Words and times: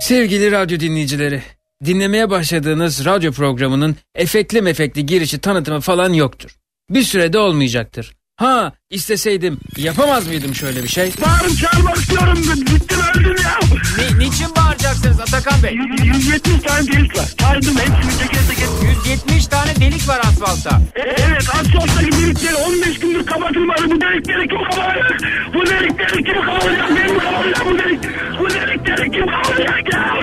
Sevgili 0.00 0.50
radyo 0.50 0.80
dinleyicileri, 0.80 1.42
dinlemeye 1.84 2.30
başladığınız 2.30 3.04
radyo 3.04 3.32
programının 3.32 3.96
efekli 4.14 4.62
mefekli 4.62 5.06
girişi 5.06 5.38
tanıtımı 5.38 5.80
falan 5.80 6.12
yoktur. 6.12 6.56
Bir 6.90 7.02
sürede 7.02 7.38
olmayacaktır. 7.38 8.12
Ha 8.36 8.72
isteseydim 8.90 9.60
yapamaz 9.76 10.26
mıydım 10.26 10.54
şöyle 10.54 10.82
bir 10.82 10.88
şey? 10.88 11.12
Bağırıp 11.26 11.58
çağırmak 11.58 11.96
istiyorum. 11.96 12.38
Bittim 12.60 12.98
öldüm 13.14 13.36
ya. 13.44 13.58
Ni, 13.98 14.18
niçin 14.18 14.56
bağıracaksınız 14.90 15.20
Atakan 15.20 15.62
Bey? 15.62 15.74
170 16.04 16.62
tane 16.62 16.86
delik 16.86 17.18
var. 17.18 17.24
Saydım 17.40 17.76
hepsini 17.76 18.18
teker 18.18 18.42
teker. 18.48 18.68
170 19.06 19.46
tane 19.46 19.76
delik 19.76 20.08
var 20.08 20.18
asfaltta. 20.18 20.80
E, 20.96 21.00
evet 21.00 21.48
asfalttaki 21.54 22.12
delikleri 22.12 22.54
15 22.54 22.98
gündür 23.00 23.26
kapatılmadı. 23.26 23.90
Bu 23.90 24.00
delikleri 24.00 24.48
kim 24.48 24.58
kapatacak? 24.58 25.20
Bu 25.54 25.66
delikleri 25.66 26.24
kim 26.24 26.42
kapatacak? 26.42 26.90
Ben 26.96 27.14
mi 27.14 27.18
kapatacağım 27.18 27.70
bu 27.70 27.78
delik? 27.78 28.00
Bu 28.40 28.50
delikleri 28.50 29.10
kim 29.10 29.26
kapatacak 29.26 29.92
ya? 29.92 30.14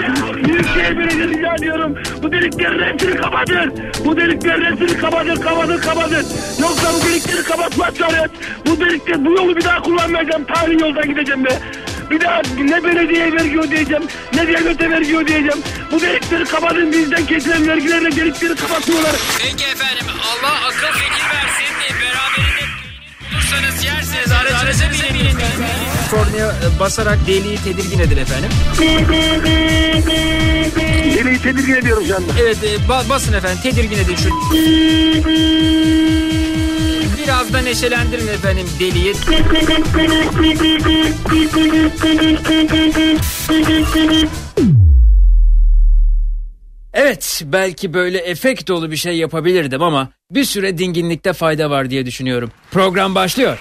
Büyükşehir 0.45 0.97
Belediyesi 0.97 1.37
rica 1.37 1.53
ediyorum. 1.55 1.95
Bu 2.23 2.31
deliklerin 2.31 2.93
hepsini 2.93 3.15
kapatın. 3.15 3.73
Bu 4.05 4.17
deliklerin 4.17 4.65
hepsini 4.65 5.01
kapatın, 5.01 5.35
kapatın, 5.35 5.77
kapatın. 5.77 6.25
Yoksa 6.61 6.87
bu 6.93 7.05
delikleri 7.09 7.43
kapatmazsanız 7.43 8.31
bu 8.65 8.79
delikleri, 8.79 9.25
bu 9.25 9.31
yolu 9.31 9.55
bir 9.55 9.63
daha 9.63 9.81
kullanmayacağım. 9.81 10.45
Tarihi 10.45 10.81
yoldan 10.81 11.09
gideceğim 11.09 11.45
be. 11.45 11.49
Bir 12.11 12.21
daha 12.21 12.41
ne 12.59 12.83
belediye 12.83 13.31
vergi 13.33 13.59
ödeyeceğim, 13.59 14.03
ne 14.33 14.47
devlete 14.47 14.89
vergi 14.89 15.17
ödeyeceğim. 15.17 15.57
Bu 15.91 16.01
delikleri 16.01 16.45
kapatın 16.45 16.91
bizden 16.91 17.25
kesilen 17.25 17.67
vergilerle 17.67 18.15
delikleri 18.15 18.55
kapatıyorlar. 18.55 19.15
Peki 19.41 19.63
efendim 19.65 20.05
Allah 20.21 20.53
akıl 20.67 20.99
fikir 20.99 21.25
versin. 21.33 21.75
Beraberinde 22.01 22.63
bulursanız 23.31 23.85
yersiniz 23.85 24.31
aracınıza 24.31 24.85
binin. 25.13 25.37
Kornaya 26.11 26.47
e, 26.47 26.79
basarak 26.79 27.17
deliği 27.27 27.57
tedirgin 27.57 27.99
edin 27.99 28.17
efendim. 28.17 28.49
Deliği 31.15 31.41
tedirgin 31.41 31.73
ediyorum 31.75 32.03
şu 32.07 32.15
anda. 32.15 32.31
Evet 32.41 32.57
e, 32.63 32.75
ba- 32.91 33.09
basın 33.09 33.33
efendim 33.33 33.59
tedirgin 33.63 33.97
edin 33.99 34.15
şu. 34.15 34.29
Biraz 37.27 37.53
da 37.53 37.59
neşelendirin 37.59 38.27
efendim 38.27 38.67
deliği. 38.79 39.13
Evet 46.93 47.41
belki 47.45 47.93
böyle 47.93 48.17
efekt 48.17 48.67
dolu 48.67 48.91
bir 48.91 48.95
şey 48.95 49.17
yapabilirdim 49.17 49.81
ama 49.81 50.09
bir 50.31 50.43
süre 50.43 50.77
dinginlikte 50.77 51.33
fayda 51.33 51.69
var 51.69 51.89
diye 51.89 52.05
düşünüyorum. 52.05 52.51
Program 52.71 53.15
başlıyor. 53.15 53.59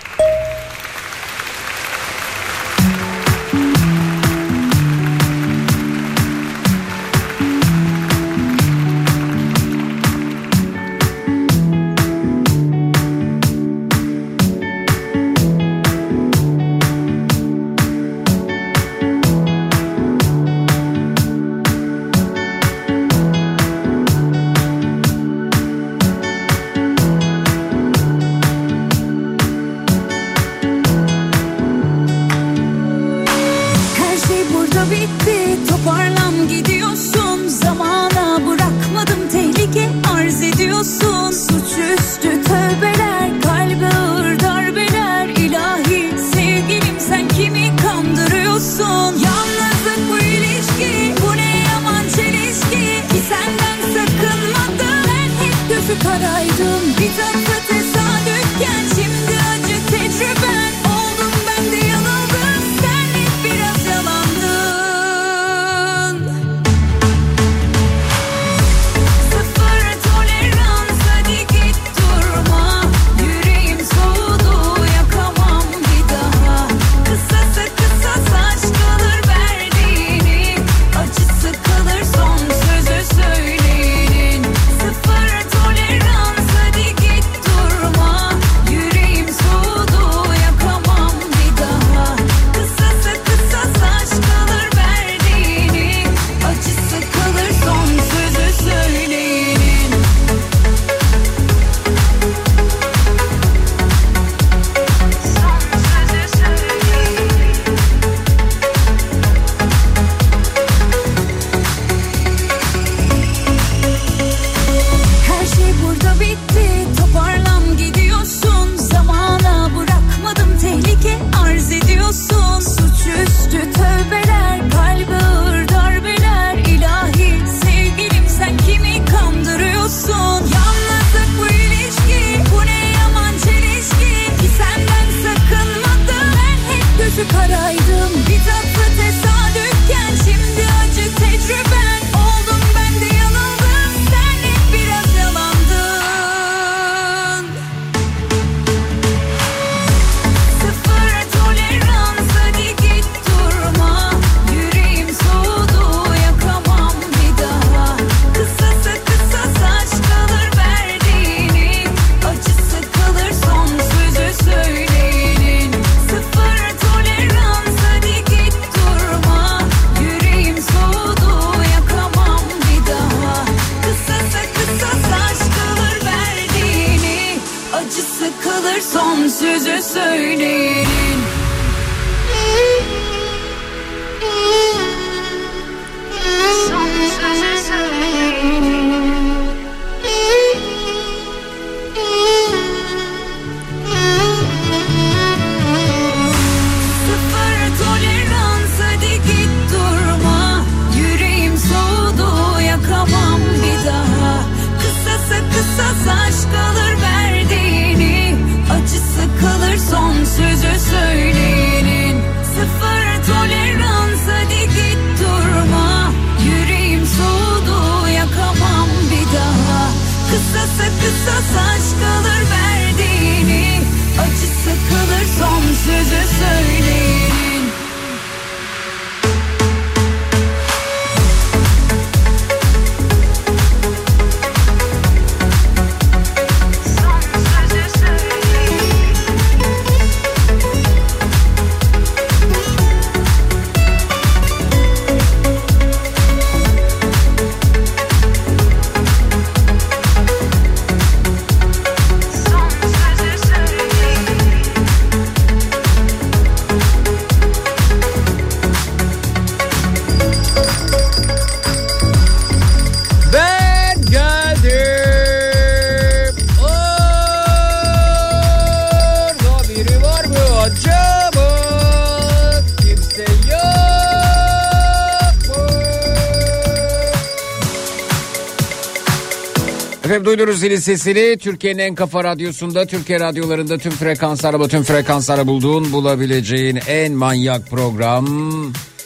Duydunuz 280.39 280.61
zilin 280.61 280.77
sesini 280.77 281.39
Türkiye'nin 281.39 281.79
en 281.79 281.95
kafa 281.95 282.25
radyosunda 282.25 282.87
Türkiye 282.87 283.21
radyolarında 283.21 283.79
tüm 283.79 283.93
frekanslara 283.93 284.65
bütün 284.65 284.83
frekanslara 284.83 285.47
bulduğun 285.47 285.93
bulabileceğin 285.93 286.79
en 286.89 287.13
manyak 287.13 287.71
program 287.71 288.27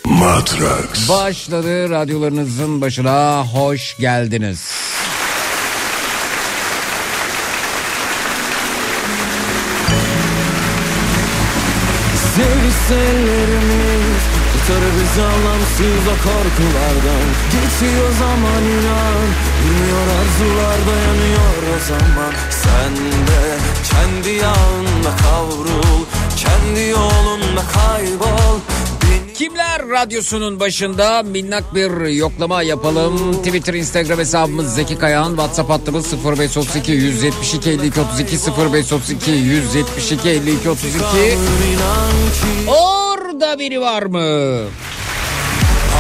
Matrax. 0.05 1.09
başladı. 1.09 1.91
Radyolarınızın 1.91 2.81
başına 2.81 3.45
hoş 3.47 3.97
geldiniz. 3.97 4.61
Sevişsellerimiz 12.37 13.90
Bizi 14.71 15.23
anlamsız 15.23 16.07
o 16.07 16.17
korkulardan 16.25 17.27
Geçiyor 17.53 18.11
zaman 18.19 18.63
inan 18.63 19.27
Bilmiyor 19.63 20.07
arzular 20.21 20.79
dayanıyor 20.87 21.63
o 21.75 21.89
zaman 21.89 22.33
Sen 22.51 22.97
de 23.27 23.59
kendi 23.91 24.37
yağında 24.37 25.17
kavrul 25.23 26.05
Kendi 26.37 26.89
yolunda 26.89 27.63
kaybol 27.75 28.61
Kimler 29.35 29.89
radyosunun 29.89 30.61
başında 30.61 31.23
minnak 31.23 31.75
bir 31.75 32.07
yoklama 32.07 32.63
yapalım. 32.63 33.33
Twitter, 33.33 33.75
Instagram 33.75 34.19
hesabımız 34.19 34.75
Zeki 34.75 34.99
Kayağan. 34.99 35.29
WhatsApp 35.29 35.71
hattımız 35.71 36.13
0532 36.25 36.93
172 36.93 37.71
52 37.71 38.01
32 38.01 38.37
0532 38.73 39.31
172 39.31 40.29
52 40.29 40.71
32. 40.71 40.99
inan 41.73 43.00
Orada 43.41 43.59
biri 43.59 43.81
var 43.81 44.03
mı? 44.03 44.19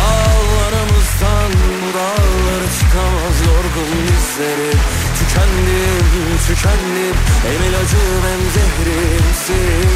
Ağlarımızdan 0.09 1.51
bu 1.53 1.89
dağlara 1.99 2.69
çıkamaz 2.79 3.37
yorgun 3.47 3.93
dizleri 4.09 4.73
Tükendim, 5.19 6.07
tükendim 6.47 7.17
Hem 7.47 7.61
ilacım 7.69 8.23
hem 8.29 8.43
zehrimsin 8.55 9.91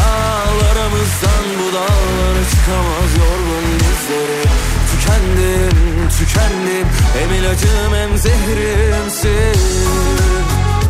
Ağlarımızdan 0.00 1.44
bu 1.58 1.74
dağlara 1.74 2.44
çıkamaz 2.50 3.10
yorgun 3.18 3.66
dizleri 3.80 4.42
Tükendim, 4.90 6.08
tükendim 6.18 6.86
Hem 7.18 7.34
ilacım 7.34 7.94
hem 7.94 8.18
zehrimsin 8.18 9.60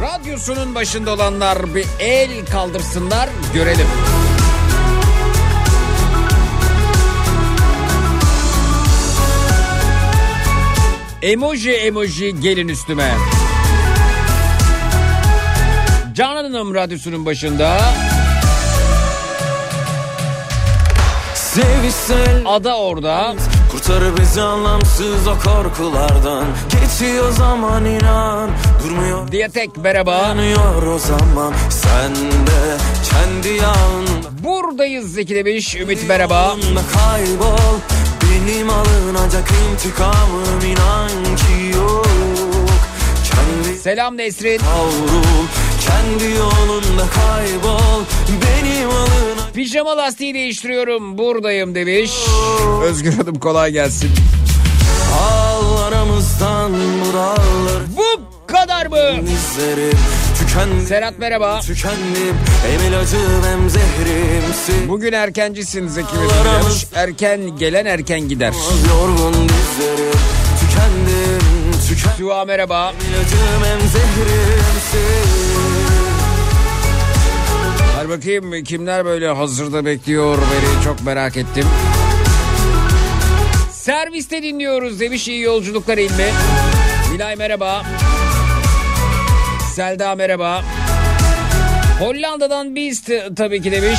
Radyosunun 0.03 0.75
başında 0.75 1.13
olanlar 1.13 1.75
bir 1.75 1.87
el 1.99 2.47
kaldırsınlar 2.47 3.29
görelim. 3.55 3.87
Emoji 11.23 11.73
emoji 11.73 12.41
gelin 12.41 12.69
üstüme. 12.69 13.15
Canan 16.15 16.45
Hanım 16.45 16.75
radyosunun 16.75 17.27
başında. 17.27 17.81
Sevişsel 21.35 22.43
Ada 22.47 22.79
orada. 22.79 23.35
Kurtarır 23.73 24.17
bizi 24.21 24.41
anlamsız 24.43 25.27
o 25.27 25.39
korkulardan 25.39 26.45
Geçiyor 26.81 27.31
zaman 27.33 27.85
inan 27.85 28.51
Durmuyor 28.85 29.33
Diyatek 29.33 29.77
merhaba. 29.77 30.13
yanıyor 30.13 30.83
o 30.83 30.99
zaman 30.99 31.53
Sen 31.71 32.15
de 32.17 32.77
kendi 33.11 33.49
yağında 33.49 34.29
Buradayız 34.45 35.13
Zeki 35.13 35.35
demiş. 35.35 35.75
Ümit 35.77 36.09
merhaba. 36.09 36.57
Kaybol 36.95 37.57
Benim 38.47 38.71
alınacak 38.71 39.49
intikamım 39.73 40.61
inan 40.67 41.37
ki 41.37 41.77
yok 41.77 42.07
Kendi 43.31 43.79
Selam 43.79 44.17
Nesrin. 44.17 44.59
kavrul 44.59 45.47
Kendi 45.81 46.35
yolunda 46.35 47.05
kaybol 47.15 48.03
Benim 48.29 48.89
alınacak 48.89 49.55
Pijama 49.55 49.97
lastiği 49.97 50.35
değiştiriyorum. 50.35 51.19
Buradayım 51.19 51.75
demiş. 51.75 52.13
Özgür 52.85 53.13
Hanım 53.13 53.39
kolay 53.39 53.73
gelsin. 53.73 54.11
Al 55.23 55.77
aramızdan 55.83 56.73
bu 56.73 57.13
dağları 57.13 57.85
Bu 57.97 58.00
kadar 58.61 58.87
mı? 58.87 59.27
Tükendim 60.39 60.87
Serhat 60.87 61.19
merhaba. 61.19 61.61
Tükendim 61.61 62.37
Hem 62.67 62.93
ilacım 62.93 63.45
hem 63.45 63.71
zehrimsin 63.71 64.89
Bugün 64.89 65.13
erkencisin 65.13 65.89
Zeki 65.89 66.09
demiş. 66.17 66.87
Erken 66.95 67.57
gelen 67.57 67.87
erken 67.87 68.21
gider. 68.21 68.53
Yorgun 68.89 69.33
dizleri 69.33 70.11
Tükendim 70.61 71.73
Tükendim 71.89 72.19
Suha 72.19 72.45
merhaba. 72.45 72.93
İlacım 72.93 73.65
hem 73.65 73.81
zehrimsin 73.81 75.31
Hadi 77.97 78.09
bakayım 78.09 78.65
kimler 78.65 79.05
böyle 79.05 79.29
hazırda 79.29 79.85
bekliyor 79.85 80.39
beni 80.39 80.85
çok 80.85 81.05
merak 81.05 81.37
ettim. 81.37 81.65
Serviste 83.73 84.43
dinliyoruz 84.43 85.01
demiş 85.01 85.29
iyi 85.29 85.41
yolculuklar 85.41 85.99
ilmi. 85.99 86.31
Bilay 87.15 87.37
merhaba. 87.37 87.83
Selda 89.81 90.15
merhaba. 90.15 90.63
Hollanda'dan 92.01 92.77
biz 92.77 93.05
tabii 93.37 93.63
ki 93.63 93.73
demiş. 93.73 93.99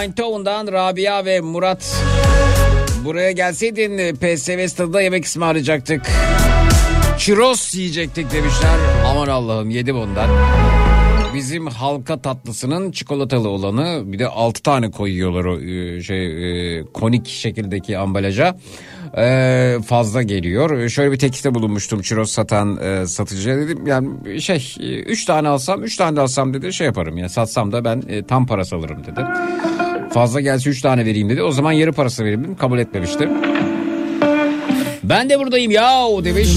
Eindhoven'dan 0.00 0.66
Rabia 0.72 1.24
ve 1.24 1.40
Murat. 1.40 2.02
Buraya 3.04 3.30
gelseydin 3.30 4.16
PSV 4.16 4.68
stadında 4.68 5.02
yemek 5.02 5.24
ısmarlayacaktık. 5.24 6.02
Churros 7.18 7.74
yiyecektik 7.74 8.32
demişler. 8.32 8.76
Aman 9.06 9.28
Allah'ım 9.28 9.70
yedim 9.70 9.98
ondan. 9.98 10.28
Bizim 11.34 11.66
halka 11.66 12.22
tatlısının 12.22 12.92
çikolatalı 12.92 13.48
olanı 13.48 14.02
bir 14.12 14.18
de 14.18 14.28
6 14.28 14.62
tane 14.62 14.90
koyuyorlar 14.90 15.44
o 15.44 15.60
e, 15.60 16.02
şey 16.02 16.78
e, 16.78 16.82
konik 16.94 17.26
şekildeki 17.28 17.98
ambalaja. 17.98 18.56
E, 19.16 19.76
fazla 19.86 20.22
geliyor. 20.22 20.88
Şöyle 20.88 21.12
bir 21.12 21.18
teklifte 21.18 21.54
bulunmuştum 21.54 22.02
churros 22.02 22.32
satan 22.32 22.78
satıcıya 23.04 23.56
dedim 23.56 23.86
yani 23.86 24.40
şey 24.40 24.76
3 25.06 25.24
tane 25.24 25.48
alsam 25.48 25.82
3 25.82 25.96
tane 25.96 26.16
de 26.16 26.20
alsam 26.20 26.54
dedi 26.54 26.72
şey 26.72 26.86
yaparım 26.86 27.18
ya 27.18 27.28
satsam 27.28 27.72
da 27.72 27.84
ben 27.84 28.02
tam 28.28 28.46
parası 28.46 28.76
alırım 28.76 29.04
dedi. 29.06 29.20
Fazla 30.12 30.40
gelse 30.40 30.70
3 30.70 30.82
tane 30.82 31.04
vereyim 31.04 31.28
dedi. 31.28 31.42
O 31.42 31.52
zaman 31.52 31.72
yarı 31.72 31.92
parası 31.92 32.24
vereyim 32.24 32.44
dedim. 32.44 32.56
Kabul 32.56 32.78
etmemişti. 32.78 33.28
Ben 35.02 35.30
de 35.30 35.38
buradayım 35.38 35.70
ya 35.70 36.06
demiş. 36.24 36.48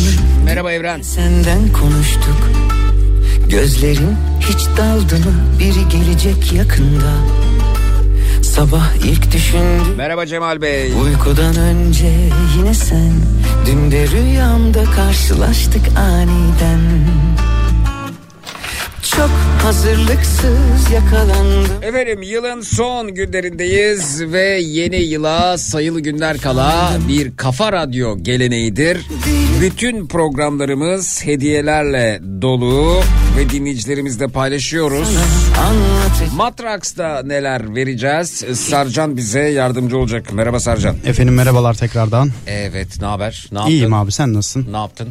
Merhaba 0.45 0.71
Evren. 0.71 1.01
Senden 1.01 1.73
konuştuk 1.81 2.22
Gözlerin 3.53 4.15
hiç 4.39 4.67
daldı 4.77 5.15
mı? 5.15 5.33
Biri 5.60 5.89
gelecek 5.89 6.53
yakında. 6.53 7.13
Sabah 8.41 8.95
ilk 9.05 9.31
düşündüm. 9.31 9.95
Merhaba 9.98 10.25
Cemal 10.25 10.62
Bey. 10.62 10.93
Uykudan 10.93 11.55
önce 11.55 12.12
yine 12.57 12.74
sen. 12.74 13.12
Dün 13.65 13.91
de 13.91 14.07
rüyamda 14.07 14.83
karşılaştık 14.83 15.81
aniden 15.98 16.81
Çok 19.03 19.29
hazırlıksız 19.63 20.91
yakalandım 20.93 21.83
Efendim 21.83 22.22
yılın 22.22 22.62
son 22.62 23.13
günlerindeyiz 23.15 24.22
ve 24.31 24.60
yeni 24.62 24.95
yıla 24.95 25.57
sayılı 25.57 26.00
günler 26.00 26.38
kala 26.38 26.91
bir 27.07 27.38
kafa 27.38 27.72
radyo 27.72 28.17
geleneğidir. 28.17 28.98
Bütün 29.62 30.07
programlarımız 30.07 31.25
hediyelerle 31.25 32.19
dolu 32.41 33.01
ve 33.38 33.50
dinleyicilerimizle 33.50 34.27
paylaşıyoruz. 34.27 35.10
Matrax'ta 36.36 37.22
neler 37.25 37.75
vereceğiz? 37.75 38.29
Sarcan 38.53 39.17
bize 39.17 39.39
yardımcı 39.50 39.98
olacak. 39.98 40.33
Merhaba 40.33 40.60
Sarcan. 40.60 40.95
Efendim 41.05 41.33
merhabalar 41.33 41.74
tekrardan. 41.74 42.29
Evet 42.48 42.88
ne 43.01 43.05
haber? 43.07 43.48
Ne 43.51 43.57
yaptın? 43.57 43.72
İyiyim 43.74 43.93
abi 43.93 44.12
sen 44.12 44.33
nasılsın? 44.33 44.67
Ne 44.74 44.77
yaptın? 44.77 45.10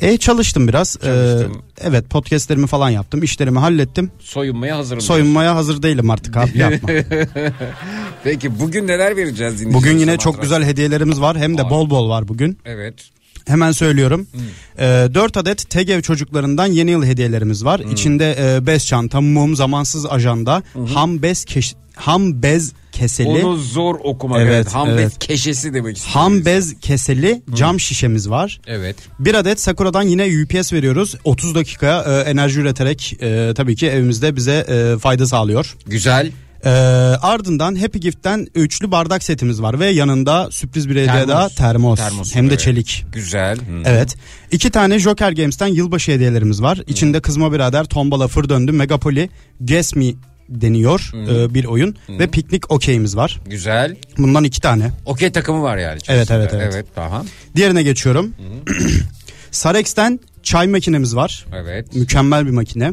E 0.00 0.16
çalıştım 0.16 0.68
biraz. 0.68 0.96
Ee, 0.96 1.04
Çalıştım. 1.04 1.62
evet 1.80 2.10
podcastlerimi 2.10 2.66
falan 2.66 2.90
yaptım. 2.90 3.22
İşlerimi 3.22 3.58
hallettim. 3.58 4.10
Soyunmaya 4.18 4.76
hazırım. 4.76 5.00
Soyunmaya 5.00 5.56
hazır 5.56 5.82
değilim 5.82 6.10
artık 6.10 6.36
abi 6.36 6.58
yapma. 6.58 6.88
Peki 8.24 8.60
bugün 8.60 8.86
neler 8.86 9.16
vereceğiz 9.16 9.74
Bugün 9.74 9.98
yine 9.98 10.16
çok 10.16 10.42
güzel 10.42 10.64
hediyelerimiz 10.64 11.20
var. 11.20 11.38
Hem 11.38 11.58
de 11.58 11.62
Aa. 11.62 11.70
bol 11.70 11.90
bol 11.90 12.08
var 12.08 12.28
bugün. 12.28 12.58
Evet. 12.64 12.94
Hemen 13.46 13.72
söylüyorum. 13.72 14.26
Hmm. 14.32 14.40
Ee, 14.78 15.08
4 15.14 15.36
adet 15.36 15.70
TEGEV 15.70 16.00
çocuklarından 16.00 16.66
yeni 16.66 16.90
yıl 16.90 17.04
hediyelerimiz 17.04 17.64
var. 17.64 17.84
Hmm. 17.84 17.92
İçinde 17.92 18.36
e, 18.56 18.66
bez 18.66 18.86
çanta, 18.86 19.20
mum, 19.20 19.56
zamansız 19.56 20.06
ajanda, 20.06 20.62
ham 20.94 21.22
bez 21.22 21.44
keş- 21.44 21.74
ham 21.96 22.42
bez 22.42 22.72
keseli, 22.92 23.28
Onu 23.28 23.56
zor 23.56 23.94
okumak. 24.04 24.40
Evet. 24.40 24.52
Evet, 24.54 24.74
Ham 24.74 24.88
evet. 24.88 24.98
bez 25.06 25.18
keşesi 25.18 25.74
demek 25.74 25.96
istiyorum. 25.96 26.20
ham 26.20 26.44
bez 26.44 26.80
keseli 26.80 27.42
cam 27.54 27.80
şişemiz 27.80 28.30
var. 28.30 28.60
Evet. 28.66 28.96
Bir 29.18 29.34
adet 29.34 29.60
Sakura'dan 29.60 30.02
yine 30.02 30.24
UPS 30.42 30.72
veriyoruz. 30.72 31.14
30 31.24 31.54
dakikaya 31.54 32.02
e, 32.02 32.30
enerji 32.30 32.60
üreterek 32.60 33.16
e, 33.22 33.52
tabii 33.56 33.76
ki 33.76 33.86
evimizde 33.86 34.36
bize 34.36 34.66
e, 34.68 34.98
fayda 34.98 35.26
sağlıyor. 35.26 35.76
Güzel. 35.86 36.30
Ee, 36.64 36.68
ardından 37.22 37.74
Happy 37.74 37.98
Gift'ten 37.98 38.46
üçlü 38.54 38.90
bardak 38.90 39.22
setimiz 39.22 39.62
var 39.62 39.80
ve 39.80 39.86
yanında 39.86 40.50
sürpriz 40.50 40.88
bir 40.88 40.96
hediye 40.96 41.28
daha 41.28 41.48
termos. 41.48 41.98
Termos, 41.98 42.34
Hem 42.34 42.44
de 42.44 42.48
evet. 42.48 42.60
çelik. 42.60 43.04
Güzel. 43.12 43.56
Hı. 43.56 43.82
Evet. 43.84 44.16
İki 44.50 44.70
tane 44.70 44.98
Joker 44.98 45.32
Games'ten 45.32 45.66
yılbaşı 45.66 46.12
hediyelerimiz 46.12 46.62
var. 46.62 46.80
İçinde 46.86 47.20
Kızma 47.20 47.52
Birader, 47.52 47.84
Tombala, 47.84 48.28
Fır 48.28 48.48
Döndü, 48.48 48.72
Megapoli, 48.72 49.30
Guess 49.60 49.96
Me 49.96 50.12
deniyor 50.48 51.10
e, 51.14 51.54
bir 51.54 51.64
oyun 51.64 51.96
ve 52.08 52.26
piknik 52.26 52.70
okeyimiz 52.70 53.16
var. 53.16 53.40
Güzel. 53.46 53.96
Bundan 54.18 54.44
iki 54.44 54.60
tane. 54.60 54.90
Okey 55.06 55.32
takımı 55.32 55.62
var 55.62 55.76
yani. 55.76 55.98
Evet, 56.08 56.30
evet, 56.30 56.50
evet. 56.54 56.70
Evet 56.74 56.86
tamam. 56.94 57.26
Diğerine 57.56 57.82
geçiyorum. 57.82 58.34
Sarex'ten 59.50 60.20
çay 60.42 60.66
makinemiz 60.66 61.16
var. 61.16 61.46
Evet. 61.54 61.94
Mükemmel 61.94 62.46
bir 62.46 62.50
makine. 62.50 62.92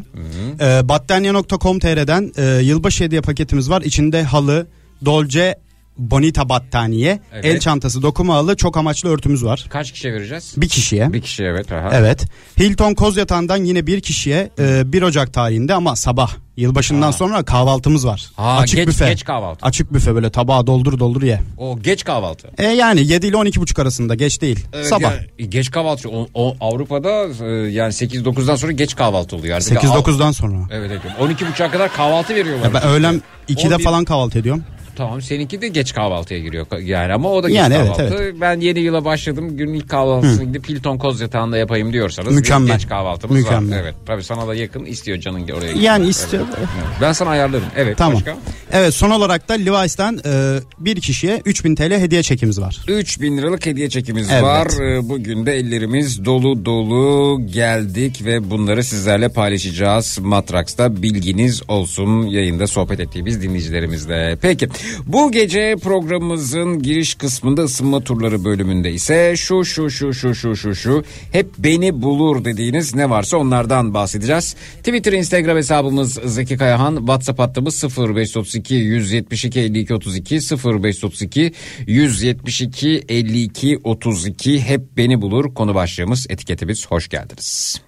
Ee, 0.59 0.89
Battaniye.com.tr'den 0.89 2.31
e, 2.37 2.61
yılbaşı 2.63 3.03
hediye 3.03 3.21
paketimiz 3.21 3.69
var. 3.69 3.81
İçinde 3.81 4.23
halı, 4.23 4.67
dolce, 5.05 5.55
bonita 5.97 6.49
battaniye, 6.49 7.19
Evet. 7.33 7.45
el 7.45 7.59
çantası, 7.59 8.01
dokuma 8.01 8.33
halı, 8.35 8.55
çok 8.57 8.77
amaçlı 8.77 9.09
örtümüz 9.09 9.45
var. 9.45 9.65
Kaç 9.69 9.91
kişiye 9.91 10.13
vereceğiz? 10.13 10.53
Bir 10.57 10.69
kişiye. 10.69 11.13
Bir 11.13 11.21
kişi 11.21 11.43
evet. 11.43 11.71
Aha. 11.71 11.89
Evet. 11.93 12.25
Hilton 12.59 12.93
Koz 12.93 13.17
Yatağı'ndan 13.17 13.57
yine 13.63 13.87
bir 13.87 14.01
kişiye 14.01 14.49
e, 14.59 14.93
1 14.93 15.01
Ocak 15.01 15.33
tarihinde 15.33 15.73
ama 15.73 15.95
sabah 15.95 16.31
yılbaşından 16.57 17.11
sonra 17.11 17.43
kahvaltımız 17.45 18.07
var. 18.07 18.29
Ha, 18.35 18.57
Açık 18.57 18.77
geç- 18.77 18.87
büfe. 18.87 19.09
geç 19.09 19.23
kahvaltı. 19.23 19.65
Açık 19.65 19.93
büfe 19.93 20.15
böyle 20.15 20.29
tabağı 20.29 20.67
doldur 20.67 20.99
doldur 20.99 21.21
ye. 21.21 21.41
O 21.57 21.79
geç 21.79 22.03
kahvaltı. 22.03 22.47
E 22.57 22.63
yani 22.67 23.07
7 23.07 23.27
ile 23.27 23.37
12 23.37 23.61
buçuk 23.61 23.79
arasında 23.79 24.15
geç 24.15 24.41
değil. 24.41 24.65
Sabah. 24.83 25.01
Yani 25.37 25.49
geç 25.49 25.71
kahvaltı. 25.71 26.09
O, 26.09 26.27
o 26.33 26.55
Avrupa'da 26.61 27.09
e, 27.45 27.71
yani 27.71 27.91
8-9'dan 27.93 28.55
sonra 28.55 28.71
geç 28.71 28.95
kahvaltı 28.95 29.35
oluyor. 29.35 29.55
Artık 29.57 29.77
8-9'dan 29.83 30.31
sonra. 30.31 30.55
Evet 30.71 30.91
evet. 30.91 31.31
12.30'a 31.39 31.71
kadar 31.71 31.93
kahvaltı 31.93 32.35
veriyorlar. 32.35 32.73
Ben 32.73 32.83
öğlen 32.83 33.21
2'de 33.49 33.73
11 33.75 33.83
falan 33.83 34.05
kahvaltı 34.05 34.39
ediyorum. 34.39 34.63
Tamam 34.97 35.21
seninki 35.21 35.61
de 35.61 35.67
geç 35.67 35.93
kahvaltıya 35.93 36.39
giriyor 36.39 36.65
yani 36.81 37.13
ama 37.13 37.29
o 37.31 37.43
da 37.43 37.47
geç 37.47 37.57
Yani 37.57 37.73
evet, 37.73 37.87
kahvaltı. 37.97 38.35
Ben 38.41 38.59
yeni 38.59 38.79
yıla 38.79 39.05
başladım. 39.05 39.57
Günün 39.57 39.73
ilk 39.73 39.89
kahvaltısını 39.89 40.43
gidip 40.43 40.69
Hilton 40.69 40.97
Koz 40.97 41.21
Yatağı'nda 41.21 41.57
yapayım 41.57 41.93
diyorsanız 41.93 42.33
Mükemmel. 42.35 42.73
geç 42.73 42.87
kahvaltımız 42.89 43.37
Mükemmel. 43.37 43.77
var. 43.77 43.83
Evet. 43.83 43.95
Tabii 44.05 44.23
sana 44.23 44.47
da 44.47 44.55
yakın 44.55 44.85
istiyor 44.85 45.17
canın 45.17 45.43
oraya. 45.43 45.67
gitmek. 45.67 45.83
Yani 45.83 46.07
istiyor. 46.07 46.45
Evet. 46.57 46.67
Ben 47.01 47.11
sana 47.13 47.29
ayarlarım. 47.29 47.65
Evet. 47.77 47.97
Tamam. 47.97 48.15
Başka? 48.15 48.37
Evet 48.71 48.93
son 48.93 49.09
olarak 49.09 49.49
da 49.49 49.53
Levi's'ten 49.53 50.19
e, 50.25 50.59
bir 50.79 51.01
kişiye 51.01 51.41
3000 51.45 51.75
TL 51.75 51.91
hediye 51.91 52.23
çekimiz 52.23 52.61
var. 52.61 52.77
3000 52.87 53.37
liralık 53.37 53.65
hediye 53.65 53.89
çekimiz 53.89 54.29
Evet. 54.31 54.43
var. 54.43 54.67
Ee, 54.81 55.09
Bugün 55.09 55.45
de 55.45 55.53
ellerimiz 55.53 56.25
dolu 56.25 56.65
dolu 56.65 57.41
geldik 57.45 58.21
ve 58.25 58.49
bunları 58.49 58.83
sizlerle 58.83 59.29
paylaşacağız. 59.29 60.19
Matraks'ta 60.21 61.01
bilginiz 61.01 61.61
olsun 61.67 62.23
yayında 62.27 62.67
sohbet 62.67 62.99
ettiğimiz 62.99 63.41
dinleyicilerimizle. 63.41 64.37
Peki 64.41 64.69
bu 65.05 65.31
gece 65.31 65.75
programımızın 65.83 66.81
giriş 66.81 67.15
kısmında 67.15 67.61
ısınma 67.61 67.99
turları 68.01 68.45
bölümünde 68.45 68.91
ise 68.91 69.33
şu 69.37 69.65
şu 69.65 69.89
şu 69.89 70.13
şu 70.13 70.35
şu 70.35 70.55
şu 70.55 70.75
şu 70.75 71.03
hep 71.31 71.47
beni 71.57 72.01
bulur 72.01 72.45
dediğiniz 72.45 72.95
ne 72.95 73.09
varsa 73.09 73.37
onlardan 73.37 73.93
bahsedeceğiz. 73.93 74.55
Twitter 74.77 75.13
Instagram 75.13 75.57
hesabımız 75.57 76.13
Zeki 76.25 76.57
Kayahan 76.57 76.95
WhatsApp 76.97 77.39
hattımız 77.39 77.83
0532 77.97 78.73
172 78.75 79.59
52 79.59 79.93
32 79.93 80.35
0532 80.35 81.53
172 81.87 83.03
52 83.09 83.79
32 83.83 84.61
hep 84.61 84.81
beni 84.97 85.21
bulur 85.21 85.53
konu 85.53 85.75
başlığımız 85.75 86.27
etiketimiz 86.29 86.87
hoş 86.87 87.09
geldiniz. 87.09 87.81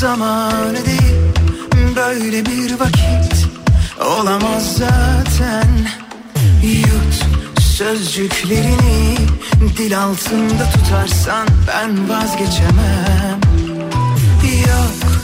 zamanı 0.00 0.86
değil 0.86 1.30
Böyle 1.96 2.46
bir 2.46 2.80
vakit 2.80 3.49
olamaz 4.00 4.76
zaten. 4.76 5.68
Yut 6.62 7.24
sözcüklerini 7.60 9.16
dil 9.76 9.98
altında 9.98 10.70
tutarsan 10.74 11.48
ben 11.68 12.08
vazgeçemem. 12.08 13.40
Yok 14.42 15.22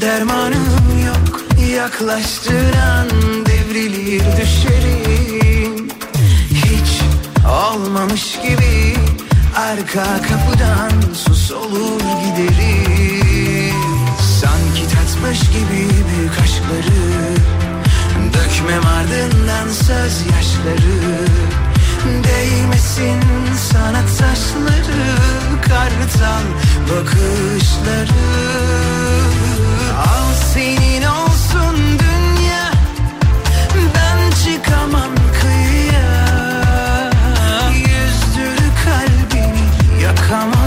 dermanım 0.00 1.06
yok. 1.06 1.42
Yaklaştığın 1.76 2.72
an 2.72 3.08
devrilir 3.46 4.22
düşerim. 4.40 5.88
Hiç 6.50 7.00
olmamış 7.46 8.38
gibi 8.42 8.96
arka 9.56 10.04
kapıdan 10.04 11.12
sus 11.14 11.50
olur 11.50 12.00
giderim 12.00 13.74
Sanki 14.40 14.94
tatmış 14.94 15.40
gibi 15.40 15.88
büyük 16.08 16.38
aşkları 16.42 17.57
Dökmem 18.58 18.86
ardından 18.86 19.68
söz 19.68 20.20
yaşları. 20.20 21.26
Değmesin 22.24 23.22
sana 23.72 24.00
taşları 24.18 25.16
Kartal 25.60 26.44
bakışları. 26.90 28.24
Al 29.98 30.34
senin 30.54 31.02
olsun 31.02 31.76
dünya 31.98 32.70
Ben 33.94 34.30
çıkamam 34.30 35.10
kıyıya. 35.40 36.30
Yüzdür 37.72 38.58
kalbini 38.84 40.02
yakamaz 40.02 40.57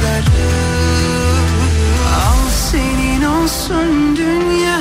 bakışları 0.00 0.50
Al 2.28 2.48
senin 2.70 3.24
olsun 3.24 4.16
dünya. 4.16 4.80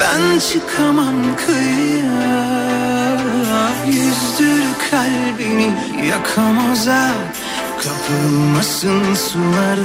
Ben 0.00 0.38
çıkamam 0.38 1.36
kıyıya. 1.46 2.50
Yüzdür 3.86 4.62
kalbini 4.90 5.72
yakamaz 6.08 6.86
ha. 6.86 7.08
Kapılmasın 7.78 9.14
sulara 9.14 9.82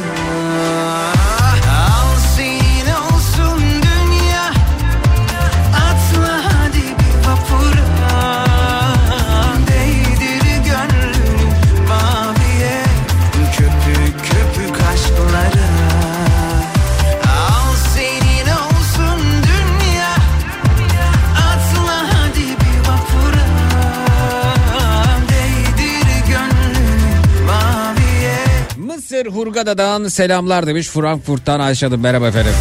Mısır 29.15 29.31
Hurgada'dan 29.31 30.07
selamlar 30.07 30.67
demiş 30.67 30.88
Frankfurt'tan 30.88 31.60
Ayşe 31.60 31.86
Hanım 31.86 32.01
merhaba 32.01 32.27
efendim. 32.27 32.51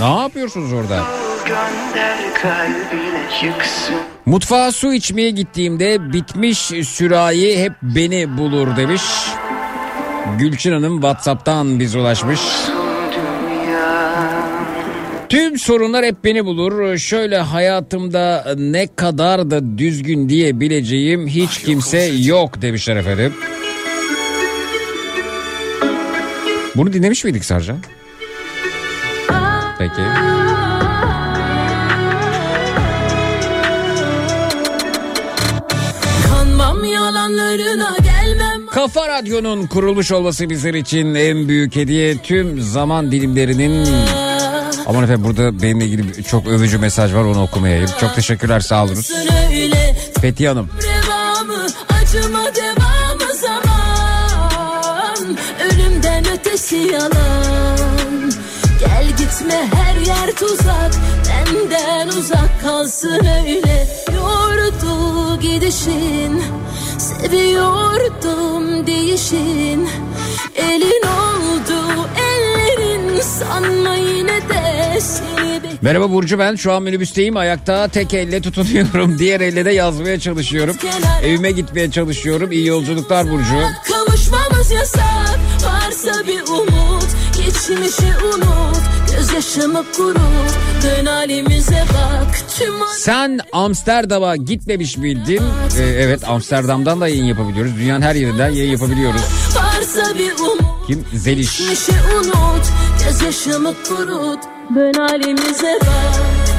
Ne 0.00 0.20
yapıyorsunuz 0.20 0.72
orada? 0.72 1.02
Mutfağa 4.26 4.72
su 4.72 4.94
içmeye 4.94 5.30
gittiğimde 5.30 6.12
bitmiş 6.12 6.58
sürahi 6.88 7.58
hep 7.58 7.72
beni 7.82 8.38
bulur 8.38 8.76
demiş. 8.76 9.02
Gülçin 10.38 10.72
Hanım 10.72 11.00
Whatsapp'tan 11.00 11.80
biz 11.80 11.94
ulaşmış. 11.94 12.40
Tüm 15.28 15.58
sorunlar 15.58 16.04
hep 16.04 16.24
beni 16.24 16.44
bulur. 16.44 16.98
Şöyle 16.98 17.38
hayatımda 17.38 18.54
ne 18.58 18.86
kadar 18.96 19.50
da 19.50 19.78
düzgün 19.78 20.28
diyebileceğim 20.28 21.26
hiç 21.26 21.58
kimse 21.58 22.00
yok 22.00 22.62
demişler 22.62 22.96
efendim. 22.96 23.32
Bunu 26.76 26.92
dinlemiş 26.92 27.24
miydik 27.24 27.44
Sarcan? 27.44 27.78
Peki. 29.78 30.02
Kanmam 36.28 36.84
yalanlarına 36.84 37.96
gelmem 38.04 38.66
Kafa 38.70 39.08
Radyo'nun 39.08 39.66
kurulmuş 39.66 40.12
olması 40.12 40.50
bizler 40.50 40.74
için 40.74 41.14
en 41.14 41.48
büyük 41.48 41.76
hediye. 41.76 42.18
Tüm 42.18 42.60
zaman 42.60 43.12
dilimlerinin... 43.12 43.88
Aman 44.86 45.04
efendim 45.04 45.24
burada 45.24 45.62
benimle 45.62 45.84
ilgili 45.84 46.24
çok 46.24 46.46
övücü 46.46 46.78
mesaj 46.78 47.14
var 47.14 47.24
onu 47.24 47.42
okumayayım. 47.42 47.90
Çok 48.00 48.14
teşekkürler 48.14 48.60
sağ 48.60 48.84
olunuz. 48.84 49.10
öyle 49.52 49.96
Fethi 50.20 50.48
Hanım. 50.48 50.68
Devamı 50.82 51.66
acıma 51.88 52.54
devamı 52.54 52.73
Ötesi 56.64 56.92
yalan. 56.92 58.32
Gel 58.80 59.06
gitme 59.18 59.68
her 59.74 59.96
yer 60.06 60.36
tuzak. 60.36 60.92
Benden 61.28 62.08
uzak 62.08 62.60
kalsın 62.62 63.20
öyle. 63.26 63.88
Yordu 64.14 65.40
gidişin 65.40 66.42
Seviyordum 66.98 68.86
değişin. 68.86 69.88
Elin 70.56 71.02
oldu 71.06 72.08
ellerin 72.18 73.20
Sanma 73.20 73.94
yine 73.94 74.48
de 74.48 75.00
seni 75.00 75.60
Merhaba 75.82 76.10
Burcu 76.10 76.38
ben 76.38 76.54
şu 76.54 76.72
an 76.72 76.82
minibüsteyim. 76.82 77.36
Ayakta 77.36 77.88
tek 77.88 78.14
elle 78.14 78.42
tutunuyorum. 78.42 79.18
Diğer 79.18 79.40
elle 79.40 79.64
de 79.64 79.70
yazmaya 79.70 80.20
çalışıyorum. 80.20 80.76
Evime 81.22 81.50
gitmeye 81.50 81.90
çalışıyorum. 81.90 82.52
İyi 82.52 82.66
yolculuklar 82.66 83.30
Burcu. 83.30 83.62
Kavuşmamız 83.88 84.70
yasak 84.70 85.38
Varsa 86.04 86.26
bir 86.26 86.42
umut 86.42 87.06
Geçmişi 87.36 88.12
unut 88.34 88.76
Gözyaşımı 89.16 89.84
kurut 89.96 90.54
Dön 90.82 91.06
halimize 91.06 91.84
bak 91.94 92.36
Tüm 92.58 92.74
Sen 92.98 93.40
Amsterdam'a 93.52 94.36
gitmemiş 94.36 94.96
miydin? 94.96 95.42
Ee, 95.78 95.82
evet 95.82 96.28
Amsterdam'dan 96.28 97.00
da 97.00 97.08
yayın 97.08 97.24
yapabiliyoruz. 97.24 97.76
Dünyanın 97.76 98.02
her 98.02 98.14
yerinden 98.14 98.48
yayın 98.50 98.72
yapabiliyoruz. 98.72 99.22
Varsa 99.56 100.18
bir 100.18 100.32
umut 100.32 100.86
Kim? 100.86 101.04
Zeliş. 101.14 101.58
Geçmişi 101.58 101.92
unut 102.16 102.66
Gözyaşımı 103.04 103.74
kurut 103.88 104.40
Dön 104.74 104.92
halimize 104.92 105.78
bak 105.80 106.53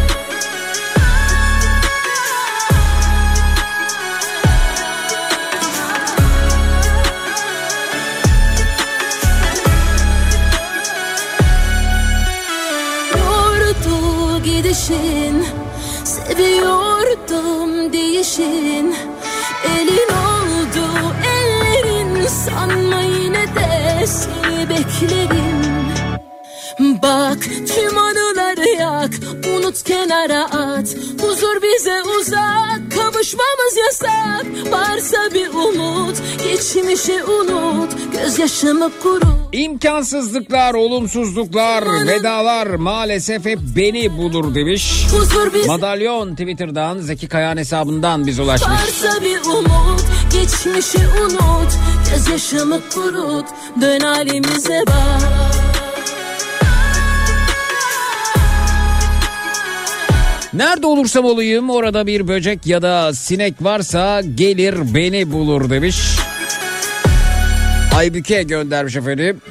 gidişin 14.87 15.45
Seviyordum 16.03 17.93
değişin. 17.93 18.95
Elin 19.65 20.09
oldu 20.13 21.13
ellerin 21.25 22.27
Sanma 22.27 23.01
yine 23.01 23.45
de 23.55 24.07
seni 24.07 24.69
beklerim. 24.69 25.65
Bak 26.79 27.43
tüm 27.43 27.97
anıları 27.97 28.34
yak 28.85 29.11
Unut 29.57 29.83
kenara 29.83 30.43
at. 30.43 30.95
Huzur 31.21 31.61
bize 31.61 32.03
uzak 32.19 32.81
Kavuşmamız 32.95 33.77
yasak. 33.85 34.45
Varsa 34.71 35.33
bir 35.33 35.47
umut 35.49 36.17
Geçmişi 36.43 37.23
unut. 37.23 37.91
Gözyaşımı 38.13 38.89
kurut 39.03 39.25
İmkansızlıklar, 39.51 40.73
olumsuzluklar, 40.73 42.07
vedalar 42.07 42.67
maalesef 42.67 43.45
hep 43.45 43.59
beni 43.75 44.17
bulur 44.17 44.55
demiş. 44.55 45.05
Madalyon 45.67 46.31
Twitter'dan 46.31 46.99
Zeki 46.99 47.27
Kayan 47.27 47.57
hesabından 47.57 48.27
biz 48.27 48.39
ulaşmış. 48.39 48.69
Varsa 48.69 49.21
bir 49.21 49.39
umut 49.49 50.01
Geçmişi 50.33 51.07
unut. 51.23 51.71
Gözyaşımı 52.11 52.79
kurut 52.93 53.45
Dön 53.81 53.99
halimize 53.99 54.83
bak 54.87 55.64
Nerede 60.55 60.87
olursam 60.87 61.25
olayım 61.25 61.69
orada 61.69 62.07
bir 62.07 62.27
böcek 62.27 62.67
ya 62.67 62.81
da 62.81 63.13
sinek 63.13 63.53
varsa 63.61 64.21
gelir 64.35 64.75
beni 64.93 65.31
bulur 65.31 65.69
demiş. 65.69 65.97
Aybüke 67.95 68.43
göndermiş 68.43 68.95
efendim. 68.95 69.41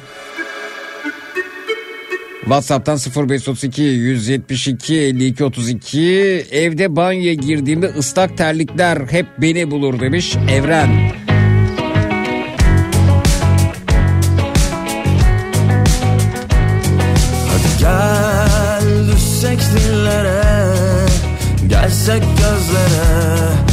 WhatsApp'tan 2.41 2.97
0532 2.97 3.81
172 3.81 4.95
52 4.95 5.43
32 5.43 6.45
evde 6.51 6.95
banyoya 6.95 7.33
girdiğimde 7.33 7.85
ıslak 7.85 8.37
terlikler 8.37 8.97
hep 9.09 9.25
beni 9.37 9.71
bulur 9.71 9.99
demiş 9.99 10.35
Evren. 10.51 11.24
Gelsek 22.05 22.23
gözlere 22.23 23.65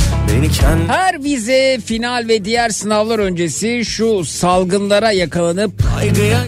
Her 0.86 1.24
vize, 1.24 1.78
final 1.84 2.24
ve 2.28 2.44
diğer 2.44 2.70
sınavlar 2.70 3.18
öncesi 3.18 3.84
şu 3.84 4.24
salgınlara 4.24 5.12
yakalanıp 5.12 5.72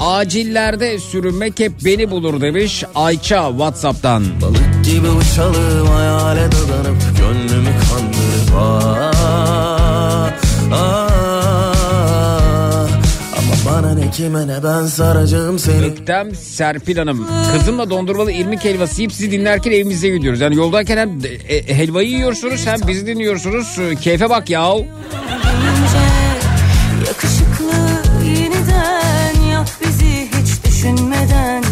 acillerde 0.00 0.98
sürünmek 0.98 1.60
hep 1.60 1.72
beni 1.84 2.10
bulur 2.10 2.40
demiş 2.40 2.84
Ayça 2.94 3.48
WhatsApp'tan. 3.50 4.24
Balık 4.42 4.84
gibi 4.84 5.08
uçalım 5.08 5.86
hayale 5.86 6.46
dadanıp 6.46 7.02
Gönlümü 7.18 7.70
kandırıp 7.90 8.83
kime 14.14 14.46
ne 14.46 14.62
ben 14.64 14.86
saracağım 14.86 15.58
seni 15.58 15.86
Öktem 15.86 16.34
Serpil 16.34 16.96
Hanım. 16.96 17.28
Kızımla 17.52 17.90
dondurmalı 17.90 18.32
irmik 18.32 18.64
helvası 18.64 19.00
yiyip 19.00 19.12
sizi 19.12 19.30
dinlerken 19.30 19.72
evimize 19.72 20.08
gidiyoruz. 20.08 20.40
Yani 20.40 20.56
yoldayken 20.56 20.96
hem 20.96 21.18
e, 21.48 21.76
helvayı 21.76 22.08
yiyorsunuz 22.08 22.66
hem 22.66 22.88
bizi 22.88 23.06
dinliyorsunuz. 23.06 23.78
E, 23.78 23.96
Keyfe 23.96 24.30
bak 24.30 24.50
yahu. 24.50 24.86
Yakışıklı 27.06 27.72
yeniden 28.26 29.50
Yap 29.52 29.68
bizi 29.80 30.28
hiç 30.40 30.64
düşünmeden 30.64 31.64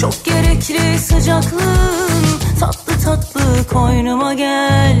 Çok 0.00 0.24
gerekli 0.24 0.98
sıcaklığın 0.98 2.22
Tatlı 2.60 2.92
tatlı 3.04 3.40
koynuma 3.72 4.34
gel 4.34 5.00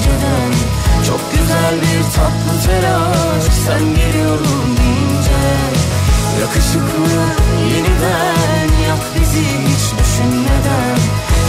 güzel 1.51 1.81
bir 1.81 2.03
tatlı 2.03 2.67
telaş. 2.67 3.43
Sen 3.65 3.95
geliyorum 3.95 4.77
deyince 4.77 5.41
Yakışıklı 6.41 7.21
yeniden 7.73 8.83
Yak 8.87 8.99
bizi 9.15 9.41
hiç 9.41 9.99
düşünmeden. 9.99 10.97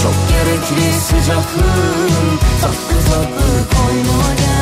Çok 0.02 0.14
gerekli 0.28 1.00
sıcaklığın 1.00 2.38
Tatlı 2.60 3.10
tatlı 3.10 3.76
koynuma 3.76 4.34
gel 4.38 4.61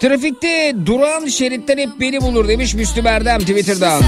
Trafikte 0.00 0.74
duran 0.86 1.26
şeritten 1.26 1.78
hep 1.78 1.88
beni 2.00 2.20
bulur 2.20 2.48
demiş 2.48 2.74
Müslüm 2.74 3.06
Erdem 3.06 3.38
Twitter'dan. 3.40 4.02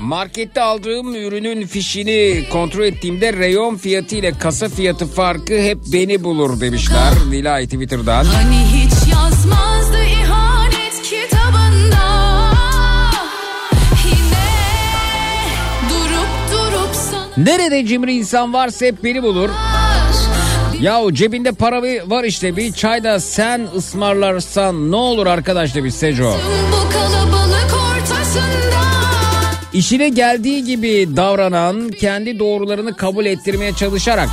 Markette 0.00 0.60
aldığım 0.62 1.14
ürünün 1.14 1.66
fişini 1.66 2.48
kontrol 2.52 2.84
ettiğimde 2.84 3.32
reyon 3.32 3.76
fiyatı 3.76 4.16
ile 4.16 4.32
kasa 4.38 4.68
fiyatı 4.68 5.06
farkı 5.06 5.58
hep 5.58 5.78
beni 5.92 6.24
bulur 6.24 6.60
demişler. 6.60 7.12
Nilay 7.30 7.64
Twitter'dan. 7.64 8.24
Hani 8.24 8.56
hiç 8.56 9.12
yazmazdı 9.12 10.02
ihanet 10.04 11.02
kitabında 11.02 12.04
Yine 14.04 14.48
durup 15.90 16.52
durup 16.52 16.94
sana 16.94 17.28
Nerede 17.36 17.86
cimri 17.86 18.14
insan 18.14 18.52
varsa 18.52 18.86
hep 18.86 19.04
beni 19.04 19.22
bulur. 19.22 19.50
Yahu 20.82 21.14
cebinde 21.14 21.52
para 21.52 21.82
var 21.82 22.24
işte 22.24 22.56
bir 22.56 22.72
çay 22.72 23.04
da 23.04 23.20
sen 23.20 23.68
ısmarlarsan 23.76 24.90
ne 24.90 24.96
olur 24.96 25.26
arkadaş 25.26 25.74
demiş 25.74 25.94
Seco. 25.94 26.36
İşine 29.72 30.08
geldiği 30.08 30.64
gibi 30.64 31.16
davranan 31.16 31.88
kendi 31.88 32.38
doğrularını 32.38 32.96
kabul 32.96 33.26
ettirmeye 33.26 33.72
çalışarak 33.72 34.28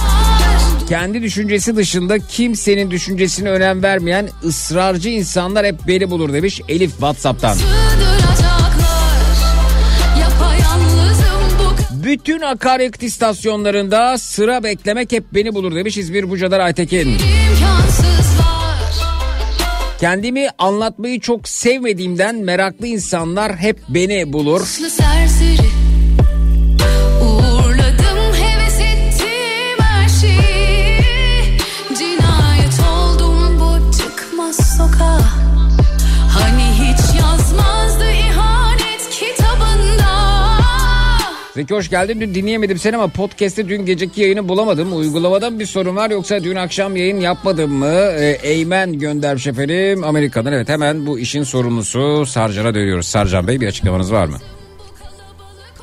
kendi 0.90 1.22
düşüncesi 1.22 1.76
dışında 1.76 2.20
kimsenin 2.20 2.92
düşüncesine 2.92 3.50
önem 3.50 3.84
vermeyen 3.84 4.30
ısrarcı 4.44 5.10
insanlar 5.10 5.66
hep 5.66 5.76
beni 5.88 6.12
bulur 6.12 6.34
demiş 6.34 6.62
Elif 6.68 6.92
Whatsapp'tan. 6.92 7.54
Sığdıracaklar 7.54 7.89
Bütün 12.04 12.42
akaryakıt 12.42 13.04
istasyonlarında 13.04 14.18
sıra 14.18 14.64
beklemek 14.64 15.12
hep 15.12 15.24
beni 15.34 15.56
bulur 15.56 15.76
demiş 15.76 15.98
İzmir 15.98 16.30
Buca'dan 16.30 16.60
Aytekin. 16.60 17.18
Kendimi 20.00 20.48
anlatmayı 20.58 21.20
çok 21.20 21.48
sevmediğimden 21.48 22.36
meraklı 22.36 22.88
insanlar 22.88 23.56
hep 23.56 23.80
beni 23.90 24.34
bulur. 24.34 24.66
Serseri 24.66 25.69
Zeki 41.60 41.74
hoş 41.76 41.90
geldin. 41.90 42.22
Dün 42.22 42.36
dinleyemedim 42.36 42.80
seni 42.80 42.96
ama 42.96 43.08
podcast'te 43.08 43.70
dün 43.70 43.86
geceki 43.86 44.22
yayını 44.22 44.50
bulamadım. 44.50 44.98
Uygulamadan 44.98 45.60
bir 45.60 45.66
sorun 45.66 45.96
var 45.96 46.10
yoksa 46.10 46.44
dün 46.44 46.56
akşam 46.56 46.96
yayın 46.96 47.20
yapmadım 47.20 47.72
mı? 47.74 47.86
Ee, 47.86 48.38
Eymen 48.44 49.00
göndermiş 49.00 49.48
efendim 49.48 50.04
Amerika'dan. 50.04 50.54
Evet 50.54 50.70
hemen 50.70 51.06
bu 51.06 51.20
işin 51.20 51.44
sorumlusu 51.44 52.26
Sarcan'a 52.26 52.74
dönüyoruz. 52.76 53.08
Sarcan 53.08 53.48
Bey 53.48 53.62
bir 53.62 53.68
açıklamanız 53.68 54.12
var 54.12 54.26
mı? 54.26 54.38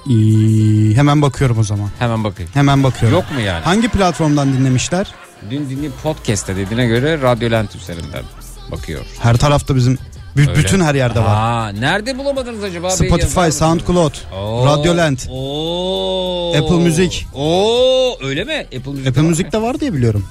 İyi, 0.07 0.97
hemen 0.97 1.23
bakıyorum 1.23 1.59
o 1.59 1.63
zaman. 1.63 1.89
Hemen 1.99 2.25
bakayım. 2.25 2.51
Hemen 2.55 2.83
bakıyorum. 2.85 3.19
Yok 3.19 3.33
mu 3.35 3.41
yani? 3.41 3.65
Hangi 3.65 3.89
platformdan 3.89 4.53
dinlemişler? 4.53 5.15
Dün 5.51 5.71
dinleyip 5.71 6.03
podcast'te 6.03 6.57
dediğine 6.57 6.87
göre 6.87 7.23
Radyo 7.23 7.51
Lent 7.51 7.77
üzerinden 7.77 8.23
bakıyor. 8.71 9.01
Her 9.21 9.37
tarafta 9.37 9.77
bizim 9.77 9.99
b- 10.37 10.41
Öyle. 10.41 10.55
bütün 10.57 10.81
her 10.81 10.95
yerde 10.95 11.21
var. 11.21 11.27
Aa, 11.37 11.69
nerede 11.69 12.19
bulamadınız 12.19 12.65
acaba? 12.65 12.91
Spotify? 12.91 13.51
SoundCloud, 13.51 14.15
Oo, 14.35 14.67
Radyoland, 14.67 15.19
Oo. 15.31 16.55
Apple 16.59 16.77
Müzik. 16.85 17.27
Oo, 17.35 18.17
öyle 18.23 18.45
mi? 18.45 18.67
Apple 18.77 18.91
Müzik'te 18.93 19.09
Apple 19.11 19.23
var 19.23 19.29
Müzik'te 19.29 19.63
var 19.63 19.81
diye 19.81 19.93
biliyorum. 19.93 20.21
mı? 20.21 20.27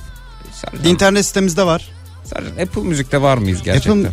Sarcan, 0.53 0.85
İnternet 0.85 1.25
sitemizde 1.25 1.65
var. 1.65 1.89
Sarcan, 2.23 2.51
Apple 2.63 2.81
Müzik'te 2.81 3.21
var 3.21 3.37
mıyız 3.37 3.63
gerçekten? 3.63 4.03
Apple- 4.03 4.09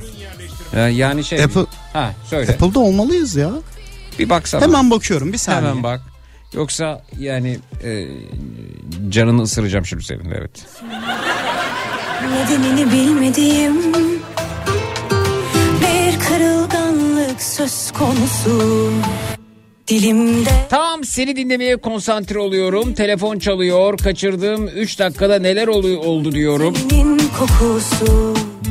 Ee, 0.77 0.81
yani 0.81 1.25
şey. 1.25 1.39
Apple- 1.39 1.67
Ha 1.93 2.13
söyle. 2.31 2.53
Apple'da 2.53 2.79
olmalıyız 2.81 3.37
ya. 3.37 3.51
Bir 4.19 4.31
baksana. 4.31 4.63
Hemen 4.63 4.91
bakıyorum 4.91 5.33
bir 5.33 5.39
saniye. 5.39 5.71
Hemen 5.71 5.83
bak. 5.83 6.01
Yoksa 6.55 7.03
yani 7.19 7.59
e, 7.85 8.07
canını 9.11 9.43
ısıracağım 9.43 9.87
şimdi 9.87 10.05
senin 10.05 10.31
de 10.31 10.35
evet. 10.39 10.51
Nedenini 12.33 12.93
bilmediğim 12.93 13.75
söz 17.43 17.91
konusu 17.93 18.91
Dilimde 19.89 20.51
Tam 20.71 21.05
seni 21.05 21.37
dinlemeye 21.37 21.77
konsantre 21.77 22.39
oluyorum. 22.39 22.95
Telefon 22.95 23.39
çalıyor. 23.39 23.99
Kaçırdığım 23.99 24.69
3 24.69 24.99
dakikada 24.99 25.39
neler 25.39 25.69
oluyor 25.69 26.05
oldu 26.05 26.33
diyorum. 26.33 26.75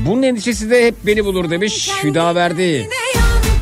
Bunun 0.06 0.24
endişesi 0.24 0.70
de 0.70 0.86
hep 0.88 0.96
beni 1.06 1.26
bulur 1.26 1.50
demiş 1.50 1.92
Hüdaverdi. 2.04 2.90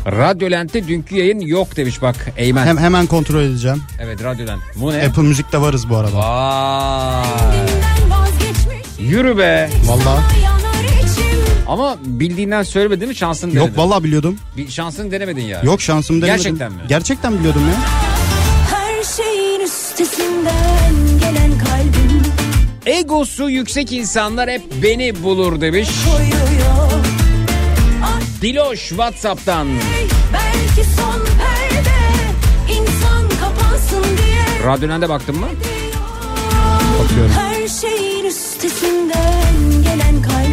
Radyo 0.05 0.51
Lent'te 0.51 0.87
dünkü 0.87 1.15
yayın 1.15 1.39
yok 1.39 1.75
demiş 1.77 2.01
bak 2.01 2.15
Eymen. 2.37 2.65
Hem, 2.65 2.77
hemen 2.77 3.05
kontrol 3.05 3.41
edeceğim. 3.41 3.83
Evet 4.01 4.23
Radyo 4.23 4.47
Lent. 4.47 4.61
Bu 4.75 4.93
ne? 4.93 5.03
Apple 5.03 5.21
Müzik'te 5.21 5.61
varız 5.61 5.89
bu 5.89 5.95
arada. 5.95 6.17
Vay. 6.17 7.25
Yürü 8.99 9.37
be. 9.37 9.69
Vallahi. 9.85 10.48
Ama 11.69 11.97
bildiğinden 12.05 12.63
söylemedin 12.63 13.07
mi 13.07 13.15
şansını 13.15 13.51
denedin. 13.51 13.67
Yok 13.67 13.77
vallahi 13.77 14.03
biliyordum. 14.03 14.37
Bir 14.57 14.69
şansını 14.69 15.11
denemedin 15.11 15.41
ya. 15.41 15.61
Yok 15.63 15.81
şansımı 15.81 16.21
denemedim. 16.21 16.43
Gerçekten 16.43 16.71
mi? 16.71 16.81
Gerçekten 16.89 17.39
biliyordum 17.39 17.61
ya. 17.61 17.75
Her 18.77 19.03
şeyin 19.03 19.59
üstesinden 19.59 20.93
gelen 21.19 21.57
kalbim 21.57 22.21
Egosu 22.85 23.49
yüksek 23.49 23.91
insanlar 23.91 24.49
hep 24.49 24.61
beni 24.83 25.23
bulur 25.23 25.61
demiş. 25.61 25.89
koyuyor 26.11 26.91
Diloş 28.41 28.89
Whatsapp'tan. 28.89 29.67
Belki 30.33 30.89
son 30.89 31.25
perde 31.37 31.97
insan 32.79 33.29
kapansın 33.41 34.03
diye 34.03 34.65
Radyo 34.65 34.89
Lent'e 34.89 35.09
baktın 35.09 35.35
mı? 35.39 35.47
Bakıyorum. 37.03 37.31
Her 37.31 37.67
şeyin 37.67 38.25
üstesinden 38.25 39.53
gelen 39.83 40.21
kalbim 40.21 40.48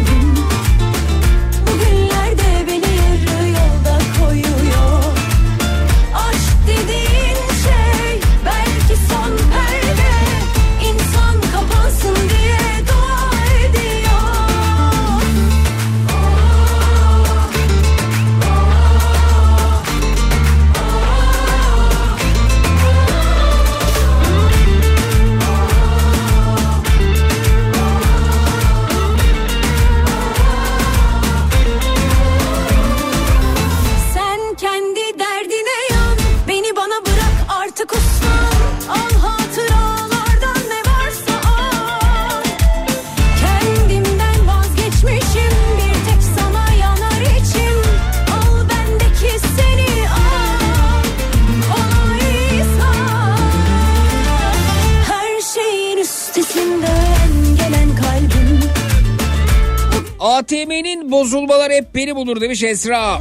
ATM'nin 60.27 61.11
bozulmaları 61.11 61.73
hep 61.73 61.95
beni 61.95 62.15
bulur 62.15 62.41
demiş 62.41 62.63
Esra. 62.63 63.19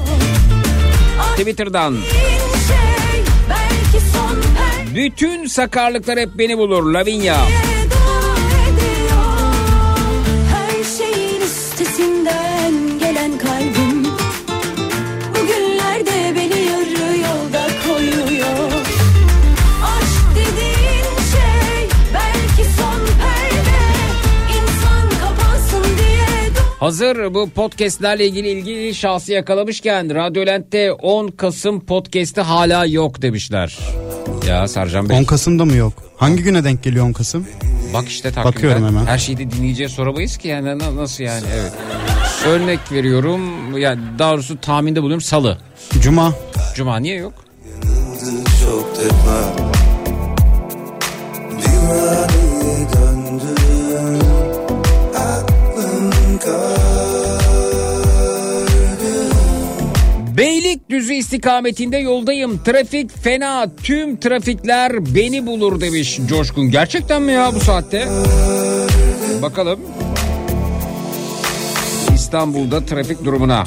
Twitter'dan. 1.39 1.97
şey 2.69 3.23
Bütün 4.95 5.47
sakarlıklar 5.47 6.19
hep 6.19 6.29
beni 6.39 6.59
bulur 6.59 6.93
Lavinia. 6.93 7.37
dua 7.37 7.66
Hazır 26.81 27.35
bu 27.35 27.51
podcastlerle 27.51 28.27
ilgili 28.27 28.49
ilgili 28.49 28.95
şahsı 28.95 29.33
yakalamışken 29.33 30.15
Radyolent'te 30.15 30.93
10 30.93 31.29
Kasım 31.29 31.81
podcast'i 31.81 32.41
hala 32.41 32.85
yok 32.87 33.23
demişler. 33.23 33.79
Ya 34.49 34.69
Sercan 34.69 35.09
Bey 35.09 35.19
10 35.19 35.25
Kasım'da 35.25 35.65
mı 35.65 35.77
yok? 35.77 35.93
Hangi 36.17 36.43
güne 36.43 36.65
denk 36.65 36.83
geliyor 36.83 37.07
10 37.07 37.13
Kasım? 37.13 37.47
bak 37.95 38.09
işte 38.09 38.23
takvimden 38.33 38.53
Bakıyorum 38.55 38.87
hemen. 38.87 39.07
her 39.07 39.19
şeyi 39.19 39.39
de 39.39 39.51
dinleyiciye 39.51 39.89
soramayız 39.89 40.37
ki 40.37 40.49
yani 40.49 40.79
na- 40.79 40.97
nasıl 40.97 41.25
yani 41.25 41.45
evet. 41.55 41.73
Örnek 42.47 42.93
veriyorum 42.93 43.41
yani 43.79 44.01
daha 44.19 44.33
doğrusu 44.33 44.61
tahminde 44.61 45.03
buluyorum 45.03 45.21
salı. 45.23 45.59
Cuma. 46.01 46.35
Cuma 46.75 46.97
niye 46.97 47.17
yok? 47.17 47.33
çok 48.65 48.97
defa 49.01 49.53
Beylikdüzü 60.37 61.15
istikametinde 61.15 61.97
yoldayım. 61.97 62.61
Trafik 62.65 63.23
fena. 63.23 63.67
Tüm 63.83 64.17
trafikler 64.17 65.15
beni 65.15 65.47
bulur 65.47 65.81
demiş 65.81 66.21
Coşkun. 66.29 66.71
Gerçekten 66.71 67.23
mi 67.23 67.33
ya 67.33 67.55
bu 67.55 67.61
saatte? 67.61 68.09
Bakalım. 69.43 69.81
İstanbul'da 72.15 72.85
trafik 72.85 73.25
durumuna. 73.25 73.65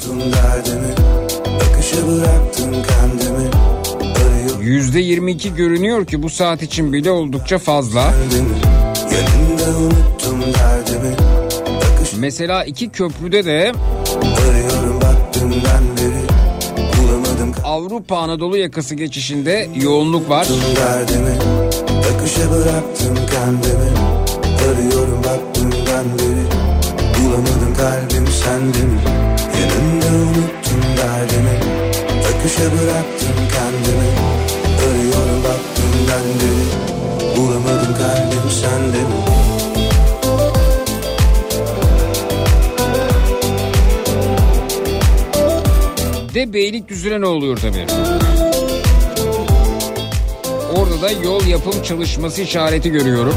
Yüzde 4.60 5.00
22 5.00 5.54
görünüyor 5.54 6.06
ki 6.06 6.22
bu 6.22 6.30
saat 6.30 6.62
için 6.62 6.92
bile 6.92 7.10
oldukça 7.10 7.58
fazla. 7.58 8.14
Yanımda 9.12 9.78
unuttum 9.78 10.40
derdimi 10.54 11.29
Mesela 12.20 12.64
iki 12.64 12.88
köprüde 12.88 13.44
de 13.44 13.72
Avrupa 17.64 18.18
Anadolu 18.18 18.56
yakası 18.56 18.94
geçişinde 18.94 19.68
yoğunluk 19.74 20.30
var. 20.30 20.48
derdimi 20.76 21.34
Akışa 22.14 22.50
bıraktım 22.50 23.14
kendimi. 23.14 23.90
Arıyorum 24.68 25.24
baktığımdan 25.24 26.04
beri. 26.18 26.44
Bulamadım 27.18 27.74
kalbim 27.76 28.26
sende 28.26 28.78
mi 28.78 29.00
Yanımda 29.60 30.06
unuttum 30.06 30.82
derdimi. 30.96 31.58
Akışa 32.20 32.64
bıraktım 32.64 33.36
kendimi. 33.54 34.10
Arıyorum 34.86 35.44
baktığımdan 35.44 36.26
beri. 36.40 37.36
Bulamadım 37.36 37.94
kalbim 37.98 38.50
sende 38.50 39.39
De 46.34 46.52
Beylikdüzü'ne 46.52 47.20
ne 47.20 47.26
oluyor 47.26 47.56
tabii. 47.56 47.86
Orada 50.76 51.02
da 51.02 51.10
yol 51.10 51.46
yapım 51.46 51.82
çalışması 51.82 52.42
işareti 52.42 52.90
görüyorum. 52.90 53.34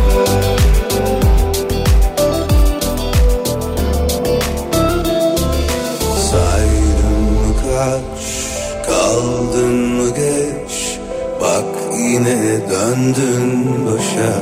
Saydın 6.32 7.22
mı 7.24 7.56
kaç 7.64 8.24
Kaldın 8.86 9.74
mı 9.74 10.10
geç 10.16 11.00
Bak 11.42 11.98
yine 11.98 12.62
döndün 12.70 13.66
başa 13.86 14.42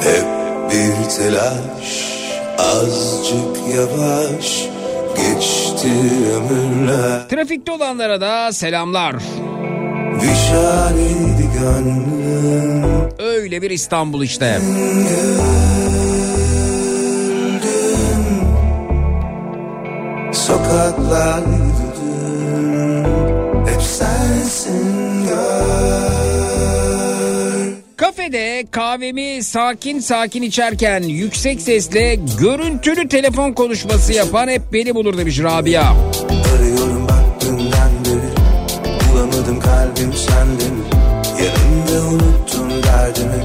Hep 0.00 0.26
bir 0.70 1.10
telaş 1.10 2.16
Azıcık 2.58 3.76
yavaş 3.76 4.75
Geçti 5.76 5.90
ömürler 6.36 7.28
Trafikte 7.28 7.72
olanlara 7.72 8.20
da 8.20 8.52
selamlar. 8.52 9.16
Gönlüm 11.60 12.84
Öyle 13.18 13.62
bir 13.62 13.70
İstanbul 13.70 14.22
işte. 14.22 14.60
Sokaklar 20.32 21.38
yürüdüm 21.38 23.04
Hep 23.66 23.82
sensin 23.82 25.26
gör 25.28 25.45
Kafede 28.26 28.64
kahvemi 28.70 29.42
sakin 29.42 30.00
sakin 30.00 30.42
içerken 30.42 31.02
yüksek 31.02 31.60
sesle 31.60 32.18
görüntülü 32.40 33.08
telefon 33.08 33.52
konuşması 33.52 34.12
yapan 34.12 34.48
hep 34.48 34.62
beni 34.72 34.94
bulur 34.94 35.18
demiş 35.18 35.38
Rabia. 35.42 35.84
Arıyorum 36.54 37.08
baktığımdan 37.08 37.90
beri. 38.04 38.30
Bulamadım 39.12 39.60
kalbim 39.60 40.12
sende 40.12 40.64
mi 40.64 40.82
Yanımda 41.44 42.08
unuttum 42.08 42.82
derdimi. 42.82 43.44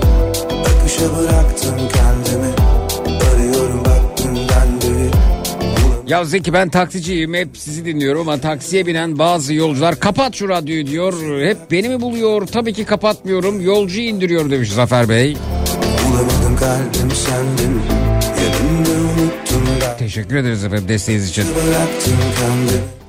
Akışa 0.65 1.17
bıraktım 1.17 1.75
kendimi 1.77 2.00
Ya 6.11 6.25
Zeki 6.25 6.53
ben 6.53 6.69
taksiciyim 6.69 7.33
hep 7.33 7.57
sizi 7.57 7.85
dinliyorum 7.85 8.21
ama 8.21 8.41
taksiye 8.41 8.85
binen 8.85 9.19
bazı 9.19 9.53
yolcular 9.53 9.99
kapat 9.99 10.35
şu 10.35 10.49
radyoyu 10.49 10.87
diyor. 10.87 11.13
Hep 11.45 11.57
beni 11.71 11.89
mi 11.89 12.01
buluyor? 12.01 12.47
Tabii 12.47 12.73
ki 12.73 12.85
kapatmıyorum. 12.85 13.61
Yolcuyu 13.61 14.07
indiriyor 14.07 14.51
demiş 14.51 14.71
Zafer 14.71 15.09
Bey. 15.09 15.37
Bulamadım 16.07 16.55
kalbim 16.59 17.09
derdimi 17.09 17.81
Teşekkür 19.99 20.35
ederiz 20.35 20.63
efendim 20.63 20.87
desteğiniz 20.87 21.29
için. 21.29 21.45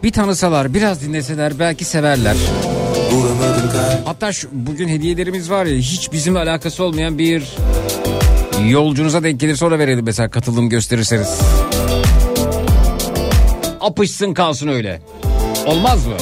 Bir 0.02 0.12
tanısalar 0.12 0.74
biraz 0.74 1.02
dinleseler 1.02 1.58
belki 1.58 1.84
severler. 1.84 2.36
Hatta 4.04 4.32
şu, 4.32 4.48
bugün 4.52 4.88
hediyelerimiz 4.88 5.50
var 5.50 5.66
ya 5.66 5.76
hiç 5.76 6.12
bizimle 6.12 6.38
alakası 6.38 6.84
olmayan 6.84 7.18
bir 7.18 7.56
yolcunuza 8.68 9.22
denk 9.22 9.40
gelir 9.40 9.56
sonra 9.56 9.78
verelim 9.78 10.04
mesela 10.04 10.30
katılım 10.30 10.68
gösterirseniz. 10.68 11.28
Apışsın 13.82 14.34
kalsın 14.34 14.68
öyle. 14.68 15.02
Olmaz 15.66 16.06
mı? 16.06 16.14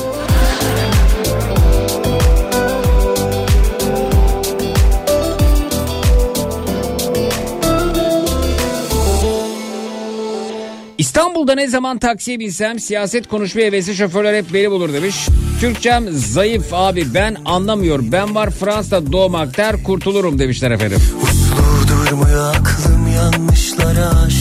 İstanbul'da 10.99 11.55
ne 11.55 11.68
zaman 11.68 11.99
taksiye 11.99 12.38
binsem 12.38 12.79
siyaset 12.79 13.29
konuşma 13.29 13.61
hevesi 13.61 13.94
şoförler 13.94 14.35
hep 14.35 14.55
beni 14.55 14.70
bulur 14.70 14.92
demiş. 14.92 15.29
Türkçem 15.61 16.05
zayıf 16.11 16.75
abi 16.75 17.14
ben 17.14 17.37
anlamıyor. 17.44 18.01
Ben 18.03 18.35
var 18.35 18.51
Fransa'da 18.51 19.12
doğmak 19.12 19.57
der 19.57 19.83
kurtulurum 19.83 20.38
demişler 20.38 20.70
efendim. 20.70 20.99
Uslu 21.23 21.88
durmuyor 21.88 22.55
aklım 22.55 23.09
yanlışlara 23.16 24.09
aşığım 24.09 24.39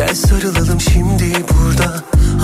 Gel 0.00 0.14
sarılalım 0.14 0.80
şimdi 0.80 1.24
burada 1.24 1.94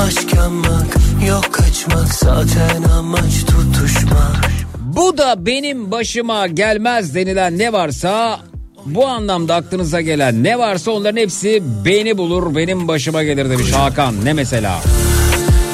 Aşk 0.03 0.35
yanmak 0.35 0.87
yok 1.29 1.53
kaçmak 1.53 2.15
Zaten 2.15 2.83
amaç 2.99 3.45
tutuşmak 3.47 4.51
Bu 4.79 5.19
da 5.19 5.47
benim 5.47 5.91
başıma 5.91 6.47
gelmez 6.47 7.15
denilen 7.15 7.59
ne 7.59 7.73
varsa 7.73 8.41
bu 8.87 9.07
anlamda 9.07 9.55
aklınıza 9.55 10.01
gelen 10.01 10.45
ne 10.45 10.59
varsa 10.59 10.91
onların 10.91 11.21
hepsi 11.21 11.63
beni 11.85 12.19
bulur 12.19 12.57
benim 12.57 12.89
başıma 12.89 13.23
gelir 13.23 13.51
demiş 13.51 13.73
Hakan. 13.73 14.25
Ne 14.25 14.33
mesela? 14.33 14.81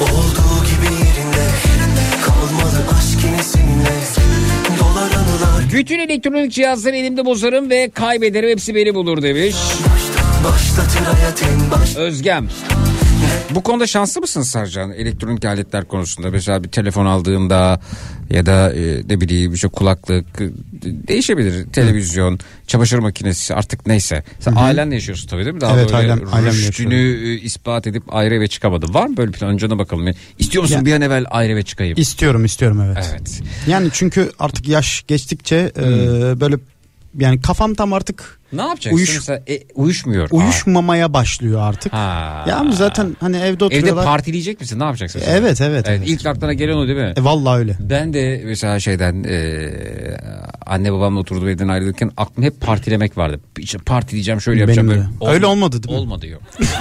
Olduğu 0.01 0.65
gibi 0.65 0.93
yerinde 0.93 1.47
Kalmalı 2.25 2.97
aşk 2.97 3.25
yine 3.25 3.43
seninle 3.43 3.93
Bütün 5.73 5.99
elektronik 5.99 6.51
cihazları 6.51 6.95
elimde 6.95 7.25
bozarım 7.25 7.69
ve 7.69 7.89
kaybederim 7.89 8.49
hepsi 8.49 8.75
beni 8.75 8.95
bulur 8.95 9.21
demiş. 9.21 9.55
Başlatır 9.55 10.03
hayat 10.43 10.43
en 10.43 10.43
baş 10.43 10.82
Özgem. 11.97 12.47
Bu 13.55 13.63
konuda 13.63 13.87
şanslı 13.87 14.21
mısın 14.21 14.41
Sarcan? 14.41 14.91
Elektronik 14.91 15.45
aletler 15.45 15.85
konusunda 15.85 16.29
mesela 16.31 16.63
bir 16.63 16.69
telefon 16.69 17.05
aldığımda 17.05 17.79
ya 18.29 18.45
da 18.45 18.73
e, 18.73 19.01
ne 19.09 19.21
bileyim 19.21 19.53
işte 19.53 19.67
kulaklık 19.67 20.25
e, 20.41 20.49
değişebilir. 20.83 21.65
Televizyon, 21.67 22.39
çamaşır 22.67 22.99
makinesi 22.99 23.55
artık 23.55 23.87
neyse. 23.87 24.23
Sen 24.39 24.53
ailenle 24.55 24.95
yaşıyorsun 24.95 25.27
tabii 25.27 25.43
değil 25.45 25.55
mi? 25.55 25.61
Daha 25.61 25.77
Evet, 25.79 25.93
böyle 25.93 26.13
ailem- 26.13 26.29
ailemle 26.31 26.57
rüştünü 26.57 26.95
e, 26.95 27.33
ispat 27.33 27.87
edip 27.87 28.03
ayrı 28.15 28.35
eve 28.35 28.47
çıkamadın. 28.47 28.93
Var 28.93 29.07
mı 29.07 29.17
böyle 29.17 29.31
plan? 29.31 29.49
Önce 29.51 29.65
ona 29.65 29.77
bakalım. 29.79 30.07
İstiyor 30.39 30.61
musun 30.63 30.75
Ya- 30.75 30.85
bir 30.85 30.93
an 30.93 31.01
evvel 31.01 31.25
ayrı 31.31 31.51
eve 31.53 31.63
çıkayım? 31.63 31.95
İstiyorum 31.97 32.45
istiyorum 32.45 32.81
evet. 32.81 33.09
Evet. 33.11 33.41
Yani 33.67 33.89
çünkü 33.93 34.31
artık 34.39 34.67
yaş 34.67 35.03
geçtikçe 35.07 35.71
e, 35.77 35.81
böyle 36.39 36.55
yani 37.19 37.41
kafam 37.41 37.73
tam 37.73 37.93
artık 37.93 38.39
Ne 38.53 38.61
yapacaksın? 38.61 38.97
Uyuş- 38.97 39.15
Mesela, 39.15 39.41
e, 39.49 39.59
uyuşmuyor. 39.75 40.29
Aa. 40.31 40.35
uyuşmamaya 40.35 41.13
başlıyor 41.13 41.61
artık. 41.61 41.93
Ha. 41.93 42.45
Ya 42.49 42.57
ama 42.57 42.71
zaten 42.71 43.15
hani 43.19 43.37
evde 43.37 43.47
Evde 43.47 43.63
oturuyorlar. 43.65 44.05
partileyecek 44.05 44.61
misin? 44.61 44.79
Ne 44.79 44.83
yapacaksın? 44.83 45.19
sen? 45.19 45.31
Evet, 45.35 45.61
evet, 45.61 45.85
evet. 45.89 46.01
İlk 46.05 46.25
aklına 46.25 46.53
gelen 46.53 46.73
o 46.73 46.87
değil 46.87 46.97
mi? 46.97 47.13
E, 47.17 47.23
vallahi 47.23 47.57
öyle. 47.59 47.77
Ben 47.79 48.13
de 48.13 48.41
mesela 48.45 48.79
şeyden 48.79 49.23
e, 49.23 49.69
anne 50.65 50.93
babamla 50.93 51.19
oturduğum 51.19 51.49
evden 51.49 51.67
ayrılırken 51.67 52.11
aklım 52.17 52.45
hep 52.45 52.61
partilemek 52.61 53.17
vardı. 53.17 53.39
İşte 53.59 53.77
partileyeceğim 53.77 54.41
şöyle 54.41 54.59
yapacağım 54.59 54.89
Benim 54.89 55.01
böyle. 55.01 55.31
de. 55.31 55.33
Öyle 55.35 55.45
olmadı 55.45 55.83
değil 55.83 55.95
mi? 55.95 56.01
Olmadı 56.01 56.27
yok. 56.27 56.41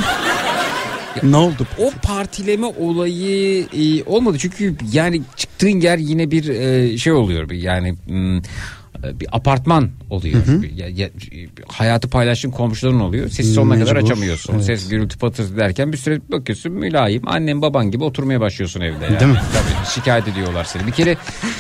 Ne 1.23 1.37
oldu? 1.37 1.67
O 1.79 1.93
partileme 2.03 2.67
olayı 2.67 3.67
e, 3.73 4.05
olmadı 4.05 4.37
çünkü 4.41 4.77
yani 4.93 5.23
çıktığın 5.37 5.81
yer 5.81 5.99
yine 5.99 6.31
bir 6.31 6.49
e, 6.49 6.99
şey 6.99 7.13
oluyor 7.13 7.51
yani 7.51 7.97
hmm, 8.07 8.37
e, 8.37 8.43
bir 9.21 9.29
apartman 9.33 9.91
oluyor. 10.11 10.43
Bir- 10.63 10.73
ya- 10.73 10.89
ya- 10.89 11.11
hayatı 11.69 12.09
paylaştığın 12.11 12.51
komşuların 12.51 13.01
oluyor. 13.01 13.29
Sesi 13.29 13.53
sonuna 13.53 13.75
kadar 13.79 13.97
açamıyorsun. 13.97 14.55
evet. 14.55 14.65
Ses 14.65 14.89
gürültü 14.89 15.19
patırtı 15.19 15.57
derken 15.57 15.93
bir 15.93 15.97
süre 15.97 16.21
bakıyorsun 16.33 16.73
mülayim 16.73 17.29
annem 17.29 17.63
baban 17.63 17.91
gibi 17.91 18.05
oturmaya 18.05 18.41
başlıyorsun 18.41 18.81
evde. 18.81 19.05
Yani. 19.05 19.21
Değil 19.21 19.31
mi? 19.33 19.41
Tabii 19.53 19.87
şikayet 19.95 20.29
ediyorlar 20.29 20.65
seni. 20.65 20.87
Bir 20.87 20.93
kere 20.93 21.17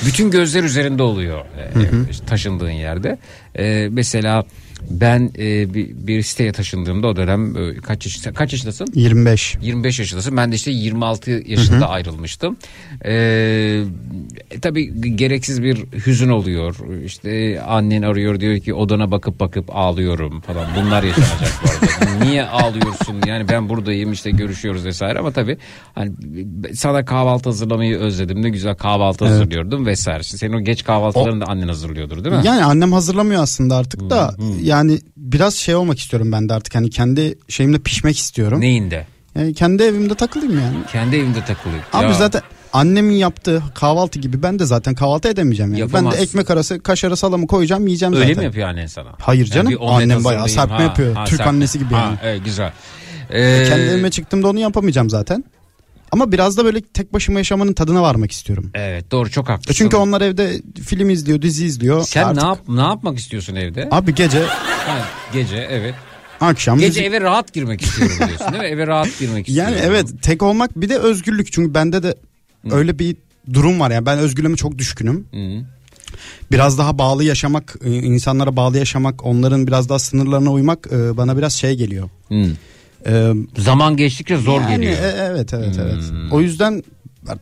bütün 0.06 0.30
gözler 0.30 0.62
üzerinde 0.64 1.02
oluyor 1.02 1.38
e, 1.38 1.80
ev- 1.80 2.10
işte 2.10 2.26
taşındığın 2.26 2.70
yerde. 2.70 3.18
E, 3.58 3.88
mesela 3.90 4.44
ben 4.90 5.30
e, 5.38 5.74
bir, 5.74 5.90
bir 5.94 6.22
siteye 6.22 6.52
taşındığımda 6.52 7.06
o 7.06 7.16
dönem 7.16 7.56
e, 7.56 7.74
kaç 7.74 8.06
yaş, 8.06 8.34
kaç 8.34 8.52
yaşındasın? 8.52 8.86
25. 8.94 9.56
25 9.62 9.98
yaşındasın. 9.98 10.36
Ben 10.36 10.52
de 10.52 10.56
işte 10.56 10.70
26 10.70 11.30
yaşında 11.30 11.88
ayrılmıştım. 11.88 12.56
Ee, 13.04 13.84
e, 14.50 14.60
tabii 14.60 15.16
gereksiz 15.16 15.62
bir 15.62 15.76
hüzün 16.06 16.28
oluyor. 16.28 16.76
İşte 17.04 17.62
annen 17.62 18.02
arıyor 18.02 18.40
diyor 18.40 18.58
ki 18.58 18.74
odana 18.74 19.10
bakıp 19.10 19.40
bakıp 19.40 19.76
ağlıyorum 19.76 20.40
falan. 20.40 20.66
Bunlar 20.76 21.02
yaşanacak 21.02 21.52
bu 21.64 21.68
arada. 21.70 22.24
Niye 22.24 22.44
ağlıyorsun? 22.44 23.16
Yani 23.26 23.48
ben 23.48 23.68
buradayım 23.68 24.12
işte 24.12 24.30
görüşüyoruz 24.30 24.84
vesaire 24.84 25.18
ama 25.18 25.30
tabii 25.30 25.58
hani 25.94 26.12
sana 26.74 27.04
kahvaltı 27.04 27.48
hazırlamayı 27.48 27.98
özledim. 27.98 28.42
Ne 28.42 28.48
güzel 28.48 28.74
kahvaltı 28.74 29.24
hazırlıyordum 29.24 29.86
vesaire. 29.86 30.22
Senin 30.22 30.52
o 30.52 30.60
geç 30.60 30.84
kahvaltılarını 30.84 31.40
da 31.40 31.44
annen 31.50 31.68
hazırlıyordur 31.68 32.24
değil 32.24 32.36
mi? 32.36 32.42
Yani 32.44 32.64
annem 32.64 32.92
hazırlamıyor 32.92 33.42
aslında 33.42 33.76
artık 33.76 34.10
da 34.10 34.34
yani 34.72 34.98
biraz 35.16 35.54
şey 35.54 35.74
olmak 35.74 35.98
istiyorum 35.98 36.32
ben 36.32 36.48
de 36.48 36.54
artık 36.54 36.74
hani 36.74 36.90
kendi 36.90 37.38
şeyimde 37.48 37.78
pişmek 37.78 38.18
istiyorum. 38.18 38.60
Neyinde? 38.60 39.06
Yani 39.34 39.54
kendi 39.54 39.82
evimde 39.82 40.14
takılayım 40.14 40.54
yani. 40.60 40.76
Kendi 40.92 41.16
evinde 41.16 41.44
takılıyor. 41.44 41.82
Abi 41.92 42.04
Ya. 42.04 42.12
zaten 42.14 42.42
annemin 42.72 43.14
yaptığı 43.14 43.62
kahvaltı 43.74 44.18
gibi 44.18 44.42
ben 44.42 44.58
de 44.58 44.64
zaten 44.64 44.94
kahvaltı 44.94 45.28
edemeyeceğim 45.28 45.72
yani. 45.72 45.78
Ben 45.80 45.86
Yapamazsın. 45.86 46.18
de 46.18 46.22
ekmek 46.22 46.50
arası 46.50 46.80
kaşarı 46.82 47.16
salamı 47.16 47.46
koyacağım 47.46 47.86
yiyeceğim 47.86 48.14
Öyle 48.14 48.24
zaten. 48.26 48.38
mi 48.38 48.44
yapıyor 48.44 48.68
annen 48.68 48.86
sana? 48.86 49.08
Hayır 49.18 49.46
canım, 49.46 49.74
omlet 49.80 50.02
annem 50.02 50.24
bayağı 50.24 50.48
serpme 50.48 50.82
yapıyor. 50.82 51.16
Türk 51.26 51.40
annesi 51.40 51.78
gibi 51.78 51.94
Ha, 51.94 52.00
yani. 52.00 52.18
evet, 52.22 52.44
güzel. 52.44 52.72
Ee, 53.30 53.64
Kendi 53.68 53.82
evime 53.82 54.10
çıktığımda 54.10 54.48
onu 54.48 54.58
yapamayacağım 54.58 55.10
zaten. 55.10 55.44
Ama 56.12 56.32
biraz 56.32 56.56
da 56.56 56.64
böyle 56.64 56.80
tek 56.80 57.12
başıma 57.12 57.38
yaşamanın 57.38 57.72
tadına 57.72 58.02
varmak 58.02 58.32
istiyorum. 58.32 58.70
Evet 58.74 59.10
doğru 59.10 59.30
çok 59.30 59.48
haklısın. 59.48 59.72
Çünkü 59.74 59.96
onlar 59.96 60.20
evde 60.20 60.62
film 60.86 61.10
izliyor, 61.10 61.42
dizi 61.42 61.66
izliyor. 61.66 62.02
Sen 62.02 62.22
Artık- 62.24 62.42
ne 62.42 62.48
yap 62.48 62.58
ne 62.68 62.80
yapmak 62.80 63.18
istiyorsun 63.18 63.54
evde? 63.54 63.88
Abi 63.90 64.14
gece, 64.14 64.42
Ha, 64.86 64.98
gece 65.32 65.56
evet. 65.70 65.94
akşam 66.40 66.78
Gece 66.78 67.00
müzik- 67.00 67.04
eve 67.04 67.20
rahat 67.20 67.52
girmek 67.52 67.82
istiyorum 67.82 68.16
diyorsun 68.28 68.52
değil 68.52 68.62
mi? 68.62 68.68
Eve 68.68 68.86
rahat 68.86 69.18
girmek 69.18 69.48
istiyorum. 69.48 69.74
Yani 69.74 69.86
evet 69.86 70.06
tek 70.22 70.42
olmak 70.42 70.80
bir 70.80 70.88
de 70.88 70.98
özgürlük. 70.98 71.52
Çünkü 71.52 71.74
bende 71.74 72.02
de 72.02 72.14
öyle 72.70 72.98
bir 72.98 73.16
durum 73.52 73.80
var 73.80 73.90
yani 73.90 74.06
ben 74.06 74.18
özgürlüğüme 74.18 74.56
çok 74.56 74.78
düşkünüm. 74.78 75.26
Hı. 75.32 75.64
Biraz 76.52 76.78
daha 76.78 76.98
bağlı 76.98 77.24
yaşamak, 77.24 77.76
e, 77.84 77.90
insanlara 77.92 78.56
bağlı 78.56 78.78
yaşamak, 78.78 79.24
onların 79.26 79.66
biraz 79.66 79.88
daha 79.88 79.98
sınırlarına 79.98 80.52
uymak 80.52 80.86
e, 80.92 81.16
bana 81.16 81.38
biraz 81.38 81.52
şey 81.52 81.74
geliyor. 81.76 82.08
Hı. 82.28 82.46
E, 83.06 83.32
Zaman 83.58 83.96
geçtikçe 83.96 84.36
zor 84.36 84.60
yani, 84.60 84.76
geliyor. 84.76 84.92
e, 84.92 85.06
evet 85.30 85.54
evet 85.54 85.76
evet. 85.82 86.10
Hmm. 86.10 86.32
O 86.32 86.40
yüzden 86.40 86.82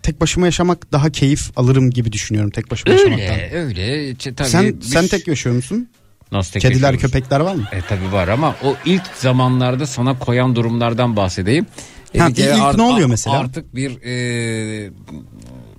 tek 0.02 0.20
başıma 0.20 0.46
yaşamak 0.46 0.92
daha 0.92 1.10
keyif 1.10 1.58
alırım 1.58 1.90
gibi 1.90 2.12
düşünüyorum 2.12 2.50
tek 2.50 2.70
başıma 2.70 2.92
yaşamaktan. 2.94 3.26
öyle 3.52 3.58
öyle. 3.58 4.14
Tabii 4.36 4.48
Sen 4.48 4.64
bir- 4.66 4.80
sen 4.82 5.06
tek 5.06 5.28
yaşıyor 5.28 5.56
musun? 5.56 5.88
Nasıl 6.32 6.52
tek 6.52 6.62
Kediler, 6.62 6.92
yaşıyoruz? 6.92 7.00
köpekler 7.02 7.40
var 7.40 7.54
mı? 7.54 7.64
E 7.72 7.80
tabi 7.80 8.12
var 8.12 8.28
ama 8.28 8.54
o 8.64 8.74
ilk 8.84 9.02
zamanlarda 9.16 9.86
sana 9.86 10.18
koyan 10.18 10.56
durumlardan 10.56 11.16
bahsedeyim. 11.16 11.66
E, 12.14 12.18
Ha, 12.18 12.32
kere 12.32 12.56
ilk 12.56 12.76
ne 12.76 12.82
oluyor 12.82 13.08
mesela? 13.08 13.38
Artık 13.38 13.74
bir 13.74 14.02
e, 14.02 14.90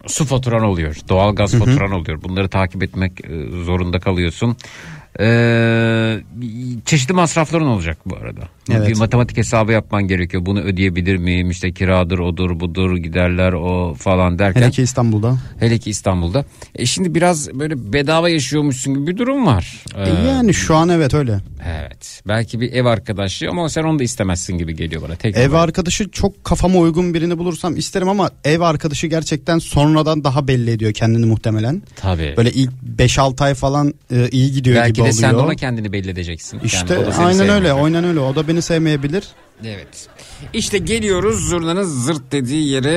su 0.08 0.26
faturan 0.26 0.64
oluyor. 0.64 0.96
Doğal 1.10 1.36
gaz 1.36 1.52
faturan 1.54 1.92
oluyor. 1.92 2.24
Bunları 2.24 2.50
takip 2.50 2.84
etmek 2.84 3.26
e, 3.26 3.28
zorunda 3.66 4.00
kalıyorsun. 4.00 4.56
E, 5.20 6.20
çeşitli 6.86 7.14
masrafların 7.14 7.68
olacak 7.68 7.98
bu 8.06 8.16
arada. 8.16 8.42
Evet. 8.72 8.88
Bir 8.90 8.98
matematik 8.98 9.38
hesabı 9.38 9.72
yapman 9.72 10.08
gerekiyor. 10.08 10.46
Bunu 10.46 10.62
ödeyebilir 10.62 11.16
miyim? 11.18 11.50
İşte 11.50 11.72
kiradır, 11.72 12.20
odur, 12.20 12.60
budur, 12.60 12.98
giderler 12.98 13.54
o 13.54 13.94
falan 13.94 14.40
derken. 14.40 14.62
Hele 14.62 14.72
ki 14.72 14.82
İstanbul'da. 14.82 15.38
Hele 15.60 15.78
ki 15.78 15.90
İstanbul'da. 15.90 16.46
E 16.76 16.86
şimdi 16.86 17.16
biraz 17.16 17.60
böyle 17.60 17.94
bedava 17.94 18.30
yaşıyormuşsun 18.30 18.94
gibi 18.94 19.08
bir 19.08 19.18
durum 19.18 19.46
var. 19.46 19.84
E, 19.98 20.02
Ee, 20.02 20.28
yani 20.28 20.54
şu 20.54 20.76
an 20.76 20.90
evet 20.90 21.14
öyle. 21.14 21.40
Evet. 21.80 22.22
Belki 22.28 22.62
bir 22.62 22.74
ev 22.74 22.86
arkadaşı 22.86 23.50
ama 23.50 23.70
sen 23.70 23.84
onu 23.84 24.00
da 24.00 24.04
istemezsin 24.04 24.58
gibi 24.58 24.76
geliyor 24.76 25.02
bana. 25.02 25.16
Tek 25.16 25.38
Ev 25.38 25.50
olarak. 25.50 25.64
arkadaşı 25.64 26.10
çok 26.12 26.44
kafama 26.44 26.80
uygun 26.80 27.14
birini 27.14 27.38
bulursam 27.38 27.78
isterim 27.78 28.10
ama 28.10 28.30
ev 28.46 28.60
arkadaşı 28.62 29.08
gerçekten 29.08 29.60
sonradan 29.60 30.24
daha 30.24 30.48
belli 30.48 30.72
ediyor 30.72 30.94
kendini 30.94 31.26
muhtemelen. 31.26 31.82
Tabii. 31.96 32.34
Böyle 32.38 32.52
ilk 32.52 32.72
5-6 32.98 33.44
ay 33.44 33.54
falan 33.54 33.94
e, 34.12 34.30
iyi 34.30 34.52
gidiyor 34.52 34.76
Belki 34.76 34.94
gibi 34.94 35.01
de 35.06 35.10
oluyor. 35.10 35.22
sen 35.22 35.34
de 35.34 35.38
ona 35.38 35.56
kendini 35.56 35.92
belli 35.94 36.10
edeceksin. 36.10 36.58
Yani 36.58 36.66
İşte 36.66 37.12
seni 37.12 37.26
aynen 37.26 37.50
öyle, 37.50 37.72
aynen 37.72 38.04
öyle. 38.04 38.20
O 38.20 38.36
da 38.36 38.48
beni 38.48 38.62
sevmeyebilir. 38.62 39.28
Evet. 39.66 40.08
İşte 40.54 40.78
geliyoruz 40.78 41.50
zurnanın 41.50 41.84
zırt 41.84 42.32
dediği 42.32 42.70
yere 42.70 42.94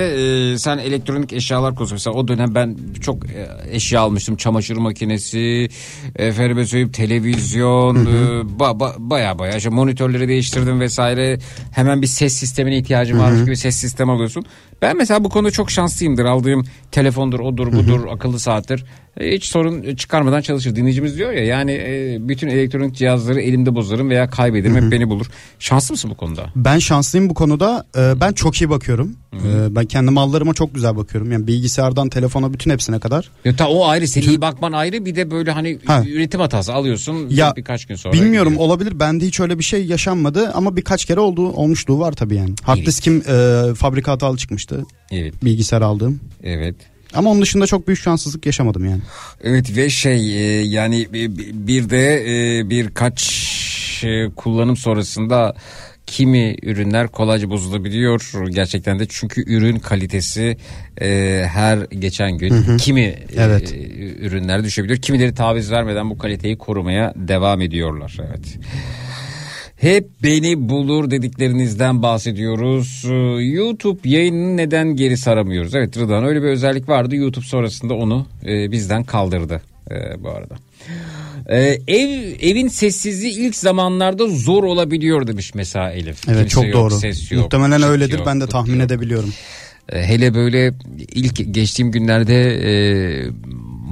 e, 0.52 0.58
sen 0.58 0.78
elektronik 0.78 1.32
eşyalar 1.32 1.74
konusu 1.74 1.94
mesela 1.94 2.14
o 2.14 2.28
dönem 2.28 2.54
ben 2.54 2.76
çok 3.00 3.26
e, 3.30 3.48
eşya 3.70 4.00
almıştım 4.00 4.36
çamaşır 4.36 4.76
makinesi 4.76 5.68
efendime 6.16 6.66
söyleyeyim 6.66 6.92
televizyon 6.92 8.06
e, 8.06 8.42
ba, 8.58 8.80
ba, 8.80 8.94
baya 8.98 9.38
baya 9.38 9.56
işte 9.56 9.68
monitörleri 9.68 10.28
değiştirdim 10.28 10.80
vesaire 10.80 11.38
hemen 11.72 12.02
bir 12.02 12.06
ses 12.06 12.32
sistemine 12.32 12.78
ihtiyacım 12.78 13.18
varmış 13.18 13.44
gibi 13.44 13.56
ses 13.56 13.76
sistemi 13.76 14.12
alıyorsun. 14.12 14.44
Ben 14.82 14.96
mesela 14.96 15.24
bu 15.24 15.28
konuda 15.28 15.50
çok 15.50 15.70
şanslıyımdır 15.70 16.24
aldığım 16.24 16.64
telefondur 16.92 17.40
odur 17.40 17.72
budur 17.72 18.00
akıllı 18.10 18.40
saattir 18.40 18.84
hiç 19.20 19.44
sorun 19.44 19.94
çıkarmadan 19.96 20.40
çalışır 20.40 20.76
dinleyicimiz 20.76 21.16
diyor 21.18 21.32
ya 21.32 21.44
yani 21.44 21.72
e, 21.72 22.16
bütün 22.28 22.48
elektronik 22.48 22.94
cihazları 22.96 23.40
elimde 23.40 23.74
bozarım 23.74 24.10
veya 24.10 24.30
kaybederim 24.30 24.76
hep 24.84 24.92
beni 24.92 25.08
bulur. 25.10 25.26
Şanslı 25.58 25.92
mısın 25.92 26.10
bu 26.10 26.16
konuda? 26.16 26.46
Ben 26.56 26.78
şanslıyım 26.78 27.30
bu 27.30 27.34
konuda. 27.34 27.84
Ee, 27.96 28.20
ben 28.20 28.32
çok 28.32 28.60
iyi 28.60 28.70
bakıyorum. 28.70 29.16
Ee, 29.34 29.38
ben 29.76 29.84
kendi 29.86 30.10
mallarıma 30.10 30.54
çok 30.54 30.74
güzel 30.74 30.96
bakıyorum. 30.96 31.32
Yani 31.32 31.46
bilgisayardan 31.46 32.08
telefona 32.08 32.52
bütün 32.52 32.70
hepsine 32.70 32.98
kadar. 33.00 33.30
Ya 33.44 33.56
ta 33.56 33.68
o 33.68 33.86
ayrı 33.86 34.08
senin 34.08 34.28
iyi 34.28 34.40
bakman 34.40 34.72
ayrı 34.72 35.04
bir 35.06 35.14
de 35.16 35.30
böyle 35.30 35.50
hani 35.50 35.78
Ha. 35.86 36.02
üretim 36.08 36.40
hatası 36.40 36.72
alıyorsun 36.74 37.26
Ya, 37.30 37.52
birkaç 37.56 37.86
gün 37.86 37.94
sonra. 37.94 38.12
Bilmiyorum 38.14 38.52
gidiyor. 38.52 38.66
olabilir. 38.68 39.00
Bende 39.00 39.26
hiç 39.26 39.40
öyle 39.40 39.58
bir 39.58 39.64
şey 39.64 39.86
yaşanmadı 39.86 40.50
ama 40.54 40.76
birkaç 40.76 41.04
kere 41.04 41.20
oldu 41.20 41.48
olmuşluğu 41.48 41.98
var 41.98 42.12
tabii 42.12 42.34
yani. 42.36 42.54
Hard 42.62 42.76
Evet. 42.76 42.86
diskim 42.86 43.22
e, 43.28 43.62
fabrika 43.74 44.12
hatalı 44.12 44.36
çıkmıştı. 44.36 44.84
Evet 45.12 45.44
Bilgisayar 45.44 45.82
aldığım. 45.82 46.20
evet. 46.42 46.76
Ama 47.14 47.30
onun 47.30 47.42
dışında 47.42 47.66
çok 47.66 47.88
büyük 47.88 48.00
şanssızlık 48.00 48.46
yaşamadım 48.46 48.84
yani. 48.84 49.00
Evet 49.44 49.76
ve 49.76 49.90
şey 49.90 50.16
e, 50.60 50.62
yani 50.64 51.12
bir- 51.12 51.90
de 51.90 52.22
e, 52.58 52.70
birkaç 52.70 53.44
e, 54.04 54.30
kullanım 54.36 54.76
sonrasında 54.76 55.54
kimi 56.06 56.56
ürünler 56.62 57.08
kolayca 57.08 57.50
bozulabiliyor 57.50 58.46
gerçekten 58.50 58.98
de 58.98 59.06
çünkü 59.08 59.54
ürün 59.54 59.78
kalitesi 59.78 60.56
e, 61.00 61.42
her 61.52 61.78
geçen 61.78 62.38
gün 62.38 62.76
kimi 62.76 63.14
Evet. 63.36 63.72
e, 63.72 63.78
ürünler 64.26 64.64
düşebiliyor 64.64 64.98
kimileri 64.98 65.34
taviz 65.34 65.70
vermeden 65.70 66.10
bu 66.10 66.18
kaliteyi 66.18 66.58
korumaya 66.58 67.12
devam 67.16 67.60
ediyorlar 67.60 68.16
evet. 68.28 68.58
Hep 69.84 70.08
beni 70.22 70.68
bulur 70.68 71.10
dediklerinizden 71.10 72.02
bahsediyoruz. 72.02 73.04
Ee, 73.08 73.14
YouTube 73.44 74.08
yayınını 74.08 74.56
neden 74.56 74.96
geri 74.96 75.16
saramıyoruz? 75.16 75.74
Evet 75.74 75.96
Rıdvan 75.98 76.24
öyle 76.24 76.42
bir 76.42 76.46
özellik 76.48 76.88
vardı. 76.88 77.16
YouTube 77.16 77.44
sonrasında 77.44 77.94
onu 77.94 78.26
e, 78.46 78.70
bizden 78.72 79.04
kaldırdı 79.04 79.62
e, 79.90 80.22
bu 80.24 80.28
arada. 80.30 80.54
E, 81.48 81.58
ev 81.88 82.34
evin 82.40 82.68
sessizliği 82.68 83.32
ilk 83.32 83.56
zamanlarda 83.56 84.26
zor 84.26 84.64
olabiliyor 84.64 85.26
demiş 85.26 85.54
mesela 85.54 85.90
Elif. 85.90 86.28
Evet 86.28 86.38
Kimse 86.38 86.48
çok 86.48 86.64
yok, 86.64 86.74
doğru. 86.74 86.94
ses 86.94 87.32
yok, 87.32 87.42
Muhtemelen 87.42 87.82
öyledir. 87.82 88.18
yok, 88.18 88.26
ben 88.26 88.40
de 88.40 88.46
tahmin 88.46 88.74
yok. 88.74 88.84
edebiliyorum. 88.84 89.32
E, 89.92 90.02
Hele 90.04 90.34
böyle 90.34 90.74
ilk 90.98 91.54
geçtiğim 91.54 91.90
günlerde 91.92 92.34
e, 92.44 92.72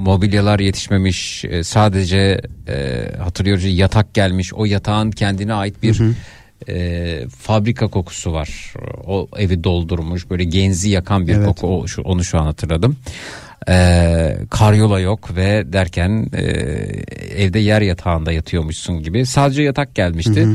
mobilyalar 0.03 0.59
yetişmemiş 0.59 1.45
e, 1.45 1.63
sadece 1.63 2.41
e, 2.67 3.05
hatırlıyoruz 3.19 3.63
yatak 3.65 4.13
gelmiş 4.13 4.53
o 4.53 4.65
yatağın 4.65 5.11
kendine 5.11 5.53
ait 5.53 5.83
bir 5.83 6.01
e, 6.69 7.27
fabrika 7.27 7.87
kokusu 7.87 8.33
var. 8.33 8.73
O 9.07 9.27
evi 9.37 9.63
doldurmuş 9.63 10.29
böyle 10.29 10.43
genzi 10.43 10.89
yakan 10.89 11.27
bir 11.27 11.35
Evet. 11.35 11.45
koku 11.45 11.67
o, 11.67 11.87
şu, 11.87 12.01
onu 12.01 12.23
şu 12.23 12.39
an 12.39 12.45
hatırladım. 12.45 12.97
E, 13.69 14.37
karyola 14.49 14.99
yok 14.99 15.35
ve 15.35 15.73
derken 15.73 16.27
e, 16.33 16.41
evde 17.43 17.59
yer 17.59 17.81
yatağında 17.81 18.31
yatıyormuşsun 18.31 19.03
gibi 19.03 19.25
sadece 19.25 19.63
yatak 19.63 19.95
gelmişti. 19.95 20.47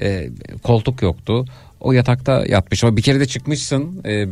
E, 0.00 0.30
koltuk 0.62 1.02
yoktu 1.02 1.44
o 1.84 1.92
yatakta 1.92 2.44
yatmış. 2.48 2.84
Ama 2.84 2.96
bir 2.96 3.02
kere 3.02 3.20
de 3.20 3.26
çıkmışsın 3.26 4.00
e, 4.04 4.26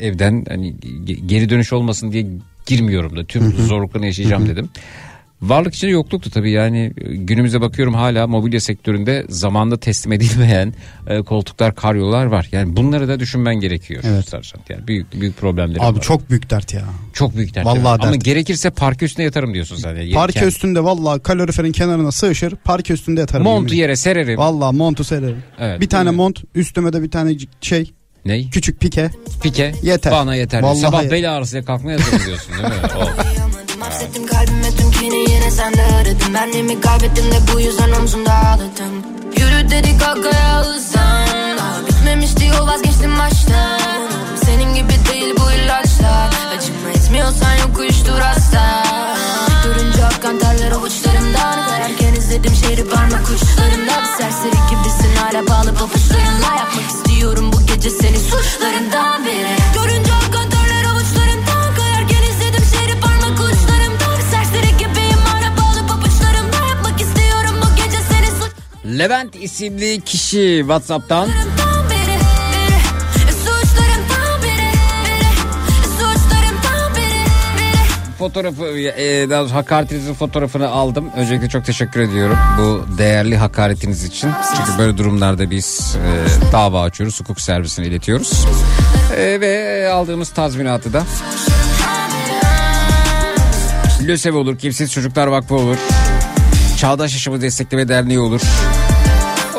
evden 0.00 0.44
hani 0.48 0.74
ge- 0.82 1.26
geri 1.26 1.48
dönüş 1.48 1.72
olmasın 1.72 2.12
diye 2.12 2.26
girmiyorum 2.66 3.16
da 3.16 3.24
tüm 3.24 3.52
zorluklarını 3.52 4.06
yaşayacağım 4.06 4.48
dedim. 4.48 4.68
Varlık 5.42 5.74
içinde 5.74 5.90
yokluktu 5.90 6.30
tabii 6.30 6.50
yani 6.50 6.92
günümüze 7.00 7.60
bakıyorum 7.60 7.94
hala 7.94 8.26
mobilya 8.26 8.60
sektöründe 8.60 9.24
zamanda 9.28 9.76
teslim 9.80 10.12
edilmeyen 10.12 10.74
e, 11.06 11.22
koltuklar 11.22 11.74
karyolar 11.74 12.26
var. 12.26 12.48
Yani 12.52 12.76
bunları 12.76 13.08
da 13.08 13.20
düşünmen 13.20 13.54
gerekiyor. 13.54 14.02
Evet. 14.06 14.28
Sarsan. 14.28 14.60
Yani 14.68 14.86
büyük 14.86 15.20
büyük 15.20 15.36
problemleri 15.36 15.80
Abi 15.82 15.96
var. 15.98 16.02
çok 16.02 16.30
büyük 16.30 16.50
dert 16.50 16.74
ya. 16.74 16.84
çok 17.12 17.36
büyük 17.36 17.54
dert. 17.54 17.66
Vallahi 17.66 17.78
evet. 17.78 18.04
Ama 18.04 18.12
dert. 18.12 18.24
gerekirse 18.24 18.70
parke 18.70 19.04
üstüne 19.06 19.24
yatarım 19.24 19.54
diyorsun 19.54 19.76
sen. 19.76 20.10
Parke 20.12 20.40
Kend- 20.40 20.46
üstünde 20.46 20.84
vallahi 20.84 21.20
kaloriferin 21.22 21.72
kenarına 21.72 22.12
sığışır. 22.12 22.56
Parke 22.56 22.94
üstünde 22.94 23.20
yatarım. 23.20 23.44
Montu 23.44 23.74
yemin 23.74 23.82
yere 23.82 23.96
sererim. 23.96 24.38
Vallahi 24.38 24.76
montu 24.76 25.04
sererim. 25.04 25.42
Evet. 25.58 25.80
Bir 25.80 25.88
tane 25.88 26.10
mont 26.10 26.40
üstüme 26.54 26.92
de 26.92 27.02
bir 27.02 27.10
tane 27.10 27.32
şey 27.60 27.92
Ney? 28.24 28.50
küçük 28.50 28.80
pike. 28.80 29.10
Pike. 29.42 29.74
Yeter. 29.82 30.12
Bana 30.12 30.34
yeter. 30.34 30.62
Vallahi 30.62 30.78
Sabah 30.80 31.02
yeter. 31.02 31.18
bel 31.18 31.36
ağrısıyla 31.36 31.64
kalkmaya 31.64 31.98
hazırım 32.00 32.26
diyorsun 32.26 32.52
değil 32.52 32.64
mi? 32.68 32.74
kini 35.56 35.66
yine 35.66 35.76
sende 35.76 35.82
aradım 35.82 36.34
Benliğimi 36.34 36.80
kaybettim 36.80 37.24
de 37.32 37.36
bu 37.54 37.60
yüzden 37.60 37.92
omzumda 37.92 38.32
ağladım 38.32 39.02
Yürü 39.36 39.70
dedik 39.70 40.00
kakaya 40.00 40.60
hızlan 40.60 41.58
Daha 41.58 41.86
bitmemişti 41.86 42.46
yol 42.46 42.66
vazgeçtim 42.66 43.18
baştan. 43.18 43.80
Senin 44.44 44.74
gibi 44.74 44.94
değil 45.12 45.34
bu 45.38 45.52
ilaçlar. 45.52 46.30
Acıma 46.56 46.90
etmiyorsan 46.94 47.54
yok 47.54 47.78
uyuştur 47.78 48.18
hasta. 48.18 48.84
Durunca 49.64 50.06
akan 50.06 50.38
terler 50.38 50.72
avuçlarımdan. 50.72 51.66
Kararken 51.68 52.14
izledim 52.14 52.54
şehri 52.54 52.88
parmak 52.88 53.22
uçlarımda 53.22 54.02
Bir 54.02 54.22
serseri 54.22 54.58
gibisin 54.70 55.16
hala 55.16 55.46
bağlı 55.46 55.74
papuçlarınla. 55.74 56.54
Yapmak 56.58 56.90
istiyorum 56.90 57.52
bu 57.52 57.66
gece 57.66 57.90
seni 57.90 58.18
suçlarından 58.18 59.24
biri. 59.24 59.56
Görünce 59.74 60.12
Levent 68.98 69.36
isimli 69.36 70.00
kişi 70.00 70.56
WhatsApp'tan 70.60 71.28
fotoğrafı 78.18 78.64
e, 78.78 79.30
daha 79.30 79.54
hakaretinizin 79.54 80.14
fotoğrafını 80.14 80.68
aldım. 80.68 81.10
Öncelikle 81.16 81.48
çok 81.48 81.64
teşekkür 81.64 82.00
ediyorum 82.00 82.38
bu 82.58 82.86
değerli 82.98 83.36
hakaretiniz 83.36 84.04
için. 84.04 84.30
Çünkü 84.56 84.78
böyle 84.78 84.98
durumlarda 84.98 85.50
biz 85.50 85.96
e, 85.96 86.52
dava 86.52 86.82
açıyoruz, 86.82 87.20
hukuk 87.20 87.40
servisine 87.40 87.86
iletiyoruz. 87.86 88.46
E, 89.16 89.40
ve 89.40 89.88
aldığımız 89.92 90.30
tazminatı 90.30 90.92
da 90.92 91.02
LÖSEV 94.06 94.34
olur, 94.34 94.58
Kimsiz 94.58 94.92
Çocuklar 94.92 95.26
Vakfı 95.26 95.54
olur. 95.54 95.76
Çağdaş 96.76 97.12
Yaşamı 97.12 97.40
Destekleme 97.40 97.88
Derneği 97.88 98.18
olur. 98.18 98.40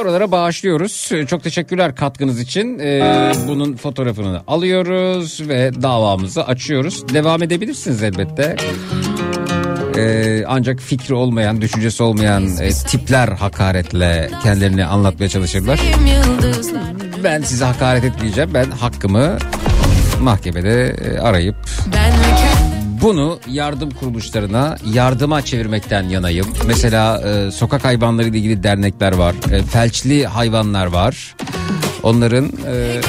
Oralara 0.07 0.31
bağışlıyoruz. 0.31 1.11
Çok 1.27 1.43
teşekkürler 1.43 1.95
katkınız 1.95 2.39
için. 2.39 2.79
Ee, 2.79 3.31
bunun 3.47 3.75
fotoğrafını 3.75 4.41
alıyoruz 4.47 5.49
ve 5.49 5.71
davamızı 5.81 6.43
açıyoruz. 6.45 7.09
Devam 7.13 7.43
edebilirsiniz 7.43 8.03
elbette. 8.03 8.55
Ee, 9.97 10.43
ancak 10.47 10.79
fikri 10.79 11.13
olmayan, 11.13 11.61
düşüncesi 11.61 12.03
olmayan 12.03 12.47
e, 12.61 12.69
tipler 12.69 13.27
hakaretle 13.27 14.29
kendilerini 14.43 14.85
anlatmaya 14.85 15.29
çalışırlar. 15.29 15.79
Ben 17.23 17.41
size 17.41 17.65
hakaret 17.65 18.03
etmeyeceğim. 18.03 18.53
Ben 18.53 18.71
hakkımı 18.71 19.37
mahkemede 20.21 20.87
e, 20.89 21.19
arayıp 21.19 21.55
Ben 21.93 22.11
bunu 23.01 23.39
yardım 23.51 23.91
kuruluşlarına 23.91 24.77
yardıma 24.93 25.41
çevirmekten 25.41 26.03
yanayım. 26.03 26.47
Mesela 26.67 27.21
e, 27.21 27.51
sokak 27.51 27.83
hayvanları 27.83 28.27
ile 28.27 28.37
ilgili 28.37 28.63
dernekler 28.63 29.13
var. 29.13 29.35
E, 29.51 29.63
felçli 29.63 30.25
hayvanlar 30.25 30.85
var. 30.85 31.35
Onların 32.03 32.45
e, 32.45 33.01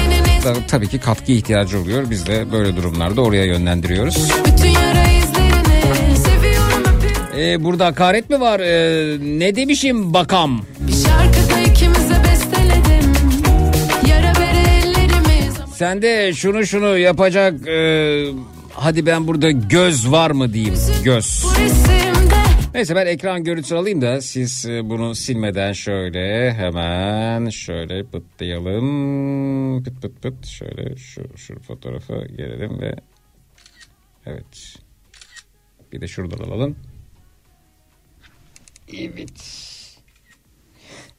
da, 0.43 0.53
tabii 0.67 0.87
ki 0.87 0.99
katkı 0.99 1.31
ihtiyacı 1.31 1.79
oluyor. 1.79 2.09
Biz 2.09 2.27
de 2.27 2.51
böyle 2.51 2.75
durumlarda 2.75 3.21
oraya 3.21 3.45
yönlendiriyoruz. 3.45 4.29
Bütün 4.45 4.69
yara 4.69 5.03
izlerini 5.11 6.17
Seviyorum 6.17 6.83
öpüyorum 6.97 7.39
E, 7.39 7.63
burada 7.63 7.85
hakaret 7.85 8.29
mi 8.29 8.39
var? 8.39 8.59
E, 8.59 9.17
ne 9.39 9.55
demişim 9.55 10.13
bakam? 10.13 10.61
Sen 15.75 16.01
de 16.01 16.33
şunu 16.33 16.65
şunu 16.65 16.97
yapacak 16.97 17.67
e, 17.67 18.25
hadi 18.79 19.05
ben 19.05 19.27
burada 19.27 19.51
göz 19.51 20.11
var 20.11 20.31
mı 20.31 20.53
diyeyim 20.53 20.75
göz. 21.03 21.45
Neyse 22.73 22.95
ben 22.95 23.05
ekran 23.05 23.43
görüntüsü 23.43 23.75
alayım 23.75 24.01
da 24.01 24.21
siz 24.21 24.65
e, 24.65 24.89
bunu 24.89 25.15
silmeden 25.15 25.73
şöyle 25.73 26.53
hemen 26.53 27.49
şöyle 27.49 28.03
pıtlayalım. 28.03 29.83
Pıt 29.83 30.01
pıt 30.01 30.21
pıt 30.21 30.45
şöyle 30.45 30.95
şu, 30.95 31.37
şu 31.37 31.59
fotoğrafa 31.59 32.15
gelelim 32.15 32.81
ve 32.81 32.95
evet 34.25 34.75
bir 35.91 36.01
de 36.01 36.07
şuradan 36.07 36.43
alalım. 36.43 36.75
Evet. 38.97 39.59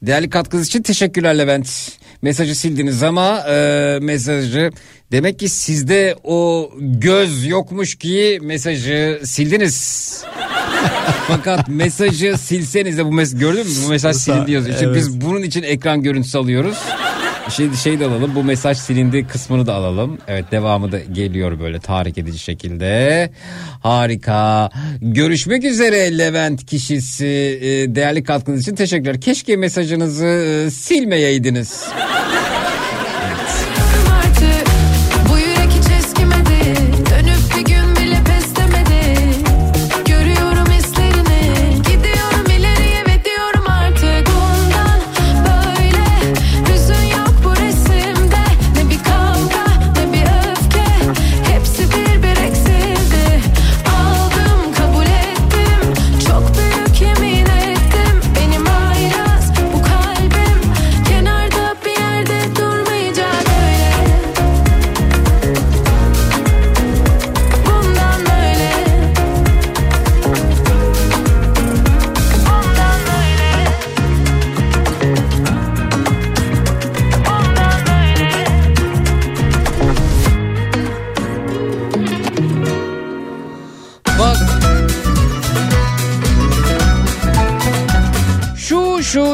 Değerli 0.02 0.30
katkınız 0.30 0.66
için 0.66 0.82
teşekkürler 0.82 1.38
Levent. 1.38 1.99
Mesajı 2.23 2.55
sildiniz 2.55 3.03
ama 3.03 3.39
e, 3.51 3.99
mesajı 4.03 4.71
demek 5.12 5.39
ki 5.39 5.49
sizde 5.49 6.16
o 6.25 6.71
göz 6.79 7.47
yokmuş 7.47 7.95
ki 7.95 8.39
mesajı 8.43 9.21
sildiniz. 9.25 10.25
Fakat 11.29 11.68
mesajı 11.68 12.39
silseniz 12.39 12.99
de 12.99 13.05
bu 13.07 13.12
mes 13.12 13.39
gördün 13.39 13.66
mü 13.66 13.73
bu 13.85 13.89
mesaj 13.89 14.16
silindi 14.16 14.53
yazıyor. 14.53 14.75
İşte 14.75 14.87
Evet. 14.87 14.97
biz 14.97 15.21
bunun 15.21 15.43
için 15.43 15.62
ekran 15.62 16.03
görüntüsü 16.03 16.39
alıyoruz. 16.39 16.79
Şey, 17.51 17.74
şey 17.74 18.01
de 18.01 18.07
alalım 18.07 18.34
bu 18.34 18.44
mesaj 18.44 18.78
silindi 18.78 19.26
kısmını 19.26 19.66
da 19.66 19.74
alalım. 19.74 20.18
Evet 20.28 20.44
devamı 20.53 20.92
da 20.92 20.98
geliyor 21.12 21.61
böyle 21.61 21.78
tahrik 21.80 22.18
edici 22.18 22.38
şekilde. 22.38 23.30
Harika. 23.82 24.70
Görüşmek 25.01 25.64
üzere 25.64 26.18
Levent 26.18 26.66
kişisi. 26.66 27.26
Ee, 27.62 27.94
Değerli 27.94 28.24
katkınız 28.24 28.61
için 28.61 28.74
teşekkürler. 28.74 29.20
Keşke 29.20 29.57
mesajınızı 29.57 30.26
e, 30.26 30.70
silmeyeydiniz. 30.70 31.84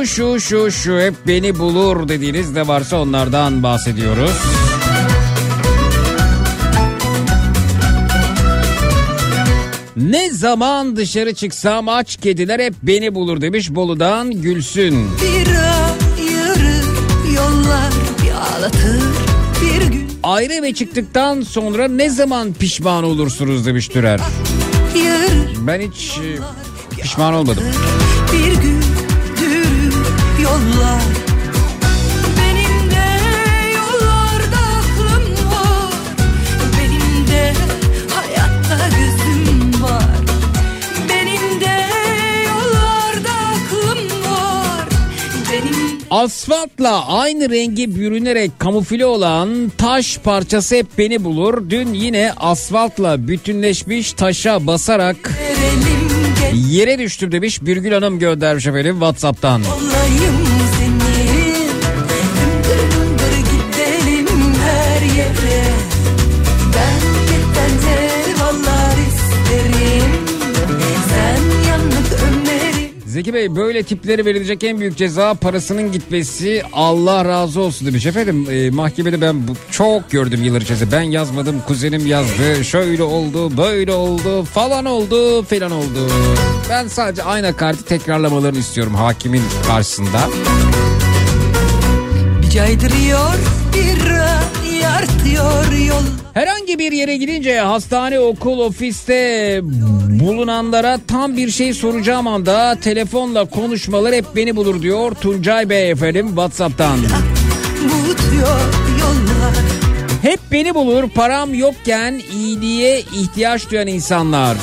Şu 0.07 0.41
şu 0.41 0.71
şu 0.71 0.99
hep 1.01 1.15
beni 1.27 1.59
bulur 1.59 2.09
dediğiniz 2.09 2.51
ne 2.51 2.69
varsa 2.69 2.97
onlardan 2.97 3.63
bahsediyoruz. 3.63 4.31
Ne 9.97 10.31
zaman 10.31 10.97
dışarı 10.97 11.35
çıksam 11.35 11.89
aç 11.89 12.17
kediler 12.17 12.61
hep 12.61 12.75
beni 12.83 13.15
bulur 13.15 13.41
demiş 13.41 13.75
Bolu'dan 13.75 14.31
Gülsün. 14.31 15.09
Bir 15.23 15.47
yarı 16.33 16.77
yollar 17.35 17.93
ağlatır 18.37 19.03
bir 19.63 19.87
gün 19.87 20.09
Ayrı 20.23 20.63
ve 20.63 20.75
çıktıktan 20.75 21.41
sonra 21.41 21.89
ne 21.89 22.11
zaman 22.11 22.53
pişman 22.53 23.05
olursunuz 23.05 23.67
demiş 23.67 23.89
Türer. 23.89 24.21
yarı 25.05 25.67
Ben 25.67 25.81
hiç 25.81 26.19
e, 26.19 26.39
pişman 27.03 27.35
olmadım. 27.35 27.65
bir 28.33 28.63
güldür 28.63 28.76
yollar. 30.47 31.27
Asfaltla 46.11 47.07
aynı 47.09 47.51
rengi 47.51 47.97
bürünerek 47.97 48.51
kamufle 48.59 49.07
olan 49.07 49.73
taş 49.79 50.19
parçası 50.19 50.77
hep 50.77 50.87
beni 50.99 51.25
bulur. 51.25 51.71
Dün 51.71 51.95
yine 51.95 52.33
asfaltla 52.37 53.29
bütünleşmiş 53.29 54.13
taşa 54.13 54.67
basarak... 54.67 55.17
Verelim 55.41 56.26
yere 56.57 56.99
düştüm 56.99 57.33
demiş 57.33 57.63
Birgül 57.63 57.93
Hanım 57.93 58.19
göndermiş 58.19 58.67
efendim 58.67 58.95
Whatsapp'tan. 58.95 59.63
Olayım 59.65 60.46
Zeki 73.17 73.35
Bey 73.35 73.57
böyle 73.57 73.83
tiplere 73.83 74.25
verilecek 74.25 74.65
en 74.65 74.81
büyük 74.81 74.97
ceza 74.97 75.35
parasının 75.35 75.93
gitmesi 75.93 76.63
Allah 76.73 77.25
razı 77.25 77.61
olsun 77.61 77.87
demiş. 77.87 78.07
Efendim 78.07 78.47
e, 78.51 78.71
mahkemede 78.71 79.21
ben 79.21 79.49
bu, 79.49 79.53
çok 79.71 80.11
gördüm 80.11 80.45
yıllar 80.45 80.61
içerisinde. 80.61 80.93
Ben 80.93 81.03
yazmadım 81.03 81.63
kuzenim 81.67 82.07
yazdı. 82.07 82.65
Şöyle 82.65 83.03
oldu 83.03 83.57
böyle 83.57 83.93
oldu 83.93 84.43
falan 84.45 84.85
oldu 84.85 85.43
falan 85.43 85.71
oldu. 85.73 86.11
Ben 86.71 86.89
sadece 86.89 87.23
aynı 87.23 87.57
kartı 87.57 87.85
tekrarlamalarını 87.85 88.59
istiyorum 88.59 88.95
hakimin 88.95 89.43
karşısında. 89.67 90.21
Caydırıyor 92.53 93.35
bir 93.75 94.07
ay 94.97 95.03
artıyor 95.03 95.73
yol 95.89 96.03
Herhangi 96.35 96.79
bir 96.79 96.93
yere 96.93 97.17
gidince 97.17 97.59
hastane, 97.59 98.21
okul, 98.21 98.59
ofiste 98.59 99.61
bulunanlara 100.21 100.99
tam 101.09 101.37
bir 101.37 101.51
şey 101.51 101.75
soracağım 101.75 102.27
anda 102.27 102.77
telefonla 102.81 103.45
konuşmalar 103.45 104.15
hep 104.15 104.25
beni 104.37 104.57
bulur 104.57 104.83
diyor 104.83 105.15
Tuncay 105.15 105.69
Bey 105.69 105.91
efendim 105.91 106.27
Whatsapp'tan. 106.27 106.99
Hep 110.23 110.41
beni 110.53 110.75
bulur 110.75 111.09
param 111.09 111.55
yokken 111.55 112.23
iyiliğe 112.33 113.01
ihtiyaç 113.01 113.71
duyan 113.71 113.87
insanlar. 113.87 114.57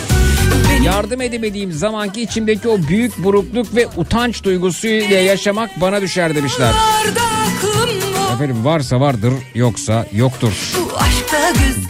Yardım 0.84 1.22
edemediğim 1.22 1.72
zamanki 1.72 2.22
içimdeki 2.22 2.68
o 2.68 2.78
büyük 2.78 3.24
burukluk 3.24 3.76
ve 3.76 3.88
utanç 3.98 4.44
duygusuyla 4.44 5.18
yaşamak 5.20 5.82
bana 5.82 6.02
düşer 6.02 6.36
demişler. 6.36 6.68
Aklım 6.68 7.16
var 7.16 8.03
Efendim 8.34 8.66
varsa 8.66 9.00
vardır 9.00 9.34
yoksa 9.56 10.06
yoktur. 10.14 10.52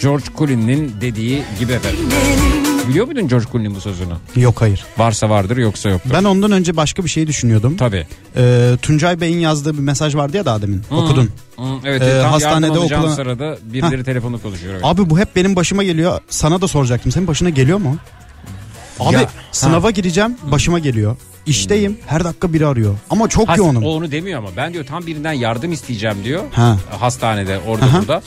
George 0.01 0.25
Clooney'nin 0.37 0.93
dediği 1.01 1.43
gibi 1.59 1.73
efendim. 1.73 1.99
Biliyor 2.89 3.05
muydun 3.05 3.27
George 3.27 3.45
Clooney'in 3.51 3.75
bu 3.75 3.81
sözünü? 3.81 4.13
Yok 4.35 4.61
hayır. 4.61 4.85
Varsa 4.97 5.29
vardır 5.29 5.57
yoksa 5.57 5.89
yoktur. 5.89 6.09
Ben 6.13 6.23
ondan 6.23 6.51
önce 6.51 6.77
başka 6.77 7.03
bir 7.03 7.09
şey 7.09 7.27
düşünüyordum. 7.27 7.77
Tabii. 7.77 8.07
Ee, 8.37 8.71
Tuncay 8.81 9.21
Bey'in 9.21 9.37
yazdığı 9.39 9.73
bir 9.73 9.79
mesaj 9.81 10.15
vardı 10.15 10.37
ya 10.37 10.45
daha 10.45 10.61
demin. 10.61 10.81
Okudun. 10.91 11.29
Hı, 11.57 11.63
evet, 11.85 12.01
Ee, 12.01 12.21
tam 12.21 12.31
hastanede 12.31 12.79
okula- 12.79 13.15
sırada 13.15 13.57
birileri 13.63 14.03
telefonu 14.03 14.41
konuşuyor. 14.41 14.73
Evet. 14.73 14.83
Abi 14.85 15.09
bu 15.09 15.19
hep 15.19 15.35
benim 15.35 15.55
başıma 15.55 15.83
geliyor. 15.83 16.19
Sana 16.29 16.61
da 16.61 16.67
soracaktım. 16.67 17.11
Senin 17.11 17.27
başına 17.27 17.49
geliyor 17.49 17.77
mu? 17.77 17.97
Abi 18.99 19.13
Ya, 19.15 19.29
sınava 19.51 19.91
gireceğim 19.91 20.37
başıma 20.51 20.79
geliyor. 20.79 21.15
İşteyim 21.45 21.97
her 22.07 22.23
dakika 22.23 22.53
biri 22.53 22.65
arıyor. 22.67 22.95
Ama 23.09 23.29
çok 23.29 23.49
Has- 23.49 23.57
yoğunum. 23.57 23.83
o 23.83 23.89
onu 23.89 24.11
demiyor 24.11 24.39
ama 24.39 24.49
ben 24.57 24.73
diyor 24.73 24.85
tam 24.85 25.07
birinden 25.07 25.33
yardım 25.33 25.71
isteyeceğim 25.71 26.17
diyor. 26.23 26.43
Ha. 26.51 26.77
Hastanede 26.99 27.59
orada 27.67 27.85
Aha. 27.85 27.99
burada. 27.99 28.21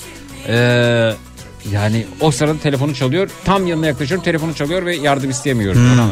Ee, 0.49 1.13
yani 1.73 2.07
o 2.21 2.31
sırada 2.31 2.59
telefonu 2.59 2.95
çalıyor. 2.95 3.31
Tam 3.45 3.67
yanına 3.67 3.87
yaklaşıyorum 3.87 4.25
telefonu 4.25 4.55
çalıyor 4.55 4.87
ve 4.87 4.97
yardım 4.97 5.31
isteyemiyorum. 5.31 5.81
Hmm. 5.81 6.11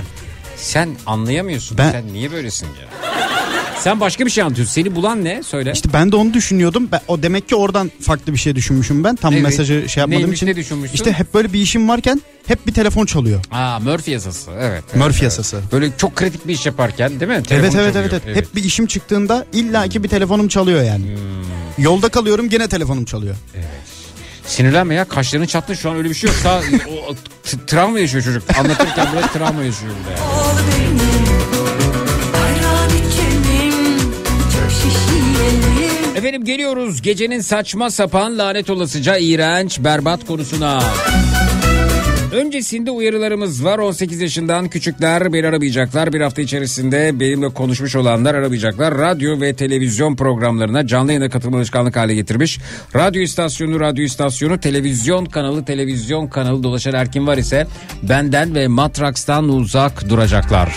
Sen 0.56 0.90
anlayamıyorsun. 1.06 1.78
Ben- 1.78 1.90
Sen 1.90 2.12
niye 2.12 2.32
böylesin 2.32 2.66
ya? 2.66 2.88
Sen 3.78 4.00
başka 4.00 4.26
bir 4.26 4.30
şey 4.30 4.44
anlatıyorsun. 4.44 4.74
Seni 4.74 4.94
bulan 4.96 5.24
ne? 5.24 5.42
Söyle. 5.42 5.72
İşte 5.74 5.88
ben 5.92 6.12
de 6.12 6.16
onu 6.16 6.34
düşünüyordum. 6.34 6.88
Ben, 6.92 7.00
o 7.08 7.22
demek 7.22 7.48
ki 7.48 7.56
oradan 7.56 7.90
farklı 8.00 8.32
bir 8.32 8.38
şey 8.38 8.54
düşünmüşüm 8.56 9.04
ben. 9.04 9.16
Tam 9.16 9.32
Evet. 9.32 9.42
mesajı 9.42 9.88
şey 9.88 10.00
yapmadığım 10.00 10.22
Neymiş, 10.22 10.36
için. 10.36 10.46
ne 10.46 10.56
düşünmüştün? 10.56 10.94
İşte 10.94 11.12
hep 11.12 11.34
böyle 11.34 11.52
bir 11.52 11.60
işim 11.60 11.88
varken 11.88 12.22
hep 12.46 12.66
bir 12.66 12.72
telefon 12.72 13.06
çalıyor. 13.06 13.44
Aa 13.50 13.78
Murphy 13.80 14.14
yasası. 14.14 14.50
Evet. 14.50 14.82
evet, 14.84 14.96
Murphy 14.96 15.10
evet. 15.12 15.22
yasası. 15.22 15.60
Böyle 15.72 15.90
çok 15.98 16.16
kritik 16.16 16.48
bir 16.48 16.54
iş 16.54 16.66
yaparken 16.66 17.20
değil 17.20 17.28
mi? 17.30 17.34
Evet 17.34 17.48
Telefon 17.48 17.78
evet 17.78 17.92
çalıyor. 17.92 18.10
evet, 18.12 18.22
evet. 18.26 18.36
Hep 18.36 18.56
bir 18.56 18.64
işim 18.64 18.86
çıktığında 18.86 19.46
illaki 19.52 20.04
bir 20.04 20.08
telefonum 20.08 20.48
çalıyor 20.48 20.82
yani. 20.82 21.04
Hmm. 21.04 21.84
Yolda 21.84 22.08
kalıyorum 22.08 22.48
gene 22.48 22.68
telefonum 22.68 23.04
çalıyor. 23.04 23.36
Sinirlenme 24.46 24.94
ya 24.94 25.04
kaşların 25.04 25.46
çattı 25.46 25.76
şu 25.76 25.90
an 25.90 25.96
öyle 25.96 26.10
bir 26.10 26.14
şey 26.14 26.30
yok. 26.30 26.36
Sağ, 26.42 26.62
o, 27.08 27.14
travma 27.66 28.00
yaşıyor 28.00 28.24
çocuk. 28.24 28.42
Anlatırken 28.58 29.06
böyle 29.14 29.26
travma 29.26 29.62
yaşıyor 29.64 29.92
burada 30.04 30.20
yani. 30.20 30.83
Efendim 36.24 36.44
geliyoruz 36.44 37.02
gecenin 37.02 37.40
saçma 37.40 37.90
sapan 37.90 38.38
lanet 38.38 38.70
olasıca 38.70 39.16
iğrenç 39.16 39.78
berbat 39.80 40.26
konusuna. 40.26 40.82
Öncesinde 42.32 42.90
uyarılarımız 42.90 43.64
var. 43.64 43.78
18 43.78 44.20
yaşından 44.20 44.68
küçükler 44.68 45.32
beni 45.32 45.46
aramayacaklar. 45.46 46.12
Bir 46.12 46.20
hafta 46.20 46.42
içerisinde 46.42 47.20
benimle 47.20 47.48
konuşmuş 47.48 47.96
olanlar 47.96 48.34
aramayacaklar. 48.34 48.98
Radyo 48.98 49.40
ve 49.40 49.54
televizyon 49.54 50.16
programlarına 50.16 50.86
canlı 50.86 51.12
yayına 51.12 51.30
katılma 51.30 51.56
alışkanlık 51.56 51.96
hale 51.96 52.14
getirmiş. 52.14 52.58
Radyo 52.96 53.22
istasyonu, 53.22 53.80
radyo 53.80 54.04
istasyonu, 54.04 54.60
televizyon 54.60 55.24
kanalı, 55.24 55.64
televizyon 55.64 56.26
kanalı 56.26 56.62
dolaşan 56.62 56.92
her 56.92 57.12
kim 57.12 57.26
var 57.26 57.38
ise 57.38 57.66
benden 58.02 58.54
ve 58.54 58.68
Matraks'tan 58.68 59.48
uzak 59.48 60.08
duracaklar. 60.08 60.76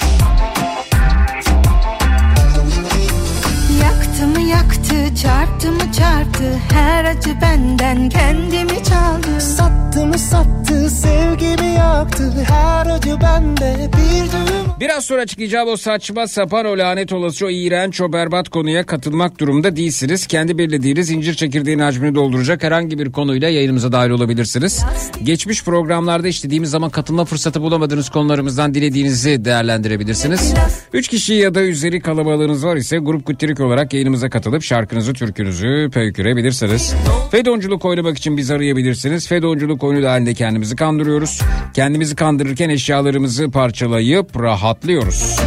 Çarptı 5.92 6.44
Her 6.74 7.06
acı 7.06 7.42
benden 7.42 8.10
kendimi 8.10 8.84
çaldı 8.84 9.42
Sattı 9.42 10.06
mı 10.06 10.18
sattı 10.18 10.90
sevgimi 10.90 11.74
yaktı 11.76 12.34
Her 12.48 12.86
acı 12.86 13.22
bende 13.22 13.90
bir 13.94 14.32
düğüm 14.32 14.68
Biraz 14.80 15.06
sonra 15.06 15.22
açıklayacağım 15.22 15.70
o 15.70 15.78
saçma 15.78 16.28
sapan 16.28 16.66
o 16.66 16.78
lanet 16.78 17.14
olası 17.14 17.46
o 17.46 17.50
iğrenç 17.50 18.02
o 18.02 18.14
berbat 18.14 18.50
konuya 18.50 18.86
katılmak 18.86 19.40
durumunda 19.40 19.76
değilsiniz. 19.76 20.28
Kendi 20.28 20.58
belirlediğiniz 20.58 21.10
incir 21.10 21.34
çekirdeğinin 21.34 21.84
hacmini 21.84 22.16
dolduracak 22.16 22.64
herhangi 22.64 23.00
bir 23.00 23.12
konuyla 23.12 23.50
yayınımıza 23.50 23.92
dahil 23.92 24.10
olabilirsiniz. 24.10 24.84
Geçmiş 25.24 25.64
programlarda 25.64 26.28
işlediğimiz 26.28 26.70
zaman 26.70 26.90
katılma 26.90 27.26
fırsatı 27.26 27.62
bulamadığınız 27.62 28.10
konularımızdan 28.10 28.74
dilediğinizi 28.74 29.46
değerlendirebilirsiniz. 29.46 30.54
Üç 30.94 31.08
kişi 31.08 31.34
ya 31.34 31.56
da 31.56 31.62
üzeri 31.62 32.00
kalabalığınız 32.00 32.66
var 32.66 32.76
ise 32.76 32.98
grup 32.98 33.26
kuttirik 33.26 33.60
olarak 33.60 33.94
yayınımıza 33.94 34.30
katılıp 34.30 34.64
şarkınızı 34.64 35.14
türkünüzü 35.14 35.77
pöykürebilirsiniz. 35.90 36.96
Fedonculuk 37.32 37.86
oynamak 37.86 38.18
için 38.18 38.38
bizi 38.38 38.54
arayabilirsiniz. 38.54 39.28
Fedonculuk 39.28 39.84
oyunu 39.84 40.04
da 40.04 40.12
halinde 40.12 40.34
kendimizi 40.34 40.76
kandırıyoruz. 40.76 41.42
Kendimizi 41.74 42.16
kandırırken 42.16 42.70
eşyalarımızı 42.70 43.52
parçalayıp 43.52 44.42
rahatlıyoruz. 44.42 45.38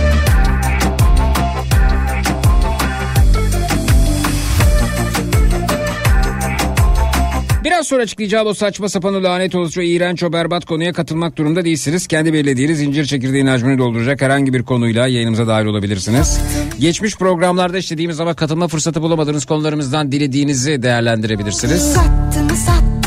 sonra 7.90 8.02
açıklayacağım 8.02 8.46
o 8.46 8.54
saçma 8.54 8.88
sapan 8.88 9.14
o 9.14 9.22
lanet 9.22 9.54
olası 9.54 9.80
o 9.80 9.82
iğrenç 9.82 10.22
o 10.22 10.32
berbat 10.32 10.64
konuya 10.64 10.92
katılmak 10.92 11.36
durumda 11.36 11.64
değilsiniz. 11.64 12.06
Kendi 12.06 12.32
belirlediğiniz 12.32 12.78
zincir 12.78 13.04
çekirdeğin 13.04 13.46
hacmini 13.46 13.78
dolduracak 13.78 14.20
herhangi 14.20 14.52
bir 14.52 14.62
konuyla 14.62 15.06
yayınımıza 15.06 15.46
dahil 15.46 15.66
olabilirsiniz. 15.66 16.40
Geçmiş 16.80 17.16
programlarda 17.16 17.78
işlediğimiz 17.78 18.20
ama 18.20 18.34
katılma 18.34 18.68
fırsatı 18.68 19.02
bulamadığınız 19.02 19.44
konularımızdan 19.44 20.12
dilediğinizi 20.12 20.82
değerlendirebilirsiniz. 20.82 21.82
Sattın, 21.92 22.48
sattın. 22.48 22.99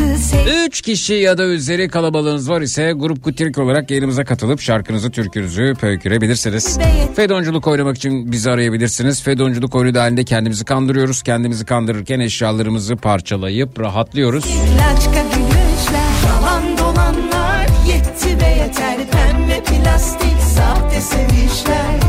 3 0.48 0.82
kişi 0.82 1.14
ya 1.14 1.38
da 1.38 1.44
üzeri 1.44 1.88
kalabalığınız 1.90 2.50
var 2.50 2.62
ise 2.62 2.94
grup 2.96 3.24
kutirik 3.24 3.58
olarak 3.58 3.92
yayınımıza 3.92 4.26
katılıp 4.26 4.62
şarkınızı, 4.62 5.12
türkünüzü 5.12 5.74
pöykürebilirsiniz. 5.80 6.80
Fedonculuk 7.16 7.68
oynamak 7.68 7.98
için 7.98 8.32
bizi 8.32 8.52
arayabilirsiniz. 8.52 9.24
Fedonculuk 9.24 9.76
oyunu 9.76 10.00
halinde 10.00 10.24
kendimizi 10.24 10.66
kandırıyoruz. 10.66 11.22
Kendimizi 11.24 11.66
kandırırken 11.66 12.20
eşyalarımızı 12.20 12.96
parçalayıp 12.96 13.80
rahatlıyoruz. 13.80 14.46
İlaçka 14.46 15.22
gülüşler, 15.36 16.12
yalan 16.28 16.78
dolanlar 16.78 17.68
yetti 17.88 18.40
be 18.42 18.50
yeter. 18.60 18.98
Pembe 19.12 19.64
plastik, 19.64 20.40
sahte 20.56 21.02
sevişler, 21.02 22.04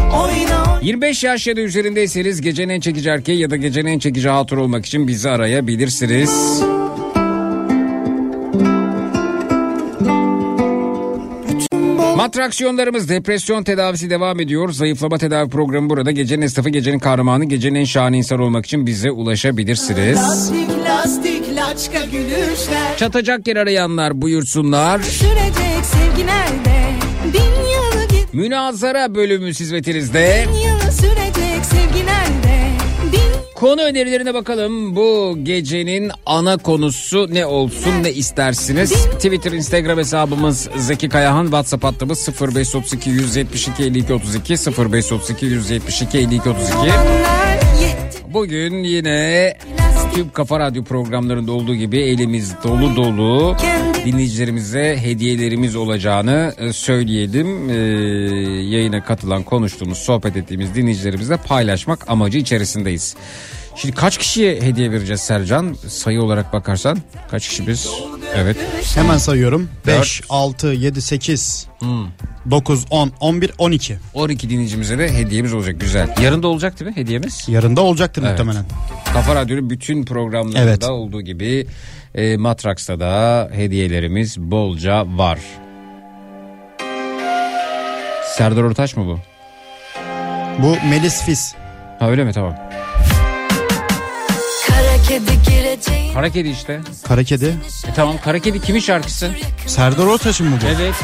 25 0.83 1.25
yaş 1.25 1.47
ya 1.47 1.57
da 1.57 1.61
üzerindeyseniz 1.61 2.41
gecenin 2.41 2.69
en 2.69 2.81
çekici 2.81 3.09
erkeği 3.09 3.39
ya 3.39 3.51
da 3.51 3.57
gecenin 3.57 3.89
en 3.89 3.99
çekici 3.99 4.29
hatır 4.29 4.57
olmak 4.57 4.87
için 4.87 5.09
bizi 5.09 5.31
arayabilirsiniz. 5.31 6.63
Matraksiyonlarımız 12.17 13.09
depresyon 13.09 13.63
tedavisi 13.65 14.11
devam 14.11 14.41
ediyor. 14.41 14.73
Zayıflama 14.73 15.19
tedavi 15.19 15.51
programı 15.51 15.91
burada. 15.91 16.11
Gecenin 16.11 16.43
esnafı, 16.43 16.69
gecenin 16.69 16.99
kahramanı, 16.99 17.45
gecenin 17.45 17.75
en 17.75 17.85
şahane 17.85 18.19
insan 18.19 18.41
olmak 18.41 18.67
için 18.67 18.87
bize 18.87 19.11
ulaşabilirsiniz. 19.11 20.19
Lastik 20.19 20.71
lastik 20.87 21.57
laçka 21.57 22.05
gülüşler 22.05 22.97
Çatacak 22.97 23.47
yer 23.49 23.57
arayanlar 23.57 24.23
buyursunlar. 24.23 24.99
Sürecek 24.99 25.85
sevgi 25.85 26.27
nerede 26.27 26.93
Bin 27.25 28.17
git 28.17 28.35
Münazara 28.35 29.15
bölümü 29.15 29.49
hizmetinizde. 29.49 30.45
Bin 30.49 30.55
yılı 30.59 30.64
konu 33.65 33.83
önerilerine 33.83 34.35
bakalım. 34.35 34.97
Bu 34.97 35.39
gecenin 35.43 36.11
ana 36.27 36.57
konusu 36.57 37.27
ne 37.31 37.47
olsun 37.47 38.03
ne 38.03 38.13
istersiniz? 38.13 38.93
Twitter, 38.93 39.53
Instagram 39.53 39.99
hesabımız 39.99 40.69
Zeki 40.77 41.09
Kayahan. 41.09 41.45
WhatsApp 41.45 41.85
hattımız 41.85 42.29
0532 42.41 43.11
172 43.11 43.83
52 43.83 44.15
32 44.15 44.55
0532 44.93 45.47
172 45.47 46.19
52 46.19 46.49
32. 46.51 46.75
Bugün 48.29 48.75
yine 48.85 49.57
tüm 50.15 50.31
Kafa 50.31 50.61
Radyo 50.61 50.85
programlarında 50.85 51.53
olduğu 51.53 51.75
gibi 51.75 51.99
elimiz 51.99 52.55
dolu 52.65 52.97
dolu 52.97 53.57
dinleyicilerimize 54.05 54.97
hediyelerimiz 55.03 55.77
olacağını 55.77 56.55
e, 56.59 56.73
söyleyelim. 56.73 57.71
Ee, 57.71 57.75
yayına 58.77 59.05
katılan, 59.05 59.43
konuştuğumuz, 59.43 59.99
sohbet 59.99 60.37
ettiğimiz 60.37 60.75
dinleyicilerimizle 60.75 61.37
paylaşmak 61.37 62.11
amacı 62.11 62.39
içerisindeyiz. 62.39 63.17
Şimdi 63.77 63.95
kaç 63.95 64.19
kişiye 64.19 64.61
hediye 64.61 64.91
vereceğiz 64.93 65.21
Sercan? 65.21 65.77
Sayı 65.89 66.23
olarak 66.23 66.53
bakarsan 66.53 66.99
kaç 67.31 67.49
kişi 67.49 67.67
biz? 67.67 67.89
Evet. 68.37 68.57
Hemen 68.95 69.19
sayıyorum. 69.19 69.69
Dört. 69.87 70.01
5, 70.01 70.23
6, 70.29 70.67
7, 70.67 71.03
8, 71.03 71.67
9, 72.51 72.85
10, 72.91 73.13
11, 73.21 73.53
12. 73.59 73.99
12 74.15 74.51
dinleyicimize 74.51 74.99
de 74.99 75.13
hediyemiz 75.13 75.55
olacak 75.55 75.81
güzel. 75.81 76.09
Yarın 76.23 76.43
da 76.43 76.49
olacak 76.49 76.81
değil 76.81 76.91
mi 76.91 76.97
hediyemiz? 76.97 77.45
Yarın 77.49 77.77
da 77.77 77.81
olacaktır 77.81 78.23
Evet. 78.23 78.31
muhtemelen. 78.31 78.65
Kafa 79.13 79.35
Radyo'nun 79.35 79.71
bütün 79.71 80.05
programlarında 80.05 80.59
Evet. 80.71 80.85
olduğu 80.85 81.23
gibi 81.23 81.67
e, 82.15 82.37
Matraks'ta 82.37 83.01
da 83.01 83.51
hediyelerimiz 83.55 84.39
bolca 84.39 85.05
var. 85.07 85.39
Serdar 88.37 88.63
Ortaç 88.63 88.97
mı 88.97 89.07
bu? 89.07 89.19
Bu 90.63 90.77
Melis 90.91 91.23
Fis. 91.23 91.55
Ha 91.99 92.11
öyle 92.11 92.25
mi 92.25 92.33
tamam. 92.33 92.57
Kara 96.15 96.31
Kedi 96.31 96.49
işte. 96.49 96.81
Kara 97.09 97.25
Kedi. 97.25 97.47
E 97.89 97.95
tamam 97.97 98.17
Kara 98.25 98.39
Kedi 98.39 98.61
kimin 98.61 98.81
şarkısı? 98.81 99.31
Serdar 99.67 100.07
Ortaç'ın 100.07 100.49
mı 100.49 100.59
bu? 100.63 100.67
Evet. 100.67 100.95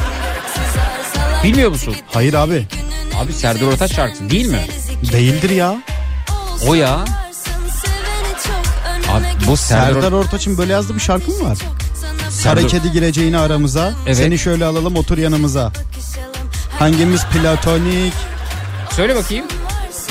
Bilmiyor 1.45 1.71
musun? 1.71 1.95
Hayır 2.13 2.35
abi. 2.35 2.67
Abi 3.17 3.33
Serdar 3.33 3.67
Ortaç 3.67 3.95
şarkısı 3.95 4.31
değil 4.31 4.47
mi? 4.47 4.67
Değildir 5.13 5.51
ya. 5.51 5.83
O 6.69 6.75
ya. 6.75 7.05
Abi 9.11 9.25
bu 9.47 9.57
Serdar, 9.57 9.93
Serdar 9.93 10.13
Ortaç'ın 10.13 10.59
böyle 10.59 10.73
yazdığı 10.73 10.95
bir 10.95 11.01
şarkı 11.01 11.31
mı 11.31 11.45
var? 11.51 11.59
Serdar- 12.31 12.55
Kara 12.55 12.67
kedi 12.67 12.93
gireceğini 12.93 13.39
aramıza. 13.39 13.93
Evet. 14.07 14.17
Seni 14.17 14.39
şöyle 14.39 14.65
alalım 14.65 14.97
otur 14.97 15.19
yanımıza. 15.19 15.73
Hangimiz 16.79 17.25
platonik? 17.27 18.13
Söyle 18.91 19.17
bakayım. 19.17 19.47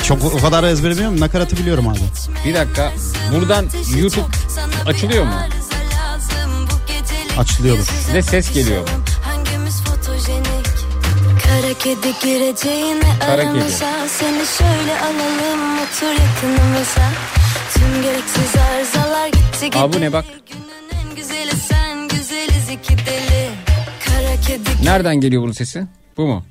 Çok 0.04 0.24
o 0.24 0.38
kadar 0.38 0.64
ezbere 0.64 0.90
bilmiyorum. 0.92 1.20
Nakaratı 1.20 1.56
biliyorum 1.56 1.88
abi. 1.88 1.98
Bir 2.46 2.54
dakika. 2.54 2.92
Buradan 3.32 3.66
YouTube 3.98 4.26
açılıyor 4.86 5.24
mu? 5.24 5.34
Açılıyordur. 7.38 7.86
Ve 8.14 8.22
ses 8.22 8.54
geliyor. 8.54 8.88
Kara 11.46 11.74
kedi 11.78 12.18
gireceğine 12.22 13.00
Kara 13.20 13.36
kedi. 13.36 13.48
aramıza 13.48 14.08
Seni 14.08 14.46
şöyle 14.58 15.00
alalım 15.00 15.78
otur 15.78 16.22
yakınımıza 16.22 17.10
Tüm 17.74 18.02
gereksiz 18.02 18.56
arızalar 18.56 19.26
gitti 19.26 19.64
gitti 19.64 19.78
Aa 19.78 19.92
bu 19.92 20.00
ne 20.00 20.12
bak. 20.12 20.24
En 20.92 21.16
güzeli 21.16 21.50
sen 21.56 22.08
güzeliz 22.08 22.68
iki 22.72 22.98
deli 23.06 23.50
Kara 24.06 24.40
kedi 24.46 24.84
Nereden 24.86 25.16
geliyor 25.20 25.42
bunun 25.42 25.52
sesi? 25.52 25.86
Bu 26.16 26.26
mu? 26.26 26.44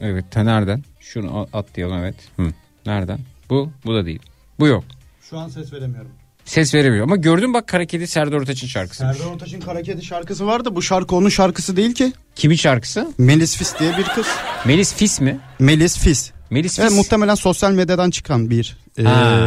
Evet 0.00 0.24
ta 0.30 0.42
nereden? 0.42 0.84
Şunu 1.12 1.48
atlayalım 1.52 1.98
evet. 1.98 2.14
Hı. 2.36 2.42
Nereden? 2.86 3.18
Bu? 3.50 3.70
Bu 3.84 3.94
da 3.94 4.06
değil. 4.06 4.20
Bu 4.60 4.66
yok. 4.66 4.84
Şu 5.30 5.38
an 5.38 5.48
ses 5.48 5.72
veremiyorum. 5.72 6.10
Ses 6.44 6.74
veremiyor 6.74 7.04
ama 7.04 7.16
gördün 7.16 7.54
bak 7.54 7.68
Kara 7.68 7.84
Kedi 7.84 8.06
Serdar 8.06 8.36
Ortaç'ın 8.36 8.66
şarkısı. 8.66 8.98
Serdar 8.98 9.24
Ortaç'ın 9.34 9.60
Kara 9.60 9.82
Kedi 9.82 10.04
şarkısı 10.04 10.46
var 10.46 10.64
da 10.64 10.76
bu 10.76 10.82
şarkı 10.82 11.16
onun 11.16 11.28
şarkısı 11.28 11.76
değil 11.76 11.94
ki. 11.94 12.12
Kimin 12.34 12.56
şarkısı? 12.56 13.12
Melis 13.18 13.56
Fis 13.56 13.78
diye 13.78 13.98
bir 13.98 14.04
kız. 14.04 14.26
Melis 14.64 14.94
Fis 14.94 15.20
mi? 15.20 15.38
Melis 15.58 15.98
Fis. 15.98 16.30
Melis 16.50 16.78
Evet, 16.78 16.88
Fis. 16.90 16.98
muhtemelen 16.98 17.34
sosyal 17.34 17.72
medyadan 17.72 18.10
çıkan 18.10 18.50
bir 18.50 18.76
e, 18.98 19.04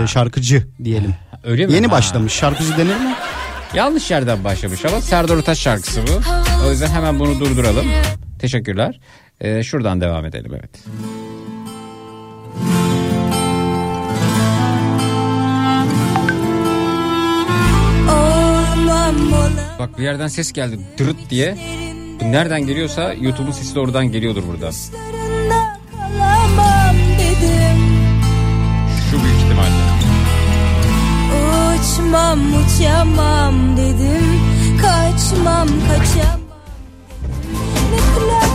şarkıcı 0.07 0.67
diyelim. 0.83 1.15
Öyle 1.43 1.65
mi? 1.67 1.73
Yeni 1.73 1.85
Ha. 1.85 1.91
başlamış. 1.91 2.33
Şarkıcı 2.33 2.77
denir 2.77 2.95
mi? 2.95 3.15
Yanlış 3.73 4.11
yerden 4.11 4.43
başlamış 4.43 4.85
ama 4.85 5.01
Serdar 5.01 5.35
Ortaç 5.35 5.57
şarkısı 5.57 6.01
bu. 6.07 6.11
O 6.67 6.71
yüzden 6.71 6.87
hemen 6.87 7.19
bunu 7.19 7.39
durduralım. 7.39 7.85
Teşekkürler. 8.39 8.99
Ee, 9.41 9.63
şuradan 9.63 10.01
devam 10.01 10.25
edelim 10.25 10.51
evet. 10.53 10.69
Bak 19.79 19.97
bir 19.97 20.03
yerden 20.03 20.27
ses 20.27 20.51
geldi 20.51 20.79
dırıt 20.97 21.29
diye. 21.29 21.57
Nereden 22.21 22.67
geliyorsa 22.67 23.13
YouTube'un 23.13 23.51
sesi 23.51 23.75
de 23.75 23.79
oradan 23.79 24.11
geliyordur 24.11 24.43
burada. 24.47 24.71
Dedim 27.19 27.77
Şu 29.11 29.23
büyük 29.23 29.37
ihtimalle. 29.37 29.87
Uçmam 31.77 32.39
uçamam 32.39 33.77
dedim 33.77 34.41
Kaçmam 34.81 35.67
kaçamam 35.67 36.39
Ne 37.91 37.97
Clark 37.97 38.46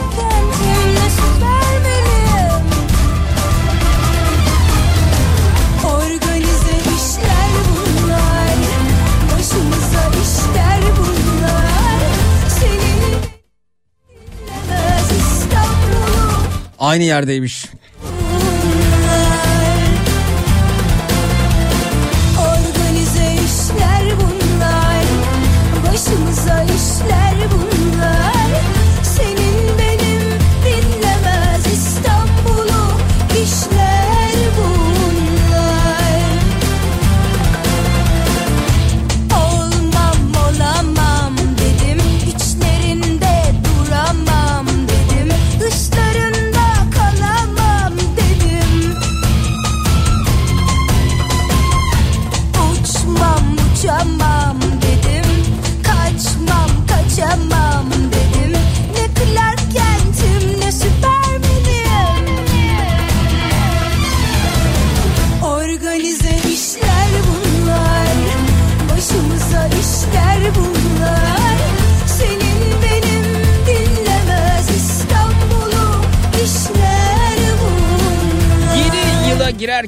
Aynı 16.93 17.05
yerdeymiş. 17.05 17.67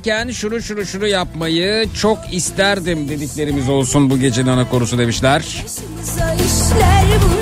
Yıla 0.07 0.23
girerken 0.23 0.31
şunu 0.31 0.63
şunu 0.63 0.87
şunu 0.87 1.07
yapmayı 1.07 1.89
çok 1.95 2.19
isterdim 2.33 3.09
dediklerimiz 3.09 3.69
olsun 3.69 4.11
bu 4.11 4.19
gecenin 4.19 4.49
ana 4.49 4.69
konusu 4.69 4.99
demişler. 4.99 5.65
Bunlar 7.23 7.34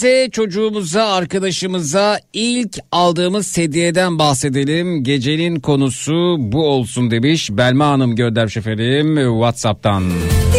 Sevdiğimize, 0.00 0.30
çocuğumuza, 0.30 1.04
arkadaşımıza 1.04 2.20
ilk 2.32 2.78
aldığımız 2.92 3.58
hediyeden 3.58 4.18
bahsedelim. 4.18 5.04
Gecenin 5.04 5.60
konusu 5.60 6.36
bu 6.38 6.66
olsun 6.66 7.10
demiş 7.10 7.50
Belma 7.52 7.86
Hanım 7.86 8.16
göndermiş 8.16 8.56
efendim 8.56 9.16
Whatsapp'tan. 9.16 10.02
Dinlemez 10.04 10.49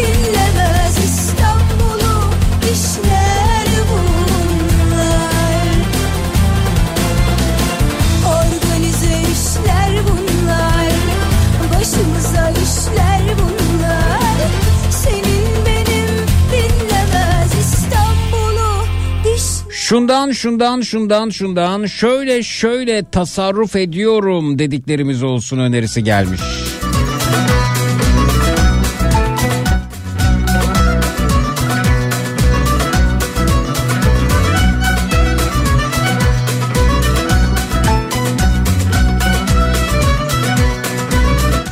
Şundan 19.92 20.30
şundan 20.30 20.80
şundan 20.80 21.30
şundan 21.30 21.86
şöyle 21.86 22.42
şöyle 22.42 23.10
tasarruf 23.10 23.76
ediyorum 23.76 24.58
dediklerimiz 24.58 25.22
olsun 25.22 25.58
önerisi 25.58 26.04
gelmiş. 26.04 26.40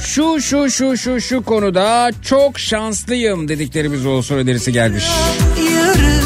Şu 0.02 0.40
şu 0.40 0.70
şu 0.70 0.96
şu 0.96 1.20
şu 1.20 1.42
konuda 1.42 2.10
çok 2.22 2.58
şanslıyım 2.58 3.48
dediklerimiz 3.48 4.06
olsun 4.06 4.36
önerisi 4.36 4.72
gelmiş. 4.72 5.04
Yarı 5.74 6.20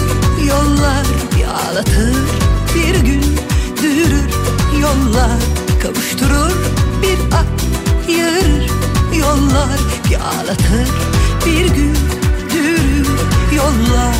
yollar 0.48 1.33
ağlatır. 1.74 2.14
Bir 2.74 2.94
gün 2.94 3.22
dürür 3.82 4.30
yollar 4.80 5.40
kavuşturur. 5.82 6.52
Bir 7.02 7.18
ah 7.32 7.44
yarır 8.08 8.70
yollar 9.18 9.78
bir 10.10 10.16
ağlatır. 10.16 10.88
Bir 11.46 11.74
gün 11.74 11.96
dürür 12.52 13.06
yollar 13.56 14.16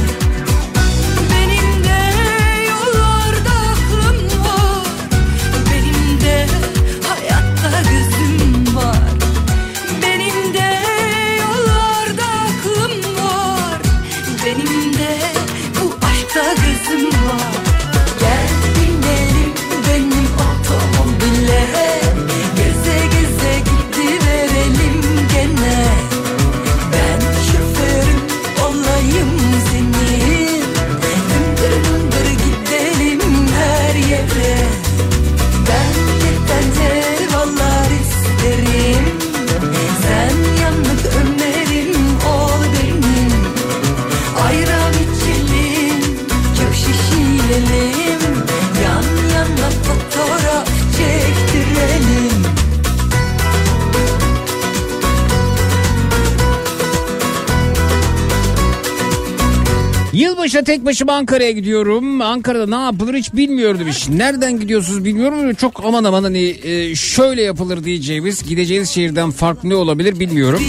Yılbaşı 60.45 60.65
tek 60.65 60.85
başıma 60.85 61.13
Ankara'ya 61.13 61.51
gidiyorum. 61.51 62.21
Ankara'da 62.21 62.79
ne 62.79 62.85
yapılır 62.85 63.15
hiç 63.15 63.35
bilmiyordum 63.35 63.89
iş. 63.89 64.09
Nereden 64.09 64.61
gidiyorsunuz 64.61 65.05
bilmiyorum 65.05 65.55
çok 65.55 65.85
aman 65.85 66.05
aman 66.05 66.23
hani 66.23 66.57
e, 66.63 66.95
şöyle 66.95 67.43
yapılır 67.43 67.85
diyeceğimiz 67.85 68.43
gideceğiniz 68.43 68.91
şehirden 68.91 69.31
farklı 69.31 69.69
ne 69.69 69.75
olabilir 69.75 70.21
bilmiyorum. 70.21 70.63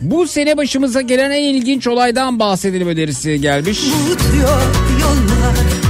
Bu 0.00 0.26
sene 0.26 0.56
başımıza 0.56 1.00
gelen 1.00 1.30
en 1.30 1.54
ilginç 1.54 1.86
olaydan 1.86 2.38
bahsedelim 2.38 2.88
önerisi 2.88 3.40
gelmiş. 3.40 3.80
yollar 5.00 5.81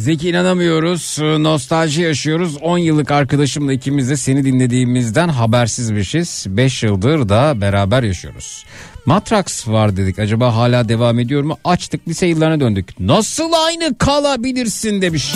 Zeki 0.00 0.28
inanamıyoruz. 0.28 1.16
Nostalji 1.20 2.02
yaşıyoruz. 2.02 2.56
10 2.62 2.78
yıllık 2.78 3.10
arkadaşımla 3.10 3.72
ikimiz 3.72 4.10
de 4.10 4.16
seni 4.16 4.44
dinlediğimizden 4.44 5.28
habersizmişiz. 5.28 6.46
5 6.48 6.82
yıldır 6.82 7.28
da 7.28 7.60
beraber 7.60 8.02
yaşıyoruz. 8.02 8.64
Matrax 9.06 9.68
var 9.68 9.96
dedik. 9.96 10.18
Acaba 10.18 10.56
hala 10.56 10.88
devam 10.88 11.18
ediyor 11.18 11.42
mu? 11.42 11.58
Açtık 11.64 12.08
lise 12.08 12.26
yıllarına 12.26 12.60
döndük. 12.60 13.00
Nasıl 13.00 13.52
aynı 13.66 13.98
kalabilirsin 13.98 15.02
demiş. 15.02 15.34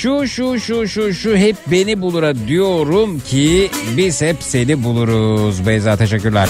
Şu 0.00 0.28
şu 0.28 0.60
şu 0.60 0.88
şu 0.88 1.14
şu 1.14 1.36
hep 1.36 1.56
beni 1.66 2.02
bulura 2.02 2.48
diyorum 2.48 3.20
ki 3.20 3.70
biz 3.96 4.22
hep 4.22 4.36
seni 4.40 4.84
buluruz. 4.84 5.66
Beyza 5.66 5.96
teşekkürler. 5.96 6.48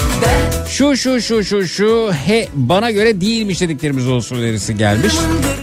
Şu 0.67 0.97
şu 0.97 1.21
şu 1.21 1.43
şu 1.43 1.67
şu 1.67 2.11
he 2.25 2.47
bana 2.53 2.91
göre 2.91 3.21
değilmiş 3.21 3.61
dediklerimiz 3.61 4.07
olsun 4.07 4.35
önerisi 4.35 4.77
gelmiş. 4.77 5.13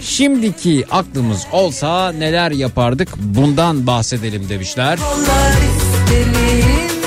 Şimdiki 0.00 0.84
aklımız 0.90 1.46
olsa 1.52 2.12
neler 2.12 2.50
yapardık 2.50 3.08
bundan 3.18 3.86
bahsedelim 3.86 4.48
demişler. 4.48 4.98
yollar 4.98 5.52
isterim 5.76 6.97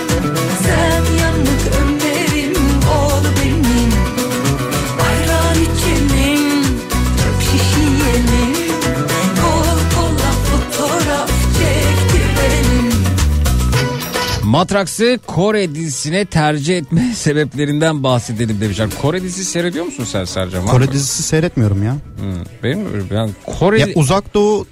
Matraks'ı 14.51 15.19
Kore 15.27 15.75
dizisine 15.75 16.25
tercih 16.25 16.77
etme 16.77 17.11
sebeplerinden 17.15 18.03
bahsedelim 18.03 18.61
demişler. 18.61 18.89
Kore 19.01 19.23
dizisi 19.23 19.51
seyrediyor 19.51 19.85
musun 19.85 20.03
sen 20.03 20.25
Sercan? 20.25 20.65
Kore 20.65 20.91
dizisi 20.91 21.23
seyretmiyorum 21.23 21.83
ya. 21.83 21.93
Hı, 21.93 22.43
benim 22.63 22.87
yani 23.13 23.31
Kore 23.59 23.79
Ya 23.79 23.87
uzak 23.95 24.33
doğu 24.33 24.67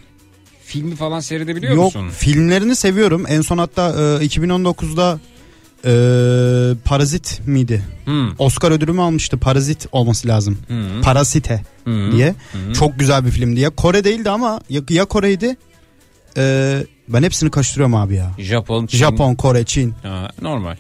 filmi 0.63 0.95
falan 0.95 1.19
seyredebiliyor 1.19 1.73
yok 1.75 1.85
musun? 1.85 2.09
filmlerini 2.09 2.75
seviyorum. 2.75 3.25
En 3.27 3.41
son 3.41 3.57
hatta 3.57 3.89
e, 3.89 4.25
2019'da 4.25 5.19
e, 5.85 5.91
Parazit 6.85 7.41
miydi? 7.45 7.83
Hmm. 8.05 8.31
Oscar 8.39 8.71
ödülü 8.71 8.91
mü 8.91 9.01
almıştı? 9.01 9.37
Parazit 9.37 9.85
olması 9.91 10.27
lazım. 10.27 10.57
Hmm. 10.67 11.01
Parasite 11.01 11.61
Hmm. 11.83 12.11
diye. 12.11 12.35
Hmm. 12.51 12.73
Çok 12.73 12.99
güzel 12.99 13.25
bir 13.25 13.31
filmdi 13.31 13.59
ya. 13.59 13.69
Kore 13.69 14.03
değildi 14.03 14.29
ama 14.29 14.61
ya, 14.69 14.81
ya 14.89 15.05
Kore'ydi. 15.05 15.57
E, 16.37 16.75
ben 17.09 17.23
hepsini 17.23 17.51
karıştırıyorum 17.51 17.95
abi 17.95 18.15
ya. 18.15 18.31
Japon, 18.37 18.85
Çin. 18.85 18.97
Japon, 18.97 19.35
Kore, 19.35 19.63
Çin. 19.63 19.93
Ha, 20.03 20.29
normal. 20.41 20.75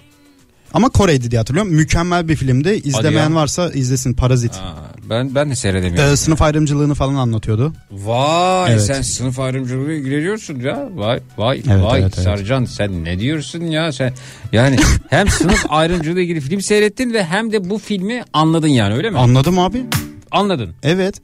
Ama 0.73 0.89
Kore'ydi 0.89 1.31
diye 1.31 1.39
hatırlıyorum. 1.39 1.73
Mükemmel 1.73 2.27
bir 2.27 2.35
filmdi. 2.35 2.69
İzlemeyen 2.69 3.29
ya. 3.29 3.35
varsa 3.35 3.69
izlesin 3.69 4.13
Parazit. 4.13 4.55
Ha, 4.55 4.75
ben 5.09 5.35
ben 5.35 5.49
de 5.49 5.55
seyredemiyorum. 5.55 6.13
E, 6.13 6.15
sınıf 6.15 6.41
ayrımcılığını 6.41 6.93
falan 6.95 7.15
anlatıyordu. 7.15 7.73
Vay 7.91 8.71
Evet. 8.71 8.81
sen 8.81 9.01
sınıf 9.01 9.39
ayrımcılığına 9.39 9.91
ilgileniyorsun 9.93 10.59
ya. 10.59 10.89
Vay 10.95 11.19
vay 11.37 11.61
Evet, 11.69 11.83
vay 11.83 12.01
evet, 12.01 12.13
evet. 12.15 12.23
Sercan 12.23 12.65
sen 12.65 13.05
ne 13.05 13.19
diyorsun 13.19 13.61
ya 13.61 13.91
sen 13.91 14.13
yani 14.51 14.77
hem 15.09 15.29
sınıf 15.29 15.65
ayrımcılığı 15.69 16.21
ilgili 16.21 16.41
film 16.41 16.61
seyrettin 16.61 17.13
ve 17.13 17.23
hem 17.23 17.51
de 17.51 17.69
bu 17.69 17.77
filmi 17.77 18.23
anladın 18.33 18.67
yani 18.67 18.93
öyle 18.93 19.09
mi? 19.09 19.17
Anladım 19.17 19.59
abi. 19.59 19.83
Anladın. 20.31 20.73
Evet. 20.83 21.15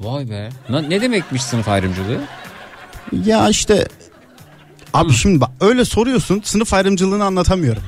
Vay 0.00 0.30
be. 0.30 0.48
Ne 0.88 1.00
demekmiş 1.00 1.42
sınıf 1.42 1.68
ayrımcılığı? 1.68 2.20
Ya 3.26 3.48
işte 3.48 3.86
abi 4.94 5.12
şimdi 5.12 5.40
bak 5.40 5.50
öyle 5.60 5.84
soruyorsun 5.84 6.40
sınıf 6.44 6.74
ayrımcılığını 6.74 7.24
anlatamıyorum. 7.24 7.82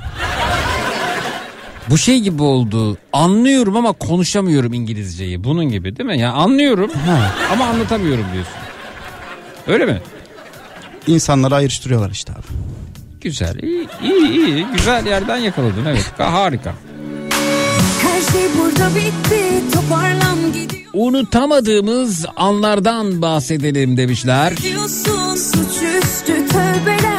Bu 1.90 1.98
şey 1.98 2.20
gibi 2.20 2.42
oldu. 2.42 2.96
Anlıyorum 3.12 3.76
ama 3.76 3.92
konuşamıyorum 3.92 4.72
İngilizceyi. 4.72 5.44
Bunun 5.44 5.64
gibi 5.64 5.96
değil 5.96 6.06
mi? 6.08 6.18
Ya 6.20 6.32
anlıyorum 6.32 6.90
ama 7.52 7.64
anlatamıyorum 7.66 8.24
diyorsun. 8.32 8.52
Öyle 9.66 9.84
mi? 9.86 10.00
İnsanları 11.06 11.54
ayrıştırıyorlar 11.54 12.10
işte 12.10 12.32
abi. 12.32 12.40
Güzel. 13.20 13.58
iyi 13.62 13.88
iyi 14.02 14.30
iyi. 14.46 14.66
Güzel 14.76 15.06
yerden 15.06 15.36
yakaladın 15.36 15.84
evet. 15.86 16.12
Harika. 16.18 16.74
Her 18.02 18.32
şey 18.32 18.48
burada 18.58 18.94
bitti 18.94 19.62
toparlan 19.72 20.52
gidiyor 20.52 20.82
Unutamadığımız 20.94 22.26
anlardan 22.36 23.22
bahsedelim 23.22 23.96
demişler. 23.96 24.56
diyorsun 24.56 25.36
Üstü 26.18 26.46
tövbeler 26.46 27.17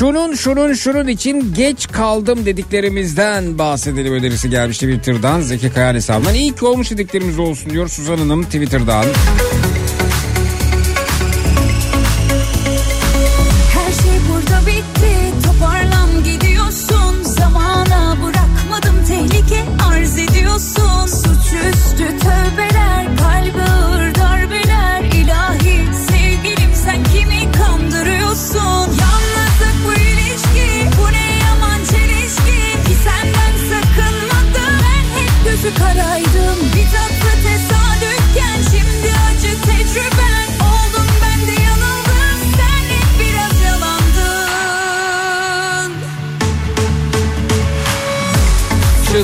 şunun 0.00 0.74
şunun 0.74 1.08
için 1.08 1.54
geç 1.54 1.88
kaldım 1.88 2.46
dediklerimizden 2.46 3.58
bahsedelim 3.58 4.12
önerisi 4.12 4.50
gelmiş 4.50 4.78
Twitter'dan. 4.78 5.40
Zeki 5.40 5.72
Kayan 5.72 5.94
hesabından. 5.94 6.34
İyi 6.34 6.54
ki 6.54 6.64
olmuş 6.64 6.90
dediklerimiz 6.90 7.38
olsun 7.38 7.70
diyor 7.70 7.88
Suzan 7.88 8.18
Hanım 8.18 8.44
Twitter'dan. 8.44 9.04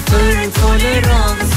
Çıtır 0.06 0.62
tolerans 0.62 1.56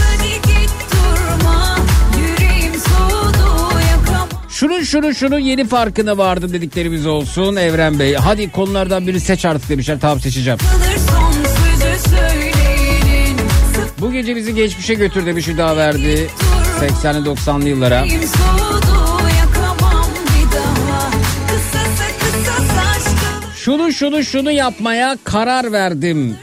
Şunun 4.50 4.84
şunun 4.84 5.12
şunun 5.12 5.40
yeni 5.40 5.68
farkına 5.68 6.18
vardı 6.18 6.54
dediklerimiz 6.54 7.06
olsun 7.06 7.56
Evren 7.56 8.00
Bey. 8.00 8.14
Hadi 8.14 8.52
konulardan 8.52 9.08
biri 9.08 9.20
seç 9.20 9.46
artık 9.46 9.70
demişler 9.70 10.00
tamam 10.02 10.20
seçeceğim. 10.20 10.60
Bu 14.00 14.12
gece 14.12 14.36
bizi 14.36 14.56
geçmişe 14.56 14.94
götür 14.94 15.26
demiş 15.26 15.48
Hüda 15.48 15.78
verdi. 15.78 16.30
80'li 16.82 17.30
90'lı 17.30 17.70
yıllara. 17.70 18.06
Şunu 23.56 23.94
şunu 23.94 24.24
şunu 24.24 24.52
yapmaya 24.52 25.18
karar 25.24 25.72
verdim. 25.72 26.38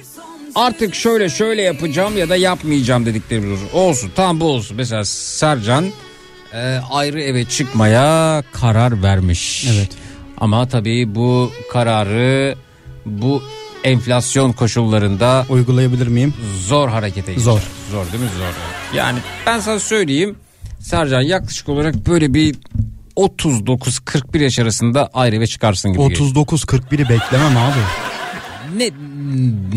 Artık 0.57 0.95
şöyle 0.95 1.29
şöyle 1.29 1.63
yapacağım 1.63 2.19
ya 2.19 2.29
da 2.29 2.37
yapmayacağım 2.37 3.07
dediklerimiz 3.07 3.51
olsun. 3.63 3.69
Olsun 3.79 4.11
tamam 4.17 4.41
bu 4.41 4.45
olsun. 4.45 4.77
Mesela 4.77 5.05
Sercan 5.05 5.87
e, 6.53 6.81
ayrı 6.91 7.23
eve 7.23 7.45
çıkmaya 7.45 8.43
karar 8.53 9.03
vermiş. 9.03 9.67
Evet. 9.75 9.89
Ama 10.39 10.69
tabii 10.69 11.15
bu 11.15 11.53
kararı 11.73 12.55
bu 13.07 13.43
enflasyon 13.85 14.53
koşullarında 14.53 15.47
Uygulayabilir 15.49 16.07
miyim? 16.07 16.35
zor 16.67 16.89
harekete 16.89 17.33
geçer. 17.33 17.45
Zor. 17.45 17.61
Zor 17.91 18.13
değil 18.13 18.23
mi 18.25 18.31
zor. 18.39 18.97
Yani 18.99 19.19
ben 19.47 19.61
sana 19.61 19.81
söyleyeyim 19.81 20.37
Sercan 20.81 21.21
yaklaşık 21.21 21.69
olarak 21.69 22.07
böyle 22.07 22.35
bir 22.35 22.57
39-41 23.17 24.43
yaş 24.43 24.59
arasında 24.59 25.11
ayrı 25.15 25.37
eve 25.37 25.47
çıkarsın 25.47 25.93
gibi 25.93 26.09
geliyor. 26.09 26.31
39-41'i 26.31 27.09
beklemem 27.09 27.57
abi. 27.57 27.79
Ne 28.77 28.91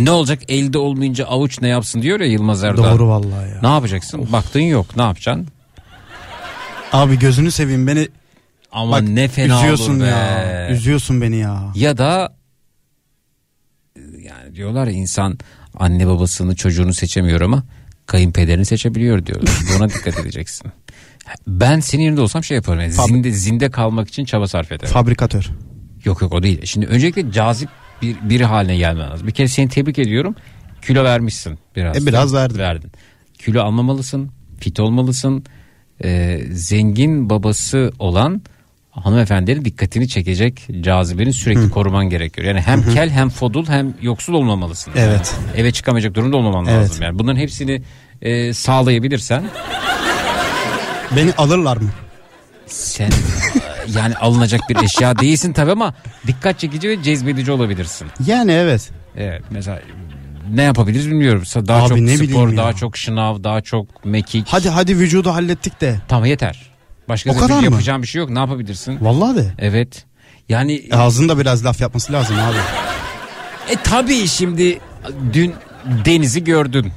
ne 0.03 0.11
olacak 0.11 0.39
elde 0.47 0.77
olmayınca 0.77 1.25
avuç 1.25 1.61
ne 1.61 1.67
yapsın 1.67 2.01
diyor 2.01 2.19
ya 2.19 2.25
Yılmaz 2.27 2.63
Erdoğan. 2.63 2.93
Doğru 2.93 3.07
vallahi 3.07 3.49
ya. 3.49 3.59
Ne 3.61 3.67
yapacaksın? 3.67 4.27
Baktın 4.31 4.59
yok 4.59 4.95
ne 4.95 5.01
yapacaksın? 5.01 5.47
Abi 6.93 7.19
gözünü 7.19 7.51
seveyim 7.51 7.87
beni 7.87 8.07
Ama 8.71 8.91
bak 8.91 9.01
ne 9.01 9.27
fena 9.27 9.57
üzüyorsun 9.59 9.95
olur 9.95 10.03
be. 10.03 10.07
ya. 10.07 10.69
Üzüyorsun 10.69 11.21
beni 11.21 11.37
ya. 11.37 11.71
Ya 11.75 11.97
da 11.97 12.33
yani 14.21 14.55
diyorlar 14.55 14.87
ya 14.87 14.93
insan 14.93 15.37
anne 15.73 16.07
babasını 16.07 16.55
çocuğunu 16.55 16.93
seçemiyor 16.93 17.41
ama 17.41 17.63
kayınpederini 18.05 18.65
seçebiliyor 18.65 19.25
diyorlar. 19.25 19.53
Buna 19.77 19.89
dikkat 19.89 20.19
edeceksin. 20.19 20.71
Ben 21.47 21.79
senin 21.79 22.03
yerinde 22.03 22.21
olsam 22.21 22.43
şey 22.43 22.55
yaparım. 22.55 22.79
Yani 22.81 22.93
Fab- 22.93 23.07
zinde, 23.07 23.31
zinde 23.31 23.71
kalmak 23.71 24.07
için 24.07 24.25
çaba 24.25 24.47
sarf 24.47 24.71
ederim. 24.71 24.93
Fabrikatör. 24.93 25.49
Yok 26.05 26.21
yok 26.21 26.33
o 26.33 26.43
değil. 26.43 26.61
Şimdi 26.65 26.85
öncelikle 26.85 27.31
cazip 27.31 27.69
bir, 28.01 28.15
biri 28.29 28.45
haline 28.45 28.77
gelmen 28.77 29.09
lazım. 29.11 29.27
Bir 29.27 29.31
kere 29.31 29.47
seni 29.47 29.69
tebrik 29.69 29.99
ediyorum. 29.99 30.35
Kilo 30.81 31.03
vermişsin 31.03 31.59
biraz. 31.75 32.03
E, 32.03 32.05
biraz 32.07 32.33
verdim. 32.33 32.57
Verdin. 32.57 32.91
Kilo 33.39 33.63
almamalısın. 33.63 34.29
Fit 34.59 34.79
olmalısın. 34.79 35.43
Ee, 36.03 36.41
zengin 36.51 37.29
babası 37.29 37.91
olan 37.99 38.41
hanımefendilerin 38.91 39.65
dikkatini 39.65 40.07
çekecek 40.07 40.67
cazibeni 40.81 41.33
sürekli 41.33 41.69
koruman 41.69 42.09
gerekiyor. 42.09 42.47
Yani 42.47 42.61
hem 42.61 42.93
kel 42.93 43.09
hem 43.09 43.29
fodul 43.29 43.65
hem 43.65 43.93
yoksul 44.01 44.33
olmamalısın. 44.33 44.93
Evet. 44.95 45.35
Yani 45.47 45.61
eve 45.61 45.71
çıkamayacak 45.71 46.15
durumda 46.15 46.37
olmaman 46.37 46.65
Evet. 46.65 46.83
lazım. 46.89 47.03
Yani 47.03 47.19
bunların 47.19 47.39
hepsini 47.39 47.81
e, 48.21 48.53
sağlayabilirsen 48.53 49.43
Beni 51.15 51.33
alırlar 51.37 51.77
mı? 51.77 51.89
Sen 52.69 53.09
yani 53.95 54.15
alınacak 54.15 54.61
bir 54.69 54.75
eşya 54.83 55.19
değilsin 55.19 55.53
tabii 55.53 55.71
ama 55.71 55.93
dikkat 56.27 56.59
çekici 56.59 56.89
ve 56.89 57.03
cezbedici 57.03 57.51
olabilirsin. 57.51 58.07
Yani 58.25 58.51
evet. 58.51 58.89
Evet 59.17 59.41
mesela 59.49 59.79
ne 60.53 60.61
yapabiliriz 60.63 61.07
bilmiyorum. 61.07 61.43
Daha 61.67 61.81
Abi 61.81 61.89
çok 61.89 61.97
ne 61.97 62.15
spor, 62.17 62.27
bileyim 62.27 62.49
ya. 62.49 62.57
daha 62.57 62.73
çok 62.73 62.97
şınav, 62.97 63.43
daha 63.43 63.61
çok 63.61 64.05
mekik. 64.05 64.47
Hadi 64.49 64.69
hadi 64.69 64.97
vücudu 64.97 65.29
hallettik 65.33 65.81
de. 65.81 65.95
Tamam 66.07 66.25
yeter. 66.25 66.69
Başka 67.09 67.31
O 67.31 67.37
kadar 67.37 67.61
yapacağım 67.63 68.01
bir 68.01 68.07
şey 68.07 68.19
yok. 68.19 68.29
Ne 68.29 68.39
yapabilirsin? 68.39 68.97
Vallahi 69.01 69.35
de. 69.37 69.53
Evet. 69.59 70.05
Yani 70.49 70.73
E, 70.73 70.95
Ağzında 70.95 71.39
biraz 71.39 71.65
laf 71.65 71.81
yapması 71.81 72.13
lazım 72.13 72.35
abi. 72.39 72.57
e 73.73 73.75
tabii 73.83 74.27
şimdi 74.27 74.79
dün 75.33 75.53
Deniz'i 76.05 76.43
gördün. 76.43 76.91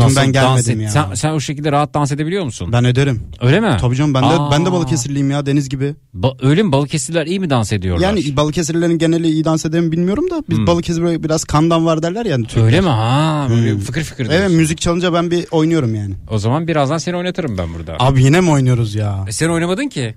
Dün 0.00 0.16
ben 0.16 0.32
gelmedim 0.32 0.80
ya. 0.80 0.88
Sen, 0.90 1.14
sen 1.14 1.30
o 1.30 1.40
şekilde 1.40 1.72
rahat 1.72 1.94
dans 1.94 2.12
edebiliyor 2.12 2.44
musun? 2.44 2.68
Ben 2.72 2.84
ederim. 2.84 3.22
Öyle 3.40 3.60
mi? 3.60 3.76
Tabii 3.80 3.96
canım 3.96 4.14
ben 4.14 4.22
de 4.22 4.26
Aa. 4.26 4.50
ben 4.50 4.66
de 4.66 4.72
Balıkesirliyim 4.72 5.30
ya 5.30 5.46
deniz 5.46 5.68
gibi. 5.68 5.94
Ba- 6.16 6.46
öyle 6.48 6.62
mi? 6.62 6.72
Balıkesirliler 6.72 7.26
iyi 7.26 7.40
mi 7.40 7.50
dans 7.50 7.72
ediyorlar? 7.72 8.02
Yani 8.08 8.36
Balıkesirlilerin 8.36 8.98
geneli 8.98 9.28
iyi 9.28 9.44
dans 9.44 9.64
eder 9.66 9.80
mi 9.80 9.92
bilmiyorum 9.92 10.30
da 10.30 10.42
biz 10.50 10.58
Hmm. 10.58 10.66
Balıkesir 10.66 11.02
böyle 11.02 11.22
biraz 11.22 11.44
kandan 11.44 11.86
var 11.86 12.02
derler 12.02 12.26
yani. 12.26 12.44
Türkler. 12.46 12.64
Öyle 12.64 12.80
mi? 12.80 12.88
Ha, 12.88 13.46
böyle 13.50 13.72
Hmm. 13.72 13.78
fıkır 13.80 14.02
fıkır 14.04 14.26
Evet 14.26 14.38
diyorsun. 14.38 14.56
müzik 14.56 14.80
çalınca 14.80 15.12
ben 15.12 15.30
bir 15.30 15.46
oynuyorum 15.50 15.94
yani. 15.94 16.14
O 16.30 16.38
zaman 16.38 16.68
birazdan 16.68 16.98
seni 16.98 17.16
oynatırım 17.16 17.58
ben 17.58 17.74
burada. 17.74 17.96
Abi 17.98 18.22
yine 18.24 18.40
mi 18.40 18.50
oynuyoruz 18.50 18.94
ya? 18.94 19.24
E 19.28 19.32
sen 19.32 19.48
oynamadın 19.48 19.88
ki. 19.88 20.14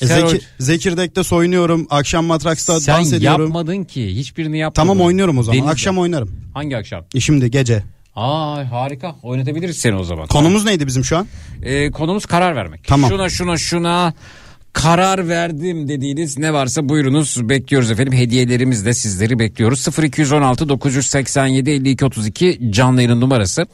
E, 0.00 0.06
Sen, 0.06 0.26
Zeki, 0.26 0.44
Zekirdek'te 0.58 1.22
soyunuyorum. 1.22 1.86
Akşam 1.90 2.24
Matraks'ta 2.24 2.80
sen 2.80 2.98
dans 2.98 3.12
ediyorum. 3.12 3.44
yapmadın 3.44 3.84
ki. 3.84 4.16
Hiçbirini 4.16 4.58
yapmadın. 4.58 4.88
Tamam 4.88 5.04
oynuyorum 5.06 5.38
o 5.38 5.42
zaman. 5.42 5.56
Denizde. 5.56 5.70
Akşam 5.72 5.98
oynarım. 5.98 6.30
Hangi 6.54 6.76
akşam? 6.76 7.04
E 7.14 7.20
şimdi 7.20 7.50
gece. 7.50 7.82
Aa 8.16 8.70
harika. 8.70 9.16
Oynatabiliriz 9.22 9.78
seni 9.78 9.94
o 9.96 10.04
zaman. 10.04 10.26
Konumuz 10.26 10.64
neydi 10.64 10.86
bizim 10.86 11.04
şu 11.04 11.16
an? 11.16 11.26
Ee, 11.62 11.90
konumuz 11.90 12.26
karar 12.26 12.56
vermek. 12.56 12.84
Tamam. 12.84 13.10
Şuna 13.10 13.28
şuna 13.28 13.56
şuna 13.56 14.12
karar 14.72 15.28
verdim 15.28 15.88
dediğiniz 15.88 16.38
ne 16.38 16.52
varsa 16.52 16.88
buyurunuz 16.88 17.48
bekliyoruz 17.48 17.90
efendim. 17.90 18.12
Hediyelerimiz 18.12 18.86
de 18.86 18.94
sizleri 18.94 19.38
bekliyoruz. 19.38 19.86
0216 20.02 20.68
987 20.68 21.70
52 21.70 22.04
32 22.04 22.60
canlı 22.70 23.02
yayın 23.02 23.20
numarası 23.20 23.66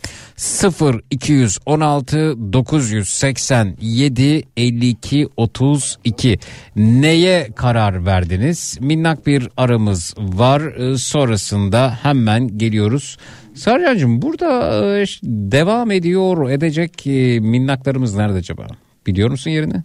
0216 1.12 2.52
987 2.52 4.42
52 4.56 5.28
32 5.36 6.38
neye 6.76 7.48
karar 7.56 8.06
verdiniz? 8.06 8.78
Minnak 8.80 9.26
bir 9.26 9.48
aramız 9.56 10.14
var. 10.18 10.60
Ee, 10.62 10.98
Sonrasında 10.98 11.98
hemen 12.02 12.58
geliyoruz. 12.58 13.16
Sarıcancığım 13.60 14.22
burada 14.22 14.74
e, 15.00 15.04
devam 15.22 15.90
ediyor 15.90 16.50
edecek 16.50 17.06
e, 17.06 17.40
minnaklarımız 17.40 18.14
nerede 18.14 18.38
acaba? 18.38 18.66
Biliyor 19.06 19.30
musun 19.30 19.50
yerini? 19.50 19.82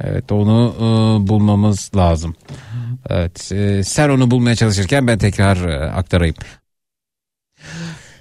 Evet 0.00 0.32
onu 0.32 0.74
e, 0.76 0.82
bulmamız 1.28 1.90
lazım. 1.96 2.34
Evet 3.10 3.52
e, 3.52 3.82
sen 3.82 4.08
onu 4.08 4.30
bulmaya 4.30 4.56
çalışırken 4.56 5.06
ben 5.06 5.18
tekrar 5.18 5.68
e, 5.68 5.90
aktarayım. 5.90 6.34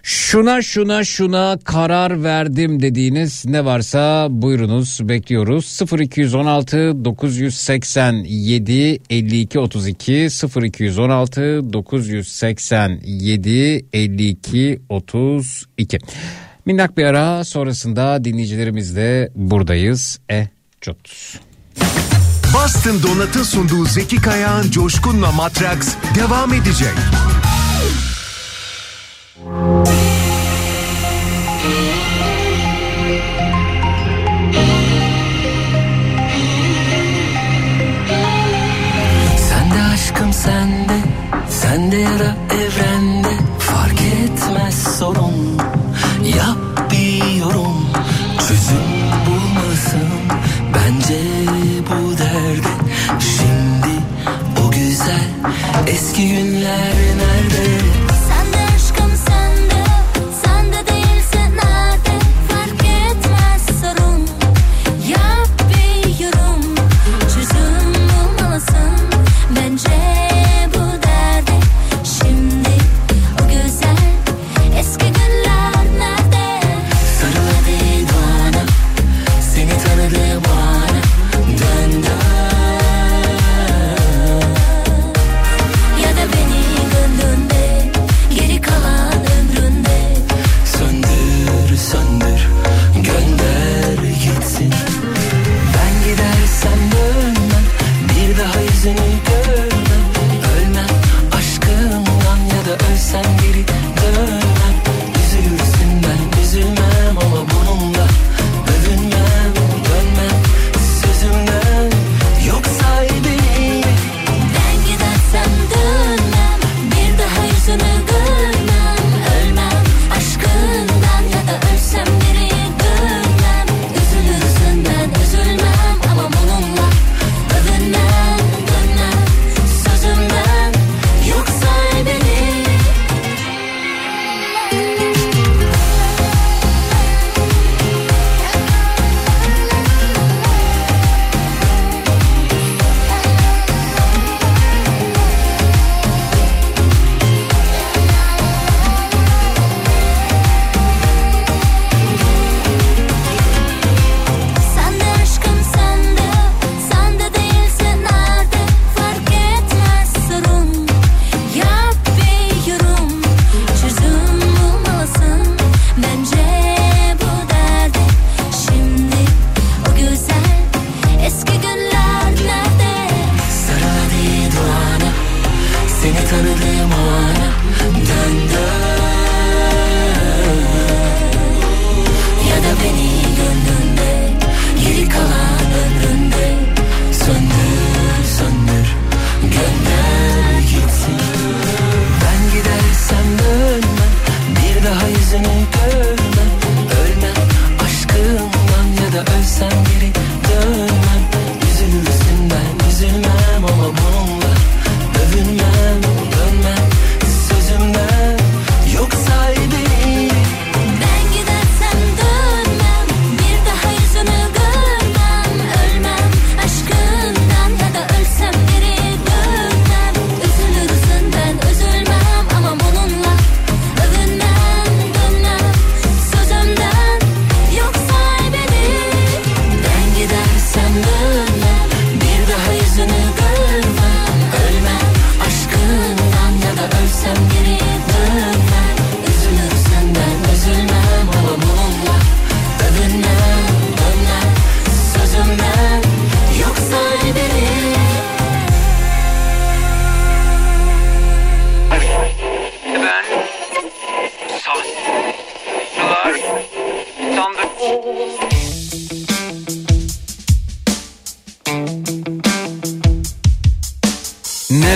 Şuna 0.08 0.62
şuna 0.62 1.03
şuna 1.03 1.60
karar 1.64 2.24
verdim 2.24 2.82
dediğiniz 2.82 3.45
ne 3.45 3.66
varsa 3.66 4.28
buyurunuz 4.30 4.99
bekliyoruz. 5.03 5.80
0216 5.99 7.06
987 7.06 8.99
52 9.10 9.60
32 9.60 10.28
0216 10.64 11.74
987 11.74 13.86
52 13.93 14.80
32 14.89 15.99
Minnak 16.66 16.97
bir 16.97 17.03
ara 17.03 17.43
sonrasında 17.43 18.24
dinleyicilerimizle 18.24 19.30
buradayız. 19.36 20.20
E 20.32 20.47
cut. 20.82 20.97
Boston 22.53 23.03
Donat'ın 23.03 23.43
sunduğu 23.43 23.86
Zeki 23.86 24.16
Kayağan 24.16 24.72
Coşkun'la 24.72 25.32
Matraks 25.32 25.95
devam 26.16 26.53
edecek. 26.53 26.93
Sende 29.36 29.47
aşkım 39.93 40.33
sende, 40.33 40.99
sende 41.49 41.95
ya 41.95 42.19
da 42.19 42.36
evrende 42.55 43.38
fark 43.59 44.01
etmez 44.01 44.97
sorun. 44.99 45.57
Yap 46.38 46.91
bir 46.91 47.36
yorum, 47.36 47.88
çözüm 48.47 48.89
bulmasın 49.25 50.09
bence 50.73 51.19
bu 51.89 52.17
derdi. 52.17 52.67
Şimdi 53.19 53.95
o 54.67 54.71
güzel 54.71 55.29
eski 55.88 56.27
günler 56.27 57.05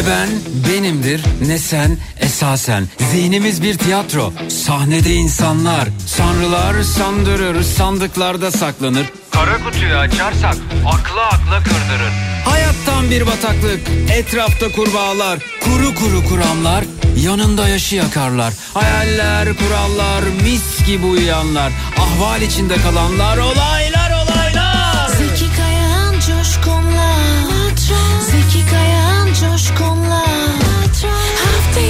ben 0.10 0.30
benimdir 0.70 1.22
ne 1.47 1.57
sen 1.57 1.97
esasen. 2.20 2.88
Zihnimiz 3.12 3.64
bir 3.64 3.78
tiyatro 3.78 4.34
Sahnede 4.49 5.14
insanlar. 5.14 5.88
Sanrılar 6.07 6.82
sandırır 6.84 7.64
sandıklarda 7.64 8.51
saklanır. 8.51 9.05
Kara 9.32 9.64
kutuyu 9.64 9.95
açarsak 9.95 10.55
akla 10.88 11.26
akla 11.26 11.64
kırdırır. 11.64 12.14
Hayattan 12.45 13.10
bir 13.12 13.28
bataklık 13.28 13.80
Etrafta 14.14 14.72
kurbağalar. 14.72 15.39
Kuru 15.64 15.95
kuru 15.95 16.30
kuramlar 16.30 16.84
Yanında 17.18 17.70
yaşı 17.70 17.95
yakarlar. 17.95 18.53
Hayaller 18.74 19.47
kurallar 19.57 20.24
Mis 20.43 20.86
gibi 20.86 21.05
uyuyanlar 21.05 21.72
Ahval 21.97 22.41
içinde 22.41 22.76
kalanlar 22.76 23.38
Olaylar 23.38 23.98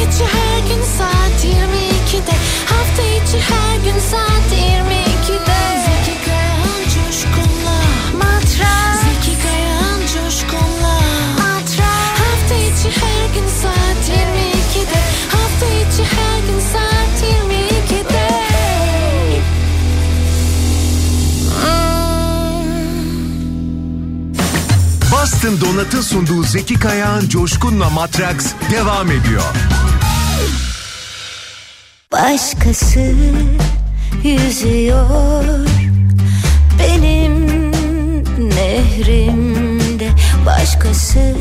içi 0.10 0.24
her 0.24 0.60
gün 0.60 0.84
saat 0.98 1.46
22'de 1.46 2.36
Hafta 2.66 3.04
içi 3.04 3.40
her 3.40 3.76
gün 3.84 4.00
saat 4.00 4.50
22'de 4.52 5.60
Zeki 5.86 6.26
Kayan 6.26 6.84
Coşkun'la. 6.94 7.80
Matras. 8.18 9.00
Zeki 9.04 9.38
Kayan 9.44 10.00
Coşkun'la. 10.00 11.00
Matras. 11.38 12.10
Hafta 12.20 12.56
içi 12.56 13.02
her 13.02 13.34
gün 13.34 13.48
saat 13.62 14.02
22'de 14.10 15.00
Hafta 15.32 15.66
içi 15.66 16.04
her 16.04 16.40
gün 16.48 16.60
saat 16.74 17.24
22'de 17.24 18.30
Boston 25.12 25.62
Donat'ın 25.62 26.02
sunduğu 26.02 26.44
Zeki 26.44 26.80
Kayağan 26.80 27.30
Coşkun'la 27.30 27.90
Matraks 27.90 28.46
devam 28.72 29.12
ediyor. 29.12 29.44
Başkası 32.24 33.14
yüzüyor. 34.24 35.44
Benim 36.80 37.72
nehrimde 38.50 40.10
başkası 40.46 41.36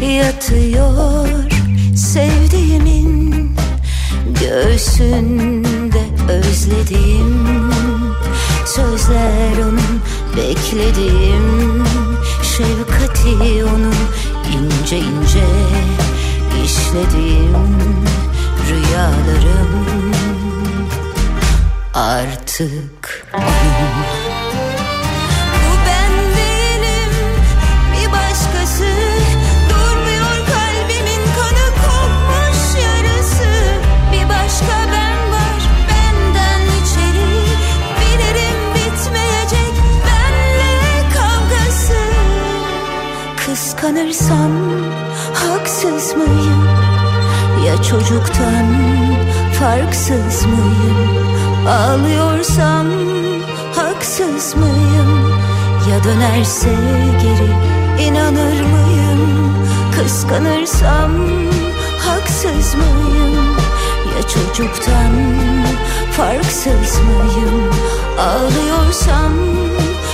yatıyor. 0.00 1.28
Sevdiğimin 1.96 3.56
göğsünde 4.40 6.04
özlediğim 6.28 7.70
sözler 8.66 9.58
onun 9.58 10.00
beklediğim 10.36 11.84
şefkati 12.42 13.64
onun 13.64 13.94
ince 14.52 14.98
ince 14.98 15.46
işlediğim 16.64 17.56
rüyalarım. 18.68 20.12
Artık 21.94 23.26
kavgası. 41.14 41.96
Kıskanırsam 43.36 44.52
haksız 45.34 46.16
mıyım 46.16 46.55
ya 47.66 47.82
çocuktan 47.82 48.66
farksız 49.60 50.46
mıyım? 50.46 51.26
Ağlıyorsam 51.68 52.86
haksız 53.76 54.56
mıyım? 54.56 55.28
Ya 55.90 56.04
dönerse 56.04 56.74
geri 57.22 57.52
inanır 58.08 58.60
mıyım? 58.60 59.54
Kıskanırsam 59.96 61.12
haksız 61.98 62.74
mıyım? 62.74 63.56
Ya 64.16 64.22
çocuktan 64.22 65.12
farksız 66.12 67.00
mıyım? 67.00 67.72
Ağlıyorsam 68.18 69.32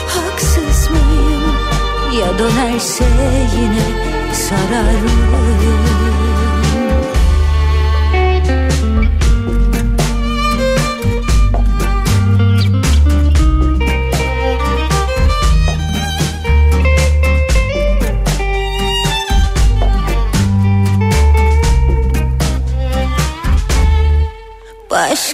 haksız 0.08 0.90
mıyım? 0.90 1.42
Ya 2.20 2.38
dönerse 2.38 3.04
yine 3.56 3.86
sarar 4.32 5.00
mıyım 5.02 6.11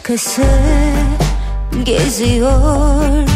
Başkası 0.08 0.42
geziyor. 1.84 3.28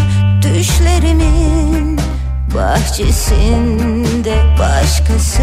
Düşlerimin 0.42 2.00
bahçesinde 2.54 4.34
Başkası 4.58 5.42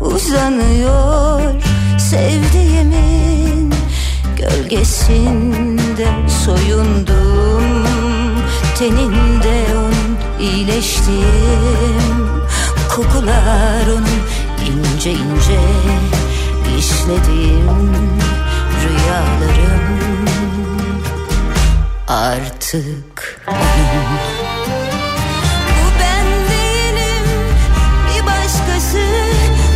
uzanıyor. 0.00 1.62
Sevdiğimin 1.98 3.74
gölgesinde 4.36 6.08
soyundum. 6.44 7.86
Teninde 8.78 9.66
onun 9.76 10.18
iyileştim. 10.40 11.14
Kokular 12.96 13.86
onun 13.86 14.06
ince 14.66 15.10
ince 15.10 15.60
işlediğim 16.78 18.08
rüyalarım. 18.88 20.28
Artık 22.08 23.40
Bu 25.68 25.86
ben 26.00 26.26
değilim 26.50 27.24
bir 28.08 28.26
başkası. 28.26 28.98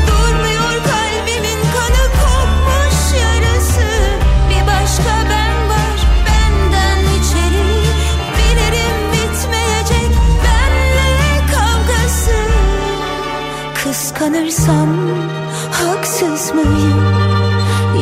Durmuyor 0.08 0.72
kalbimin 0.84 1.60
kanı 1.74 2.04
kopmuş 2.20 3.20
yarısı 3.22 3.88
Bir 4.50 4.66
başka 4.66 5.14
ben 5.30 5.68
var 5.68 5.98
benden 6.26 6.98
içeri. 7.18 7.72
Bilirim 8.38 8.98
bitmeyecek 9.12 10.10
benle 10.44 11.46
kavgası. 11.52 12.38
Kıskanırsam 13.74 14.88
haksız 15.72 16.54
mıyım 16.54 17.01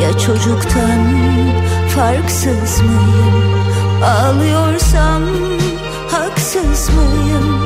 ya 0.03 0.19
çocuktan 0.19 1.01
farksız 1.97 2.81
mıyım? 2.81 3.65
Ağlıyorsam 4.05 5.23
haksız 6.11 6.91
mıyım? 6.91 7.65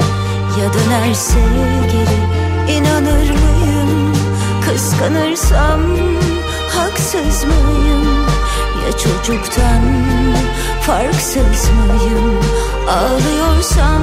Ya 0.60 0.72
dönerse 0.74 1.40
geri 1.92 2.76
inanır 2.76 3.30
mıyım? 3.30 4.12
Kıskanırsam 4.64 5.80
haksız 6.76 7.44
mıyım? 7.44 8.04
Ya 8.86 8.92
çocuktan 8.92 9.82
farksız 10.80 11.70
mıyım? 11.70 12.40
Ağlıyorsam 12.88 14.02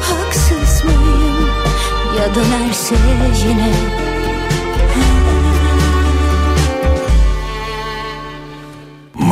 haksız 0.00 0.84
mıyım? 0.84 1.48
Ya 2.18 2.34
dönerse 2.34 2.94
yine 3.48 3.72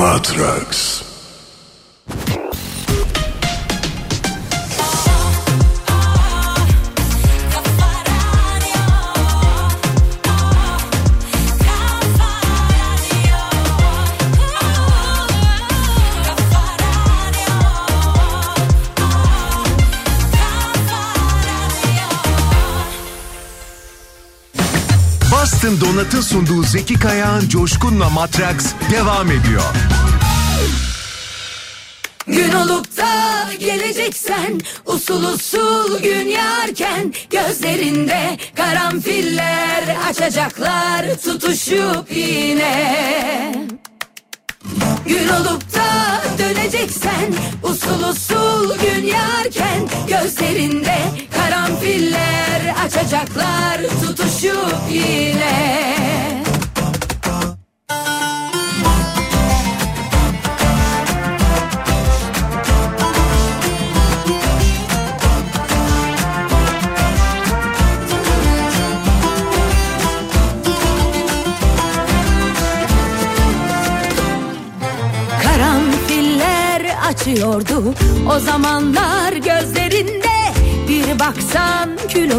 Matrax. 0.02 1.01
Boston 25.62 25.80
Donat'ın 25.80 26.20
sunduğu 26.20 26.62
Zeki 26.62 26.94
Kayağan 26.94 27.48
Coşkun'la 27.48 28.10
Matraks 28.10 28.66
devam 28.90 29.30
ediyor. 29.30 29.62
Gün 32.26 32.52
olup 32.52 32.96
da 32.96 33.04
geleceksen 33.58 34.60
usul 34.86 35.24
usul 35.24 35.98
gün 36.02 36.28
yarken 36.28 37.14
gözlerinde 37.30 38.38
karanfiller 38.56 39.96
açacaklar 40.08 41.16
tutuşup 41.24 42.16
yine. 42.16 43.54
Gün 45.06 45.28
olup 45.28 45.74
da 45.74 46.22
döneceksen 46.38 47.34
usul 47.62 48.08
usul 48.08 48.78
gün 48.78 49.06
yarken 49.06 49.88
gözlerinde 50.08 50.98
açacaklar 53.12 53.80
tutuşup 54.00 54.74
yine. 54.90 56.42
Karanfiller 75.42 76.82
açıyordu 77.08 77.94
o 78.30 78.38
zamanlar 78.38 79.12
baksan 79.52 79.61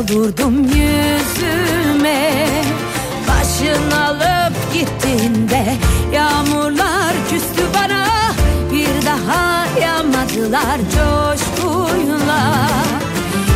kül 0.07 0.15
olurdum 0.15 0.63
yüzüme. 0.63 2.47
Başın 3.27 3.91
alıp 3.91 4.73
gittiğinde 4.73 5.75
yağmurlar 6.13 7.13
küstü 7.29 7.63
bana. 7.73 8.07
Bir 8.71 9.05
daha 9.05 9.65
yağmadılar 9.81 10.77
coşkuyla. 10.77 12.67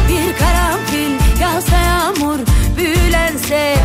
Bir 0.10 0.38
karanfil 0.40 1.42
yağsa 1.42 1.78
yağmur 1.78 2.40
büyülense 2.78 3.76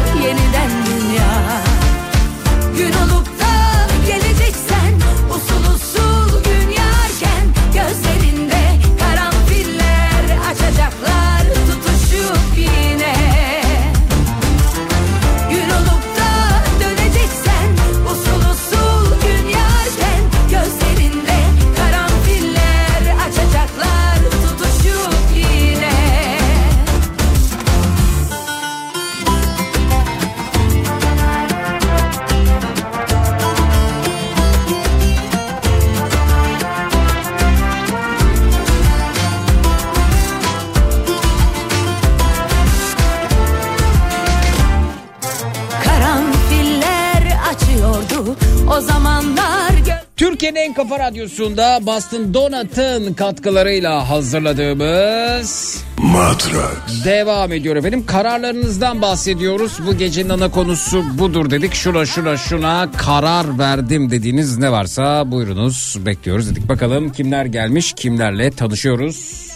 en 50.63 50.75
kafa 50.75 50.99
radyosunda 50.99 51.79
Boston 51.87 52.35
Donut'ın 52.35 53.15
katkılarıyla 53.15 54.11
hazırladığımız 54.11 55.85
Matrax. 55.99 57.05
devam 57.05 57.53
ediyor 57.53 57.77
efendim. 57.77 58.07
Kararlarınızdan 58.07 59.03
bahsediyoruz. 59.03 59.79
Bu 59.87 59.97
gecenin 59.97 60.29
ana 60.29 60.51
konusu 60.51 61.05
budur 61.19 61.51
dedik. 61.51 61.75
Şuna 61.75 62.07
şuna 62.07 62.37
şuna 62.37 62.89
karar 62.93 63.59
verdim 63.59 64.11
dediğiniz 64.11 64.59
ne 64.59 64.73
varsa 64.73 65.31
buyurunuz 65.31 65.99
bekliyoruz 66.07 66.51
dedik. 66.51 66.69
Bakalım 66.69 67.13
kimler 67.13 67.45
gelmiş 67.45 67.93
kimlerle 67.97 68.51
tanışıyoruz. 68.51 69.49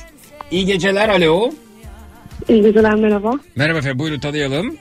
İyi 0.51 0.66
geceler 0.66 1.09
alo. 1.09 1.51
İyi 2.49 2.62
geceler 2.62 2.95
merhaba. 2.95 3.33
Merhaba 3.57 3.78
efendim 3.78 3.99
buyurun 3.99 4.20
tanıyalım. 4.20 4.77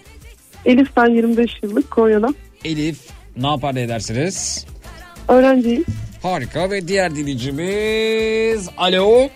Elif 0.66 0.88
ben 0.98 1.06
25 1.16 1.52
yıllık 1.64 1.92
Konya'dan. 1.92 2.36
Elif 2.66 2.98
ne 3.38 3.48
yapar 3.48 3.76
ne 3.76 3.82
edersiniz? 3.82 4.66
Öğrenciyim. 5.28 5.86
Harika 6.26 6.72
ve 6.72 6.88
diğer 6.88 7.16
dinleyicimiz 7.16 8.70
alo. 8.78 9.30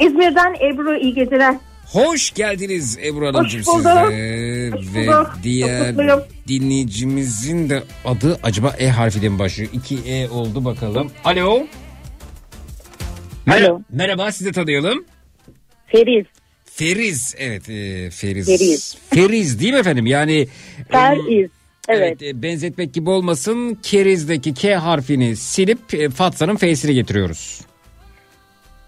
İzmir'den 0.00 0.54
Ebru 0.54 0.96
iyi 0.96 1.14
geceler. 1.14 1.54
Hoş 1.86 2.30
geldiniz 2.34 2.98
Ebru 3.04 3.26
Hanımcığım 3.26 3.62
size. 3.64 3.90
Hoş 3.90 4.94
Ve 4.94 5.06
bulduk. 5.06 5.38
diğer 5.42 5.94
dinleyicimizin 6.48 7.70
de 7.70 7.82
adı 8.04 8.38
acaba 8.42 8.74
E 8.78 8.88
harfiyle 8.88 9.28
mi 9.28 9.38
başlıyor? 9.38 9.70
2 9.72 9.98
E 10.06 10.28
oldu 10.28 10.64
bakalım. 10.64 11.10
Alo. 11.24 11.66
Mer- 13.46 13.66
Alo. 13.66 13.80
Merhaba 13.90 14.32
sizi 14.32 14.52
tanıyalım. 14.52 15.04
Feriz. 15.86 16.26
Feriz 16.64 17.34
evet 17.38 17.68
e, 17.70 18.10
Feriz. 18.10 18.46
Feriz. 18.46 18.96
Feriz 19.10 19.60
değil 19.60 19.72
mi 19.72 19.78
efendim? 19.78 20.06
Yani 20.06 20.48
Feriz. 20.90 21.50
Evet. 21.88 22.22
e, 22.22 22.42
benzetmek 22.42 22.94
gibi 22.94 23.10
olmasın. 23.10 23.78
Keriz'deki 23.82 24.54
K 24.54 24.74
harfini 24.76 25.36
silip 25.36 25.94
e, 25.94 26.08
Fatsa'nın 26.10 26.56
F'sini 26.56 26.94
getiriyoruz. 26.94 27.60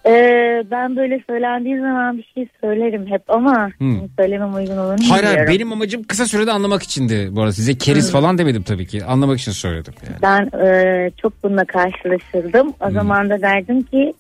Ee, 0.09 0.65
ben 0.71 0.97
böyle 0.97 1.21
söylendiği 1.31 1.79
zaman 1.81 2.19
bir 2.19 2.31
şey 2.35 2.49
söylerim 2.61 3.07
hep 3.07 3.23
ama 3.31 3.71
Hmm. 3.79 4.01
söylemem 4.19 4.55
uygun 4.55 4.77
olur 4.77 4.99
Hayır 5.11 5.25
hayır 5.25 5.49
benim 5.49 5.73
amacım 5.73 6.03
kısa 6.03 6.27
sürede 6.27 6.53
anlamak 6.53 6.83
içindi 6.83 7.29
bu 7.33 7.41
arada. 7.41 7.53
Size 7.53 7.75
keriz 7.75 8.05
Hmm. 8.07 8.13
falan 8.13 8.39
demedim 8.39 8.63
tabii 8.63 8.87
ki. 8.87 9.05
Anlamak 9.05 9.39
için 9.41 9.53
söyledim 9.53 9.95
yani. 10.07 10.17
Ben 10.23 10.59
e, 10.67 11.11
çok 11.23 11.43
bununla 11.43 11.65
karşılaşırdım. 11.65 12.67
Hmm. 12.67 12.89
O 12.89 12.91
zaman 12.91 13.31
da 13.31 13.41
derdim 13.43 13.83
ki 13.83 14.15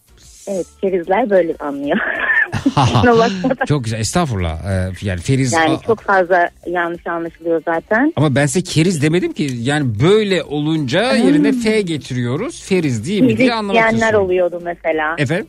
evet 0.48 0.66
kerizler 0.80 1.30
böyle 1.30 1.54
anlıyor. 1.60 1.98
Çok 3.68 3.84
güzel 3.84 4.00
estağfurullah. 4.00 4.64
Ee, 4.64 4.90
yani 5.02 5.20
Feriz 5.20 5.52
yani 5.52 5.78
çok 5.86 6.00
fazla 6.00 6.48
yanlış 6.66 7.06
anlaşılıyor 7.06 7.62
zaten. 7.64 8.12
ama 8.16 8.34
ben 8.34 8.46
size 8.46 8.62
keriz 8.62 9.02
demedim 9.02 9.32
ki. 9.32 9.48
Yani 9.60 10.00
böyle 10.00 10.42
olunca 10.42 11.12
Hmm. 11.16 11.26
yerine 11.26 11.52
F 11.52 11.80
getiriyoruz. 11.80 12.62
Feriz 12.64 13.06
değil 13.08 13.20
mi 13.22 13.28
diye 13.28 13.36
Fihris 13.36 13.52
anlamak 13.52 13.74
diyenler 13.90 14.14
oluyordu 14.14 14.60
mesela. 14.64 15.14
Efendim? 15.18 15.46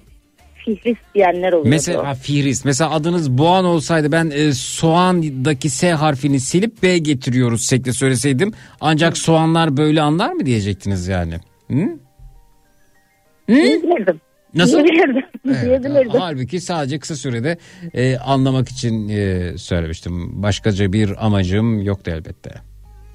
Fihris 0.65 0.97
diyenler 1.15 1.49
oluyordu. 1.53 1.69
Mesela 1.69 2.13
Fihris. 2.13 2.65
Mesela 2.65 2.91
adınız 2.91 3.31
Boğan 3.31 3.65
olsaydı 3.65 4.11
ben 4.11 4.31
e, 4.35 4.53
soğandaki 4.53 5.69
S 5.69 5.91
harfini 5.91 6.39
silip 6.39 6.83
B 6.83 6.97
getiriyoruz 6.97 7.69
şekli 7.69 7.93
söyleseydim. 7.93 8.53
Ancak 8.81 9.17
soğanlar 9.17 9.77
böyle 9.77 10.01
anlar 10.01 10.31
mı 10.31 10.45
diyecektiniz 10.45 11.07
yani. 11.07 11.33
Hı? 11.71 11.75
Diyebilirdim. 13.47 14.21
Nasıl? 14.53 14.83
Diyebilirdim. 14.83 15.23
Evet, 15.47 15.61
Diyebilirdim. 15.65 16.19
halbuki 16.19 16.61
sadece 16.61 16.99
kısa 16.99 17.15
sürede 17.15 17.57
e, 17.93 18.17
anlamak 18.17 18.69
için 18.69 19.09
e, 19.09 19.51
söylemiştim. 19.57 20.43
Başkaca 20.43 20.93
bir 20.93 21.25
amacım 21.25 21.81
yoktu 21.81 22.11
elbette. 22.11 22.51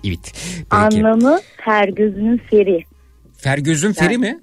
Evet. 0.04 0.32
Peki. 0.58 0.66
Anlamı 0.70 1.40
fer 1.64 1.88
gözünün 1.88 2.36
feri. 2.50 2.84
Fergöz'ün 3.36 3.92
feri 3.92 4.18
mi? 4.18 4.40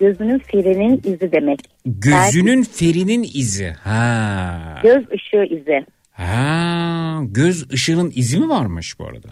Gözünün 0.00 0.38
ferinin 0.38 0.96
izi 1.04 1.32
demek. 1.32 1.58
Gözünün 1.86 2.62
ferinin 2.62 3.22
izi. 3.34 3.70
Ha. 3.84 4.80
Göz 4.82 5.04
ışığı 5.12 5.54
izi. 5.54 5.86
Ha. 6.12 7.20
Göz 7.24 7.70
ışığının 7.72 8.12
izi 8.14 8.38
mi 8.40 8.48
varmış 8.48 8.98
bu 8.98 9.06
arada? 9.06 9.28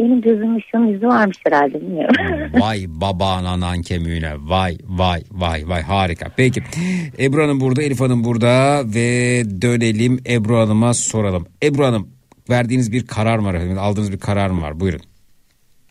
Benim 0.00 0.20
gözümün 0.20 0.58
ışığının 0.58 0.94
izi 0.94 1.06
varmış 1.06 1.36
herhalde 1.46 1.80
bilmiyorum. 1.80 2.14
Vay 2.60 2.84
baban 2.88 3.44
anan 3.44 3.82
kemiğine. 3.82 4.32
Vay 4.38 4.78
vay 4.86 5.22
vay 5.32 5.62
vay 5.66 5.82
harika. 5.82 6.26
Peki 6.36 6.62
Ebru 7.18 7.42
Hanım 7.42 7.60
burada 7.60 7.82
Elif 7.82 8.00
Hanım 8.00 8.24
burada 8.24 8.82
ve 8.94 9.42
dönelim 9.62 10.18
Ebru 10.28 10.56
Hanım'a 10.56 10.94
soralım. 10.94 11.46
Ebru 11.62 11.84
Hanım 11.84 12.08
verdiğiniz 12.50 12.92
bir 12.92 13.06
karar 13.06 13.38
mı 13.38 13.48
var 13.48 13.54
efendim? 13.54 13.78
Aldığınız 13.78 14.12
bir 14.12 14.18
karar 14.20 14.50
mı 14.50 14.62
var? 14.62 14.80
Buyurun. 14.80 15.00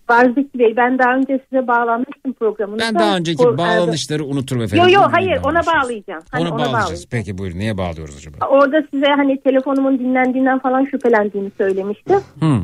Varziki 0.10 0.60
Bey 0.60 0.74
ben 0.78 1.00
daha 1.00 1.16
önce 1.16 1.40
size 1.50 1.68
bağlanmıştım 1.68 2.34
programınızda. 2.34 2.86
Ben 2.86 2.96
daha 2.96 3.18
önceki 3.18 3.44
Bu- 3.44 3.58
bağlanışları 3.58 4.26
unuturum 4.26 4.62
efendim. 4.62 4.84
Yo 4.86 4.92
yo 4.92 5.00
Buyurun, 5.00 5.12
hayır 5.14 5.40
ona 5.44 5.62
bağlayacağım. 5.66 6.24
Hani 6.32 6.42
Ona 6.42 6.50
ona 6.50 6.56
bağlayacağız. 6.60 6.84
bağlayacağım. 6.86 7.08
Peki 7.12 7.38
buyurun. 7.38 7.60
Neye 7.60 7.78
bağlıyoruz 7.78 8.18
acaba? 8.18 8.46
Orada 8.48 8.84
size 8.92 9.06
hani 9.06 9.42
telefonumun 9.42 10.00
dinlendiğinden 10.00 10.60
falan 10.60 10.86
şüphelendiğini 10.86 11.52
söylemiştim. 11.58 12.20
Hı. 12.40 12.56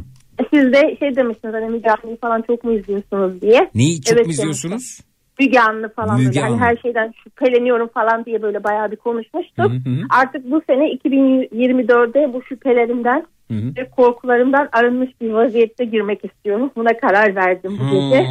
Siz 0.54 0.74
de 0.74 0.96
şey 1.00 1.16
demiştiniz 1.16 1.54
hani 1.54 1.70
Müge 1.70 1.90
Anlı'yı 1.90 2.18
falan 2.18 2.42
çok 2.42 2.64
mu 2.64 2.74
izliyorsunuz 2.74 3.42
diye. 3.42 3.70
Neyi 3.76 4.02
çok 4.02 4.14
Evet 4.18 4.26
mu 4.26 4.32
izliyorsunuz? 4.32 5.00
Müge 5.40 5.60
Anlı 5.60 5.90
falan 5.96 6.20
Müge 6.22 6.42
Anlı. 6.42 6.58
her 6.58 6.78
şeyden 6.78 7.14
şüpheleniyorum 7.24 7.88
falan 7.88 8.26
diye 8.26 8.42
böyle 8.42 8.64
bayağı 8.64 8.92
bir 8.92 8.96
konuşmuştuk. 8.96 9.72
Hı 9.72 9.90
hı. 9.90 9.98
Artık 10.10 10.52
bu 10.52 10.62
sene 10.68 10.92
2024'de 10.94 12.34
bu 12.34 12.44
şüphelerimden 12.44 13.26
ve 13.52 13.90
korkularımdan 13.90 14.70
arınmış 14.72 15.10
bir 15.22 15.30
vaziyette 15.30 15.86
girmek 15.86 16.26
istiyorum. 16.26 16.72
Buna 16.76 16.98
karar 17.02 17.36
verdim 17.36 17.78
bu 17.80 17.94
gece. 17.94 18.26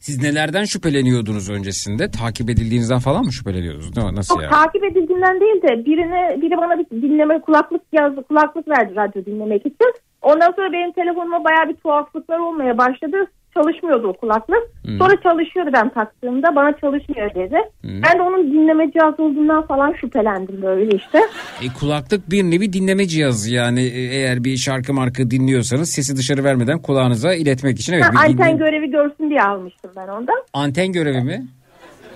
Siz 0.00 0.22
nelerden 0.22 0.64
şüpheleniyordunuz 0.64 1.50
öncesinde? 1.50 2.10
Takip 2.10 2.50
edildiğinizden 2.50 2.98
falan 2.98 3.24
mı 3.24 3.32
şüpheleniyorsunuz? 3.32 3.96
Ne- 3.96 4.14
Nasıl 4.14 4.34
Çok 4.34 4.42
yani? 4.42 4.50
takip 4.52 4.84
edildiğinden 4.84 5.40
değil 5.40 5.62
de 5.62 5.86
birine 5.86 6.42
biri 6.42 6.56
bana 6.56 6.78
bir 6.78 7.02
dinleme 7.02 7.40
kulaklık 7.40 7.82
yazdı 7.92 8.22
kulaklık 8.28 8.68
verdi 8.68 8.94
radyo 8.96 9.24
dinlemek 9.24 9.60
için. 9.66 9.92
Ondan 10.24 10.52
sonra 10.56 10.72
benim 10.72 10.92
telefonuma 10.92 11.44
bayağı 11.44 11.68
bir 11.68 11.74
tuhaflıklar 11.74 12.38
olmaya 12.38 12.78
başladı. 12.78 13.16
Çalışmıyordu 13.54 14.08
o 14.08 14.12
kulaklık. 14.12 14.58
Hmm. 14.84 14.98
Sonra 14.98 15.20
çalışıyordu 15.22 15.70
ben 15.72 15.88
taktığımda 15.88 16.56
bana 16.56 16.76
çalışmıyor 16.76 17.34
dedi. 17.34 17.56
Hmm. 17.80 18.02
Ben 18.02 18.18
de 18.18 18.22
onun 18.22 18.52
dinleme 18.52 18.92
cihazı 18.92 19.22
olduğundan 19.22 19.66
falan 19.66 19.94
şüphelendim 20.00 20.62
böyle 20.62 20.96
işte. 20.96 21.18
E, 21.62 21.66
kulaklık 21.80 22.30
bir 22.30 22.42
nevi 22.44 22.72
dinleme 22.72 23.06
cihazı 23.06 23.54
yani 23.54 23.80
e, 23.82 23.98
eğer 24.16 24.44
bir 24.44 24.56
şarkı 24.56 24.94
marka 24.94 25.30
dinliyorsanız 25.30 25.90
sesi 25.90 26.16
dışarı 26.16 26.44
vermeden 26.44 26.78
kulağınıza 26.82 27.34
iletmek 27.34 27.78
için. 27.80 27.92
Evet, 27.92 28.04
Ha, 28.04 28.10
anten 28.20 28.36
dinle- 28.52 28.58
görevi 28.58 28.90
görsün 28.90 29.30
diye 29.30 29.42
almıştım 29.42 29.90
ben 29.96 30.08
ondan. 30.08 30.42
anten 30.52 30.92
görevi 30.92 31.20
mi? 31.20 31.46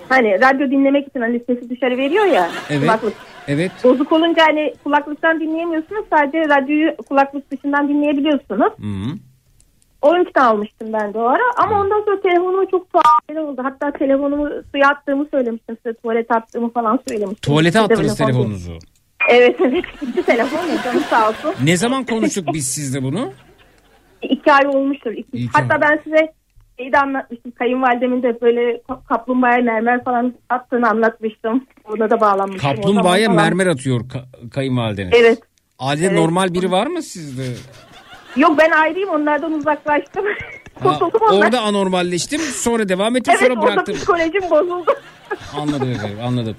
Hani 0.09 0.31
radyo 0.41 0.71
dinlemek 0.71 1.09
için 1.09 1.21
hani 1.21 1.41
sesi 1.47 1.71
dışarı 1.71 1.97
veriyor 1.99 2.25
ya 2.25 2.49
Evet. 2.71 2.81
kulaklık. 2.83 3.13
Evet. 3.49 3.73
Bozuk 3.85 4.13
olunca 4.13 4.47
hani 4.47 4.75
kulaklıktan 4.85 5.41
dinleyemiyorsunuz. 5.41 6.05
Sadece 6.11 6.39
radyoyu 6.39 6.97
kulaklık 6.97 7.51
dışından 7.51 7.89
dinleyebiliyorsunuz. 7.89 8.73
Hı. 8.79 9.17
Onun 10.03 10.23
için 10.25 10.41
almıştım 10.41 10.89
ben 10.93 11.15
de 11.15 11.19
o 11.19 11.25
ara. 11.25 11.43
Ama 11.57 11.81
ondan 11.81 12.05
sonra 12.05 12.21
telefonuma 12.21 12.67
çok 12.71 12.93
tuhaf 12.93 13.49
oldu. 13.49 13.61
Hatta 13.65 13.93
telefonumu 13.93 14.49
suya 14.73 14.89
attığımı 14.89 15.27
söylemiştim 15.31 15.77
size. 15.83 15.95
Tuvalete 15.95 16.35
attığımı 16.35 16.71
falan 16.71 16.99
söylemiştim. 17.09 17.41
Tuvalete 17.43 17.81
attınız 17.81 18.17
telefon. 18.17 18.25
telefonunuzu. 18.27 18.73
Evet 19.31 19.57
evet. 19.61 19.85
Gitti 20.01 20.23
telefon. 20.23 20.59
ya, 20.67 20.83
Canım 20.85 21.03
sağ 21.11 21.29
olsun. 21.29 21.55
Ne 21.65 21.77
zaman 21.77 22.05
konuştuk 22.05 22.45
biz 22.55 22.67
sizle 22.69 23.03
bunu? 23.03 23.33
İki 24.23 24.53
ay 24.53 24.67
olmuştur. 24.67 25.13
İki. 25.13 25.49
Hatta 25.53 25.81
ben 25.81 26.01
size 26.05 26.33
şeyi 26.79 26.93
de 26.93 26.99
anlatmıştım. 26.99 27.53
Kayınvalidemin 27.59 28.23
de 28.23 28.41
böyle 28.41 28.61
ka- 28.89 29.05
kaplumbağaya 29.09 29.63
mermer 29.63 30.05
falan 30.05 30.35
attığını 30.49 30.89
anlatmıştım. 30.89 31.65
Ona 31.85 32.11
da 32.11 32.21
bağlanmıştım. 32.21 32.71
Kaplumbağaya 32.71 33.31
mermer 33.31 33.67
atıyor 33.67 34.01
ka- 34.01 34.51
kayınvalideniz. 34.51 35.13
Evet. 35.21 35.39
Ailede 35.79 36.07
Evet. 36.07 36.19
normal 36.19 36.55
biri 36.55 36.71
var 36.71 36.87
mı 36.87 37.03
sizde? 37.03 37.43
Yok 38.37 38.59
ben 38.59 38.71
ayrıyım 38.71 39.09
onlardan 39.11 39.53
uzaklaştım. 39.53 40.25
Ha, 40.83 40.99
orada 41.33 41.61
anormalleştim 41.61 42.41
sonra 42.41 42.89
devam 42.89 43.17
ettim 43.17 43.35
Evet 43.39 43.49
sonra 43.53 43.63
bıraktım. 43.63 43.95
psikolojim 43.95 44.51
bozuldu. 44.51 44.91
Anladım 45.57 45.91
efendim 45.91 46.19
anladım. 46.25 46.57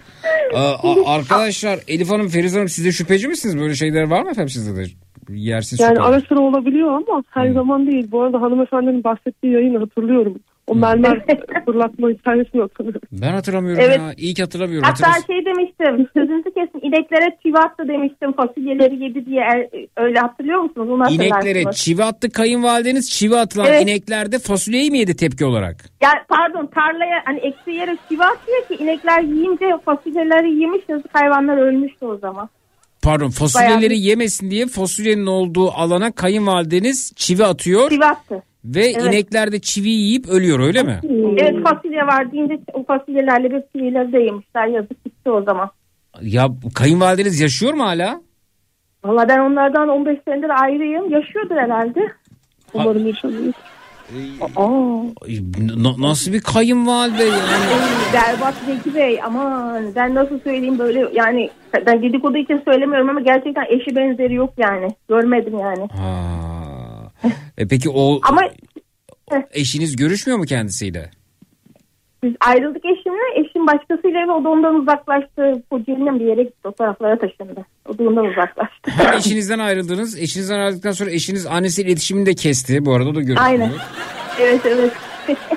A- 0.56 1.14
arkadaşlar 1.16 1.80
Elif 1.88 2.10
Hanım 2.10 2.28
Feriz 2.28 2.56
Hanım 2.56 2.70
siz 2.70 2.86
de 2.86 2.92
şüpheci 2.92 3.28
misiniz? 3.28 3.58
Böyle 3.60 3.76
şeyler 3.76 4.04
var 4.04 4.22
mı 4.22 4.30
efendim 4.32 4.50
sizde 4.50 4.76
de? 4.82 4.86
Yersiz 5.30 5.80
Yani 5.80 6.00
ara 6.00 6.22
sıra 6.22 6.40
olabiliyor 6.40 6.90
ama 6.92 7.24
her 7.30 7.52
zaman 7.52 7.88
değil. 7.88 8.08
Bu 8.12 8.22
arada 8.22 8.42
hanımefendinin 8.42 9.04
bahsettiği 9.04 9.54
yayını 9.54 9.80
hatırlıyorum. 9.80 10.36
O 10.68 10.76
mermer 10.76 11.22
fırlatma 11.66 12.10
hikayesini 12.10 12.62
hatırlıyorum. 12.62 13.02
Ben 13.12 13.32
hatırlamıyorum 13.34 13.84
Evet. 13.88 13.98
ya. 14.00 14.14
İyi 14.18 14.34
ki 14.34 14.42
hatırlamıyorum. 14.42 14.88
Hatta 14.90 15.08
Hatırlas- 15.10 15.28
şey 15.28 15.46
demiştim. 15.46 16.08
Sözünüzü 16.14 16.54
kesin. 16.54 16.88
İneklere 16.88 17.38
çivi 17.44 17.58
attı 17.58 17.88
demiştim. 17.88 18.32
Fasulyeleri 18.34 19.04
yedi 19.04 19.26
diye 19.26 19.42
Er- 19.42 19.70
öyle 19.98 20.20
hatırlıyor 20.20 20.60
musunuz? 20.60 20.90
Onu. 20.90 21.10
İneklere 21.10 21.72
çivi 21.72 22.04
attı 22.04 22.30
kayınvalideniz 22.30 23.12
çivi 23.12 23.36
atılan 23.36 23.66
Evet. 23.68 23.84
ineklerde 23.84 24.40
fasulyeyi 24.40 24.92
mi 24.92 24.98
yedi 24.98 25.16
tepki 25.16 25.46
olarak? 25.46 25.76
Ya 26.02 26.10
pardon 26.30 26.66
tarlaya 26.68 27.22
hani 27.26 27.40
eksi 27.40 27.72
yere 27.72 27.98
çivi 28.10 28.24
atıyor 28.24 28.68
ki 28.68 28.84
inekler 28.84 29.22
yiyince 29.22 29.66
fasulyeleri 29.86 30.56
yemiş 30.62 30.82
yazık 30.90 31.16
hayvanlar 31.16 31.58
ölmüştü 31.58 32.06
o 32.06 32.18
zaman. 32.18 32.50
Pardon 33.04 33.30
fasulyeleri 33.30 33.90
Bayağı 33.90 33.94
yemesin 34.02 34.52
diye 34.52 34.68
fasulyenin 34.68 35.26
olduğu 35.26 35.72
alana 35.72 36.12
kayınvalideniz 36.12 37.14
çivi 37.16 37.46
atıyor 37.46 37.90
Çivi 37.90 38.06
attı. 38.06 38.44
ve 38.66 38.86
Evet. 38.86 39.04
inekler 39.06 39.52
de 39.52 39.60
çivi 39.60 39.90
yiyip 39.90 40.30
ölüyor 40.30 40.60
öyle 40.60 40.84
mi? 40.84 41.00
Evet 41.38 41.56
fasulye 41.64 42.02
var 42.08 42.32
deyince 42.32 42.60
o 42.74 42.84
fasulyelerle 42.84 43.52
bir 43.52 43.62
çivileri 43.76 44.14
de 44.14 44.20
yemişler 44.20 44.68
yazık 44.68 45.04
gitti 45.06 45.30
o 45.30 45.42
zaman. 45.44 45.70
Ya 46.22 46.48
kayınvalideniz 46.76 47.40
yaşıyor 47.40 47.74
mu 47.74 47.84
hala? 47.84 48.22
Valla 49.04 49.30
ben 49.30 49.40
onlardan 49.40 49.90
15 49.90 50.20
senedir 50.26 50.64
ayrıyım. 50.64 51.12
Yaşıyordur 51.12 51.56
herhalde. 51.56 52.00
Umarım 52.74 53.08
yaşamıyor. 53.08 53.54
N- 54.18 56.02
nasıl 56.02 56.34
bir 56.34 56.42
kayınvalide 56.42 57.24
yani? 57.24 57.66
Berbat 58.14 58.54
Zeki 58.66 58.96
Bey 58.96 59.20
aman 59.24 59.96
ben 59.96 60.16
nasıl 60.16 60.40
söyleyeyim 60.40 60.80
böyle 60.80 61.06
yani 61.14 61.50
ben 61.86 62.04
dedikodu 62.04 62.38
için 62.38 62.62
söylemiyorum 62.66 63.10
ama 63.10 63.22
gerçekten 63.22 63.66
eşi 63.70 63.96
benzeri 63.96 64.34
yok 64.34 64.54
yani. 64.58 64.88
Görmedim 65.10 65.60
yani. 65.60 65.88
Ha. 65.88 66.24
E 67.58 67.68
peki 67.68 67.90
o 67.90 68.20
Ama 68.24 68.42
eşiniz 69.52 69.96
görüşmüyor 69.96 70.40
mu 70.40 70.46
kendisiyle? 70.46 71.12
biz 72.24 72.34
ayrıldık 72.40 72.86
eşimle. 72.86 73.40
Eşim 73.40 73.49
başkasıyla 73.74 74.28
ve 74.28 74.32
o 74.32 74.44
da 74.44 74.50
ondan 74.50 74.76
uzaklaştı. 74.76 75.64
Kocaeli'nin 75.72 76.20
bir 76.20 76.26
yere 76.26 76.44
gitti. 76.44 76.68
O 76.68 76.72
taraflara 76.72 77.20
taşındı. 77.20 77.66
O 77.90 77.98
da 77.98 78.04
ondan 78.04 78.26
uzaklaştı. 78.26 78.92
Hem 78.92 79.14
eşinizden 79.14 79.60
ayrıldınız. 79.60 80.20
Eşinizden 80.20 80.60
ayrıldıktan 80.60 80.92
sonra 80.92 81.12
eşiniz 81.12 81.46
annesiyle 81.46 81.90
iletişimini 81.90 82.26
de 82.26 82.34
kesti. 82.34 82.86
Bu 82.86 82.94
arada 82.94 83.10
o 83.10 83.16
da 83.16 83.22
görüşmüyor. 83.22 83.46
Aynen. 83.46 83.72
Evet 84.42 84.66
evet. 84.66 84.94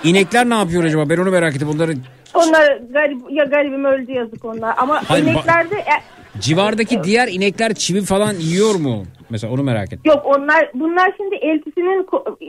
İnekler 0.05 0.49
ne 0.49 0.55
yapıyor 0.55 0.85
acaba? 0.85 1.09
Ben 1.09 1.17
onu 1.17 1.31
merak 1.31 1.55
ettim. 1.57 1.69
Onları 1.69 1.95
Onlar 2.35 2.77
garip, 2.77 3.21
ya 3.31 3.45
garibim 3.45 3.85
öldü 3.85 4.13
yazık 4.13 4.45
onlar. 4.45 4.75
Ama 4.79 5.03
Hayır, 5.09 5.25
ineklerde 5.25 5.75
e, 5.77 6.41
civardaki 6.41 7.03
diğer 7.05 7.29
inekler 7.29 7.75
çivi 7.75 8.03
falan 8.03 8.35
yiyor 8.35 8.75
mu? 8.75 9.03
Mesela 9.31 9.53
onu 9.53 9.63
merak 9.63 9.87
ettim. 9.93 10.01
Yok 10.05 10.23
onlar 10.25 10.71
bunlar 10.75 11.13
şimdi 11.17 11.35
eltisinin 11.35 12.07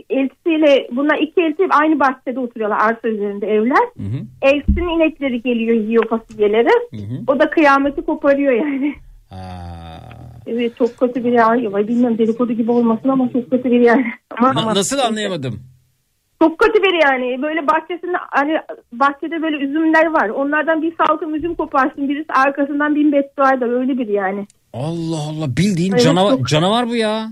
eltisiyle 0.10 0.88
bunlar 0.92 1.18
iki 1.18 1.42
elti 1.42 1.64
aynı 1.70 2.00
bahçede 2.00 2.40
oturuyorlar 2.40 2.78
arsa 2.80 3.08
üzerinde 3.08 3.48
evler. 3.48 3.88
Eltisinin 4.42 4.90
inekleri 4.90 5.42
geliyor 5.42 5.76
yiyor 5.76 6.08
fasulyeleri. 6.08 6.70
O 7.28 7.40
da 7.40 7.50
kıyameti 7.50 8.02
koparıyor 8.02 8.52
yani. 8.52 8.96
Evet 10.48 10.78
çok 10.78 10.98
kötü 10.98 11.24
bir. 11.24 11.50
Ay, 11.52 11.88
Bilmiyorum 11.88 12.18
dedikodu 12.18 12.54
gibi 12.54 12.72
olmasın 12.72 13.10
ama 13.10 13.30
çok 13.34 13.52
kötü 13.52 13.72
bir 13.72 13.80
yani. 13.80 14.06
Ama, 14.38 14.54
Na- 14.54 14.62
ama- 14.62 14.76
nasıl 14.76 15.00
anlayamadım? 15.00 15.60
Çok 16.44 16.60
kötü 16.60 16.84
bir 16.84 16.94
yani. 17.06 17.42
Böyle 17.42 17.68
bahçesinde 17.68 18.18
hani 18.32 18.54
bahçede 18.94 19.42
böyle 19.42 19.58
üzümler 19.58 20.06
var. 20.06 20.30
Onlardan 20.30 20.82
bir 20.82 20.94
salkım 20.98 21.36
üzüm 21.36 21.56
koparsın. 21.56 22.10
Birisi 22.10 22.34
arkasından 22.34 22.96
bin 22.96 23.12
beddua 23.12 23.54
eder. 23.54 23.80
Öyle 23.80 23.98
bir 23.98 24.08
yani. 24.08 24.48
Allah 24.74 25.18
Allah 25.30 25.58
bildiğin 25.58 25.92
Evet, 25.92 26.04
canavar, 26.04 26.32
çok- 26.38 26.48
canavar 26.48 26.88
bu 26.90 26.96
ya. 26.96 27.28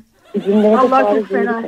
Allah 0.79 1.15
çok 1.15 1.27
fena. 1.29 1.63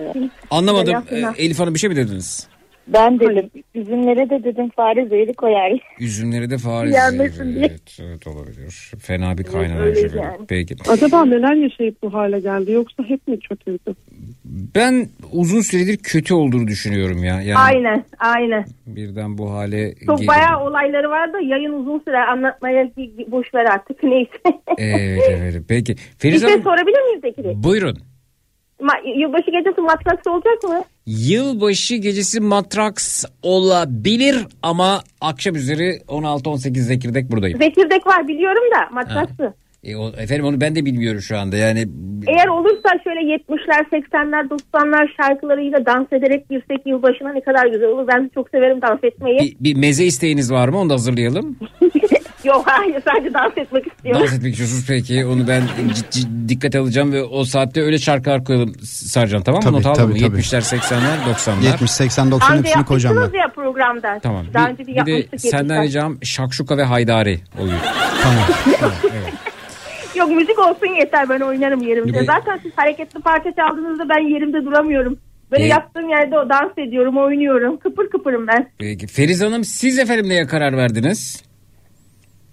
Anlamadım. 0.52 0.94
Ee, 1.12 1.24
Elif 1.38 1.60
Hanım 1.60 1.74
bir 1.74 1.80
şey 1.80 1.90
mi 1.90 1.96
dediniz? 1.96 2.48
Ben 2.88 3.20
dedim. 3.20 3.50
Üzümlere 3.76 4.30
de 4.30 4.44
dedim 4.44 4.70
fare 4.70 5.06
zehri 5.06 5.34
koyar. 5.34 5.72
Üzümleri 6.00 6.50
de 6.50 6.58
fare 6.58 6.92
zehri. 6.92 7.54
diye. 7.56 7.66
Evet, 7.66 7.98
evet 8.02 8.28
olabilir. 8.28 8.92
Fena 9.00 9.38
bir 9.38 9.44
kaynağı. 9.44 9.80
öyle 9.80 10.02
şeker. 10.02 10.24
yani. 10.24 10.38
Peki. 10.48 10.76
Acaba 10.90 11.26
neler 11.26 11.54
yaşayıp 11.56 12.02
bu 12.04 12.14
hale 12.14 12.40
geldi 12.40 12.72
yoksa 12.72 13.04
hep 13.04 13.28
mi 13.28 13.40
kötüydü? 13.40 13.96
Ben 14.76 15.08
uzun 15.32 15.62
süredir 15.62 15.98
kötü 15.98 16.34
olduğunu 16.34 16.68
düşünüyorum 16.68 17.24
ya. 17.24 17.42
Yani 17.42 17.58
Aynen 17.58 18.04
aynen. 18.20 18.66
birden 18.88 19.38
bu 19.38 19.52
hale 19.52 19.96
Çok 20.06 20.18
geldi. 20.18 20.28
bayağı 20.28 20.64
olayları 20.64 21.10
var 21.10 21.34
da 21.34 21.40
yayın 21.42 21.74
uzun 21.74 22.00
süre 22.00 22.18
anlatmaya 22.24 22.90
boş 23.28 23.54
ver 23.54 23.66
artık 23.66 24.04
neyse. 24.04 24.32
Evet 24.78 25.22
evet. 25.30 25.56
Peki. 25.68 25.94
Bir 25.96 26.02
Feriz 26.20 26.42
şey 26.42 26.50
Hanım 26.52 26.64
sorabilir 26.64 27.02
miyiz 27.10 27.24
Bekir'e? 27.24 27.64
buyurun. 27.64 27.98
Ma- 28.82 29.20
yılbaşı 29.22 29.52
gecesi 29.52 29.82
matraks 29.82 30.28
olacak 30.28 30.64
mı? 30.64 30.84
Yılbaşı 31.06 31.96
gecesi 31.96 32.40
Matrax 32.40 33.26
olabilir 33.42 34.36
ama 34.62 35.02
akşam 35.22 35.56
üzeri 35.56 35.98
16-18 36.08 36.80
Zekirdek 36.80 37.32
buradayım. 37.32 37.60
Zekirdek 37.60 38.08
var 38.08 38.28
biliyorum 38.28 38.64
da 38.72 38.94
matraksı. 38.94 39.54
E, 39.84 39.96
o, 39.96 40.08
efendim 40.18 40.46
onu 40.46 40.62
ben 40.62 40.76
de 40.76 40.86
bilmiyorum 40.86 41.22
şu 41.22 41.38
anda 41.38 41.58
yani 41.58 41.88
Eğer 42.28 42.48
olursa 42.48 42.90
şöyle 43.04 43.20
70'ler 43.20 43.90
80'ler 43.92 44.50
90'lar 44.74 45.08
şarkılarıyla 45.22 45.86
dans 45.86 46.14
ederek 46.14 46.50
girsek 46.50 46.82
yılbaşına 46.86 47.34
ne 47.34 47.42
kadar 47.42 47.66
güzel 47.66 47.88
olur. 47.88 48.08
Ben 48.08 48.32
çok 48.34 48.50
severim 48.50 48.82
dans 48.82 49.04
etmeyi. 49.04 49.40
bir, 49.40 49.56
bir 49.60 49.76
meze 49.80 50.06
isteğiniz 50.06 50.52
var 50.52 50.68
mı 50.68 50.80
onu 50.80 50.90
da 50.90 50.94
hazırlayalım. 50.94 51.58
Yok 52.44 52.64
hayır 52.68 53.02
sadece 53.14 53.34
dans 53.34 53.58
etmek 53.58 53.88
istiyorum. 53.88 54.22
Dans 54.22 54.34
etmek 54.34 54.52
istiyorsunuz 54.52 54.86
peki 54.88 55.26
onu 55.26 55.48
ben 55.48 55.62
cid- 55.78 56.10
cid- 56.12 56.50
dikkate 56.50 56.80
alacağım 56.80 57.12
ve 57.14 57.24
o 57.24 57.44
saatte 57.46 57.82
öyle 57.82 57.98
şarkılar 57.98 58.44
koyalım 58.46 58.74
Sarcan 58.84 59.44
tamam 59.44 59.60
mı? 59.60 59.64
Tabii, 59.64 59.76
Not 59.76 59.86
mı? 59.86 59.94
tabii, 59.94 60.20
tabii. 60.20 60.38
70'ler 60.40 60.62
80'ler 60.62 61.34
90'lar. 61.34 61.66
70, 61.66 61.92
80, 61.92 62.32
90 62.32 62.50
Daha 62.50 62.58
önce 62.60 62.70
hepsini 62.70 62.86
koyacağım 62.86 63.30
ben. 63.34 63.40
ya 63.40 63.48
programda. 63.56 64.20
Tamam. 64.24 64.46
Daha 64.54 64.68
önce 64.70 64.88
bir 64.88 64.96
bir 64.96 65.06
de 65.32 65.38
senden 65.38 65.76
70'ler. 65.78 65.84
ricam 65.88 66.18
Şakşuka 66.24 66.78
ve 66.78 66.84
Haydari 66.84 67.40
oluyor. 67.60 67.80
Yok 70.16 70.32
müzik 70.32 70.60
olsun 70.60 70.96
yeter 71.00 71.30
ben 71.30 71.40
oynarım 71.40 71.82
yerimde. 71.82 72.20
Bir- 72.20 72.26
Zaten 72.26 72.60
siz 72.64 72.72
hareketli 72.76 73.20
parça 73.22 73.52
çaldığınızda 73.56 74.10
ben 74.10 74.34
yerimde 74.34 74.66
duramıyorum. 74.66 75.18
Böyle 75.52 75.64
E- 75.64 75.68
yattığım 75.68 76.10
yerde 76.10 76.38
o 76.40 76.50
dans 76.50 76.78
ediyorum, 76.78 77.18
oynuyorum. 77.18 77.78
Kıpır 77.78 78.10
kıpırım 78.10 78.48
ben. 78.48 78.70
Peki 78.80 79.08
Feriz 79.08 79.42
Hanım 79.44 79.64
siz 79.64 80.00
efendim 80.00 80.30
neye 80.30 80.48
karar 80.48 80.78
verdiniz? 80.78 81.44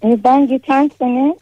E, 0.03 0.23
ben 0.23 0.47
geçen 0.47 0.91
sene 0.99 1.35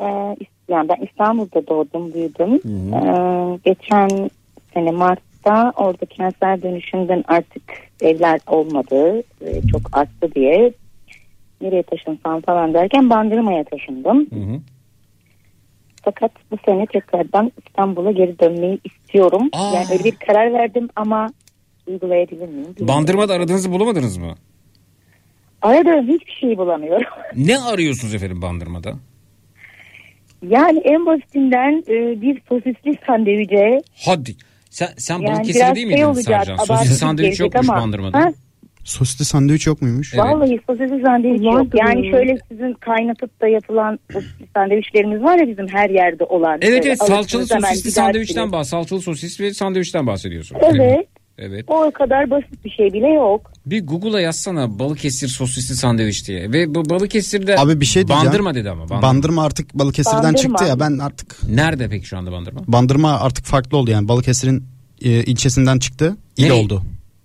e, 0.00 0.36
yani 0.70 0.88
ben 0.88 1.04
İstanbul'da 1.04 1.66
doğdum 1.66 2.14
büyüdüm. 2.14 2.54
Ee, 2.94 3.58
geçen 3.64 4.30
sene 4.74 4.90
Mart'ta 4.90 5.72
orada 5.76 6.06
kentsel 6.06 6.62
dönüşümden 6.62 7.24
artık 7.28 7.62
evler 8.00 8.40
olmadı. 8.46 9.22
e, 9.40 9.66
çok 9.72 9.80
arttı 9.98 10.34
diye 10.34 10.72
nereye 11.60 11.82
taşınsam 11.82 12.40
falan 12.40 12.74
derken 12.74 13.10
Bandırma'ya 13.10 13.64
taşındım. 13.64 14.26
Fakat 16.02 16.32
bu 16.50 16.56
sene 16.66 16.86
tekrardan 16.86 17.52
İstanbul'a 17.66 18.10
geri 18.10 18.38
dönmeyi 18.38 18.78
istiyorum. 18.84 19.48
Aa. 19.52 19.74
Yani 19.74 19.86
öyle 19.92 20.04
bir 20.04 20.16
karar 20.26 20.52
verdim 20.52 20.88
ama 20.96 21.30
uygulayabilir 21.86 22.48
miyim? 22.48 22.50
bilmiyorum. 22.50 22.88
Bandırmada 22.88 23.34
aradığınızı 23.34 23.72
bulamadınız 23.72 24.16
mı? 24.16 24.34
Arada 25.62 26.02
hiçbir 26.02 26.32
şey 26.40 26.58
bulamıyorum. 26.58 27.06
Ne 27.36 27.58
arıyorsunuz 27.58 28.14
efendim 28.14 28.42
bandırmada? 28.42 28.92
Yani 30.48 30.78
en 30.84 31.06
basitinden 31.06 31.84
e, 31.88 32.20
bir 32.20 32.42
sosisli 32.48 32.98
sandviçe 33.06 33.80
Hadi. 34.06 34.36
Sen, 34.70 34.88
sen 34.96 35.14
Yani 35.18 35.26
Balıkesir'de 35.26 35.58
biraz 35.64 35.74
değil 35.74 35.86
şey 35.86 35.94
miydin 35.96 36.08
olacak, 36.08 36.24
Sercan? 36.44 36.54
abartı 36.54 36.74
Sosis 36.84 36.98
sandviç 36.98 37.40
yokmuş 37.40 37.68
ama- 37.68 37.80
bandırmada. 37.80 38.18
Ha? 38.18 38.32
Sosisli 38.84 39.24
sandviç 39.24 39.66
yok 39.66 39.82
muymuş? 39.82 40.16
Vallahi 40.18 40.60
sosisli 40.66 41.02
sandviç 41.02 41.42
yok. 41.44 41.54
Vardır 41.54 41.78
Yani 41.86 42.06
ya. 42.06 42.12
şöyle 42.12 42.38
sizin 42.48 42.72
kaynatıp 42.72 43.40
da 43.40 43.48
yapılan 43.48 43.98
sosisli 44.12 44.46
sandviçlerimiz 44.54 45.22
var 45.22 45.38
ya 45.38 45.48
bizim 45.48 45.68
her 45.68 45.90
yerde 45.90 46.24
olan. 46.24 46.58
Evet 46.62 46.86
evet 46.86 46.98
salçalı 46.98 47.46
sosisli 47.46 47.90
sandviçten 47.90 48.52
bahs. 48.52 48.68
Salçalı 48.68 49.00
sosis 49.00 49.40
ve 49.40 49.54
sandviçten 49.54 50.06
bahsediyorsun. 50.06 50.56
Evet. 50.62 51.06
Evet. 51.38 51.64
O 51.68 51.90
kadar 51.90 52.30
basit 52.30 52.64
bir 52.64 52.70
şey 52.70 52.92
bile 52.92 53.08
yok. 53.08 53.49
Bir 53.66 53.86
Google'a 53.86 54.20
yazsana 54.20 54.78
Balıkesir 54.78 55.28
sosisli 55.28 55.76
sandviç 55.76 56.26
diye. 56.28 56.52
Ve 56.52 56.74
bu 56.74 56.90
Balıkesir'de 56.90 57.58
Abi 57.58 57.80
bir 57.80 57.86
şey 57.86 58.08
diyeceğim. 58.08 58.26
Bandırma 58.26 58.54
dedi 58.54 58.70
ama. 58.70 58.80
Bandırma. 58.82 59.02
Bandırma 59.02 59.44
artık 59.44 59.74
Balıkesir'den 59.74 60.22
Bandırma. 60.22 60.36
çıktı 60.58 60.64
ya 60.64 60.80
ben 60.80 60.98
artık 60.98 61.36
Nerede 61.48 61.88
peki 61.88 62.06
şu 62.06 62.18
anda 62.18 62.32
Bandırma? 62.32 62.60
Bandırma 62.68 63.20
artık 63.20 63.44
farklı 63.46 63.76
oldu 63.76 63.90
yani 63.90 64.08
Balıkesir'in 64.08 64.64
e, 65.02 65.10
ilçesinden 65.10 65.78
çıktı. 65.78 66.16
İl 66.36 66.44
Ne? 66.46 66.52
oldu. 66.52 66.82